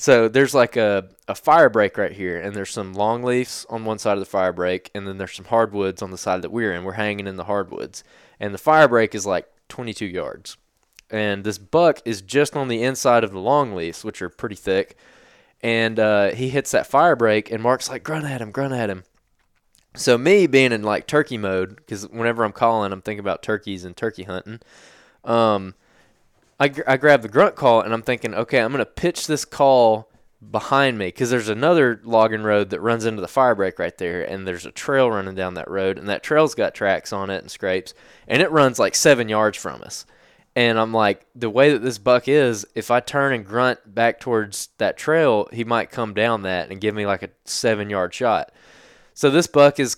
So 0.00 0.28
there's 0.28 0.54
like 0.54 0.78
a, 0.78 1.10
a 1.28 1.34
fire 1.34 1.68
break 1.68 1.98
right 1.98 2.10
here, 2.10 2.40
and 2.40 2.56
there's 2.56 2.70
some 2.70 2.94
long 2.94 3.22
leaves 3.22 3.66
on 3.68 3.84
one 3.84 3.98
side 3.98 4.14
of 4.14 4.20
the 4.20 4.24
fire 4.24 4.50
break, 4.50 4.90
and 4.94 5.06
then 5.06 5.18
there's 5.18 5.34
some 5.34 5.44
hardwoods 5.44 6.00
on 6.00 6.10
the 6.10 6.16
side 6.16 6.40
that 6.40 6.50
we're 6.50 6.72
in. 6.72 6.84
We're 6.84 6.92
hanging 6.92 7.26
in 7.26 7.36
the 7.36 7.44
hardwoods, 7.44 8.02
and 8.40 8.54
the 8.54 8.58
fire 8.58 8.88
break 8.88 9.14
is 9.14 9.26
like 9.26 9.46
22 9.68 10.06
yards, 10.06 10.56
and 11.10 11.44
this 11.44 11.58
buck 11.58 12.00
is 12.06 12.22
just 12.22 12.56
on 12.56 12.68
the 12.68 12.82
inside 12.82 13.24
of 13.24 13.32
the 13.32 13.40
long 13.40 13.74
leaves, 13.74 14.02
which 14.02 14.22
are 14.22 14.30
pretty 14.30 14.54
thick, 14.54 14.96
and 15.60 16.00
uh, 16.00 16.30
he 16.30 16.48
hits 16.48 16.70
that 16.70 16.86
fire 16.86 17.14
break, 17.14 17.50
and 17.50 17.62
Mark's 17.62 17.90
like, 17.90 18.02
grunt 18.02 18.24
at 18.24 18.40
him, 18.40 18.52
grunt 18.52 18.72
at 18.72 18.88
him. 18.88 19.04
So 19.94 20.16
me 20.16 20.46
being 20.46 20.72
in 20.72 20.82
like 20.82 21.08
turkey 21.08 21.36
mode, 21.36 21.76
because 21.76 22.08
whenever 22.08 22.42
I'm 22.44 22.52
calling, 22.52 22.90
I'm 22.90 23.02
thinking 23.02 23.20
about 23.20 23.42
turkeys 23.42 23.84
and 23.84 23.94
turkey 23.94 24.22
hunting. 24.22 24.60
Um, 25.24 25.74
I, 26.60 26.68
gr- 26.68 26.82
I 26.86 26.98
grab 26.98 27.22
the 27.22 27.28
grunt 27.28 27.56
call 27.56 27.80
and 27.80 27.92
I'm 27.92 28.02
thinking, 28.02 28.34
okay, 28.34 28.60
I'm 28.60 28.70
gonna 28.70 28.84
pitch 28.84 29.26
this 29.26 29.44
call 29.44 30.10
behind 30.50 30.98
me 30.98 31.06
because 31.06 31.30
there's 31.30 31.48
another 31.48 32.00
logging 32.04 32.42
road 32.42 32.70
that 32.70 32.80
runs 32.80 33.04
into 33.04 33.20
the 33.20 33.28
fire 33.28 33.54
break 33.54 33.78
right 33.78 33.96
there, 33.98 34.22
and 34.22 34.46
there's 34.46 34.66
a 34.66 34.70
trail 34.70 35.10
running 35.10 35.34
down 35.34 35.54
that 35.54 35.70
road, 35.70 35.98
and 35.98 36.08
that 36.08 36.22
trail's 36.22 36.54
got 36.54 36.74
tracks 36.74 37.12
on 37.12 37.30
it 37.30 37.42
and 37.42 37.50
scrapes, 37.50 37.94
and 38.28 38.42
it 38.42 38.50
runs 38.50 38.78
like 38.78 38.94
seven 38.94 39.28
yards 39.28 39.58
from 39.58 39.82
us. 39.82 40.06
And 40.56 40.78
I'm 40.78 40.92
like, 40.92 41.26
the 41.34 41.50
way 41.50 41.72
that 41.72 41.82
this 41.82 41.98
buck 41.98 42.26
is, 42.26 42.66
if 42.74 42.90
I 42.90 43.00
turn 43.00 43.32
and 43.32 43.46
grunt 43.46 43.94
back 43.94 44.18
towards 44.18 44.70
that 44.78 44.96
trail, 44.96 45.48
he 45.52 45.62
might 45.64 45.90
come 45.90 46.12
down 46.12 46.42
that 46.42 46.70
and 46.70 46.80
give 46.80 46.94
me 46.94 47.06
like 47.06 47.22
a 47.22 47.30
seven 47.44 47.88
yard 47.88 48.12
shot. 48.12 48.50
So 49.14 49.30
this 49.30 49.46
buck 49.46 49.78
is 49.78 49.96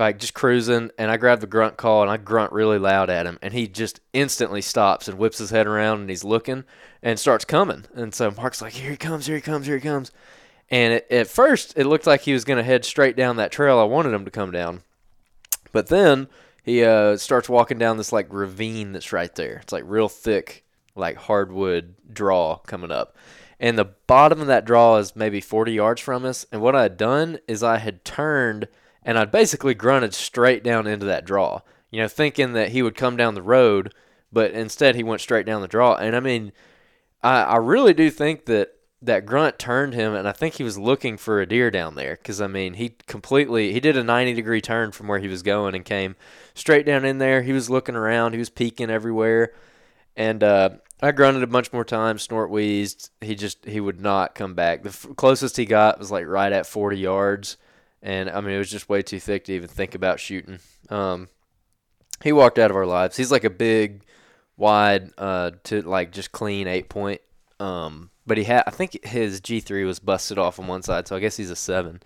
like 0.00 0.18
just 0.18 0.34
cruising, 0.34 0.90
and 0.98 1.10
I 1.10 1.16
grab 1.16 1.40
the 1.40 1.46
grunt 1.46 1.76
call 1.76 2.02
and 2.02 2.10
I 2.10 2.16
grunt 2.16 2.52
really 2.52 2.78
loud 2.78 3.10
at 3.10 3.26
him, 3.26 3.38
and 3.42 3.52
he 3.52 3.68
just 3.68 4.00
instantly 4.12 4.62
stops 4.62 5.06
and 5.06 5.18
whips 5.18 5.38
his 5.38 5.50
head 5.50 5.66
around 5.66 6.00
and 6.00 6.10
he's 6.10 6.24
looking 6.24 6.64
and 7.02 7.18
starts 7.18 7.44
coming. 7.44 7.84
And 7.94 8.14
so 8.14 8.30
Mark's 8.30 8.62
like, 8.62 8.72
here 8.72 8.90
he 8.90 8.96
comes, 8.96 9.26
here 9.26 9.36
he 9.36 9.42
comes, 9.42 9.66
here 9.66 9.76
he 9.76 9.82
comes. 9.82 10.10
And 10.70 10.94
it, 10.94 11.06
at 11.10 11.28
first, 11.28 11.74
it 11.76 11.86
looked 11.86 12.06
like 12.06 12.22
he 12.22 12.32
was 12.32 12.44
going 12.44 12.56
to 12.56 12.62
head 12.62 12.84
straight 12.84 13.16
down 13.16 13.36
that 13.36 13.52
trail 13.52 13.78
I 13.78 13.84
wanted 13.84 14.14
him 14.14 14.24
to 14.24 14.30
come 14.30 14.50
down. 14.50 14.82
But 15.72 15.88
then 15.88 16.28
he 16.62 16.84
uh, 16.84 17.16
starts 17.16 17.48
walking 17.48 17.78
down 17.78 17.96
this 17.96 18.12
like 18.12 18.26
ravine 18.30 18.92
that's 18.92 19.12
right 19.12 19.34
there. 19.34 19.58
It's 19.62 19.72
like 19.72 19.84
real 19.86 20.08
thick, 20.08 20.64
like 20.94 21.16
hardwood 21.16 21.94
draw 22.12 22.56
coming 22.56 22.90
up. 22.90 23.16
And 23.58 23.76
the 23.76 23.84
bottom 24.06 24.40
of 24.40 24.46
that 24.46 24.64
draw 24.64 24.96
is 24.96 25.14
maybe 25.14 25.40
40 25.40 25.72
yards 25.72 26.00
from 26.00 26.24
us. 26.24 26.46
And 26.50 26.62
what 26.62 26.74
I 26.74 26.82
had 26.82 26.96
done 26.96 27.40
is 27.46 27.62
I 27.62 27.76
had 27.76 28.04
turned 28.04 28.68
and 29.02 29.18
I'd 29.18 29.30
basically 29.30 29.74
grunted 29.74 30.14
straight 30.14 30.62
down 30.62 30.86
into 30.86 31.06
that 31.06 31.24
draw, 31.24 31.60
you 31.90 32.00
know, 32.00 32.08
thinking 32.08 32.52
that 32.52 32.70
he 32.70 32.82
would 32.82 32.94
come 32.94 33.16
down 33.16 33.34
the 33.34 33.42
road, 33.42 33.94
but 34.32 34.52
instead 34.52 34.94
he 34.94 35.02
went 35.02 35.20
straight 35.20 35.46
down 35.46 35.62
the 35.62 35.68
draw. 35.68 35.94
And 35.96 36.14
I 36.14 36.20
mean, 36.20 36.52
I, 37.22 37.42
I 37.42 37.56
really 37.56 37.94
do 37.94 38.10
think 38.10 38.46
that 38.46 38.74
that 39.02 39.24
grunt 39.24 39.58
turned 39.58 39.94
him, 39.94 40.14
and 40.14 40.28
I 40.28 40.32
think 40.32 40.54
he 40.54 40.62
was 40.62 40.76
looking 40.76 41.16
for 41.16 41.40
a 41.40 41.46
deer 41.46 41.70
down 41.70 41.94
there 41.94 42.16
because 42.16 42.40
I 42.40 42.46
mean 42.46 42.74
he 42.74 42.90
completely 43.06 43.72
he 43.72 43.80
did 43.80 43.96
a 43.96 44.04
90 44.04 44.34
degree 44.34 44.60
turn 44.60 44.92
from 44.92 45.08
where 45.08 45.18
he 45.18 45.28
was 45.28 45.42
going 45.42 45.74
and 45.74 45.84
came 45.84 46.16
straight 46.54 46.84
down 46.84 47.04
in 47.04 47.18
there. 47.18 47.42
He 47.42 47.52
was 47.52 47.70
looking 47.70 47.96
around, 47.96 48.32
he 48.32 48.38
was 48.38 48.50
peeking 48.50 48.90
everywhere, 48.90 49.54
and 50.16 50.44
uh, 50.44 50.70
I 51.00 51.12
grunted 51.12 51.42
a 51.42 51.46
bunch 51.46 51.72
more 51.72 51.84
times, 51.84 52.22
snort 52.22 52.50
wheezed. 52.50 53.10
He 53.22 53.34
just 53.34 53.64
he 53.64 53.80
would 53.80 54.00
not 54.00 54.34
come 54.34 54.54
back. 54.54 54.82
The 54.82 54.90
f- 54.90 55.08
closest 55.16 55.56
he 55.56 55.64
got 55.64 55.98
was 55.98 56.10
like 56.10 56.26
right 56.26 56.52
at 56.52 56.66
40 56.66 56.98
yards, 56.98 57.56
and 58.02 58.30
I 58.30 58.40
mean 58.40 58.54
it 58.54 58.58
was 58.58 58.70
just 58.70 58.88
way 58.88 59.02
too 59.02 59.20
thick 59.20 59.44
to 59.44 59.52
even 59.52 59.68
think 59.68 59.94
about 59.94 60.20
shooting. 60.20 60.58
Um, 60.88 61.28
he 62.22 62.32
walked 62.32 62.58
out 62.58 62.70
of 62.70 62.76
our 62.76 62.86
lives. 62.86 63.16
He's 63.16 63.32
like 63.32 63.44
a 63.44 63.50
big, 63.50 64.04
wide, 64.56 65.10
uh, 65.16 65.52
to 65.64 65.82
like 65.82 66.12
just 66.12 66.32
clean 66.32 66.66
eight 66.66 66.88
point. 66.88 67.20
Um, 67.58 68.10
but 68.26 68.38
he 68.38 68.44
had 68.44 68.64
I 68.66 68.70
think 68.70 69.04
his 69.04 69.40
G3 69.40 69.84
was 69.84 69.98
busted 69.98 70.38
off 70.38 70.58
on 70.58 70.66
one 70.66 70.82
side, 70.82 71.08
so 71.08 71.16
I 71.16 71.20
guess 71.20 71.36
he's 71.36 71.50
a 71.50 71.56
7. 71.56 72.00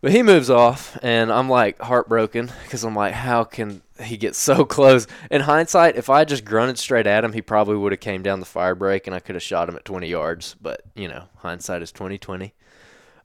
But 0.00 0.12
he 0.12 0.22
moves 0.22 0.50
off 0.50 0.98
and 1.02 1.32
I'm 1.32 1.48
like 1.48 1.80
heartbroken 1.80 2.52
cuz 2.68 2.84
I'm 2.84 2.94
like 2.94 3.14
how 3.14 3.42
can 3.42 3.82
he 4.00 4.16
get 4.16 4.34
so 4.36 4.64
close? 4.76 5.06
In 5.30 5.42
hindsight, 5.42 5.96
if 5.96 6.10
I 6.10 6.24
just 6.24 6.44
grunted 6.44 6.78
straight 6.78 7.06
at 7.06 7.24
him, 7.24 7.32
he 7.32 7.40
probably 7.40 7.76
would 7.76 7.92
have 7.92 8.00
came 8.00 8.22
down 8.22 8.40
the 8.40 8.46
fire 8.46 8.74
break 8.74 9.06
and 9.06 9.14
I 9.14 9.20
could 9.20 9.34
have 9.34 9.42
shot 9.42 9.68
him 9.68 9.76
at 9.76 9.84
20 9.84 10.06
yards, 10.08 10.56
but 10.60 10.82
you 10.94 11.08
know, 11.08 11.24
hindsight 11.36 11.82
is 11.82 11.90
2020. 11.90 12.52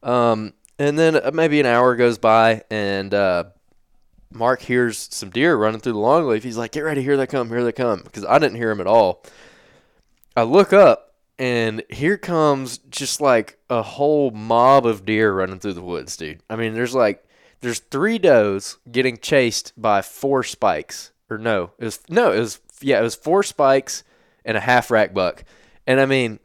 Um 0.02 0.54
and 0.80 0.98
then 0.98 1.16
uh, 1.16 1.30
maybe 1.34 1.60
an 1.60 1.66
hour 1.66 1.96
goes 1.96 2.18
by 2.18 2.64
and 2.72 3.14
uh 3.14 3.44
Mark 4.32 4.62
hears 4.62 5.10
some 5.12 5.32
deer 5.32 5.56
running 5.56 5.82
through 5.82 5.94
the 5.94 6.00
longleaf. 6.00 6.44
He's 6.44 6.58
like, 6.58 6.72
"Get 6.72 6.82
ready, 6.82 7.02
here 7.02 7.18
they 7.18 7.26
come, 7.26 7.50
here 7.50 7.64
they 7.64 7.72
come," 7.72 8.02
because 8.04 8.24
I 8.26 8.38
didn't 8.38 8.58
hear 8.58 8.70
him 8.70 8.80
at 8.80 8.88
all. 8.88 9.24
I 10.38 10.44
look 10.44 10.72
up 10.72 11.16
and 11.40 11.84
here 11.90 12.18
comes 12.18 12.78
just 12.78 13.22
like 13.22 13.58
a 13.70 13.82
whole 13.82 14.30
mob 14.32 14.86
of 14.86 15.06
deer 15.06 15.34
running 15.34 15.60
through 15.60 15.74
the 15.74 15.82
woods, 15.82 16.16
dude. 16.16 16.42
I 16.50 16.56
mean, 16.56 16.74
there's 16.76 16.94
like 16.94 17.26
there's 17.62 17.80
three 17.80 18.20
does 18.20 18.78
getting 18.92 19.18
chased 19.18 19.74
by 19.76 20.02
four 20.02 20.44
spikes, 20.44 21.12
or 21.30 21.38
no, 21.38 21.72
it 21.80 21.86
was 21.86 22.00
no, 22.08 22.32
it 22.32 22.40
was 22.40 22.60
yeah, 22.82 23.00
it 23.00 23.04
was 23.04 23.16
four 23.16 23.42
spikes 23.42 24.04
and 24.46 24.56
a 24.58 24.62
half 24.62 24.92
rack 24.92 25.14
buck, 25.14 25.44
and 25.88 26.00
I 26.00 26.06
mean. 26.06 26.40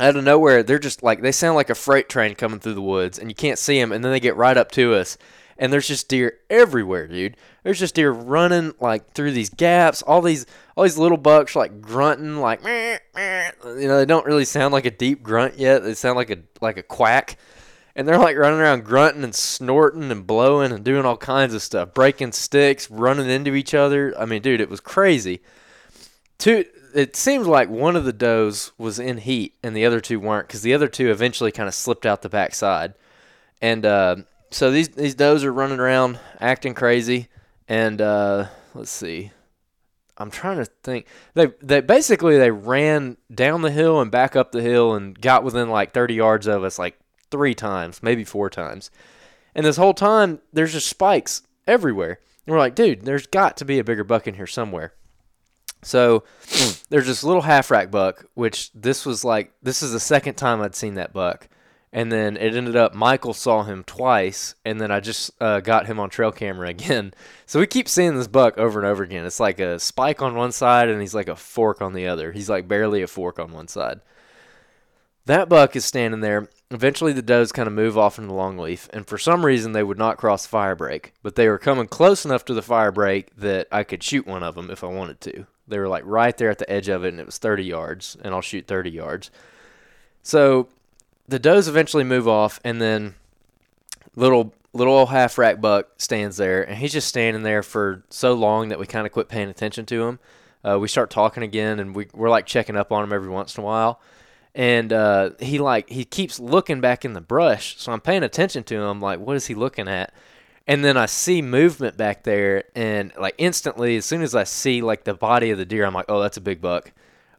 Out 0.00 0.16
of 0.16 0.24
nowhere, 0.24 0.62
they're 0.62 0.78
just 0.78 1.02
like 1.02 1.22
they 1.22 1.32
sound 1.32 1.56
like 1.56 1.70
a 1.70 1.74
freight 1.74 2.08
train 2.08 2.34
coming 2.34 2.60
through 2.60 2.74
the 2.74 2.82
woods, 2.82 3.18
and 3.18 3.30
you 3.30 3.34
can't 3.34 3.58
see 3.58 3.80
them. 3.80 3.90
And 3.90 4.04
then 4.04 4.12
they 4.12 4.20
get 4.20 4.36
right 4.36 4.56
up 4.56 4.70
to 4.72 4.94
us, 4.94 5.18
and 5.58 5.72
there's 5.72 5.88
just 5.88 6.08
deer 6.08 6.38
everywhere, 6.48 7.08
dude. 7.08 7.36
There's 7.64 7.80
just 7.80 7.96
deer 7.96 8.12
running 8.12 8.74
like 8.80 9.12
through 9.12 9.32
these 9.32 9.50
gaps. 9.50 10.02
All 10.02 10.22
these 10.22 10.46
all 10.76 10.84
these 10.84 10.98
little 10.98 11.18
bucks 11.18 11.56
like 11.56 11.80
grunting, 11.80 12.36
like 12.36 12.62
meh, 12.62 12.98
meh. 13.14 13.50
you 13.64 13.88
know, 13.88 13.98
they 13.98 14.06
don't 14.06 14.24
really 14.24 14.44
sound 14.44 14.72
like 14.72 14.86
a 14.86 14.90
deep 14.90 15.22
grunt 15.22 15.58
yet. 15.58 15.82
They 15.82 15.94
sound 15.94 16.16
like 16.16 16.30
a 16.30 16.38
like 16.60 16.76
a 16.76 16.82
quack, 16.84 17.36
and 17.96 18.06
they're 18.06 18.18
like 18.18 18.36
running 18.36 18.60
around 18.60 18.84
grunting 18.84 19.24
and 19.24 19.34
snorting 19.34 20.12
and 20.12 20.26
blowing 20.26 20.70
and 20.70 20.84
doing 20.84 21.04
all 21.04 21.16
kinds 21.16 21.54
of 21.54 21.62
stuff, 21.62 21.92
breaking 21.92 22.32
sticks, 22.32 22.88
running 22.88 23.28
into 23.28 23.56
each 23.56 23.74
other. 23.74 24.14
I 24.16 24.26
mean, 24.26 24.42
dude, 24.42 24.60
it 24.60 24.70
was 24.70 24.80
crazy. 24.80 25.40
Two, 26.38 26.64
it 26.98 27.16
seemed 27.16 27.46
like 27.46 27.68
one 27.68 27.96
of 27.96 28.04
the 28.04 28.12
does 28.12 28.72
was 28.78 28.98
in 28.98 29.18
heat 29.18 29.54
and 29.62 29.76
the 29.76 29.84
other 29.84 30.00
two 30.00 30.18
weren't 30.18 30.48
because 30.48 30.62
the 30.62 30.74
other 30.74 30.88
two 30.88 31.10
eventually 31.10 31.52
kind 31.52 31.68
of 31.68 31.74
slipped 31.74 32.06
out 32.06 32.22
the 32.22 32.28
backside, 32.28 32.94
and 33.60 33.84
uh, 33.86 34.16
so 34.50 34.70
these 34.70 34.88
these 34.90 35.14
does 35.14 35.44
are 35.44 35.52
running 35.52 35.80
around 35.80 36.18
acting 36.40 36.74
crazy, 36.74 37.28
and 37.68 38.00
uh, 38.00 38.46
let's 38.74 38.90
see. 38.90 39.30
I'm 40.16 40.30
trying 40.30 40.56
to 40.58 40.64
think. 40.82 41.06
They 41.34 41.52
they 41.62 41.80
basically 41.80 42.38
they 42.38 42.50
ran 42.50 43.16
down 43.32 43.62
the 43.62 43.70
hill 43.70 44.00
and 44.00 44.10
back 44.10 44.34
up 44.34 44.52
the 44.52 44.62
hill 44.62 44.94
and 44.94 45.18
got 45.18 45.44
within 45.44 45.70
like 45.70 45.92
30 45.92 46.14
yards 46.14 46.46
of 46.46 46.64
us 46.64 46.78
like 46.78 46.98
three 47.30 47.54
times, 47.54 48.02
maybe 48.02 48.24
four 48.24 48.50
times. 48.50 48.90
And 49.54 49.64
this 49.64 49.76
whole 49.76 49.94
time 49.94 50.40
there's 50.52 50.72
just 50.72 50.88
spikes 50.88 51.42
everywhere. 51.66 52.18
And 52.46 52.52
we're 52.52 52.58
like, 52.58 52.74
dude, 52.74 53.04
there's 53.04 53.26
got 53.26 53.56
to 53.58 53.64
be 53.64 53.78
a 53.78 53.84
bigger 53.84 54.04
buck 54.04 54.26
in 54.26 54.34
here 54.34 54.46
somewhere. 54.46 54.94
So 55.82 56.24
there's 56.88 57.06
this 57.06 57.24
little 57.24 57.42
half 57.42 57.70
rack 57.70 57.90
buck, 57.90 58.26
which 58.34 58.72
this 58.72 59.06
was 59.06 59.24
like 59.24 59.52
this 59.62 59.82
is 59.82 59.92
the 59.92 60.00
second 60.00 60.34
time 60.34 60.60
I'd 60.60 60.74
seen 60.74 60.94
that 60.94 61.12
buck 61.12 61.48
and 61.92 62.12
then 62.12 62.36
it 62.36 62.54
ended 62.54 62.76
up 62.76 62.94
Michael 62.94 63.32
saw 63.32 63.62
him 63.62 63.82
twice, 63.84 64.54
and 64.64 64.80
then 64.80 64.90
I 64.90 65.00
just 65.00 65.30
uh, 65.40 65.60
got 65.60 65.86
him 65.86 65.98
on 65.98 66.10
trail 66.10 66.32
camera 66.32 66.68
again. 66.70 67.14
So 67.46 67.60
we 67.60 67.66
keep 67.66 67.88
seeing 67.88 68.16
this 68.16 68.28
buck 68.28 68.58
over 68.58 68.78
and 68.78 68.86
over 68.86 69.02
again. 69.02 69.24
It's 69.24 69.40
like 69.40 69.58
a 69.58 69.78
spike 69.78 70.22
on 70.22 70.34
one 70.34 70.52
side, 70.52 70.88
and 70.88 71.00
he's 71.00 71.14
like 71.14 71.28
a 71.28 71.36
fork 71.36 71.80
on 71.80 71.94
the 71.94 72.06
other. 72.06 72.32
He's 72.32 72.50
like 72.50 72.68
barely 72.68 73.02
a 73.02 73.06
fork 73.06 73.38
on 73.38 73.52
one 73.52 73.68
side. 73.68 74.00
That 75.24 75.48
buck 75.48 75.76
is 75.76 75.84
standing 75.84 76.20
there. 76.20 76.48
Eventually, 76.70 77.12
the 77.12 77.22
does 77.22 77.52
kind 77.52 77.66
of 77.66 77.74
move 77.74 77.96
off 77.96 78.18
into 78.18 78.28
the 78.28 78.34
longleaf, 78.34 78.88
and 78.92 79.06
for 79.06 79.18
some 79.18 79.44
reason, 79.44 79.72
they 79.72 79.82
would 79.82 79.98
not 79.98 80.16
cross 80.16 80.46
the. 80.46 81.14
But 81.22 81.34
they 81.34 81.48
were 81.48 81.58
coming 81.58 81.86
close 81.86 82.24
enough 82.24 82.44
to 82.46 82.54
the 82.54 82.62
fire 82.62 82.92
break 82.92 83.34
that 83.36 83.68
I 83.72 83.82
could 83.82 84.02
shoot 84.02 84.26
one 84.26 84.42
of 84.42 84.54
them 84.54 84.70
if 84.70 84.84
I 84.84 84.88
wanted 84.88 85.20
to. 85.22 85.46
They 85.68 85.78
were 85.78 85.88
like 85.88 86.02
right 86.06 86.36
there 86.36 86.50
at 86.50 86.58
the 86.58 86.70
edge 86.70 86.88
of 86.88 87.04
it, 87.04 87.08
and 87.08 87.20
it 87.20 87.26
was 87.26 87.38
30 87.38 87.64
yards, 87.64 88.16
and 88.22 88.34
I'll 88.34 88.40
shoot 88.40 88.66
30 88.66 88.90
yards. 88.90 89.30
So 90.22 90.68
the 91.26 91.38
does 91.38 91.68
eventually 91.68 92.04
move 92.04 92.26
off, 92.26 92.60
and 92.64 92.80
then 92.80 93.14
little 94.16 94.52
little 94.72 94.94
old 94.94 95.08
half 95.08 95.38
rack 95.38 95.60
buck 95.60 95.88
stands 95.98 96.36
there, 96.36 96.62
and 96.62 96.78
he's 96.78 96.92
just 96.92 97.08
standing 97.08 97.42
there 97.42 97.62
for 97.62 98.02
so 98.10 98.34
long 98.34 98.68
that 98.68 98.78
we 98.78 98.86
kind 98.86 99.06
of 99.06 99.12
quit 99.12 99.28
paying 99.28 99.48
attention 99.48 99.86
to 99.86 100.06
him. 100.06 100.18
Uh, 100.64 100.78
we 100.78 100.88
start 100.88 101.10
talking 101.10 101.42
again, 101.42 101.78
and 101.78 101.94
we 101.94 102.06
we're 102.12 102.30
like 102.30 102.46
checking 102.46 102.76
up 102.76 102.92
on 102.92 103.04
him 103.04 103.12
every 103.12 103.28
once 103.28 103.56
in 103.56 103.62
a 103.62 103.66
while. 103.66 104.00
And 104.54 104.92
uh, 104.92 105.30
he 105.38 105.58
like 105.58 105.88
he 105.88 106.04
keeps 106.04 106.40
looking 106.40 106.80
back 106.80 107.04
in 107.04 107.12
the 107.12 107.20
brush, 107.20 107.76
so 107.78 107.92
I'm 107.92 108.00
paying 108.00 108.22
attention 108.22 108.64
to 108.64 108.76
him. 108.82 109.00
Like, 109.00 109.20
what 109.20 109.36
is 109.36 109.46
he 109.46 109.54
looking 109.54 109.88
at? 109.88 110.12
And 110.68 110.84
then 110.84 110.98
I 110.98 111.06
see 111.06 111.40
movement 111.40 111.96
back 111.96 112.24
there, 112.24 112.64
and 112.76 113.10
like 113.18 113.34
instantly, 113.38 113.96
as 113.96 114.04
soon 114.04 114.20
as 114.20 114.34
I 114.34 114.44
see 114.44 114.82
like 114.82 115.04
the 115.04 115.14
body 115.14 115.50
of 115.50 115.56
the 115.56 115.64
deer, 115.64 115.86
I'm 115.86 115.94
like, 115.94 116.04
oh, 116.10 116.20
that's 116.20 116.36
a 116.36 116.42
big 116.42 116.60
buck. 116.60 116.92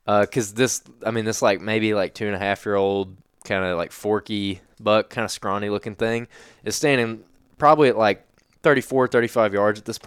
Because 0.05 0.51
uh, 0.51 0.55
this, 0.55 0.81
I 1.05 1.11
mean, 1.11 1.25
this 1.25 1.43
like 1.43 1.61
maybe 1.61 1.93
like 1.93 2.15
two 2.15 2.25
and 2.25 2.35
a 2.35 2.39
half 2.39 2.65
year 2.65 2.73
old 2.73 3.15
kind 3.45 3.63
of 3.63 3.77
like 3.77 3.91
forky 3.91 4.61
buck, 4.79 5.11
kind 5.11 5.25
of 5.25 5.29
scrawny 5.31 5.69
looking 5.69 5.93
thing, 5.93 6.27
is 6.63 6.75
standing 6.75 7.23
probably 7.59 7.89
at 7.89 7.97
like 7.97 8.25
34, 8.63 9.07
35 9.09 9.53
yards 9.53 9.79
at 9.79 9.85
this. 9.85 9.99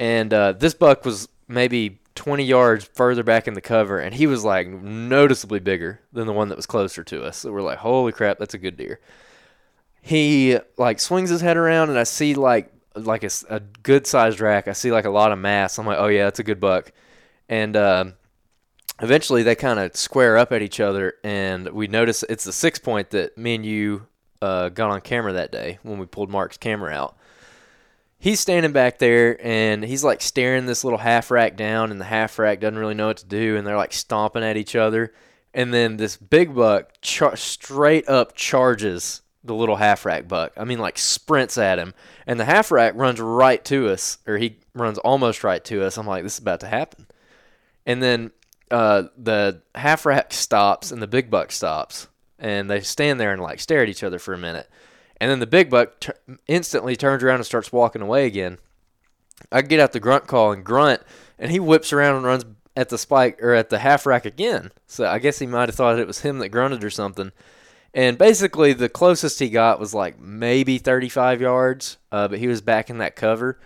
And 0.00 0.34
uh, 0.34 0.50
this 0.52 0.74
buck 0.74 1.04
was 1.04 1.28
maybe 1.46 2.00
20 2.16 2.42
yards 2.42 2.90
further 2.92 3.22
back 3.22 3.46
in 3.46 3.54
the 3.54 3.60
cover, 3.60 4.00
and 4.00 4.12
he 4.12 4.26
was 4.26 4.44
like 4.44 4.66
noticeably 4.68 5.60
bigger 5.60 6.00
than 6.12 6.26
the 6.26 6.32
one 6.32 6.48
that 6.48 6.56
was 6.56 6.66
closer 6.66 7.04
to 7.04 7.22
us. 7.22 7.36
So 7.38 7.52
we're 7.52 7.62
like, 7.62 7.78
holy 7.78 8.10
crap, 8.10 8.38
that's 8.38 8.54
a 8.54 8.58
good 8.58 8.76
deer. 8.76 8.98
He 10.06 10.56
like 10.76 11.00
swings 11.00 11.30
his 11.30 11.40
head 11.40 11.56
around, 11.56 11.90
and 11.90 11.98
I 11.98 12.04
see 12.04 12.34
like 12.36 12.72
like 12.94 13.24
a, 13.24 13.30
a 13.50 13.58
good 13.58 14.06
sized 14.06 14.38
rack. 14.38 14.68
I 14.68 14.72
see 14.72 14.92
like 14.92 15.04
a 15.04 15.10
lot 15.10 15.32
of 15.32 15.38
mass. 15.40 15.80
I'm 15.80 15.86
like, 15.86 15.98
oh 15.98 16.06
yeah, 16.06 16.26
that's 16.26 16.38
a 16.38 16.44
good 16.44 16.60
buck. 16.60 16.92
And 17.48 17.74
uh, 17.74 18.04
eventually 19.02 19.42
they 19.42 19.56
kind 19.56 19.80
of 19.80 19.96
square 19.96 20.38
up 20.38 20.52
at 20.52 20.62
each 20.62 20.78
other, 20.78 21.14
and 21.24 21.70
we 21.70 21.88
notice 21.88 22.22
it's 22.28 22.44
the 22.44 22.52
six 22.52 22.78
point 22.78 23.10
that 23.10 23.36
me 23.36 23.56
and 23.56 23.66
you 23.66 24.06
uh, 24.40 24.68
got 24.68 24.90
on 24.90 25.00
camera 25.00 25.32
that 25.32 25.50
day 25.50 25.80
when 25.82 25.98
we 25.98 26.06
pulled 26.06 26.30
Mark's 26.30 26.56
camera 26.56 26.92
out. 26.92 27.16
He's 28.16 28.38
standing 28.38 28.70
back 28.70 29.00
there 29.00 29.44
and 29.44 29.84
he's 29.84 30.04
like 30.04 30.22
staring 30.22 30.66
this 30.66 30.84
little 30.84 31.00
half 31.00 31.32
rack 31.32 31.56
down, 31.56 31.90
and 31.90 32.00
the 32.00 32.04
half 32.04 32.38
rack 32.38 32.60
doesn't 32.60 32.78
really 32.78 32.94
know 32.94 33.08
what 33.08 33.16
to 33.16 33.26
do, 33.26 33.56
and 33.56 33.66
they're 33.66 33.76
like 33.76 33.92
stomping 33.92 34.44
at 34.44 34.56
each 34.56 34.76
other. 34.76 35.12
And 35.52 35.74
then 35.74 35.96
this 35.96 36.16
big 36.16 36.54
buck 36.54 36.92
char- 37.00 37.34
straight 37.34 38.08
up 38.08 38.36
charges 38.36 39.22
the 39.46 39.54
little 39.54 39.76
half 39.76 40.04
rack 40.04 40.28
buck. 40.28 40.52
I 40.56 40.64
mean, 40.64 40.78
like 40.78 40.98
sprints 40.98 41.58
at 41.58 41.78
him, 41.78 41.94
and 42.26 42.38
the 42.38 42.44
half 42.44 42.70
rack 42.70 42.94
runs 42.96 43.20
right 43.20 43.64
to 43.66 43.88
us, 43.88 44.18
or 44.26 44.38
he 44.38 44.58
runs 44.74 44.98
almost 44.98 45.44
right 45.44 45.64
to 45.64 45.84
us. 45.84 45.96
I'm 45.96 46.06
like, 46.06 46.22
this 46.22 46.34
is 46.34 46.40
about 46.40 46.60
to 46.60 46.68
happen 46.68 47.06
and 47.86 48.02
then 48.02 48.32
uh, 48.70 49.04
the 49.16 49.62
half 49.74 50.04
rack 50.04 50.32
stops 50.32 50.90
and 50.90 51.00
the 51.00 51.06
big 51.06 51.30
buck 51.30 51.52
stops, 51.52 52.08
and 52.38 52.68
they 52.68 52.80
stand 52.80 53.20
there 53.20 53.32
and 53.32 53.40
like 53.40 53.60
stare 53.60 53.82
at 53.82 53.88
each 53.88 54.02
other 54.02 54.18
for 54.18 54.34
a 54.34 54.38
minute, 54.38 54.68
and 55.20 55.30
then 55.30 55.38
the 55.38 55.46
big 55.46 55.70
buck 55.70 56.00
t- 56.00 56.12
instantly 56.48 56.96
turns 56.96 57.22
around 57.22 57.36
and 57.36 57.46
starts 57.46 57.72
walking 57.72 58.02
away 58.02 58.26
again. 58.26 58.58
I 59.52 59.62
get 59.62 59.80
out 59.80 59.92
the 59.92 60.00
grunt 60.00 60.26
call 60.26 60.52
and 60.52 60.64
grunt, 60.64 61.02
and 61.38 61.52
he 61.52 61.60
whips 61.60 61.92
around 61.92 62.16
and 62.16 62.24
runs 62.26 62.44
at 62.76 62.88
the 62.88 62.98
spike 62.98 63.40
or 63.42 63.54
at 63.54 63.70
the 63.70 63.78
half 63.78 64.04
rack 64.04 64.26
again. 64.26 64.72
So 64.86 65.06
I 65.06 65.18
guess 65.18 65.38
he 65.38 65.46
might 65.46 65.68
have 65.68 65.76
thought 65.76 65.98
it 65.98 66.06
was 66.06 66.20
him 66.20 66.40
that 66.40 66.48
grunted 66.48 66.84
or 66.84 66.90
something. 66.90 67.32
And 67.96 68.18
basically, 68.18 68.74
the 68.74 68.90
closest 68.90 69.38
he 69.38 69.48
got 69.48 69.80
was 69.80 69.94
like 69.94 70.20
maybe 70.20 70.76
35 70.76 71.40
yards, 71.40 71.96
uh, 72.12 72.28
but 72.28 72.38
he 72.38 72.46
was 72.46 72.60
back 72.60 72.90
in 72.90 72.98
that 72.98 73.16
cover. 73.16 73.58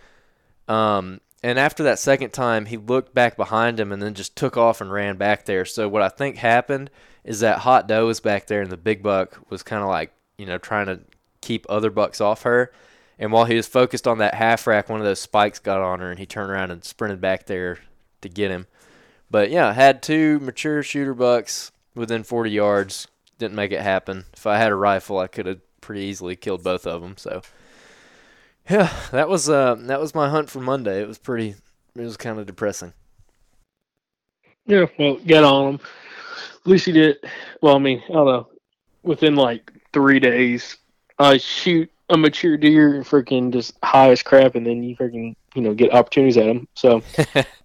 Um, 0.69 1.21
and 1.43 1.59
after 1.59 1.83
that 1.83 1.99
second 1.99 2.31
time, 2.31 2.67
he 2.67 2.77
looked 2.77 3.13
back 3.13 3.37
behind 3.37 3.81
him 3.81 3.91
and 3.91 4.01
then 4.01 4.15
just 4.15 4.37
took 4.37 4.57
off 4.57 4.81
and 4.81 4.93
ran 4.93 5.17
back 5.17 5.47
there. 5.47 5.65
So 5.65 5.89
what 5.89 6.03
I 6.03 6.09
think 6.09 6.37
happened 6.37 6.91
is 7.25 7.41
that 7.41 7.59
Hot 7.59 7.89
Doe 7.89 8.07
was 8.07 8.21
back 8.21 8.47
there, 8.47 8.63
and 8.63 8.71
the 8.71 8.77
big 8.77 9.03
buck 9.03 9.37
was 9.51 9.65
kind 9.65 9.83
of 9.83 9.89
like 9.89 10.13
you 10.39 10.47
know 10.47 10.59
trying 10.59 10.87
to 10.87 11.01
keep 11.41 11.67
other 11.69 11.91
bucks 11.91 12.21
off 12.21 12.43
her. 12.43 12.71
And 13.19 13.33
while 13.33 13.47
he 13.47 13.57
was 13.57 13.67
focused 13.67 14.07
on 14.07 14.19
that 14.19 14.35
half 14.35 14.65
rack, 14.65 14.89
one 14.89 15.01
of 15.01 15.07
those 15.07 15.21
spikes 15.21 15.59
got 15.59 15.81
on 15.81 15.99
her, 15.99 16.09
and 16.09 16.21
he 16.21 16.27
turned 16.27 16.53
around 16.53 16.71
and 16.71 16.85
sprinted 16.85 17.21
back 17.21 17.47
there 17.47 17.79
to 18.21 18.29
get 18.29 18.53
him. 18.53 18.69
But 19.29 19.51
yeah, 19.51 19.73
had 19.73 20.05
two 20.05 20.39
mature 20.39 20.85
shooter 20.85 21.15
bucks 21.15 21.73
within 21.97 22.23
40 22.23 22.53
yards. 22.53 23.09
Didn't 23.41 23.57
make 23.57 23.73
it 23.73 23.81
happen. 23.81 24.27
If 24.35 24.47
I 24.47 24.59
had 24.59 24.71
a 24.71 24.75
rifle, 24.75 25.19
I 25.19 25.27
could 25.27 25.47
have 25.47 25.61
pretty 25.81 26.03
easily 26.03 26.37
killed 26.37 26.63
both 26.63 26.87
of 26.87 27.01
them. 27.01 27.17
So 27.17 27.41
yeah, 28.69 28.93
that 29.13 29.31
was 29.31 29.49
uh 29.49 29.77
that 29.77 29.99
was 29.99 30.15
my 30.15 30.29
hunt 30.29 30.51
for 30.51 30.61
Monday. 30.61 31.01
It 31.01 31.09
was 31.09 31.17
pretty. 31.17 31.55
It 31.97 32.03
was 32.03 32.19
kind 32.19 32.39
of 32.39 32.45
depressing. 32.45 32.93
Yeah, 34.67 34.85
well, 34.99 35.17
get 35.17 35.43
on 35.43 35.73
them. 35.73 35.81
At 36.61 36.71
least 36.71 36.85
he 36.85 36.93
did. 36.93 37.17
Well, 37.63 37.77
I 37.77 37.79
mean, 37.79 38.03
I 38.11 38.13
don't 38.13 38.27
know. 38.27 38.49
Within 39.05 39.37
like 39.37 39.73
three 39.95 40.21
days, 40.21 40.77
I 41.19 41.39
shoot 41.39 41.91
a 42.11 42.19
mature 42.19 42.59
deer, 42.59 43.01
freaking 43.05 43.55
just 43.55 43.73
high 43.83 44.11
as 44.11 44.23
crap, 44.23 44.55
and 44.55 44.67
then 44.67 44.83
you 44.83 44.95
freaking 44.97 45.35
you 45.55 45.63
know 45.63 45.75
get 45.75 45.93
opportunities 45.93 46.37
at 46.37 46.47
them. 46.47 46.69
So 46.75 47.03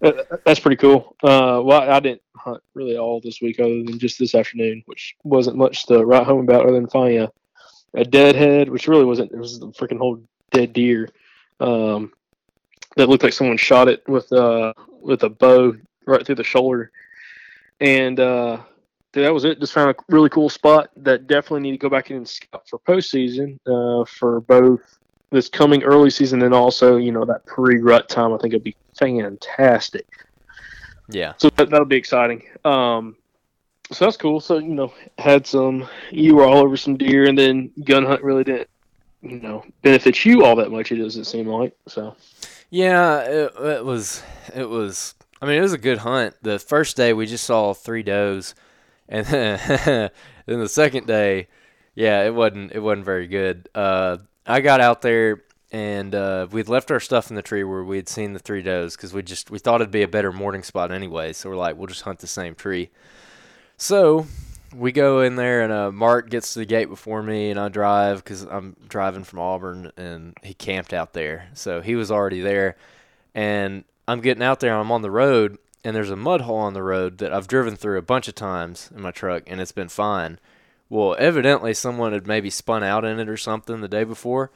that's 0.44 0.60
pretty 0.60 0.76
cool. 0.76 1.16
Uh, 1.22 1.60
well, 1.64 1.90
I 1.90 2.00
didn't 2.00 2.22
hunt 2.36 2.62
really 2.74 2.96
all 2.96 3.20
this 3.20 3.40
week, 3.40 3.60
other 3.60 3.82
than 3.82 3.98
just 3.98 4.18
this 4.18 4.34
afternoon, 4.34 4.82
which 4.86 5.16
wasn't 5.24 5.56
much 5.56 5.86
to 5.86 6.04
write 6.04 6.26
home 6.26 6.40
about, 6.40 6.64
other 6.64 6.74
than 6.74 6.88
finding 6.88 7.20
a, 7.20 7.32
a 7.94 8.04
deadhead, 8.04 8.68
which 8.68 8.88
really 8.88 9.04
wasn't. 9.04 9.32
It 9.32 9.38
was 9.38 9.58
the 9.58 9.68
freaking 9.68 9.98
whole 9.98 10.20
dead 10.50 10.72
deer 10.72 11.08
um, 11.60 12.12
that 12.96 13.08
looked 13.08 13.22
like 13.22 13.32
someone 13.32 13.56
shot 13.56 13.88
it 13.88 14.06
with 14.08 14.32
uh 14.32 14.72
with 15.00 15.22
a 15.22 15.28
bow 15.28 15.76
right 16.06 16.24
through 16.24 16.34
the 16.36 16.44
shoulder, 16.44 16.90
and 17.80 18.18
uh, 18.18 18.58
that 19.12 19.32
was 19.32 19.44
it. 19.44 19.60
Just 19.60 19.72
found 19.72 19.90
a 19.90 19.94
really 20.08 20.28
cool 20.28 20.48
spot 20.48 20.90
that 20.96 21.26
definitely 21.26 21.60
need 21.60 21.72
to 21.72 21.78
go 21.78 21.88
back 21.88 22.10
in 22.10 22.16
and 22.16 22.28
scout 22.28 22.68
for 22.68 22.78
postseason 22.80 23.58
uh, 23.66 24.04
for 24.04 24.40
both 24.40 24.98
this 25.36 25.48
coming 25.48 25.82
early 25.82 26.10
season 26.10 26.42
and 26.42 26.54
also 26.54 26.96
you 26.96 27.12
know 27.12 27.24
that 27.24 27.46
pre 27.46 27.78
rut 27.78 28.08
time. 28.08 28.32
I 28.32 28.38
think 28.38 28.54
it'd 28.54 28.64
be 28.64 28.76
fantastic. 28.98 30.06
Yeah. 31.08 31.34
So 31.36 31.50
that, 31.50 31.70
that'll 31.70 31.86
be 31.86 31.96
exciting. 31.96 32.42
Um, 32.64 33.16
so 33.92 34.06
that's 34.06 34.16
cool. 34.16 34.40
So 34.40 34.58
you 34.58 34.74
know, 34.74 34.92
had 35.18 35.46
some. 35.46 35.86
You 36.10 36.36
were 36.36 36.44
all 36.44 36.58
over 36.58 36.76
some 36.76 36.96
deer, 36.96 37.28
and 37.28 37.38
then 37.38 37.70
gun 37.84 38.04
hunt 38.04 38.22
really 38.22 38.44
didn't, 38.44 38.68
you 39.22 39.40
know, 39.40 39.64
benefit 39.82 40.24
you 40.24 40.44
all 40.44 40.56
that 40.56 40.72
much. 40.72 40.90
It 40.90 40.96
doesn't 40.96 41.24
seem 41.24 41.46
like 41.46 41.76
so. 41.86 42.16
Yeah, 42.70 43.20
it, 43.20 43.52
it 43.56 43.84
was. 43.84 44.22
It 44.54 44.68
was. 44.68 45.14
I 45.40 45.46
mean, 45.46 45.58
it 45.58 45.62
was 45.62 45.74
a 45.74 45.78
good 45.78 45.98
hunt. 45.98 46.34
The 46.42 46.58
first 46.58 46.96
day 46.96 47.12
we 47.12 47.26
just 47.26 47.44
saw 47.44 47.74
three 47.74 48.02
does, 48.02 48.54
and 49.08 49.26
then, 49.26 50.10
then 50.46 50.60
the 50.60 50.68
second 50.68 51.06
day, 51.06 51.46
yeah, 51.94 52.24
it 52.24 52.34
wasn't. 52.34 52.72
It 52.72 52.80
wasn't 52.80 53.04
very 53.04 53.28
good. 53.28 53.68
Uh, 53.74 54.16
I 54.46 54.60
got 54.60 54.80
out 54.80 55.02
there 55.02 55.42
and 55.72 56.14
uh, 56.14 56.46
we'd 56.50 56.68
left 56.68 56.90
our 56.90 57.00
stuff 57.00 57.30
in 57.30 57.36
the 57.36 57.42
tree 57.42 57.64
where 57.64 57.82
we 57.82 57.96
had 57.96 58.08
seen 58.08 58.32
the 58.32 58.38
three 58.38 58.62
does 58.62 58.96
because 58.96 59.12
we 59.12 59.22
just 59.22 59.50
we 59.50 59.58
thought 59.58 59.80
it'd 59.80 59.90
be 59.90 60.02
a 60.02 60.08
better 60.08 60.32
morning 60.32 60.62
spot 60.62 60.92
anyway. 60.92 61.32
So 61.32 61.50
we're 61.50 61.56
like, 61.56 61.76
we'll 61.76 61.88
just 61.88 62.02
hunt 62.02 62.20
the 62.20 62.26
same 62.26 62.54
tree. 62.54 62.90
So 63.76 64.26
we 64.74 64.92
go 64.92 65.20
in 65.20 65.36
there 65.36 65.62
and 65.62 65.72
uh, 65.72 65.90
Mark 65.90 66.30
gets 66.30 66.52
to 66.52 66.60
the 66.60 66.66
gate 66.66 66.88
before 66.88 67.22
me 67.22 67.50
and 67.50 67.58
I 67.58 67.68
drive 67.68 68.22
because 68.22 68.42
I'm 68.42 68.76
driving 68.88 69.24
from 69.24 69.40
Auburn 69.40 69.92
and 69.96 70.36
he 70.42 70.54
camped 70.54 70.92
out 70.92 71.12
there. 71.12 71.48
So 71.54 71.80
he 71.80 71.96
was 71.96 72.10
already 72.10 72.40
there 72.40 72.76
and 73.34 73.84
I'm 74.06 74.20
getting 74.20 74.42
out 74.42 74.60
there 74.60 74.72
and 74.72 74.80
I'm 74.80 74.92
on 74.92 75.02
the 75.02 75.10
road 75.10 75.58
and 75.84 75.94
there's 75.94 76.10
a 76.10 76.16
mud 76.16 76.42
hole 76.42 76.58
on 76.58 76.74
the 76.74 76.82
road 76.82 77.18
that 77.18 77.32
I've 77.32 77.48
driven 77.48 77.76
through 77.76 77.98
a 77.98 78.02
bunch 78.02 78.28
of 78.28 78.34
times 78.34 78.90
in 78.94 79.02
my 79.02 79.10
truck 79.10 79.42
and 79.46 79.60
it's 79.60 79.72
been 79.72 79.88
fine. 79.88 80.38
Well, 80.88 81.16
evidently 81.18 81.74
someone 81.74 82.12
had 82.12 82.26
maybe 82.26 82.50
spun 82.50 82.84
out 82.84 83.04
in 83.04 83.18
it 83.18 83.28
or 83.28 83.36
something 83.36 83.80
the 83.80 83.88
day 83.88 84.04
before. 84.04 84.50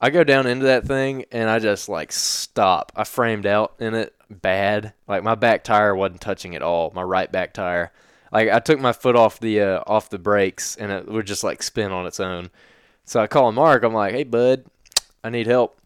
I 0.00 0.10
go 0.10 0.24
down 0.24 0.46
into 0.46 0.64
that 0.66 0.86
thing 0.86 1.24
and 1.30 1.50
I 1.50 1.58
just 1.58 1.88
like 1.88 2.12
stop. 2.12 2.92
I 2.96 3.04
framed 3.04 3.46
out 3.46 3.74
in 3.78 3.94
it 3.94 4.14
bad. 4.30 4.94
Like 5.06 5.22
my 5.22 5.34
back 5.34 5.62
tire 5.64 5.94
wasn't 5.94 6.22
touching 6.22 6.54
at 6.54 6.62
all. 6.62 6.90
My 6.94 7.02
right 7.02 7.30
back 7.30 7.52
tire. 7.52 7.92
Like 8.32 8.48
I 8.48 8.60
took 8.60 8.80
my 8.80 8.92
foot 8.92 9.16
off 9.16 9.40
the 9.40 9.60
uh, 9.60 9.82
off 9.86 10.08
the 10.08 10.18
brakes 10.18 10.76
and 10.76 10.90
it 10.90 11.06
would 11.06 11.26
just 11.26 11.44
like 11.44 11.62
spin 11.62 11.92
on 11.92 12.06
its 12.06 12.20
own. 12.20 12.50
So 13.04 13.20
I 13.20 13.26
call 13.26 13.52
Mark. 13.52 13.82
I'm 13.82 13.92
like, 13.92 14.12
"Hey, 14.12 14.24
bud, 14.24 14.64
I 15.22 15.30
need 15.30 15.46
help." 15.46 15.78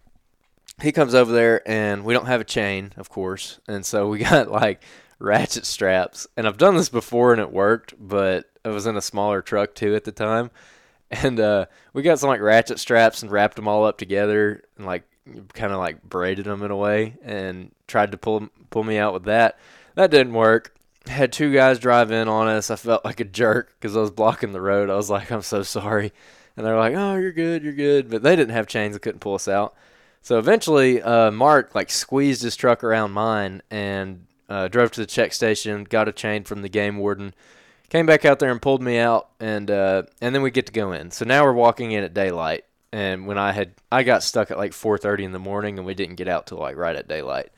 He 0.82 0.92
comes 0.92 1.14
over 1.14 1.32
there 1.32 1.66
and 1.68 2.04
we 2.04 2.12
don't 2.12 2.26
have 2.26 2.40
a 2.40 2.44
chain, 2.44 2.92
of 2.96 3.08
course, 3.08 3.60
and 3.66 3.86
so 3.86 4.08
we 4.08 4.18
got 4.30 4.50
like 4.50 4.82
ratchet 5.24 5.66
straps. 5.66 6.26
And 6.36 6.46
I've 6.46 6.58
done 6.58 6.76
this 6.76 6.88
before 6.88 7.32
and 7.32 7.40
it 7.40 7.52
worked, 7.52 7.94
but 7.98 8.50
I 8.64 8.68
was 8.68 8.86
in 8.86 8.96
a 8.96 9.02
smaller 9.02 9.42
truck 9.42 9.74
too 9.74 9.94
at 9.94 10.04
the 10.04 10.12
time, 10.12 10.50
and 11.10 11.38
uh, 11.38 11.66
we 11.92 12.02
got 12.02 12.18
some 12.18 12.28
like 12.28 12.40
ratchet 12.40 12.78
straps 12.78 13.22
and 13.22 13.30
wrapped 13.30 13.56
them 13.56 13.68
all 13.68 13.84
up 13.84 13.98
together 13.98 14.62
and 14.76 14.86
like 14.86 15.04
kind 15.52 15.72
of 15.72 15.78
like 15.78 16.02
braided 16.02 16.46
them 16.46 16.62
in 16.62 16.70
a 16.70 16.76
way 16.76 17.16
and 17.22 17.72
tried 17.86 18.12
to 18.12 18.18
pull 18.18 18.48
pull 18.70 18.84
me 18.84 18.98
out 18.98 19.12
with 19.12 19.24
that. 19.24 19.58
That 19.94 20.10
didn't 20.10 20.34
work. 20.34 20.74
Had 21.06 21.32
two 21.32 21.52
guys 21.52 21.78
drive 21.78 22.10
in 22.10 22.28
on 22.28 22.48
us. 22.48 22.70
I 22.70 22.76
felt 22.76 23.04
like 23.04 23.20
a 23.20 23.24
jerk 23.24 23.74
because 23.78 23.96
I 23.96 24.00
was 24.00 24.10
blocking 24.10 24.52
the 24.52 24.60
road. 24.60 24.88
I 24.88 24.94
was 24.94 25.10
like, 25.10 25.30
I'm 25.30 25.42
so 25.42 25.62
sorry. 25.62 26.12
And 26.56 26.64
they're 26.64 26.78
like, 26.78 26.94
Oh, 26.94 27.16
you're 27.16 27.32
good, 27.32 27.62
you're 27.62 27.72
good. 27.72 28.10
But 28.10 28.22
they 28.22 28.36
didn't 28.36 28.54
have 28.54 28.66
chains 28.66 28.94
and 28.94 29.02
couldn't 29.02 29.20
pull 29.20 29.34
us 29.34 29.48
out. 29.48 29.74
So 30.22 30.38
eventually, 30.38 31.02
uh, 31.02 31.30
Mark 31.30 31.74
like 31.74 31.90
squeezed 31.90 32.42
his 32.42 32.56
truck 32.56 32.82
around 32.82 33.10
mine 33.12 33.60
and 33.70 34.26
uh, 34.48 34.68
drove 34.68 34.92
to 34.92 35.00
the 35.00 35.06
check 35.06 35.32
station, 35.32 35.84
got 35.84 36.08
a 36.08 36.12
chain 36.12 36.44
from 36.44 36.62
the 36.62 36.68
game 36.68 36.98
warden, 36.98 37.34
came 37.88 38.06
back 38.06 38.24
out 38.24 38.38
there 38.38 38.50
and 38.50 38.60
pulled 38.60 38.82
me 38.82 38.98
out, 38.98 39.28
and 39.40 39.70
uh, 39.70 40.02
and 40.20 40.34
then 40.34 40.42
we 40.42 40.50
get 40.50 40.66
to 40.66 40.72
go 40.72 40.92
in. 40.92 41.10
So 41.10 41.24
now 41.24 41.44
we're 41.44 41.52
walking 41.52 41.92
in 41.92 42.04
at 42.04 42.14
daylight, 42.14 42.64
and 42.92 43.26
when 43.26 43.38
I 43.38 43.52
had 43.52 43.74
I 43.90 44.02
got 44.02 44.22
stuck 44.22 44.50
at 44.50 44.58
like 44.58 44.72
4:30 44.72 45.24
in 45.24 45.32
the 45.32 45.38
morning, 45.38 45.78
and 45.78 45.86
we 45.86 45.94
didn't 45.94 46.16
get 46.16 46.28
out 46.28 46.46
till 46.46 46.58
like 46.58 46.76
right 46.76 46.96
at 46.96 47.08
daylight. 47.08 47.50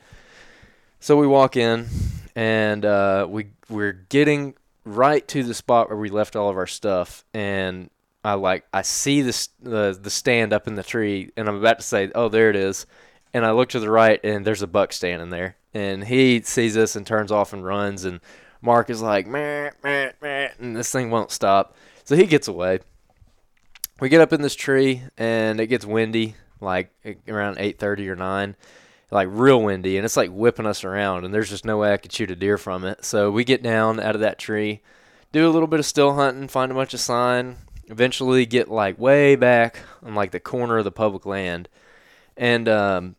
So 0.99 1.15
we 1.17 1.27
walk 1.27 1.57
in, 1.57 1.87
and 2.35 2.85
uh, 2.85 3.27
we 3.29 3.47
we're 3.69 3.93
getting 4.09 4.55
right 4.85 5.27
to 5.27 5.43
the 5.43 5.53
spot 5.53 5.89
where 5.89 5.97
we 5.97 6.09
left 6.09 6.35
all 6.35 6.49
of 6.49 6.57
our 6.57 6.67
stuff, 6.67 7.25
and 7.33 7.89
I 8.23 8.33
like 8.33 8.65
I 8.73 8.81
see 8.81 9.21
the 9.21 9.47
the 9.61 9.99
the 10.01 10.09
stand 10.09 10.53
up 10.53 10.67
in 10.67 10.75
the 10.75 10.83
tree, 10.83 11.31
and 11.37 11.47
I'm 11.47 11.55
about 11.55 11.79
to 11.79 11.85
say, 11.85 12.11
"Oh, 12.15 12.29
there 12.29 12.49
it 12.49 12.55
is," 12.55 12.85
and 13.33 13.45
I 13.45 13.51
look 13.51 13.69
to 13.69 13.79
the 13.79 13.89
right, 13.89 14.19
and 14.23 14.45
there's 14.45 14.61
a 14.61 14.67
buck 14.67 14.93
standing 14.93 15.29
there, 15.29 15.55
and 15.77 16.03
he 16.05 16.41
sees 16.41 16.75
us 16.75 16.95
and 16.95 17.05
turns 17.05 17.31
off 17.31 17.53
and 17.53 17.63
runs, 17.65 18.03
and 18.03 18.19
Mark 18.61 18.89
is 18.89 19.01
like, 19.01 19.27
meh, 19.27 19.71
meh, 19.83 20.11
meh, 20.21 20.49
and 20.59 20.75
this 20.75 20.91
thing 20.91 21.11
won't 21.11 21.31
stop, 21.31 21.75
so 22.03 22.15
he 22.15 22.25
gets 22.25 22.47
away. 22.47 22.79
We 23.99 24.09
get 24.09 24.21
up 24.21 24.33
in 24.33 24.41
this 24.41 24.55
tree, 24.55 25.03
and 25.17 25.59
it 25.59 25.67
gets 25.67 25.85
windy, 25.85 26.35
like 26.59 26.91
around 27.27 27.57
8:30 27.57 28.07
or 28.07 28.15
9 28.15 28.55
like 29.11 29.27
real 29.31 29.61
windy 29.61 29.97
and 29.97 30.05
it's 30.05 30.17
like 30.17 30.29
whipping 30.29 30.65
us 30.65 30.83
around 30.83 31.23
and 31.23 31.33
there's 31.33 31.49
just 31.49 31.65
no 31.65 31.77
way 31.77 31.93
I 31.93 31.97
could 31.97 32.11
shoot 32.11 32.31
a 32.31 32.35
deer 32.35 32.57
from 32.57 32.83
it. 32.83 33.05
So 33.05 33.31
we 33.31 33.43
get 33.43 33.63
down 33.63 33.99
out 33.99 34.15
of 34.15 34.21
that 34.21 34.39
tree, 34.39 34.81
do 35.31 35.47
a 35.47 35.51
little 35.51 35.67
bit 35.67 35.79
of 35.79 35.85
still 35.85 36.15
hunting, 36.15 36.47
find 36.47 36.71
a 36.71 36.75
bunch 36.75 36.93
of 36.93 36.99
sign, 36.99 37.57
eventually 37.87 38.45
get 38.45 38.69
like 38.69 38.99
way 38.99 39.35
back 39.35 39.79
on 40.03 40.15
like 40.15 40.31
the 40.31 40.39
corner 40.39 40.77
of 40.77 40.83
the 40.83 40.91
public 40.91 41.25
land. 41.25 41.69
And 42.35 42.67
um, 42.67 43.15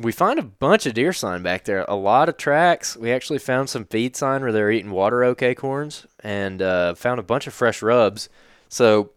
we 0.00 0.12
find 0.12 0.38
a 0.38 0.42
bunch 0.42 0.86
of 0.86 0.94
deer 0.94 1.12
sign 1.12 1.42
back 1.42 1.64
there. 1.64 1.84
A 1.86 1.94
lot 1.94 2.28
of 2.28 2.36
tracks. 2.36 2.96
We 2.96 3.12
actually 3.12 3.38
found 3.38 3.68
some 3.68 3.84
feed 3.84 4.16
sign 4.16 4.42
where 4.42 4.52
they're 4.52 4.70
eating 4.70 4.90
water 4.90 5.22
oak 5.22 5.42
acorns 5.42 6.06
and 6.22 6.62
uh, 6.62 6.94
found 6.94 7.20
a 7.20 7.24
bunch 7.24 7.46
of 7.46 7.52
fresh 7.52 7.82
rubs. 7.82 8.28
So 8.68 9.10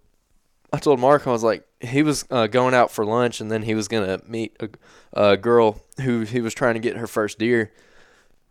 I 0.73 0.79
told 0.79 0.99
Mark, 0.99 1.25
I 1.25 1.31
was 1.31 1.43
like, 1.43 1.65
he 1.79 2.03
was 2.03 2.25
uh, 2.29 2.47
going 2.47 2.73
out 2.73 2.91
for 2.91 3.05
lunch 3.05 3.39
and 3.39 3.51
then 3.51 3.63
he 3.63 3.75
was 3.75 3.87
going 3.87 4.07
to 4.07 4.25
meet 4.27 4.55
a, 4.59 4.69
a, 5.13 5.37
girl 5.37 5.81
who 6.01 6.21
he 6.21 6.41
was 6.41 6.53
trying 6.53 6.73
to 6.73 6.79
get 6.79 6.97
her 6.97 7.07
first 7.07 7.39
deer. 7.39 7.71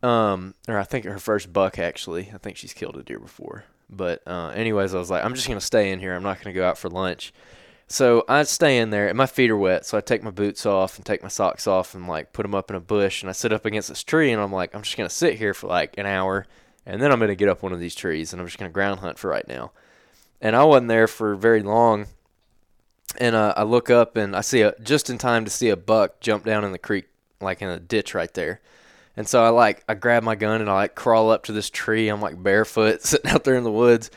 Um, 0.02 0.54
or 0.68 0.78
I 0.78 0.84
think 0.84 1.04
her 1.04 1.18
first 1.18 1.52
buck, 1.52 1.78
actually. 1.78 2.30
I 2.34 2.38
think 2.38 2.56
she's 2.56 2.72
killed 2.72 2.96
a 2.96 3.02
deer 3.02 3.18
before. 3.18 3.64
But, 3.90 4.22
uh, 4.26 4.48
anyways, 4.54 4.94
I 4.94 4.98
was 4.98 5.10
like, 5.10 5.24
I'm 5.24 5.34
just 5.34 5.46
going 5.46 5.60
to 5.60 5.64
stay 5.64 5.90
in 5.90 6.00
here. 6.00 6.14
I'm 6.14 6.22
not 6.22 6.42
going 6.42 6.54
to 6.54 6.58
go 6.58 6.66
out 6.66 6.78
for 6.78 6.88
lunch. 6.88 7.32
So 7.92 8.24
I 8.28 8.42
stay 8.44 8.78
in 8.78 8.90
there, 8.90 9.08
and 9.08 9.16
my 9.18 9.26
feet 9.26 9.50
are 9.50 9.56
wet. 9.56 9.84
So 9.84 9.98
I 9.98 10.00
take 10.00 10.22
my 10.22 10.30
boots 10.30 10.64
off 10.66 10.96
and 10.96 11.04
take 11.04 11.22
my 11.22 11.28
socks 11.28 11.66
off 11.66 11.94
and 11.94 12.08
like 12.08 12.32
put 12.32 12.42
them 12.42 12.54
up 12.54 12.70
in 12.70 12.76
a 12.76 12.80
bush, 12.80 13.22
and 13.22 13.30
I 13.30 13.32
sit 13.32 13.52
up 13.52 13.66
against 13.66 13.88
this 13.88 14.02
tree, 14.02 14.32
and 14.32 14.40
I'm 14.40 14.52
like, 14.52 14.74
I'm 14.74 14.82
just 14.82 14.96
gonna 14.96 15.08
sit 15.08 15.38
here 15.38 15.54
for 15.54 15.66
like 15.66 15.98
an 15.98 16.06
hour, 16.06 16.46
and 16.86 17.00
then 17.02 17.12
I'm 17.12 17.20
gonna 17.20 17.34
get 17.34 17.48
up 17.48 17.62
one 17.62 17.72
of 17.72 17.80
these 17.80 17.94
trees, 17.94 18.32
and 18.32 18.40
I'm 18.40 18.46
just 18.46 18.58
gonna 18.58 18.70
ground 18.70 19.00
hunt 19.00 19.18
for 19.18 19.28
right 19.28 19.46
now. 19.46 19.72
And 20.40 20.56
I 20.56 20.64
wasn't 20.64 20.88
there 20.88 21.06
for 21.06 21.34
very 21.36 21.62
long, 21.62 22.06
and 23.18 23.34
uh, 23.34 23.54
I 23.56 23.62
look 23.62 23.90
up 23.90 24.16
and 24.16 24.34
I 24.34 24.40
see 24.40 24.62
a 24.62 24.74
just 24.80 25.10
in 25.10 25.18
time 25.18 25.44
to 25.44 25.50
see 25.50 25.68
a 25.68 25.76
buck 25.76 26.20
jump 26.20 26.44
down 26.44 26.64
in 26.64 26.72
the 26.72 26.78
creek, 26.78 27.06
like 27.40 27.62
in 27.62 27.68
a 27.68 27.78
ditch 27.78 28.14
right 28.14 28.32
there. 28.34 28.60
And 29.16 29.28
so 29.28 29.44
I 29.44 29.50
like 29.50 29.84
I 29.88 29.94
grab 29.94 30.22
my 30.22 30.34
gun 30.34 30.60
and 30.60 30.70
I 30.70 30.74
like 30.74 30.94
crawl 30.94 31.30
up 31.30 31.44
to 31.44 31.52
this 31.52 31.68
tree. 31.68 32.08
I'm 32.08 32.20
like 32.20 32.42
barefoot 32.42 33.02
sitting 33.02 33.30
out 33.30 33.44
there 33.44 33.56
in 33.56 33.64
the 33.64 33.72
woods, 33.72 34.10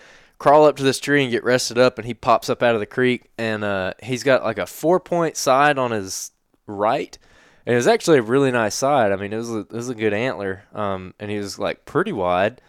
crawl 0.46 0.66
up 0.66 0.76
to 0.76 0.84
this 0.84 1.00
tree 1.00 1.24
and 1.24 1.32
get 1.32 1.44
rested 1.44 1.80
up. 1.80 1.98
And 1.98 2.06
he 2.06 2.14
pops 2.14 2.52
up 2.52 2.62
out 2.62 2.76
of 2.76 2.80
the 2.80 2.86
creek 2.86 3.32
and 3.36 3.64
uh, 3.64 3.94
he's 4.04 4.22
got 4.22 4.44
like 4.44 4.60
a 4.60 4.68
four 4.68 5.00
point 5.00 5.38
side 5.38 5.80
on 5.80 5.90
his 5.90 6.34
right. 6.68 7.18
And 7.66 7.74
it 7.74 7.78
was 7.78 7.88
actually 7.88 8.20
a 8.20 8.22
really 8.22 8.52
nice 8.52 8.76
side. 8.76 9.12
I 9.12 9.16
mean, 9.16 9.34
it 9.34 9.38
was 9.38 9.50
a, 9.50 9.60
it 9.62 9.72
was 9.72 9.90
a 9.90 9.96
good 9.96 10.14
antler. 10.14 10.66
Um, 10.72 11.16
and 11.20 11.32
he 11.32 11.40
was 11.40 11.58
like 11.58 11.86
pretty 11.86 12.12
wide, 12.12 12.62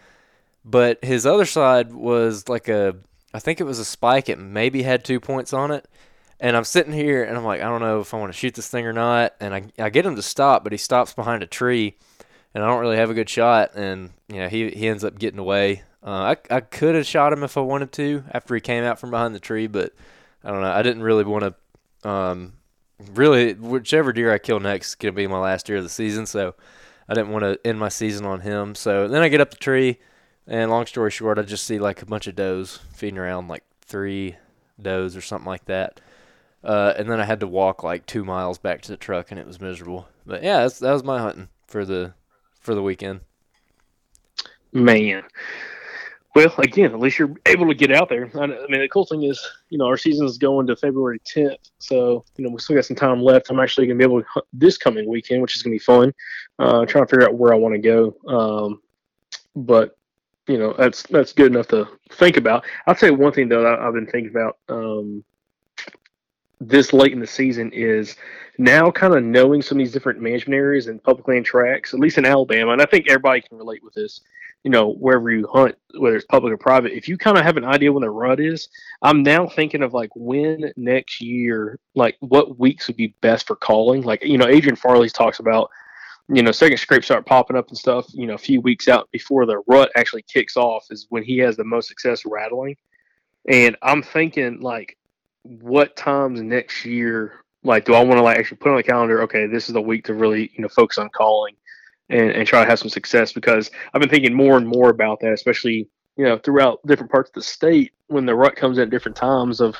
but 0.65 1.05
his 1.05 1.27
other 1.27 1.45
side 1.45 1.93
was 1.93 2.49
like 2.49 2.67
a 2.67 2.95
I 3.31 3.37
think 3.37 3.61
it 3.61 3.65
was 3.65 3.77
a 3.77 3.85
spike. 3.85 4.27
It 4.27 4.39
maybe 4.39 4.81
had 4.81 5.05
two 5.05 5.19
points 5.19 5.53
on 5.53 5.69
it. 5.69 5.87
And 6.39 6.57
I'm 6.57 6.63
sitting 6.63 6.93
here 6.93 7.23
and 7.23 7.37
I'm 7.37 7.45
like, 7.45 7.61
I 7.61 7.65
don't 7.65 7.81
know 7.81 7.99
if 7.99 8.11
I 8.11 8.17
want 8.17 8.33
to 8.33 8.37
shoot 8.39 8.55
this 8.55 8.69
thing 8.69 8.87
or 8.87 8.93
not. 8.93 9.35
And 9.39 9.53
I, 9.53 9.65
I 9.77 9.91
get 9.91 10.03
him 10.03 10.15
to 10.15 10.23
stop, 10.23 10.63
but 10.63 10.73
he 10.73 10.79
stops 10.79 11.13
behind 11.13 11.43
a 11.43 11.47
tree 11.47 11.95
and 12.55 12.63
I 12.63 12.67
don't 12.67 12.81
really 12.81 12.97
have 12.97 13.11
a 13.11 13.15
good 13.15 13.29
shot. 13.29 13.75
And, 13.75 14.13
you 14.29 14.37
know, 14.37 14.49
he, 14.49 14.71
he 14.71 14.87
ends 14.87 15.03
up 15.03 15.19
getting 15.19 15.39
away. 15.39 15.83
Uh, 16.03 16.35
I, 16.35 16.55
I 16.55 16.59
could 16.61 16.95
have 16.95 17.05
shot 17.05 17.33
him 17.33 17.43
if 17.43 17.57
I 17.57 17.61
wanted 17.61 17.91
to 17.93 18.23
after 18.31 18.55
he 18.55 18.61
came 18.61 18.83
out 18.83 18.99
from 18.99 19.11
behind 19.11 19.35
the 19.35 19.39
tree, 19.39 19.67
but 19.67 19.93
I 20.43 20.51
don't 20.51 20.61
know. 20.61 20.71
I 20.71 20.81
didn't 20.81 21.03
really 21.03 21.23
want 21.23 21.55
to, 22.03 22.09
um, 22.09 22.53
really, 23.13 23.53
whichever 23.53 24.13
deer 24.13 24.31
I 24.31 24.37
kill 24.37 24.59
next 24.59 24.89
is 24.89 24.95
to 24.95 25.11
be 25.11 25.27
my 25.27 25.39
last 25.39 25.65
deer 25.65 25.77
of 25.77 25.83
the 25.83 25.89
season. 25.89 26.25
So 26.25 26.55
I 27.09 27.13
didn't 27.13 27.31
want 27.31 27.43
to 27.43 27.59
end 27.65 27.79
my 27.79 27.89
season 27.89 28.25
on 28.25 28.41
him. 28.41 28.75
So 28.75 29.07
then 29.07 29.21
I 29.21 29.29
get 29.29 29.41
up 29.41 29.51
the 29.51 29.57
tree. 29.57 29.99
And 30.49 30.71
long 30.71 30.85
story 30.85 31.11
short, 31.11 31.37
I 31.37 31.41
just 31.41 31.65
see 31.65 31.77
like 31.77 32.01
a 32.01 32.05
bunch 32.05 32.27
of 32.27 32.35
does 32.35 32.79
feeding 32.93 33.17
around, 33.17 33.49
like 33.49 33.63
three 33.81 34.37
does 34.81 35.17
or 35.17 35.21
something 35.21 35.47
like 35.47 35.65
that. 35.65 35.99
Uh, 36.63 36.93
and 36.97 37.09
then 37.09 37.19
I 37.19 37.25
had 37.25 37.41
to 37.41 37.47
walk 37.47 37.83
like 37.83 38.05
two 38.05 38.23
miles 38.23 38.57
back 38.57 38.81
to 38.83 38.91
the 38.91 38.97
truck, 38.97 39.29
and 39.29 39.39
it 39.39 39.45
was 39.45 39.59
miserable. 39.59 40.07
But 40.25 40.43
yeah, 40.43 40.67
that 40.67 40.91
was 40.93 41.03
my 41.03 41.19
hunting 41.19 41.49
for 41.67 41.83
the 41.83 42.13
for 42.59 42.75
the 42.75 42.81
weekend. 42.81 43.21
Man, 44.71 45.23
well, 46.37 46.53
again, 46.59 46.93
at 46.93 46.99
least 46.99 47.17
you're 47.17 47.33
able 47.47 47.67
to 47.67 47.73
get 47.73 47.91
out 47.91 48.09
there. 48.09 48.29
I, 48.39 48.45
mean, 48.45 48.79
the 48.79 48.87
cool 48.93 49.07
thing 49.07 49.23
is, 49.23 49.43
you 49.71 49.79
know, 49.79 49.87
our 49.87 49.97
season 49.97 50.27
is 50.27 50.37
going 50.37 50.67
to 50.67 50.75
February 50.75 51.19
10th, 51.21 51.71
so 51.79 52.23
you 52.35 52.45
know 52.45 52.51
we 52.51 52.59
still 52.59 52.75
got 52.75 52.85
some 52.85 52.95
time 52.95 53.23
left. 53.23 53.49
I'm 53.49 53.59
actually 53.59 53.87
going 53.87 53.97
to 53.97 54.07
be 54.07 54.13
able 54.13 54.21
to 54.21 54.43
this 54.53 54.77
coming 54.77 55.09
weekend, 55.09 55.41
which 55.41 55.55
is 55.55 55.63
going 55.63 55.71
to 55.71 55.75
be 55.79 55.83
fun. 55.83 56.13
Uh, 56.59 56.85
trying 56.85 57.05
to 57.05 57.09
figure 57.09 57.25
out 57.25 57.33
where 57.33 57.55
I 57.55 57.57
want 57.57 57.73
to 57.73 57.79
go, 57.79 58.15
um, 58.27 58.81
but 59.55 59.97
you 60.45 60.59
know 60.59 60.75
that's 60.77 61.01
that's 61.03 61.33
good 61.33 61.51
enough 61.51 61.69
to 61.69 61.87
think 62.11 62.37
about. 62.37 62.65
I'll 62.85 62.93
tell 62.93 63.09
you 63.09 63.15
one 63.15 63.33
thing 63.33 63.49
though 63.49 63.63
that 63.63 63.79
I've 63.79 63.93
been 63.93 64.05
thinking 64.05 64.29
about. 64.29 64.59
Um, 64.69 65.23
this 66.61 66.93
late 66.93 67.13
in 67.13 67.19
the 67.19 67.27
season 67.27 67.71
is 67.71 68.15
now 68.59 68.91
kind 68.91 69.15
of 69.15 69.23
knowing 69.23 69.63
some 69.63 69.77
of 69.77 69.79
these 69.79 69.91
different 69.91 70.19
management 70.19 70.55
areas 70.55 70.85
and 70.85 71.03
public 71.03 71.27
land 71.27 71.45
tracks, 71.45 71.95
at 71.95 71.99
least 71.99 72.19
in 72.19 72.25
Alabama, 72.25 72.73
and 72.73 72.81
I 72.81 72.85
think 72.85 73.07
everybody 73.07 73.41
can 73.41 73.57
relate 73.57 73.83
with 73.83 73.95
this. 73.95 74.21
You 74.63 74.71
know, 74.71 74.93
wherever 74.93 75.31
you 75.31 75.47
hunt, 75.47 75.75
whether 75.97 76.17
it's 76.17 76.25
public 76.25 76.51
or 76.51 76.57
private, 76.57 76.91
if 76.91 77.07
you 77.07 77.17
kind 77.17 77.37
of 77.37 77.43
have 77.43 77.57
an 77.57 77.63
idea 77.63 77.93
when 77.93 78.01
the 78.01 78.09
rut 78.09 78.39
is, 78.39 78.67
I'm 79.01 79.23
now 79.23 79.47
thinking 79.47 79.81
of 79.81 79.93
like 79.93 80.09
when 80.15 80.73
next 80.75 81.21
year, 81.21 81.79
like 81.95 82.17
what 82.19 82.59
weeks 82.59 82.87
would 82.87 82.97
be 82.97 83.15
best 83.21 83.47
for 83.47 83.55
calling. 83.55 84.01
Like, 84.01 84.23
you 84.23 84.37
know, 84.37 84.47
Adrian 84.47 84.75
Farley 84.75 85.09
talks 85.09 85.39
about, 85.39 85.69
you 86.27 86.41
know, 86.41 86.51
second 86.51 86.77
scrapes 86.79 87.05
start 87.05 87.25
popping 87.25 87.55
up 87.55 87.69
and 87.69 87.77
stuff, 87.77 88.07
you 88.13 88.27
know, 88.27 88.33
a 88.33 88.39
few 88.39 88.59
weeks 88.59 88.89
out 88.89 89.09
before 89.11 89.45
the 89.45 89.61
rut 89.67 89.89
actually 89.95 90.23
kicks 90.23 90.57
off 90.57 90.85
is 90.89 91.05
when 91.09 91.23
he 91.23 91.37
has 91.37 91.55
the 91.55 91.63
most 91.63 91.87
success 91.87 92.23
rattling. 92.25 92.75
And 93.47 93.77
I'm 93.81 94.03
thinking 94.03 94.59
like 94.59 94.97
what 95.43 95.95
times 95.95 96.41
next 96.41 96.83
year 96.85 97.41
like 97.63 97.85
do 97.85 97.93
I 97.93 98.03
want 98.03 98.17
to 98.17 98.23
like 98.23 98.37
actually 98.37 98.57
put 98.57 98.69
on 98.69 98.77
the 98.77 98.83
calendar 98.83 99.21
okay 99.23 99.47
this 99.47 99.67
is 99.69 99.73
the 99.73 99.81
week 99.81 100.05
to 100.05 100.13
really 100.13 100.51
you 100.53 100.61
know 100.61 100.67
focus 100.67 100.97
on 100.97 101.09
calling 101.09 101.55
and, 102.09 102.31
and 102.31 102.47
try 102.47 102.63
to 102.63 102.69
have 102.69 102.79
some 102.79 102.89
success 102.89 103.33
because 103.33 103.69
I've 103.93 104.01
been 104.01 104.09
thinking 104.09 104.33
more 104.33 104.57
and 104.57 104.67
more 104.67 104.89
about 104.89 105.19
that 105.21 105.33
especially 105.33 105.89
you 106.15 106.25
know 106.25 106.37
throughout 106.37 106.85
different 106.85 107.11
parts 107.11 107.29
of 107.29 107.35
the 107.35 107.41
state 107.41 107.93
when 108.07 108.25
the 108.25 108.35
rut 108.35 108.55
comes 108.55 108.77
in 108.77 108.83
at 108.83 108.89
different 108.89 109.15
times 109.15 109.61
of 109.61 109.77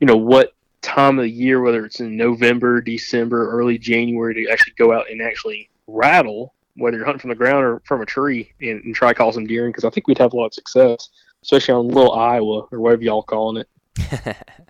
you 0.00 0.06
know 0.06 0.16
what 0.16 0.54
time 0.82 1.18
of 1.18 1.24
the 1.24 1.30
year 1.30 1.60
whether 1.60 1.84
it's 1.84 2.00
in 2.00 2.16
November 2.16 2.80
December 2.80 3.50
early 3.50 3.78
January 3.78 4.34
to 4.34 4.50
actually 4.50 4.74
go 4.78 4.92
out 4.92 5.10
and 5.10 5.20
actually 5.20 5.68
rattle 5.86 6.54
whether 6.76 6.96
you're 6.96 7.04
hunting 7.04 7.20
from 7.20 7.30
the 7.30 7.36
ground 7.36 7.64
or 7.64 7.82
from 7.84 8.00
a 8.00 8.06
tree 8.06 8.52
and, 8.62 8.82
and 8.84 8.94
try 8.94 9.08
to 9.10 9.14
call 9.14 9.32
some 9.32 9.46
deer 9.46 9.66
because 9.66 9.84
I 9.84 9.90
think 9.90 10.06
we'd 10.06 10.18
have 10.18 10.32
a 10.32 10.36
lot 10.36 10.46
of 10.46 10.54
success 10.54 11.10
especially 11.42 11.74
on 11.74 11.88
little 11.88 12.12
Iowa 12.12 12.66
or 12.70 12.80
whatever 12.80 13.02
y'all 13.02 13.22
calling 13.22 13.64
it 13.64 14.36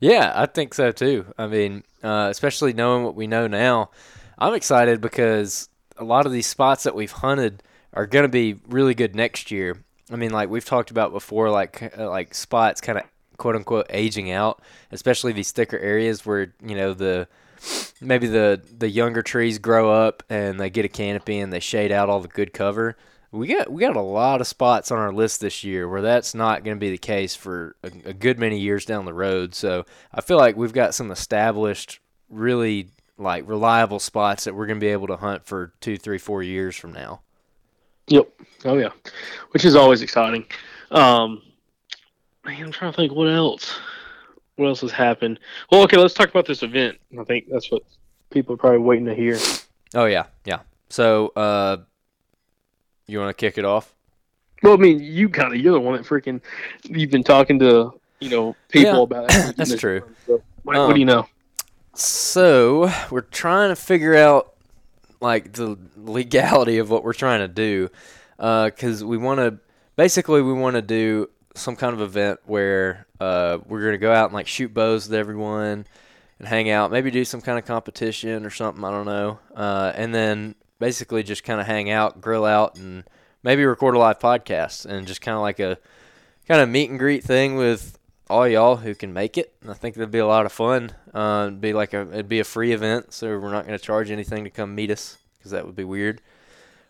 Yeah, 0.00 0.32
I 0.34 0.46
think 0.46 0.74
so 0.74 0.92
too. 0.92 1.26
I 1.38 1.46
mean, 1.46 1.82
uh, 2.02 2.28
especially 2.30 2.72
knowing 2.72 3.04
what 3.04 3.14
we 3.14 3.26
know 3.26 3.46
now, 3.46 3.90
I'm 4.38 4.54
excited 4.54 5.00
because 5.00 5.68
a 5.98 6.04
lot 6.04 6.26
of 6.26 6.32
these 6.32 6.46
spots 6.46 6.84
that 6.84 6.94
we've 6.94 7.12
hunted 7.12 7.62
are 7.92 8.06
going 8.06 8.24
to 8.24 8.28
be 8.28 8.56
really 8.68 8.94
good 8.94 9.14
next 9.14 9.50
year. 9.50 9.76
I 10.10 10.16
mean, 10.16 10.30
like 10.30 10.48
we've 10.48 10.64
talked 10.64 10.90
about 10.90 11.12
before, 11.12 11.50
like 11.50 11.92
uh, 11.98 12.08
like 12.08 12.34
spots 12.34 12.80
kind 12.80 12.98
of 12.98 13.04
quote 13.36 13.56
unquote 13.56 13.86
aging 13.90 14.30
out, 14.30 14.62
especially 14.92 15.32
these 15.32 15.52
thicker 15.52 15.78
areas 15.78 16.24
where 16.24 16.54
you 16.64 16.76
know 16.76 16.94
the 16.94 17.28
maybe 18.00 18.26
the 18.26 18.60
the 18.78 18.88
younger 18.88 19.22
trees 19.22 19.58
grow 19.58 19.90
up 19.90 20.22
and 20.28 20.60
they 20.60 20.70
get 20.70 20.84
a 20.84 20.88
canopy 20.88 21.38
and 21.38 21.52
they 21.52 21.60
shade 21.60 21.90
out 21.90 22.08
all 22.08 22.20
the 22.20 22.28
good 22.28 22.52
cover 22.52 22.96
we 23.36 23.48
got 23.48 23.70
we 23.70 23.80
got 23.80 23.96
a 23.96 24.00
lot 24.00 24.40
of 24.40 24.46
spots 24.46 24.90
on 24.90 24.98
our 24.98 25.12
list 25.12 25.40
this 25.40 25.64
year 25.64 25.88
where 25.88 26.02
that's 26.02 26.34
not 26.34 26.64
going 26.64 26.76
to 26.76 26.80
be 26.80 26.90
the 26.90 26.98
case 26.98 27.34
for 27.34 27.76
a, 27.82 27.90
a, 28.06 28.12
good 28.12 28.38
many 28.38 28.58
years 28.58 28.84
down 28.84 29.04
the 29.04 29.14
road. 29.14 29.54
So 29.54 29.84
I 30.12 30.20
feel 30.20 30.38
like 30.38 30.56
we've 30.56 30.72
got 30.72 30.94
some 30.94 31.10
established, 31.10 32.00
really 32.28 32.90
like 33.18 33.48
reliable 33.48 33.98
spots 33.98 34.44
that 34.44 34.54
we're 34.54 34.66
going 34.66 34.78
to 34.78 34.84
be 34.84 34.92
able 34.92 35.06
to 35.06 35.16
hunt 35.16 35.44
for 35.44 35.72
two, 35.80 35.96
three, 35.96 36.18
four 36.18 36.42
years 36.42 36.76
from 36.76 36.92
now. 36.92 37.20
Yep. 38.08 38.28
Oh 38.64 38.76
yeah, 38.78 38.90
which 39.50 39.64
is 39.64 39.74
always 39.74 40.02
exciting. 40.02 40.44
Um, 40.90 41.42
man, 42.44 42.62
I'm 42.62 42.72
trying 42.72 42.92
to 42.92 42.96
think 42.96 43.12
what 43.12 43.28
else. 43.28 43.78
What 44.56 44.68
else 44.68 44.80
has 44.80 44.92
happened? 44.92 45.40
Well, 45.70 45.82
okay, 45.82 45.96
let's 45.98 46.14
talk 46.14 46.30
about 46.30 46.46
this 46.46 46.62
event. 46.62 46.98
I 47.18 47.24
think 47.24 47.46
that's 47.50 47.70
what 47.70 47.82
people 48.30 48.54
are 48.54 48.58
probably 48.58 48.78
waiting 48.78 49.06
to 49.06 49.14
hear. 49.14 49.38
Oh 49.94 50.06
yeah, 50.06 50.26
yeah. 50.44 50.60
So 50.88 51.28
uh, 51.36 51.78
you 53.06 53.18
want 53.18 53.36
to 53.36 53.40
kick 53.40 53.58
it 53.58 53.64
off? 53.64 53.94
Well, 54.62 54.74
I 54.74 54.76
mean, 54.76 55.00
you 55.00 55.28
kind 55.28 55.52
of 55.52 55.60
you're 55.60 55.74
the 55.74 55.80
one 55.80 55.96
that 55.96 56.06
freaking 56.06 56.40
you've 56.84 57.10
been 57.10 57.24
talking 57.24 57.58
to 57.58 57.92
you 58.20 58.30
know 58.30 58.56
people 58.68 58.92
yeah, 58.92 59.02
about. 59.02 59.34
It. 59.34 59.56
That's 59.56 59.76
true. 59.76 60.02
So 60.26 60.42
what, 60.62 60.76
um, 60.76 60.86
what 60.86 60.94
do 60.94 61.00
you 61.00 61.06
know? 61.06 61.26
So 61.98 62.92
we're 63.10 63.22
trying 63.22 63.70
to 63.70 63.76
figure 63.76 64.14
out 64.14 64.52
like 65.22 65.54
the 65.54 65.78
legality 65.96 66.76
of 66.76 66.90
what 66.90 67.02
we're 67.02 67.14
trying 67.14 67.40
to 67.40 67.48
do, 67.48 67.88
because 68.36 69.02
uh, 69.02 69.06
we 69.06 69.16
want 69.16 69.40
to 69.40 69.58
basically 69.96 70.42
we 70.42 70.52
want 70.52 70.76
to 70.76 70.82
do 70.82 71.30
some 71.54 71.74
kind 71.74 71.94
of 71.94 72.02
event 72.02 72.40
where 72.44 73.06
uh, 73.18 73.58
we're 73.66 73.82
gonna 73.82 73.96
go 73.96 74.12
out 74.12 74.26
and 74.26 74.34
like 74.34 74.46
shoot 74.46 74.74
bows 74.74 75.08
with 75.08 75.18
everyone 75.18 75.86
and 76.38 76.46
hang 76.46 76.68
out, 76.68 76.90
maybe 76.90 77.10
do 77.10 77.24
some 77.24 77.40
kind 77.40 77.58
of 77.58 77.64
competition 77.64 78.44
or 78.44 78.50
something. 78.50 78.84
I 78.84 78.90
don't 78.90 79.06
know, 79.06 79.38
uh, 79.54 79.92
and 79.94 80.14
then 80.14 80.54
basically 80.78 81.22
just 81.22 81.44
kind 81.44 81.62
of 81.62 81.66
hang 81.66 81.88
out, 81.88 82.20
grill 82.20 82.44
out, 82.44 82.76
and 82.76 83.04
maybe 83.42 83.64
record 83.64 83.94
a 83.94 83.98
live 83.98 84.18
podcast 84.18 84.84
and 84.84 85.06
just 85.06 85.22
kind 85.22 85.34
of 85.34 85.40
like 85.40 85.60
a 85.60 85.78
kind 86.46 86.60
of 86.60 86.68
meet 86.68 86.90
and 86.90 86.98
greet 86.98 87.24
thing 87.24 87.56
with 87.56 87.98
all 88.28 88.48
y'all 88.48 88.76
who 88.76 88.94
can 88.94 89.12
make 89.12 89.38
it. 89.38 89.54
I 89.68 89.74
think 89.74 89.94
that'd 89.94 90.10
be 90.10 90.18
a 90.18 90.26
lot 90.26 90.46
of 90.46 90.52
fun. 90.52 90.92
Uh, 91.14 91.44
it'd 91.48 91.60
be 91.60 91.72
like 91.72 91.94
a 91.94 92.02
it'd 92.12 92.28
be 92.28 92.40
a 92.40 92.44
free 92.44 92.72
event, 92.72 93.12
so 93.12 93.38
we're 93.38 93.52
not 93.52 93.66
going 93.66 93.78
to 93.78 93.84
charge 93.84 94.10
anything 94.10 94.44
to 94.44 94.50
come 94.50 94.74
meet 94.74 94.90
us 94.90 95.18
because 95.38 95.52
that 95.52 95.66
would 95.66 95.76
be 95.76 95.84
weird. 95.84 96.20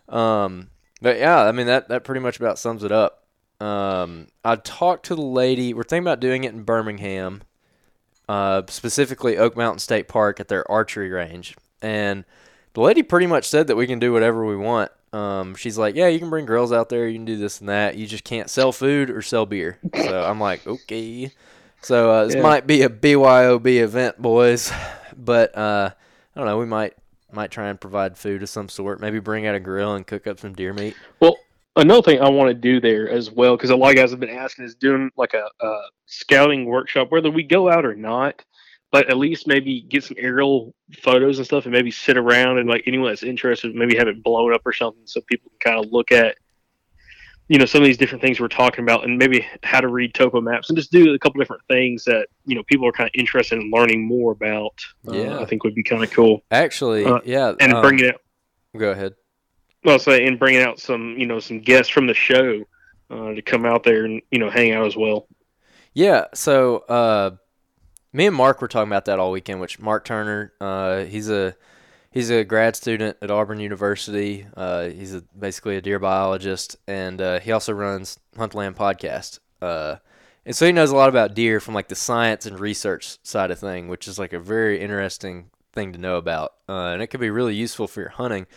Um, 0.09 0.69
but 1.01 1.17
yeah, 1.17 1.41
I 1.43 1.51
mean 1.51 1.67
that 1.67 1.89
that 1.89 2.03
pretty 2.03 2.21
much 2.21 2.39
about 2.39 2.59
sums 2.59 2.83
it 2.83 2.91
up. 2.91 3.25
Um, 3.59 4.27
I 4.43 4.55
talked 4.55 5.05
to 5.07 5.15
the 5.15 5.21
lady. 5.21 5.73
We're 5.73 5.83
thinking 5.83 6.07
about 6.07 6.19
doing 6.19 6.43
it 6.43 6.53
in 6.53 6.63
Birmingham, 6.63 7.43
uh, 8.29 8.63
specifically 8.69 9.37
Oak 9.37 9.55
Mountain 9.55 9.79
State 9.79 10.07
Park 10.07 10.39
at 10.39 10.47
their 10.47 10.69
archery 10.69 11.09
range, 11.09 11.55
and 11.81 12.25
the 12.73 12.81
lady 12.81 13.03
pretty 13.03 13.27
much 13.27 13.45
said 13.45 13.67
that 13.67 13.75
we 13.75 13.87
can 13.87 13.99
do 13.99 14.13
whatever 14.13 14.45
we 14.45 14.55
want. 14.55 14.91
Um, 15.13 15.55
she's 15.55 15.77
like, 15.77 15.95
yeah, 15.95 16.07
you 16.07 16.19
can 16.19 16.29
bring 16.29 16.45
girls 16.45 16.71
out 16.71 16.89
there, 16.89 17.07
you 17.07 17.15
can 17.15 17.25
do 17.25 17.37
this 17.37 17.59
and 17.59 17.69
that. 17.69 17.95
You 17.95 18.07
just 18.07 18.23
can't 18.23 18.49
sell 18.49 18.71
food 18.71 19.09
or 19.09 19.21
sell 19.21 19.45
beer. 19.45 19.79
So 19.95 20.23
I'm 20.29 20.39
like, 20.39 20.65
okay. 20.67 21.31
So 21.81 22.11
uh, 22.11 22.25
this 22.25 22.35
yeah. 22.35 22.41
might 22.41 22.67
be 22.67 22.81
a 22.81 22.89
BYOB 22.89 23.81
event, 23.81 24.21
boys, 24.21 24.71
but 25.15 25.57
uh, 25.57 25.91
I 26.35 26.39
don't 26.39 26.47
know. 26.47 26.57
We 26.57 26.65
might 26.65 26.93
might 27.31 27.51
try 27.51 27.67
and 27.69 27.79
provide 27.79 28.17
food 28.17 28.43
of 28.43 28.49
some 28.49 28.69
sort. 28.69 28.99
Maybe 28.99 29.19
bring 29.19 29.45
out 29.45 29.55
a 29.55 29.59
grill 29.59 29.95
and 29.95 30.05
cook 30.05 30.27
up 30.27 30.39
some 30.39 30.53
deer 30.53 30.73
meat. 30.73 30.95
Well, 31.19 31.37
another 31.75 32.01
thing 32.01 32.21
I 32.21 32.29
want 32.29 32.49
to 32.49 32.53
do 32.53 32.79
there 32.79 33.09
as 33.09 33.31
well, 33.31 33.55
because 33.55 33.69
a 33.69 33.75
lot 33.75 33.91
of 33.91 33.95
guys 33.95 34.11
have 34.11 34.19
been 34.19 34.29
asking, 34.29 34.65
is 34.65 34.75
doing 34.75 35.11
like 35.17 35.33
a, 35.33 35.47
a 35.65 35.81
scouting 36.05 36.65
workshop, 36.65 37.11
whether 37.11 37.29
we 37.29 37.43
go 37.43 37.69
out 37.69 37.85
or 37.85 37.95
not, 37.95 38.43
but 38.91 39.09
at 39.09 39.17
least 39.17 39.47
maybe 39.47 39.81
get 39.81 40.03
some 40.03 40.17
aerial 40.19 40.73
photos 41.01 41.37
and 41.37 41.45
stuff, 41.45 41.65
and 41.65 41.73
maybe 41.73 41.91
sit 41.91 42.17
around 42.17 42.57
and 42.59 42.69
like 42.69 42.83
anyone 42.87 43.09
that's 43.09 43.23
interested, 43.23 43.75
maybe 43.75 43.97
have 43.97 44.07
it 44.07 44.23
blown 44.23 44.53
up 44.53 44.61
or 44.65 44.73
something, 44.73 45.03
so 45.05 45.21
people 45.21 45.51
can 45.59 45.71
kind 45.73 45.85
of 45.85 45.91
look 45.91 46.11
at, 46.11 46.37
you 47.49 47.57
know, 47.57 47.65
some 47.65 47.81
of 47.81 47.85
these 47.85 47.97
different 47.97 48.21
things 48.21 48.39
we're 48.39 48.47
talking 48.47 48.83
about, 48.83 49.03
and 49.03 49.17
maybe 49.17 49.45
how 49.63 49.81
to 49.81 49.87
read 49.87 50.13
topo 50.13 50.39
maps, 50.41 50.69
and 50.69 50.77
just 50.77 50.91
do 50.91 51.13
a 51.13 51.19
couple 51.19 51.39
different 51.39 51.63
things 51.69 52.03
that 52.05 52.27
you 52.45 52.55
know 52.55 52.63
people 52.63 52.87
are 52.87 52.91
kind 52.91 53.09
of 53.09 53.19
interested 53.19 53.59
in 53.59 53.71
learning 53.71 54.05
more 54.05 54.31
about. 54.31 54.73
Uh, 55.07 55.13
Yeah. 55.13 55.39
I 55.39 55.45
think 55.45 55.63
would 55.63 55.75
be 55.75 55.83
kind 55.83 56.03
of 56.03 56.11
cool, 56.11 56.43
Actually, 56.51 57.05
Uh, 57.05 57.19
yeah. 57.25 57.53
and 57.59 57.73
um, 57.73 57.81
bringing 57.81 58.07
out. 58.09 58.21
Go 58.77 58.91
ahead. 58.91 59.15
Well, 59.83 59.99
say 59.99 60.25
and 60.25 60.37
bringing 60.37 60.61
out 60.61 60.79
some, 60.79 61.15
you 61.17 61.25
know, 61.25 61.39
some 61.39 61.59
guests 61.59 61.91
from 61.91 62.07
the 62.07 62.13
show 62.13 62.63
uh, 63.09 63.33
to 63.33 63.41
come 63.41 63.65
out 63.65 63.83
there 63.83 64.05
and 64.05 64.21
you 64.31 64.39
know 64.39 64.49
hang 64.49 64.71
out 64.73 64.85
as 64.85 64.95
well. 64.97 65.27
Yeah, 65.93 66.25
so 66.33 66.79
uh, 66.89 67.31
me 68.17 68.25
and 68.25 68.35
Mark 68.35 68.61
were 68.61 68.67
talking 68.67 68.89
about 68.89 69.05
that 69.05 69.19
all 69.19 69.31
weekend. 69.31 69.61
Which 69.61 69.79
Mark 69.79 70.03
Turner, 70.03 70.51
uh, 70.59 71.03
he's 71.03 71.29
a 71.29 71.55
he's 72.09 72.31
a 72.31 72.43
grad 72.43 72.75
student 72.75 73.15
at 73.21 73.29
Auburn 73.29 73.59
University. 73.59 74.47
Uh, 74.57 74.87
he's 74.87 75.13
a, 75.13 75.21
basically 75.37 75.77
a 75.77 75.81
deer 75.81 75.99
biologist, 75.99 76.77
and 76.87 77.21
uh, 77.21 77.39
he 77.39 77.51
also 77.51 77.73
runs 77.73 78.19
Huntland 78.35 78.75
podcast. 78.75 79.39
Uh, 79.61 79.97
and 80.45 80.55
so 80.55 80.65
he 80.65 80.71
knows 80.71 80.89
a 80.89 80.95
lot 80.95 81.09
about 81.09 81.35
deer 81.35 81.59
from 81.59 81.75
like 81.75 81.89
the 81.89 81.95
science 81.95 82.47
and 82.47 82.59
research 82.59 83.19
side 83.21 83.51
of 83.51 83.59
thing, 83.59 83.87
which 83.87 84.07
is 84.07 84.17
like 84.17 84.33
a 84.33 84.39
very 84.39 84.81
interesting 84.81 85.51
thing 85.73 85.93
to 85.93 85.99
know 85.99 86.17
about, 86.17 86.53
uh, 86.67 86.87
and 86.87 87.03
it 87.03 87.07
could 87.07 87.19
be 87.19 87.29
really 87.29 87.53
useful 87.55 87.87
for 87.87 88.01
your 88.01 88.09
hunting. 88.09 88.47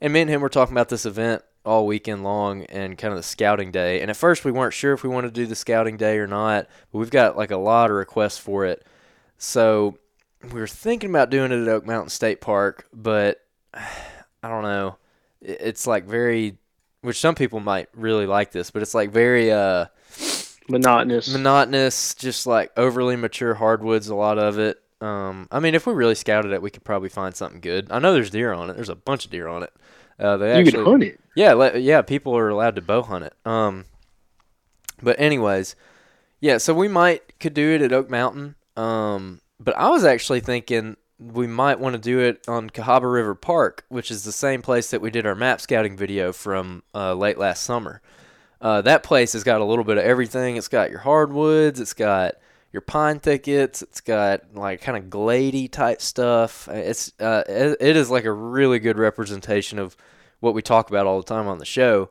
And 0.00 0.12
me 0.12 0.22
and 0.22 0.30
him 0.30 0.40
were 0.40 0.48
talking 0.48 0.74
about 0.74 0.88
this 0.88 1.06
event 1.06 1.42
all 1.64 1.86
weekend 1.86 2.24
long 2.24 2.64
and 2.64 2.98
kind 2.98 3.12
of 3.12 3.18
the 3.18 3.22
scouting 3.22 3.70
day. 3.70 4.00
And 4.00 4.10
at 4.10 4.16
first 4.16 4.44
we 4.44 4.50
weren't 4.50 4.74
sure 4.74 4.92
if 4.92 5.02
we 5.04 5.08
wanted 5.08 5.28
to 5.28 5.40
do 5.40 5.46
the 5.46 5.54
scouting 5.54 5.96
day 5.96 6.18
or 6.18 6.26
not, 6.26 6.66
but 6.90 6.98
we've 6.98 7.10
got 7.10 7.36
like 7.36 7.52
a 7.52 7.56
lot 7.56 7.90
of 7.90 7.96
requests 7.96 8.38
for 8.38 8.66
it. 8.66 8.84
So 9.38 9.98
we 10.52 10.60
were 10.60 10.66
thinking 10.66 11.10
about 11.10 11.30
doing 11.30 11.52
it 11.52 11.62
at 11.62 11.68
Oak 11.68 11.86
Mountain 11.86 12.10
State 12.10 12.40
Park, 12.40 12.86
but 12.92 13.40
I 13.74 14.48
don't 14.48 14.62
know. 14.62 14.96
It's 15.40 15.86
like 15.86 16.04
very, 16.04 16.58
which 17.02 17.20
some 17.20 17.34
people 17.34 17.60
might 17.60 17.88
really 17.94 18.26
like 18.26 18.52
this, 18.52 18.70
but 18.70 18.82
it's 18.82 18.94
like 18.94 19.10
very 19.10 19.52
uh, 19.52 19.86
Monotonous. 20.68 21.30
monotonous, 21.32 22.14
just 22.14 22.46
like 22.46 22.72
overly 22.76 23.16
mature 23.16 23.54
hardwoods. 23.54 24.08
A 24.08 24.14
lot 24.14 24.38
of 24.38 24.58
it. 24.58 24.78
Um, 25.00 25.48
I 25.50 25.60
mean, 25.60 25.74
if 25.74 25.86
we 25.86 25.92
really 25.92 26.14
scouted 26.14 26.52
it, 26.52 26.62
we 26.62 26.70
could 26.70 26.84
probably 26.84 27.10
find 27.10 27.34
something 27.34 27.60
good. 27.60 27.90
I 27.90 27.98
know 27.98 28.14
there's 28.14 28.30
deer 28.30 28.52
on 28.54 28.70
it. 28.70 28.74
There's 28.74 28.88
a 28.88 28.94
bunch 28.94 29.26
of 29.26 29.30
deer 29.30 29.48
on 29.48 29.62
it. 29.62 29.72
Uh, 30.18 30.36
they 30.38 30.46
you 30.54 30.60
actually, 30.60 30.72
can 30.72 30.84
hunt 30.84 31.02
it. 31.02 31.20
yeah, 31.34 31.52
le- 31.52 31.76
yeah, 31.76 32.00
people 32.00 32.34
are 32.36 32.48
allowed 32.48 32.76
to 32.76 32.82
bow 32.82 33.02
hunt 33.02 33.24
it. 33.24 33.34
Um, 33.44 33.84
but 35.02 35.18
anyways, 35.20 35.74
yeah, 36.40 36.56
so 36.58 36.72
we 36.72 36.88
might 36.88 37.38
could 37.40 37.52
do 37.52 37.72
it 37.72 37.82
at 37.82 37.92
Oak 37.92 38.08
Mountain. 38.08 38.54
Um, 38.76 39.40
but 39.60 39.76
I 39.76 39.88
was 39.88 40.04
actually 40.04 40.40
thinking 40.40 40.96
we 41.18 41.46
might 41.46 41.78
want 41.78 41.94
to 41.94 42.00
do 42.00 42.18
it 42.18 42.46
on 42.48 42.70
Cahaba 42.70 43.10
River 43.12 43.34
Park, 43.34 43.84
which 43.88 44.10
is 44.10 44.24
the 44.24 44.32
same 44.32 44.62
place 44.62 44.90
that 44.90 45.00
we 45.00 45.10
did 45.10 45.26
our 45.26 45.34
map 45.34 45.60
scouting 45.60 45.96
video 45.96 46.32
from 46.32 46.82
uh, 46.94 47.14
late 47.14 47.38
last 47.38 47.62
summer. 47.62 48.02
Uh, 48.60 48.80
that 48.82 49.02
place 49.02 49.34
has 49.34 49.44
got 49.44 49.60
a 49.60 49.64
little 49.64 49.84
bit 49.84 49.98
of 49.98 50.04
everything. 50.04 50.56
It's 50.56 50.68
got 50.68 50.90
your 50.90 51.00
hardwoods. 51.00 51.80
It's 51.80 51.92
got 51.92 52.34
your 52.72 52.80
pine 52.80 53.20
thickets. 53.20 53.82
It's 53.82 54.00
got 54.00 54.54
like 54.54 54.80
kind 54.80 54.98
of 54.98 55.10
glady 55.10 55.68
type 55.68 56.00
stuff. 56.00 56.68
It's 56.68 57.12
uh, 57.20 57.44
it, 57.46 57.76
it 57.80 57.96
is 57.96 58.10
like 58.10 58.24
a 58.24 58.32
really 58.32 58.78
good 58.78 58.98
representation 58.98 59.78
of 59.78 59.96
what 60.40 60.54
we 60.54 60.62
talk 60.62 60.90
about 60.90 61.06
all 61.06 61.18
the 61.18 61.26
time 61.26 61.46
on 61.46 61.58
the 61.58 61.64
show. 61.64 62.10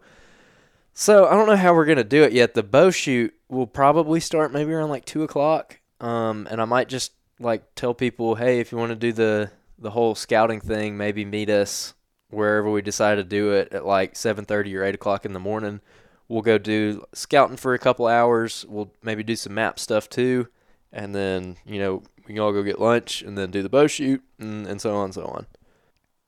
So 0.93 1.25
I 1.25 1.31
don't 1.31 1.47
know 1.47 1.55
how 1.55 1.73
we're 1.73 1.85
gonna 1.85 2.03
do 2.03 2.23
it 2.23 2.33
yet. 2.33 2.53
The 2.53 2.63
bow 2.63 2.91
shoot 2.91 3.33
will 3.49 3.67
probably 3.67 4.19
start 4.19 4.53
maybe 4.53 4.71
around 4.71 4.89
like 4.89 5.05
two 5.05 5.23
o'clock. 5.23 5.79
Um, 6.03 6.49
and 6.51 6.61
I 6.61 6.65
might 6.65 6.89
just 6.89 7.13
like 7.39 7.75
tell 7.75 7.93
people, 7.93 8.35
hey, 8.35 8.59
if 8.59 8.73
you 8.73 8.77
want 8.77 8.89
to 8.89 8.95
do 8.95 9.13
the 9.13 9.51
the 9.79 9.91
whole 9.91 10.15
scouting 10.15 10.59
thing, 10.59 10.97
maybe 10.97 11.23
meet 11.23 11.49
us 11.49 11.93
wherever 12.29 12.69
we 12.69 12.81
decide 12.81 13.15
to 13.15 13.23
do 13.23 13.53
it 13.53 13.71
at 13.71 13.85
like 13.85 14.17
seven 14.17 14.43
thirty 14.43 14.75
or 14.75 14.83
eight 14.83 14.95
o'clock 14.95 15.25
in 15.25 15.31
the 15.31 15.39
morning. 15.39 15.79
We'll 16.27 16.41
go 16.41 16.57
do 16.57 17.05
scouting 17.13 17.55
for 17.55 17.73
a 17.73 17.79
couple 17.79 18.05
hours. 18.05 18.65
We'll 18.67 18.91
maybe 19.01 19.23
do 19.23 19.37
some 19.37 19.53
map 19.53 19.79
stuff 19.79 20.09
too, 20.09 20.49
and 20.91 21.15
then 21.15 21.55
you 21.65 21.79
know 21.79 22.03
we 22.27 22.33
can 22.33 22.39
all 22.39 22.51
go 22.51 22.63
get 22.63 22.81
lunch 22.81 23.21
and 23.21 23.37
then 23.37 23.49
do 23.49 23.63
the 23.63 23.69
bow 23.69 23.87
shoot 23.87 24.21
and, 24.39 24.67
and 24.67 24.81
so 24.81 24.95
on 24.95 25.05
and 25.05 25.13
so 25.13 25.23
on. 25.23 25.45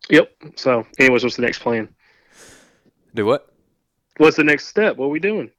Yep. 0.10 0.32
So, 0.56 0.88
anyways, 1.00 1.24
what's 1.24 1.36
the 1.36 1.42
next 1.42 1.60
plan? 1.60 1.94
Do 3.14 3.26
what? 3.26 3.52
What's 4.18 4.38
the 4.38 4.44
next 4.46 4.68
step? 4.68 4.96
What 4.96 5.08
are 5.08 5.10
we 5.10 5.20
doing? 5.20 5.52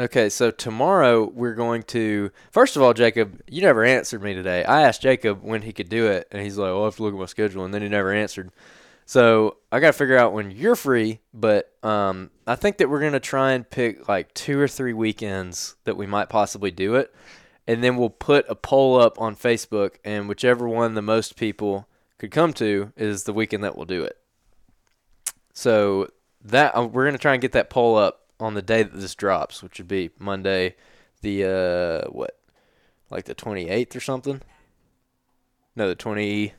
Okay, 0.00 0.28
so 0.28 0.52
tomorrow 0.52 1.28
we're 1.28 1.56
going 1.56 1.82
to. 1.84 2.30
First 2.52 2.76
of 2.76 2.82
all, 2.82 2.94
Jacob, 2.94 3.42
you 3.48 3.62
never 3.62 3.84
answered 3.84 4.22
me 4.22 4.32
today. 4.32 4.62
I 4.62 4.82
asked 4.82 5.02
Jacob 5.02 5.42
when 5.42 5.62
he 5.62 5.72
could 5.72 5.88
do 5.88 6.06
it, 6.06 6.28
and 6.30 6.40
he's 6.40 6.56
like, 6.56 6.68
"Well, 6.68 6.82
I 6.82 6.84
have 6.84 6.96
to 6.96 7.02
look 7.02 7.14
at 7.14 7.18
my 7.18 7.26
schedule," 7.26 7.64
and 7.64 7.74
then 7.74 7.82
he 7.82 7.88
never 7.88 8.12
answered. 8.12 8.52
So 9.06 9.56
I 9.72 9.80
got 9.80 9.88
to 9.88 9.92
figure 9.94 10.16
out 10.16 10.32
when 10.32 10.52
you're 10.52 10.76
free. 10.76 11.18
But 11.34 11.72
um, 11.82 12.30
I 12.46 12.54
think 12.54 12.76
that 12.76 12.88
we're 12.88 13.00
gonna 13.00 13.18
try 13.18 13.52
and 13.52 13.68
pick 13.68 14.08
like 14.08 14.32
two 14.34 14.60
or 14.60 14.68
three 14.68 14.92
weekends 14.92 15.74
that 15.82 15.96
we 15.96 16.06
might 16.06 16.28
possibly 16.28 16.70
do 16.70 16.94
it, 16.94 17.12
and 17.66 17.82
then 17.82 17.96
we'll 17.96 18.08
put 18.08 18.46
a 18.48 18.54
poll 18.54 19.00
up 19.00 19.20
on 19.20 19.34
Facebook, 19.34 19.96
and 20.04 20.28
whichever 20.28 20.68
one 20.68 20.94
the 20.94 21.02
most 21.02 21.34
people 21.34 21.88
could 22.18 22.30
come 22.30 22.52
to 22.52 22.92
is 22.96 23.24
the 23.24 23.32
weekend 23.32 23.64
that 23.64 23.76
we'll 23.76 23.84
do 23.84 24.04
it. 24.04 24.16
So 25.54 26.08
that 26.44 26.76
uh, 26.76 26.84
we're 26.84 27.04
gonna 27.04 27.18
try 27.18 27.32
and 27.32 27.42
get 27.42 27.50
that 27.52 27.68
poll 27.68 27.96
up 27.96 28.27
on 28.40 28.54
the 28.54 28.62
day 28.62 28.82
that 28.82 28.98
this 28.98 29.14
drops, 29.14 29.62
which 29.62 29.78
would 29.78 29.88
be 29.88 30.10
Monday, 30.18 30.76
the 31.22 31.44
uh, 32.06 32.10
what, 32.10 32.38
like 33.10 33.24
the 33.24 33.34
twenty 33.34 33.68
eighth 33.68 33.94
or 33.96 34.00
something. 34.00 34.42
No, 35.74 35.88
the 35.88 35.94
twenty 35.94 36.54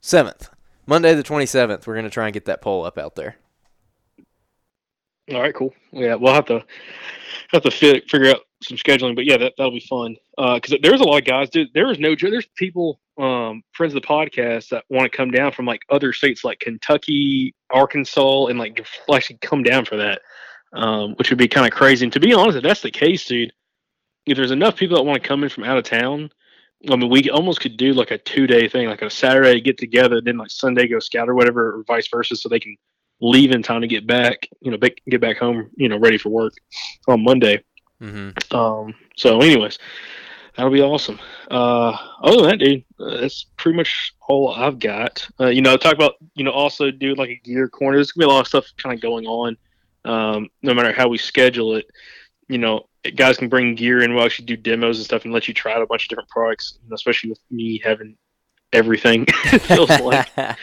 seventh. 0.00 0.50
Monday 0.86 1.14
the 1.14 1.22
twenty 1.22 1.46
seventh. 1.46 1.86
We're 1.86 1.96
gonna 1.96 2.10
try 2.10 2.26
and 2.26 2.34
get 2.34 2.46
that 2.46 2.62
poll 2.62 2.84
up 2.84 2.98
out 2.98 3.14
there. 3.14 3.36
All 5.30 5.40
right, 5.40 5.54
cool. 5.54 5.74
Yeah, 5.92 6.14
we'll 6.14 6.32
have 6.32 6.46
to 6.46 6.64
have 7.50 7.62
to 7.62 7.70
fi- 7.70 8.00
figure 8.08 8.30
out 8.30 8.40
some 8.62 8.78
scheduling, 8.78 9.14
but 9.14 9.26
yeah, 9.26 9.36
that 9.36 9.52
that'll 9.58 9.72
be 9.72 9.80
fun. 9.80 10.16
Because 10.36 10.74
there's 10.82 11.00
a 11.00 11.04
lot 11.04 11.18
of 11.18 11.26
guys. 11.26 11.50
Dude, 11.50 11.68
there 11.74 11.90
is 11.90 11.98
no. 11.98 12.14
There's 12.18 12.46
people, 12.56 12.98
um, 13.18 13.62
friends 13.72 13.94
of 13.94 14.00
the 14.00 14.08
podcast 14.08 14.70
that 14.70 14.84
want 14.88 15.10
to 15.10 15.14
come 15.16 15.30
down 15.30 15.52
from 15.52 15.66
like 15.66 15.82
other 15.90 16.12
states 16.12 16.44
like 16.44 16.60
Kentucky, 16.60 17.54
Arkansas, 17.70 18.46
and 18.46 18.58
like 18.58 18.80
actually 19.12 19.38
come 19.42 19.62
down 19.62 19.84
for 19.84 19.96
that, 19.96 20.22
um, 20.72 21.14
which 21.14 21.30
would 21.30 21.38
be 21.38 21.48
kind 21.48 21.66
of 21.66 21.72
crazy. 21.72 22.04
And 22.04 22.12
to 22.12 22.20
be 22.20 22.34
honest, 22.34 22.56
if 22.58 22.62
that's 22.62 22.82
the 22.82 22.90
case, 22.90 23.24
dude, 23.24 23.52
if 24.26 24.36
there's 24.36 24.50
enough 24.50 24.76
people 24.76 24.96
that 24.96 25.04
want 25.04 25.22
to 25.22 25.26
come 25.26 25.42
in 25.42 25.48
from 25.48 25.64
out 25.64 25.78
of 25.78 25.84
town, 25.84 26.30
I 26.88 26.96
mean, 26.96 27.10
we 27.10 27.28
almost 27.30 27.60
could 27.60 27.76
do 27.76 27.92
like 27.92 28.10
a 28.10 28.18
two 28.18 28.46
day 28.46 28.68
thing, 28.68 28.88
like 28.88 29.02
a 29.02 29.10
Saturday 29.10 29.60
get 29.60 29.78
together, 29.78 30.20
then 30.20 30.36
like 30.36 30.50
Sunday 30.50 30.86
go 30.86 30.98
scout 30.98 31.28
or 31.28 31.34
whatever, 31.34 31.78
or 31.78 31.84
vice 31.84 32.08
versa, 32.08 32.36
so 32.36 32.48
they 32.48 32.60
can 32.60 32.76
leave 33.20 33.50
in 33.50 33.62
time 33.62 33.80
to 33.80 33.88
get 33.88 34.06
back, 34.06 34.48
you 34.60 34.70
know, 34.70 34.78
get 35.08 35.20
back 35.20 35.38
home, 35.38 35.70
you 35.76 35.88
know, 35.88 35.98
ready 35.98 36.18
for 36.18 36.28
work 36.28 36.54
on 37.08 37.24
Monday. 37.24 37.62
Mm-hmm. 38.00 38.56
Um, 38.56 38.94
so, 39.16 39.40
anyways, 39.40 39.78
that'll 40.56 40.70
be 40.70 40.82
awesome. 40.82 41.18
Uh, 41.50 41.96
other 42.22 42.42
than 42.42 42.50
that, 42.50 42.58
dude, 42.58 42.84
uh, 43.00 43.20
that's 43.22 43.46
pretty 43.56 43.76
much 43.76 44.14
all 44.28 44.54
I've 44.54 44.78
got. 44.78 45.26
Uh, 45.40 45.46
you 45.46 45.62
know, 45.62 45.76
talk 45.76 45.94
about, 45.94 46.14
you 46.34 46.44
know, 46.44 46.52
also 46.52 46.92
do 46.92 47.14
like 47.16 47.30
a 47.30 47.40
gear 47.42 47.68
corner. 47.68 47.96
There's 47.96 48.12
gonna 48.12 48.26
be 48.26 48.30
a 48.30 48.34
lot 48.34 48.40
of 48.42 48.46
stuff 48.46 48.66
kind 48.76 48.94
of 48.94 49.02
going 49.02 49.26
on. 49.26 49.56
Um, 50.08 50.48
no 50.62 50.74
matter 50.74 50.92
how 50.92 51.08
we 51.08 51.18
schedule 51.18 51.76
it, 51.76 51.86
you 52.48 52.58
know, 52.58 52.88
guys 53.14 53.36
can 53.36 53.48
bring 53.48 53.74
gear 53.74 54.02
in. 54.02 54.14
We'll 54.14 54.24
actually 54.24 54.46
do 54.46 54.56
demos 54.56 54.98
and 54.98 55.04
stuff 55.04 55.24
and 55.24 55.32
let 55.32 55.48
you 55.48 55.54
try 55.54 55.74
out 55.74 55.82
a 55.82 55.86
bunch 55.86 56.04
of 56.04 56.08
different 56.08 56.30
products, 56.30 56.78
especially 56.92 57.30
with 57.30 57.40
me 57.50 57.80
having 57.84 58.16
everything. 58.72 59.26
it 59.44 59.62
feels 59.62 59.90
like. 60.00 60.28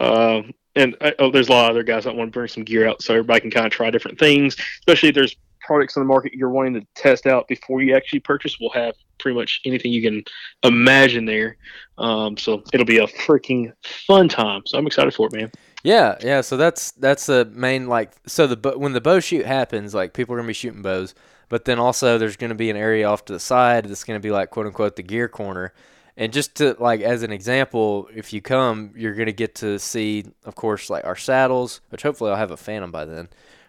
Um, 0.00 0.54
and 0.76 0.96
I, 1.00 1.12
oh, 1.18 1.32
there's 1.32 1.48
a 1.48 1.52
lot 1.52 1.64
of 1.64 1.70
other 1.70 1.82
guys 1.82 2.04
that 2.04 2.14
want 2.14 2.28
to 2.28 2.32
bring 2.32 2.46
some 2.46 2.62
gear 2.62 2.88
out 2.88 3.02
so 3.02 3.14
everybody 3.14 3.40
can 3.40 3.50
kind 3.50 3.66
of 3.66 3.72
try 3.72 3.90
different 3.90 4.16
things, 4.16 4.56
especially 4.78 5.08
if 5.08 5.14
there's 5.16 5.34
products 5.60 5.96
on 5.96 6.04
the 6.04 6.06
market 6.06 6.34
you're 6.34 6.50
wanting 6.50 6.74
to 6.74 6.86
test 6.94 7.26
out 7.26 7.48
before 7.48 7.82
you 7.82 7.96
actually 7.96 8.20
purchase. 8.20 8.58
We'll 8.60 8.70
have 8.70 8.94
pretty 9.18 9.36
much 9.36 9.60
anything 9.64 9.92
you 9.92 10.02
can 10.02 10.22
imagine 10.62 11.24
there. 11.24 11.56
Um, 11.98 12.36
so 12.36 12.62
it'll 12.72 12.86
be 12.86 12.98
a 12.98 13.06
freaking 13.08 13.72
fun 14.06 14.28
time. 14.28 14.62
So 14.66 14.78
I'm 14.78 14.86
excited 14.86 15.12
for 15.14 15.26
it, 15.26 15.32
man. 15.32 15.50
Yeah, 15.84 16.16
yeah. 16.20 16.40
So 16.40 16.56
that's 16.56 16.90
that's 16.92 17.26
the 17.26 17.44
main 17.46 17.86
like. 17.86 18.12
So 18.26 18.46
the 18.46 18.78
when 18.78 18.92
the 18.92 19.00
bow 19.00 19.20
shoot 19.20 19.46
happens, 19.46 19.94
like 19.94 20.12
people 20.12 20.34
are 20.34 20.38
gonna 20.38 20.48
be 20.48 20.52
shooting 20.52 20.82
bows, 20.82 21.14
but 21.48 21.64
then 21.64 21.78
also 21.78 22.18
there's 22.18 22.36
gonna 22.36 22.54
be 22.54 22.70
an 22.70 22.76
area 22.76 23.06
off 23.08 23.24
to 23.26 23.32
the 23.32 23.40
side 23.40 23.86
that's 23.86 24.04
gonna 24.04 24.20
be 24.20 24.30
like 24.30 24.50
quote 24.50 24.66
unquote 24.66 24.96
the 24.96 25.02
gear 25.02 25.28
corner. 25.28 25.72
And 26.16 26.32
just 26.32 26.56
to 26.56 26.74
like 26.80 27.00
as 27.00 27.22
an 27.22 27.30
example, 27.32 28.08
if 28.14 28.32
you 28.32 28.42
come, 28.42 28.92
you're 28.96 29.14
gonna 29.14 29.30
get 29.32 29.54
to 29.56 29.78
see, 29.78 30.26
of 30.44 30.56
course, 30.56 30.90
like 30.90 31.04
our 31.04 31.16
saddles, 31.16 31.80
which 31.90 32.02
hopefully 32.02 32.32
I'll 32.32 32.36
have 32.36 32.50
a 32.50 32.56
Phantom 32.56 32.90
by 32.90 33.04
then. 33.04 33.28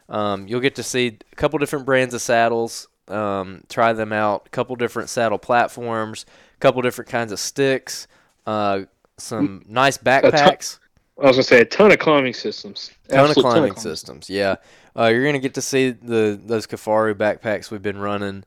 Um, 0.09 0.47
you'll 0.47 0.59
get 0.61 0.75
to 0.75 0.83
see 0.83 1.19
a 1.31 1.35
couple 1.35 1.59
different 1.59 1.85
brands 1.85 2.15
of 2.15 2.21
saddles, 2.23 2.87
um, 3.07 3.61
try 3.69 3.93
them 3.93 4.11
out, 4.11 4.47
a 4.47 4.49
couple 4.49 4.75
different 4.75 5.09
saddle 5.09 5.37
platforms, 5.37 6.25
a 6.55 6.59
couple 6.59 6.81
different 6.81 7.09
kinds 7.11 7.31
of 7.31 7.39
sticks, 7.39 8.07
uh, 8.47 8.81
some 9.17 9.63
nice 9.67 9.99
backpacks. 9.99 10.79
I 11.21 11.27
was 11.27 11.35
gonna 11.35 11.43
say 11.43 11.61
a 11.61 11.65
ton 11.65 11.91
of 11.91 11.99
climbing 11.99 12.33
systems. 12.33 12.91
ton 13.09 13.19
of 13.19 13.29
Absolute 13.31 13.43
climbing 13.43 13.75
systems. 13.75 14.29
Yeah, 14.29 14.55
Uh, 14.97 15.05
you're 15.07 15.25
gonna 15.25 15.39
get 15.39 15.53
to 15.55 15.61
see 15.61 15.91
the 15.91 16.39
those 16.43 16.65
Kifaru 16.67 17.13
backpacks 17.13 17.71
we've 17.71 17.81
been 17.81 17.99
running. 17.99 18.43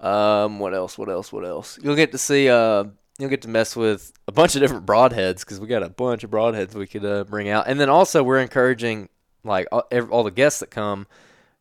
Um, 0.00 0.58
what 0.58 0.74
else? 0.74 0.98
What 0.98 1.08
else? 1.08 1.32
What 1.32 1.44
else? 1.44 1.78
You'll 1.82 1.96
get 1.96 2.12
to 2.12 2.18
see. 2.18 2.48
Uh, 2.48 2.84
you'll 3.18 3.30
get 3.30 3.42
to 3.42 3.48
mess 3.48 3.76
with 3.76 4.12
a 4.26 4.32
bunch 4.32 4.54
of 4.54 4.60
different 4.60 4.86
broadheads 4.86 5.40
because 5.40 5.60
we 5.60 5.66
got 5.66 5.82
a 5.82 5.88
bunch 5.88 6.24
of 6.24 6.30
broadheads 6.30 6.74
we 6.74 6.86
could 6.86 7.04
uh, 7.04 7.24
bring 7.24 7.48
out. 7.48 7.66
And 7.68 7.78
then 7.80 7.88
also 7.88 8.22
we're 8.22 8.40
encouraging 8.40 9.08
like 9.44 9.66
all, 9.70 9.84
all 10.10 10.24
the 10.24 10.30
guests 10.30 10.60
that 10.60 10.70
come 10.70 11.06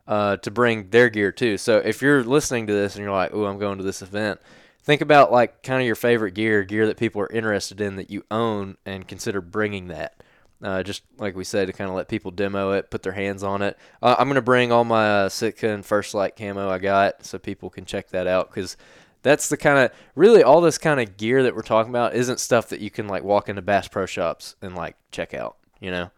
uh, 0.08 0.38
to 0.38 0.52
bring 0.52 0.90
their 0.90 1.10
gear 1.10 1.32
too. 1.32 1.58
So 1.58 1.78
if 1.78 2.02
you're 2.02 2.24
listening 2.24 2.68
to 2.68 2.74
this 2.74 2.96
and 2.96 3.04
you're 3.04 3.14
like, 3.14 3.32
"Oh, 3.34 3.46
I'm 3.46 3.60
going 3.60 3.78
to 3.78 3.84
this 3.84 4.02
event," 4.02 4.40
think 4.84 5.02
about 5.02 5.32
like 5.32 5.64
kind 5.64 5.82
of 5.82 5.86
your 5.86 5.96
favorite 5.96 6.34
gear, 6.34 6.64
gear 6.64 6.88
that 6.88 6.98
people 6.98 7.22
are 7.22 7.32
interested 7.32 7.80
in 7.80 7.96
that 7.98 8.10
you 8.10 8.24
own, 8.32 8.78
and 8.86 9.08
consider 9.08 9.40
bringing 9.42 9.88
that. 9.90 10.16
Uh, 10.64 10.82
just 10.82 11.04
like 11.18 11.36
we 11.36 11.44
said, 11.44 11.68
to 11.68 11.74
kind 11.74 11.90
of 11.90 11.96
let 11.96 12.08
people 12.08 12.32
demo 12.32 12.72
it, 12.72 12.90
put 12.90 13.04
their 13.04 13.12
hands 13.12 13.44
on 13.44 13.62
it. 13.62 13.78
Uh, 14.02 14.16
I'm 14.18 14.30
gonna 14.30 14.42
bring 14.42 14.72
all 14.72 14.86
my 14.86 15.24
uh, 15.24 15.30
Sitka 15.30 15.70
and 15.70 15.86
First 15.86 16.14
Lite 16.14 16.38
camo 16.38 16.70
I 16.70 16.80
got, 16.80 17.26
so 17.26 17.38
people 17.38 17.70
can 17.70 17.86
check 17.86 18.10
that 18.10 18.28
out 18.28 18.50
because 18.50 18.78
that's 19.24 19.50
the 19.50 19.58
kind 19.58 19.80
of 19.80 19.92
really 20.16 20.42
all 20.42 20.62
this 20.62 20.78
kind 20.78 21.00
of 21.00 21.18
gear 21.18 21.44
that 21.44 21.56
we're 21.56 21.64
talking 21.64 21.92
about 21.92 22.16
isn't 22.16 22.40
stuff 22.40 22.70
that 22.70 22.80
you 22.80 22.90
can 22.90 23.08
like 23.08 23.24
walk 23.24 23.50
into 23.50 23.62
Bass 23.62 23.88
Pro 23.88 24.06
Shops 24.06 24.56
and 24.62 24.76
like 24.76 24.96
check 25.12 25.34
out, 25.34 25.58
you 25.82 25.92
know. 25.92 26.12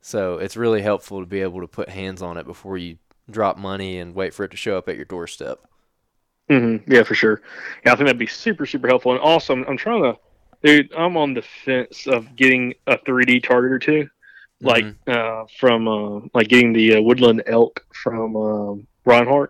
So 0.00 0.38
it's 0.38 0.56
really 0.56 0.82
helpful 0.82 1.20
to 1.20 1.26
be 1.26 1.40
able 1.42 1.60
to 1.60 1.66
put 1.66 1.88
hands 1.88 2.22
on 2.22 2.36
it 2.36 2.46
before 2.46 2.78
you 2.78 2.98
drop 3.30 3.58
money 3.58 3.98
and 3.98 4.14
wait 4.14 4.32
for 4.32 4.44
it 4.44 4.50
to 4.52 4.56
show 4.56 4.78
up 4.78 4.88
at 4.88 4.96
your 4.96 5.04
doorstep. 5.04 5.58
Mm-hmm. 6.50 6.90
Yeah, 6.90 7.02
for 7.02 7.14
sure. 7.14 7.42
Yeah, 7.84 7.92
I 7.92 7.96
think 7.96 8.06
that'd 8.06 8.18
be 8.18 8.26
super, 8.26 8.64
super 8.64 8.88
helpful. 8.88 9.12
And 9.12 9.20
also, 9.20 9.52
I'm, 9.52 9.64
I'm 9.68 9.76
trying 9.76 10.02
to 10.02 10.18
Dude, 10.62 10.92
I'm 10.92 11.16
on 11.16 11.34
the 11.34 11.42
fence 11.42 12.06
of 12.06 12.34
getting 12.34 12.74
a 12.86 12.96
3D 12.98 13.44
target 13.44 13.82
too, 13.82 14.08
like 14.60 14.84
mm-hmm. 14.84 15.10
uh, 15.10 15.46
from 15.58 15.86
uh, 15.86 16.20
like 16.34 16.48
getting 16.48 16.72
the 16.72 16.96
uh, 16.96 17.00
woodland 17.00 17.44
elk 17.46 17.84
from 17.92 18.36
um, 18.36 18.86
Rinehart 19.06 19.48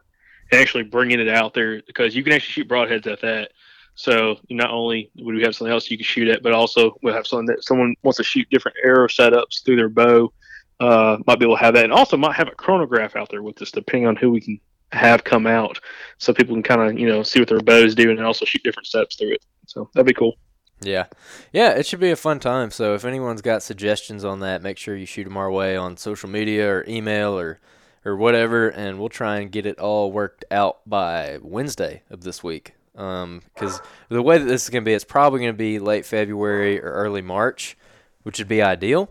and 0.50 0.60
actually 0.60 0.84
bringing 0.84 1.20
it 1.20 1.28
out 1.28 1.54
there 1.54 1.82
because 1.86 2.14
you 2.14 2.22
can 2.22 2.34
actually 2.34 2.52
shoot 2.52 2.68
broadheads 2.68 3.06
at 3.06 3.20
that. 3.22 3.52
So 3.94 4.38
not 4.48 4.70
only 4.70 5.10
would 5.16 5.34
we 5.34 5.42
have 5.42 5.56
something 5.56 5.72
else 5.72 5.90
you 5.90 5.96
can 5.96 6.04
shoot 6.04 6.28
at, 6.28 6.42
but 6.42 6.52
also 6.52 6.96
we'll 7.02 7.14
have 7.14 7.26
something 7.26 7.46
that 7.46 7.64
someone 7.64 7.94
wants 8.02 8.18
to 8.18 8.24
shoot 8.24 8.46
different 8.50 8.76
arrow 8.84 9.08
setups 9.08 9.64
through 9.64 9.76
their 9.76 9.88
bow. 9.88 10.32
Uh, 10.78 11.18
might 11.26 11.40
be 11.40 11.44
able 11.44 11.56
to 11.56 11.62
have 11.62 11.74
that, 11.74 11.82
and 11.84 11.92
also 11.92 12.16
might 12.16 12.36
have 12.36 12.46
a 12.46 12.54
chronograph 12.54 13.16
out 13.16 13.28
there 13.30 13.42
with 13.42 13.60
us, 13.60 13.72
depending 13.72 14.06
on 14.06 14.14
who 14.14 14.30
we 14.30 14.40
can 14.40 14.60
have 14.92 15.24
come 15.24 15.46
out, 15.46 15.80
so 16.18 16.32
people 16.32 16.54
can 16.54 16.62
kind 16.62 16.80
of 16.80 16.98
you 16.98 17.08
know 17.08 17.24
see 17.24 17.40
what 17.40 17.48
their 17.48 17.60
bows 17.60 17.96
do, 17.96 18.10
and 18.10 18.20
also 18.20 18.44
shoot 18.44 18.62
different 18.62 18.86
steps 18.86 19.16
through 19.16 19.32
it. 19.32 19.44
So 19.66 19.90
that'd 19.92 20.06
be 20.06 20.14
cool. 20.14 20.36
Yeah. 20.80 21.06
Yeah, 21.52 21.70
it 21.70 21.86
should 21.86 22.00
be 22.00 22.10
a 22.10 22.16
fun 22.16 22.38
time. 22.38 22.70
So 22.70 22.94
if 22.94 23.04
anyone's 23.04 23.42
got 23.42 23.62
suggestions 23.62 24.24
on 24.24 24.40
that, 24.40 24.62
make 24.62 24.78
sure 24.78 24.96
you 24.96 25.06
shoot 25.06 25.24
them 25.24 25.36
our 25.36 25.50
way 25.50 25.76
on 25.76 25.96
social 25.96 26.28
media 26.28 26.68
or 26.70 26.84
email 26.86 27.38
or 27.38 27.60
or 28.04 28.16
whatever, 28.16 28.68
and 28.68 28.98
we'll 28.98 29.08
try 29.08 29.38
and 29.38 29.50
get 29.50 29.66
it 29.66 29.78
all 29.78 30.10
worked 30.10 30.44
out 30.50 30.78
by 30.88 31.38
Wednesday 31.42 32.02
of 32.10 32.22
this 32.22 32.42
week. 32.42 32.72
Um, 32.96 33.42
um, 33.60 33.70
the 34.08 34.22
way 34.22 34.38
that 34.38 34.44
this 34.44 34.64
is 34.64 34.70
going 34.70 34.82
to 34.82 34.88
be, 34.88 34.94
it's 34.94 35.04
probably 35.04 35.40
going 35.40 35.52
to 35.52 35.56
be 35.58 35.78
late 35.78 36.06
February 36.06 36.80
or 36.80 36.90
early 36.90 37.22
March, 37.22 37.76
which 38.22 38.38
would 38.38 38.48
be 38.48 38.62
ideal. 38.62 39.10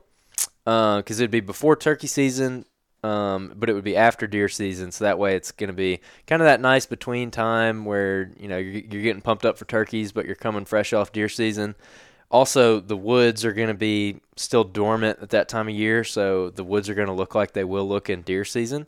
Uh, 0.65 0.97
uh, 0.97 1.03
it'd 1.07 1.31
be 1.31 1.39
before 1.39 1.75
turkey 1.75 2.07
season, 2.07 2.65
um, 3.03 3.53
but 3.55 3.69
it 3.69 3.73
would 3.73 3.83
be 3.83 3.95
after 3.95 4.27
deer 4.27 4.49
season, 4.49 4.91
so 4.91 5.05
that 5.05 5.19
way 5.19 5.35
it's 5.35 5.51
going 5.51 5.67
to 5.67 5.73
be 5.73 5.99
kind 6.25 6.41
of 6.41 6.47
that 6.47 6.59
nice 6.61 6.85
between 6.85 7.31
time 7.31 7.85
where 7.85 8.31
you 8.39 8.47
know 8.47 8.57
you're, 8.57 8.81
you're 8.81 9.03
getting 9.03 9.21
pumped 9.21 9.45
up 9.45 9.57
for 9.57 9.65
turkeys, 9.65 10.11
but 10.11 10.25
you're 10.25 10.35
coming 10.35 10.65
fresh 10.65 10.93
off 10.93 11.11
deer 11.11 11.29
season. 11.29 11.75
Also, 12.29 12.79
the 12.79 12.97
woods 12.97 13.45
are 13.45 13.53
going 13.53 13.69
to 13.69 13.73
be 13.73 14.19
still 14.35 14.63
dormant 14.63 15.19
at 15.21 15.29
that 15.29 15.47
time 15.47 15.69
of 15.69 15.75
year, 15.75 16.03
so 16.03 16.49
the 16.49 16.63
woods 16.63 16.89
are 16.89 16.95
going 16.95 17.07
to 17.07 17.13
look 17.13 17.35
like 17.35 17.53
they 17.53 17.63
will 17.63 17.87
look 17.87 18.09
in 18.09 18.21
deer 18.21 18.43
season. 18.43 18.87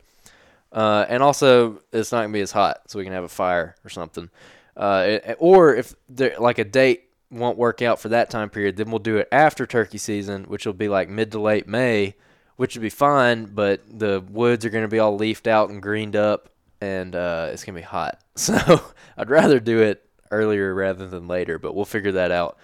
Uh, 0.71 1.05
and 1.07 1.23
also, 1.23 1.81
it's 1.93 2.11
not 2.11 2.19
going 2.19 2.31
to 2.31 2.37
be 2.37 2.41
as 2.41 2.51
hot, 2.51 2.81
so 2.87 2.99
we 2.99 3.05
can 3.05 3.13
have 3.13 3.23
a 3.23 3.29
fire 3.29 3.75
or 3.85 3.89
something. 3.89 4.29
Uh, 4.75 5.19
or 5.39 5.75
if 5.75 5.95
there, 6.09 6.35
like 6.39 6.57
a 6.57 6.63
date 6.63 7.03
won't 7.31 7.57
work 7.57 7.81
out 7.81 7.99
for 7.99 8.09
that 8.09 8.29
time 8.29 8.49
period, 8.49 8.75
then 8.75 8.89
we'll 8.89 8.99
do 8.99 9.17
it 9.17 9.27
after 9.31 9.65
turkey 9.65 9.97
season, 9.97 10.43
which 10.45 10.65
will 10.65 10.73
be 10.73 10.89
like 10.89 11.09
mid 11.09 11.31
to 11.31 11.39
late 11.39 11.67
May 11.67 12.15
which 12.59 12.75
would 12.75 12.81
be 12.81 12.89
fine, 12.89 13.45
but 13.45 13.81
the 13.87 14.21
woods 14.29 14.65
are 14.65 14.69
going 14.69 14.83
to 14.83 14.89
be 14.89 14.99
all 14.99 15.15
leafed 15.15 15.47
out 15.47 15.69
and 15.69 15.81
greened 15.81 16.17
up, 16.17 16.49
and 16.81 17.15
uh, 17.15 17.47
it's 17.53 17.63
going 17.63 17.73
to 17.73 17.79
be 17.79 17.85
hot. 17.85 18.19
So 18.35 18.81
I'd 19.17 19.29
rather 19.29 19.59
do 19.61 19.81
it 19.81 20.05
earlier 20.31 20.73
rather 20.73 21.07
than 21.07 21.27
later, 21.27 21.57
but 21.57 21.73
we'll 21.73 21.85
figure 21.85 22.13
that 22.13 22.31
out 22.31 22.57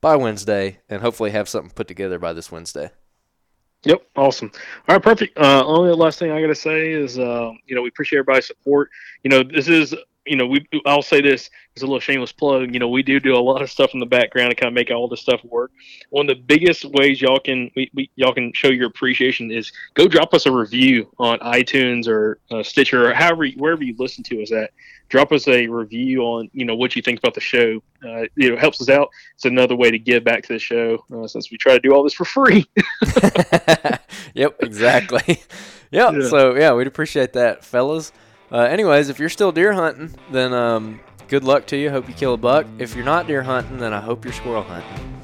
by 0.00 0.16
Wednesday 0.16 0.78
and 0.88 1.00
hopefully 1.00 1.30
have 1.30 1.48
something 1.48 1.70
put 1.70 1.88
together 1.88 2.18
by 2.18 2.32
this 2.32 2.50
Wednesday. 2.52 2.90
Yep, 3.84 4.02
awesome. 4.16 4.50
All 4.88 4.94
right, 4.94 5.02
perfect. 5.02 5.38
Uh, 5.38 5.64
only 5.66 5.90
last 5.92 6.18
thing 6.18 6.30
I 6.30 6.40
got 6.40 6.48
to 6.48 6.54
say 6.54 6.92
is, 6.92 7.18
uh, 7.18 7.50
you 7.66 7.74
know, 7.74 7.82
we 7.82 7.88
appreciate 7.88 8.20
everybody's 8.20 8.46
support. 8.46 8.90
You 9.22 9.30
know, 9.30 9.42
this 9.42 9.68
is 9.68 9.94
you 10.26 10.36
know, 10.36 10.46
we 10.46 10.66
I'll 10.86 11.02
say 11.02 11.20
this 11.20 11.50
as 11.76 11.82
a 11.82 11.86
little 11.86 12.00
shameless 12.00 12.32
plug. 12.32 12.72
You 12.72 12.78
know, 12.78 12.88
we 12.88 13.02
do 13.02 13.18
do 13.18 13.34
a 13.34 13.40
lot 13.40 13.62
of 13.62 13.70
stuff 13.70 13.92
in 13.94 14.00
the 14.00 14.06
background 14.06 14.50
to 14.50 14.56
kind 14.56 14.68
of 14.68 14.74
make 14.74 14.90
all 14.90 15.08
this 15.08 15.20
stuff 15.20 15.42
work. 15.44 15.72
One 16.10 16.28
of 16.28 16.36
the 16.36 16.42
biggest 16.42 16.84
ways 16.84 17.20
y'all 17.20 17.40
can 17.40 17.70
we, 17.74 17.90
we 17.94 18.10
y'all 18.16 18.34
can 18.34 18.52
show 18.52 18.68
your 18.68 18.86
appreciation 18.86 19.50
is 19.50 19.72
go 19.94 20.06
drop 20.06 20.32
us 20.34 20.46
a 20.46 20.52
review 20.52 21.08
on 21.18 21.38
iTunes 21.40 22.06
or 22.06 22.38
uh, 22.50 22.62
Stitcher 22.62 23.10
or 23.10 23.14
however 23.14 23.46
wherever 23.56 23.82
you 23.82 23.94
listen 23.98 24.22
to 24.24 24.42
us 24.42 24.52
at. 24.52 24.70
Drop 25.08 25.30
us 25.32 25.46
a 25.46 25.66
review 25.66 26.22
on 26.22 26.48
you 26.52 26.64
know 26.64 26.74
what 26.74 26.96
you 26.96 27.02
think 27.02 27.18
about 27.18 27.34
the 27.34 27.40
show. 27.40 27.82
Uh, 28.06 28.24
you 28.36 28.50
know, 28.50 28.56
helps 28.56 28.80
us 28.80 28.88
out. 28.88 29.10
It's 29.34 29.44
another 29.44 29.76
way 29.76 29.90
to 29.90 29.98
give 29.98 30.24
back 30.24 30.42
to 30.44 30.54
the 30.54 30.58
show 30.58 31.04
uh, 31.14 31.26
since 31.26 31.50
we 31.50 31.58
try 31.58 31.74
to 31.74 31.80
do 31.80 31.94
all 31.94 32.02
this 32.02 32.14
for 32.14 32.24
free. 32.24 32.66
yep, 34.34 34.56
exactly. 34.60 35.40
Yep. 35.92 36.14
Yeah. 36.14 36.28
So 36.28 36.54
yeah, 36.54 36.72
we'd 36.72 36.86
appreciate 36.86 37.34
that, 37.34 37.66
fellas. 37.66 38.12
Uh, 38.52 38.58
anyways, 38.58 39.08
if 39.08 39.18
you're 39.18 39.30
still 39.30 39.50
deer 39.50 39.72
hunting, 39.72 40.14
then 40.30 40.52
um, 40.52 41.00
good 41.28 41.42
luck 41.42 41.66
to 41.68 41.76
you. 41.76 41.88
Hope 41.88 42.06
you 42.06 42.14
kill 42.14 42.34
a 42.34 42.36
buck. 42.36 42.66
If 42.78 42.94
you're 42.94 43.04
not 43.04 43.26
deer 43.26 43.42
hunting, 43.42 43.78
then 43.78 43.94
I 43.94 44.00
hope 44.00 44.24
you're 44.24 44.34
squirrel 44.34 44.62
hunting. 44.62 45.21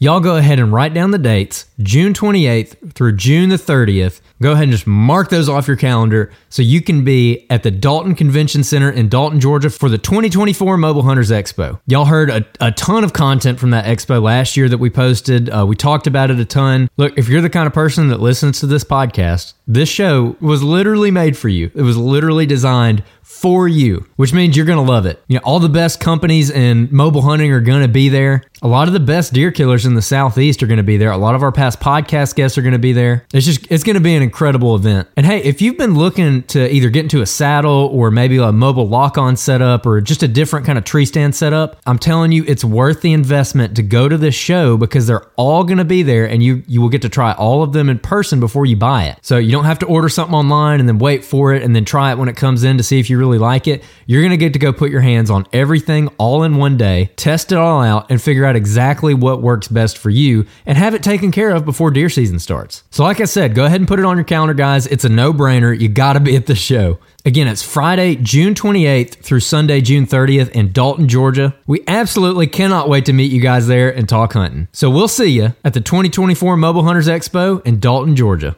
Y'all 0.00 0.20
go 0.20 0.36
ahead 0.36 0.60
and 0.60 0.72
write 0.72 0.94
down 0.94 1.10
the 1.10 1.18
dates, 1.18 1.66
June 1.80 2.12
28th 2.12 2.92
through 2.92 3.16
June 3.16 3.48
the 3.48 3.56
30th. 3.56 4.20
Go 4.40 4.52
ahead 4.52 4.62
and 4.62 4.70
just 4.70 4.86
mark 4.86 5.28
those 5.28 5.48
off 5.48 5.66
your 5.66 5.76
calendar 5.76 6.30
so 6.48 6.62
you 6.62 6.80
can 6.80 7.02
be 7.02 7.44
at 7.50 7.64
the 7.64 7.72
Dalton 7.72 8.14
Convention 8.14 8.62
Center 8.62 8.92
in 8.92 9.08
Dalton, 9.08 9.40
Georgia 9.40 9.70
for 9.70 9.88
the 9.88 9.98
2024 9.98 10.76
Mobile 10.76 11.02
Hunters 11.02 11.32
Expo. 11.32 11.80
Y'all 11.86 12.04
heard 12.04 12.30
a, 12.30 12.46
a 12.60 12.70
ton 12.70 13.02
of 13.02 13.12
content 13.12 13.58
from 13.58 13.70
that 13.70 13.86
expo 13.86 14.22
last 14.22 14.56
year 14.56 14.68
that 14.68 14.78
we 14.78 14.88
posted. 14.88 15.50
Uh, 15.50 15.66
we 15.66 15.74
talked 15.74 16.06
about 16.06 16.30
it 16.30 16.38
a 16.38 16.44
ton. 16.44 16.88
Look, 16.96 17.18
if 17.18 17.28
you're 17.28 17.40
the 17.40 17.50
kind 17.50 17.66
of 17.66 17.72
person 17.72 18.06
that 18.10 18.20
listens 18.20 18.60
to 18.60 18.66
this 18.66 18.84
podcast, 18.84 19.54
this 19.66 19.88
show 19.88 20.36
was 20.40 20.62
literally 20.62 21.10
made 21.10 21.36
for 21.36 21.48
you. 21.48 21.72
It 21.74 21.82
was 21.82 21.96
literally 21.96 22.46
designed 22.46 23.02
for 23.28 23.68
you, 23.68 24.06
which 24.16 24.32
means 24.32 24.56
you're 24.56 24.66
going 24.66 24.84
to 24.84 24.92
love 24.92 25.06
it. 25.06 25.22
You 25.28 25.36
know, 25.36 25.42
all 25.44 25.60
the 25.60 25.68
best 25.68 26.00
companies 26.00 26.50
in 26.50 26.88
mobile 26.90 27.22
hunting 27.22 27.52
are 27.52 27.60
going 27.60 27.82
to 27.82 27.88
be 27.88 28.08
there. 28.08 28.42
A 28.60 28.66
lot 28.66 28.88
of 28.88 28.94
the 28.94 29.00
best 29.00 29.32
deer 29.32 29.52
killers 29.52 29.86
in 29.86 29.94
the 29.94 30.02
southeast 30.02 30.62
are 30.62 30.66
going 30.66 30.78
to 30.78 30.82
be 30.82 30.96
there. 30.96 31.12
A 31.12 31.16
lot 31.16 31.36
of 31.36 31.44
our 31.44 31.52
past 31.52 31.78
podcast 31.78 32.34
guests 32.34 32.58
are 32.58 32.62
going 32.62 32.72
to 32.72 32.78
be 32.78 32.92
there. 32.92 33.24
It's 33.32 33.46
just 33.46 33.70
it's 33.70 33.84
going 33.84 33.94
to 33.94 34.00
be 34.00 34.16
an 34.16 34.22
incredible 34.22 34.74
event. 34.74 35.06
And 35.16 35.24
hey, 35.24 35.42
if 35.44 35.62
you've 35.62 35.78
been 35.78 35.94
looking 35.94 36.42
to 36.44 36.72
either 36.74 36.90
get 36.90 37.04
into 37.04 37.20
a 37.20 37.26
saddle 37.26 37.88
or 37.92 38.10
maybe 38.10 38.38
a 38.38 38.50
mobile 38.50 38.88
lock-on 38.88 39.36
setup 39.36 39.86
or 39.86 40.00
just 40.00 40.24
a 40.24 40.28
different 40.28 40.66
kind 40.66 40.76
of 40.76 40.84
tree 40.84 41.04
stand 41.04 41.36
setup, 41.36 41.80
I'm 41.86 42.00
telling 42.00 42.32
you 42.32 42.44
it's 42.48 42.64
worth 42.64 43.00
the 43.00 43.12
investment 43.12 43.76
to 43.76 43.82
go 43.82 44.08
to 44.08 44.18
this 44.18 44.34
show 44.34 44.76
because 44.76 45.06
they're 45.06 45.26
all 45.36 45.62
going 45.62 45.78
to 45.78 45.84
be 45.84 46.02
there 46.02 46.28
and 46.28 46.42
you 46.42 46.64
you 46.66 46.80
will 46.80 46.88
get 46.88 47.02
to 47.02 47.08
try 47.08 47.34
all 47.34 47.62
of 47.62 47.72
them 47.72 47.88
in 47.88 48.00
person 48.00 48.40
before 48.40 48.66
you 48.66 48.76
buy 48.76 49.04
it. 49.04 49.18
So 49.22 49.36
you 49.36 49.52
don't 49.52 49.66
have 49.66 49.78
to 49.80 49.86
order 49.86 50.08
something 50.08 50.34
online 50.34 50.80
and 50.80 50.88
then 50.88 50.98
wait 50.98 51.24
for 51.24 51.54
it 51.54 51.62
and 51.62 51.76
then 51.76 51.84
try 51.84 52.10
it 52.10 52.18
when 52.18 52.28
it 52.28 52.36
comes 52.36 52.64
in 52.64 52.76
to 52.78 52.82
see 52.82 52.98
if 52.98 53.08
you 53.08 53.18
really 53.18 53.38
like 53.38 53.68
it. 53.68 53.84
You're 54.06 54.22
going 54.22 54.30
to 54.30 54.36
get 54.36 54.52
to 54.54 54.58
go 54.58 54.72
put 54.72 54.90
your 54.90 55.00
hands 55.00 55.30
on 55.30 55.46
everything 55.52 56.08
all 56.18 56.42
in 56.42 56.56
one 56.56 56.76
day, 56.76 57.10
test 57.14 57.52
it 57.52 57.58
all 57.58 57.82
out 57.82 58.10
and 58.10 58.20
figure 58.20 58.47
out 58.48 58.56
exactly 58.56 59.14
what 59.14 59.42
works 59.42 59.68
best 59.68 59.96
for 59.96 60.10
you 60.10 60.46
and 60.66 60.76
have 60.76 60.94
it 60.94 61.02
taken 61.02 61.30
care 61.30 61.50
of 61.50 61.64
before 61.64 61.90
deer 61.90 62.08
season 62.08 62.38
starts. 62.38 62.82
So, 62.90 63.04
like 63.04 63.20
I 63.20 63.24
said, 63.24 63.54
go 63.54 63.64
ahead 63.64 63.80
and 63.80 63.86
put 63.86 63.98
it 63.98 64.04
on 64.04 64.16
your 64.16 64.24
calendar, 64.24 64.54
guys. 64.54 64.86
It's 64.86 65.04
a 65.04 65.08
no 65.08 65.32
brainer. 65.32 65.78
You 65.78 65.88
got 65.88 66.14
to 66.14 66.20
be 66.20 66.34
at 66.34 66.46
the 66.46 66.54
show. 66.54 66.98
Again, 67.24 67.46
it's 67.46 67.62
Friday, 67.62 68.14
June 68.14 68.54
28th 68.54 69.16
through 69.16 69.40
Sunday, 69.40 69.80
June 69.80 70.06
30th 70.06 70.50
in 70.50 70.72
Dalton, 70.72 71.08
Georgia. 71.08 71.54
We 71.66 71.82
absolutely 71.86 72.46
cannot 72.46 72.88
wait 72.88 73.04
to 73.04 73.12
meet 73.12 73.30
you 73.30 73.40
guys 73.40 73.66
there 73.66 73.94
and 73.94 74.08
talk 74.08 74.32
hunting. 74.32 74.68
So 74.72 74.88
we'll 74.88 75.08
see 75.08 75.30
you 75.32 75.54
at 75.62 75.74
the 75.74 75.80
2024 75.80 76.56
Mobile 76.56 76.84
Hunters 76.84 77.06
Expo 77.06 77.64
in 77.66 77.80
Dalton, 77.80 78.16
Georgia. 78.16 78.56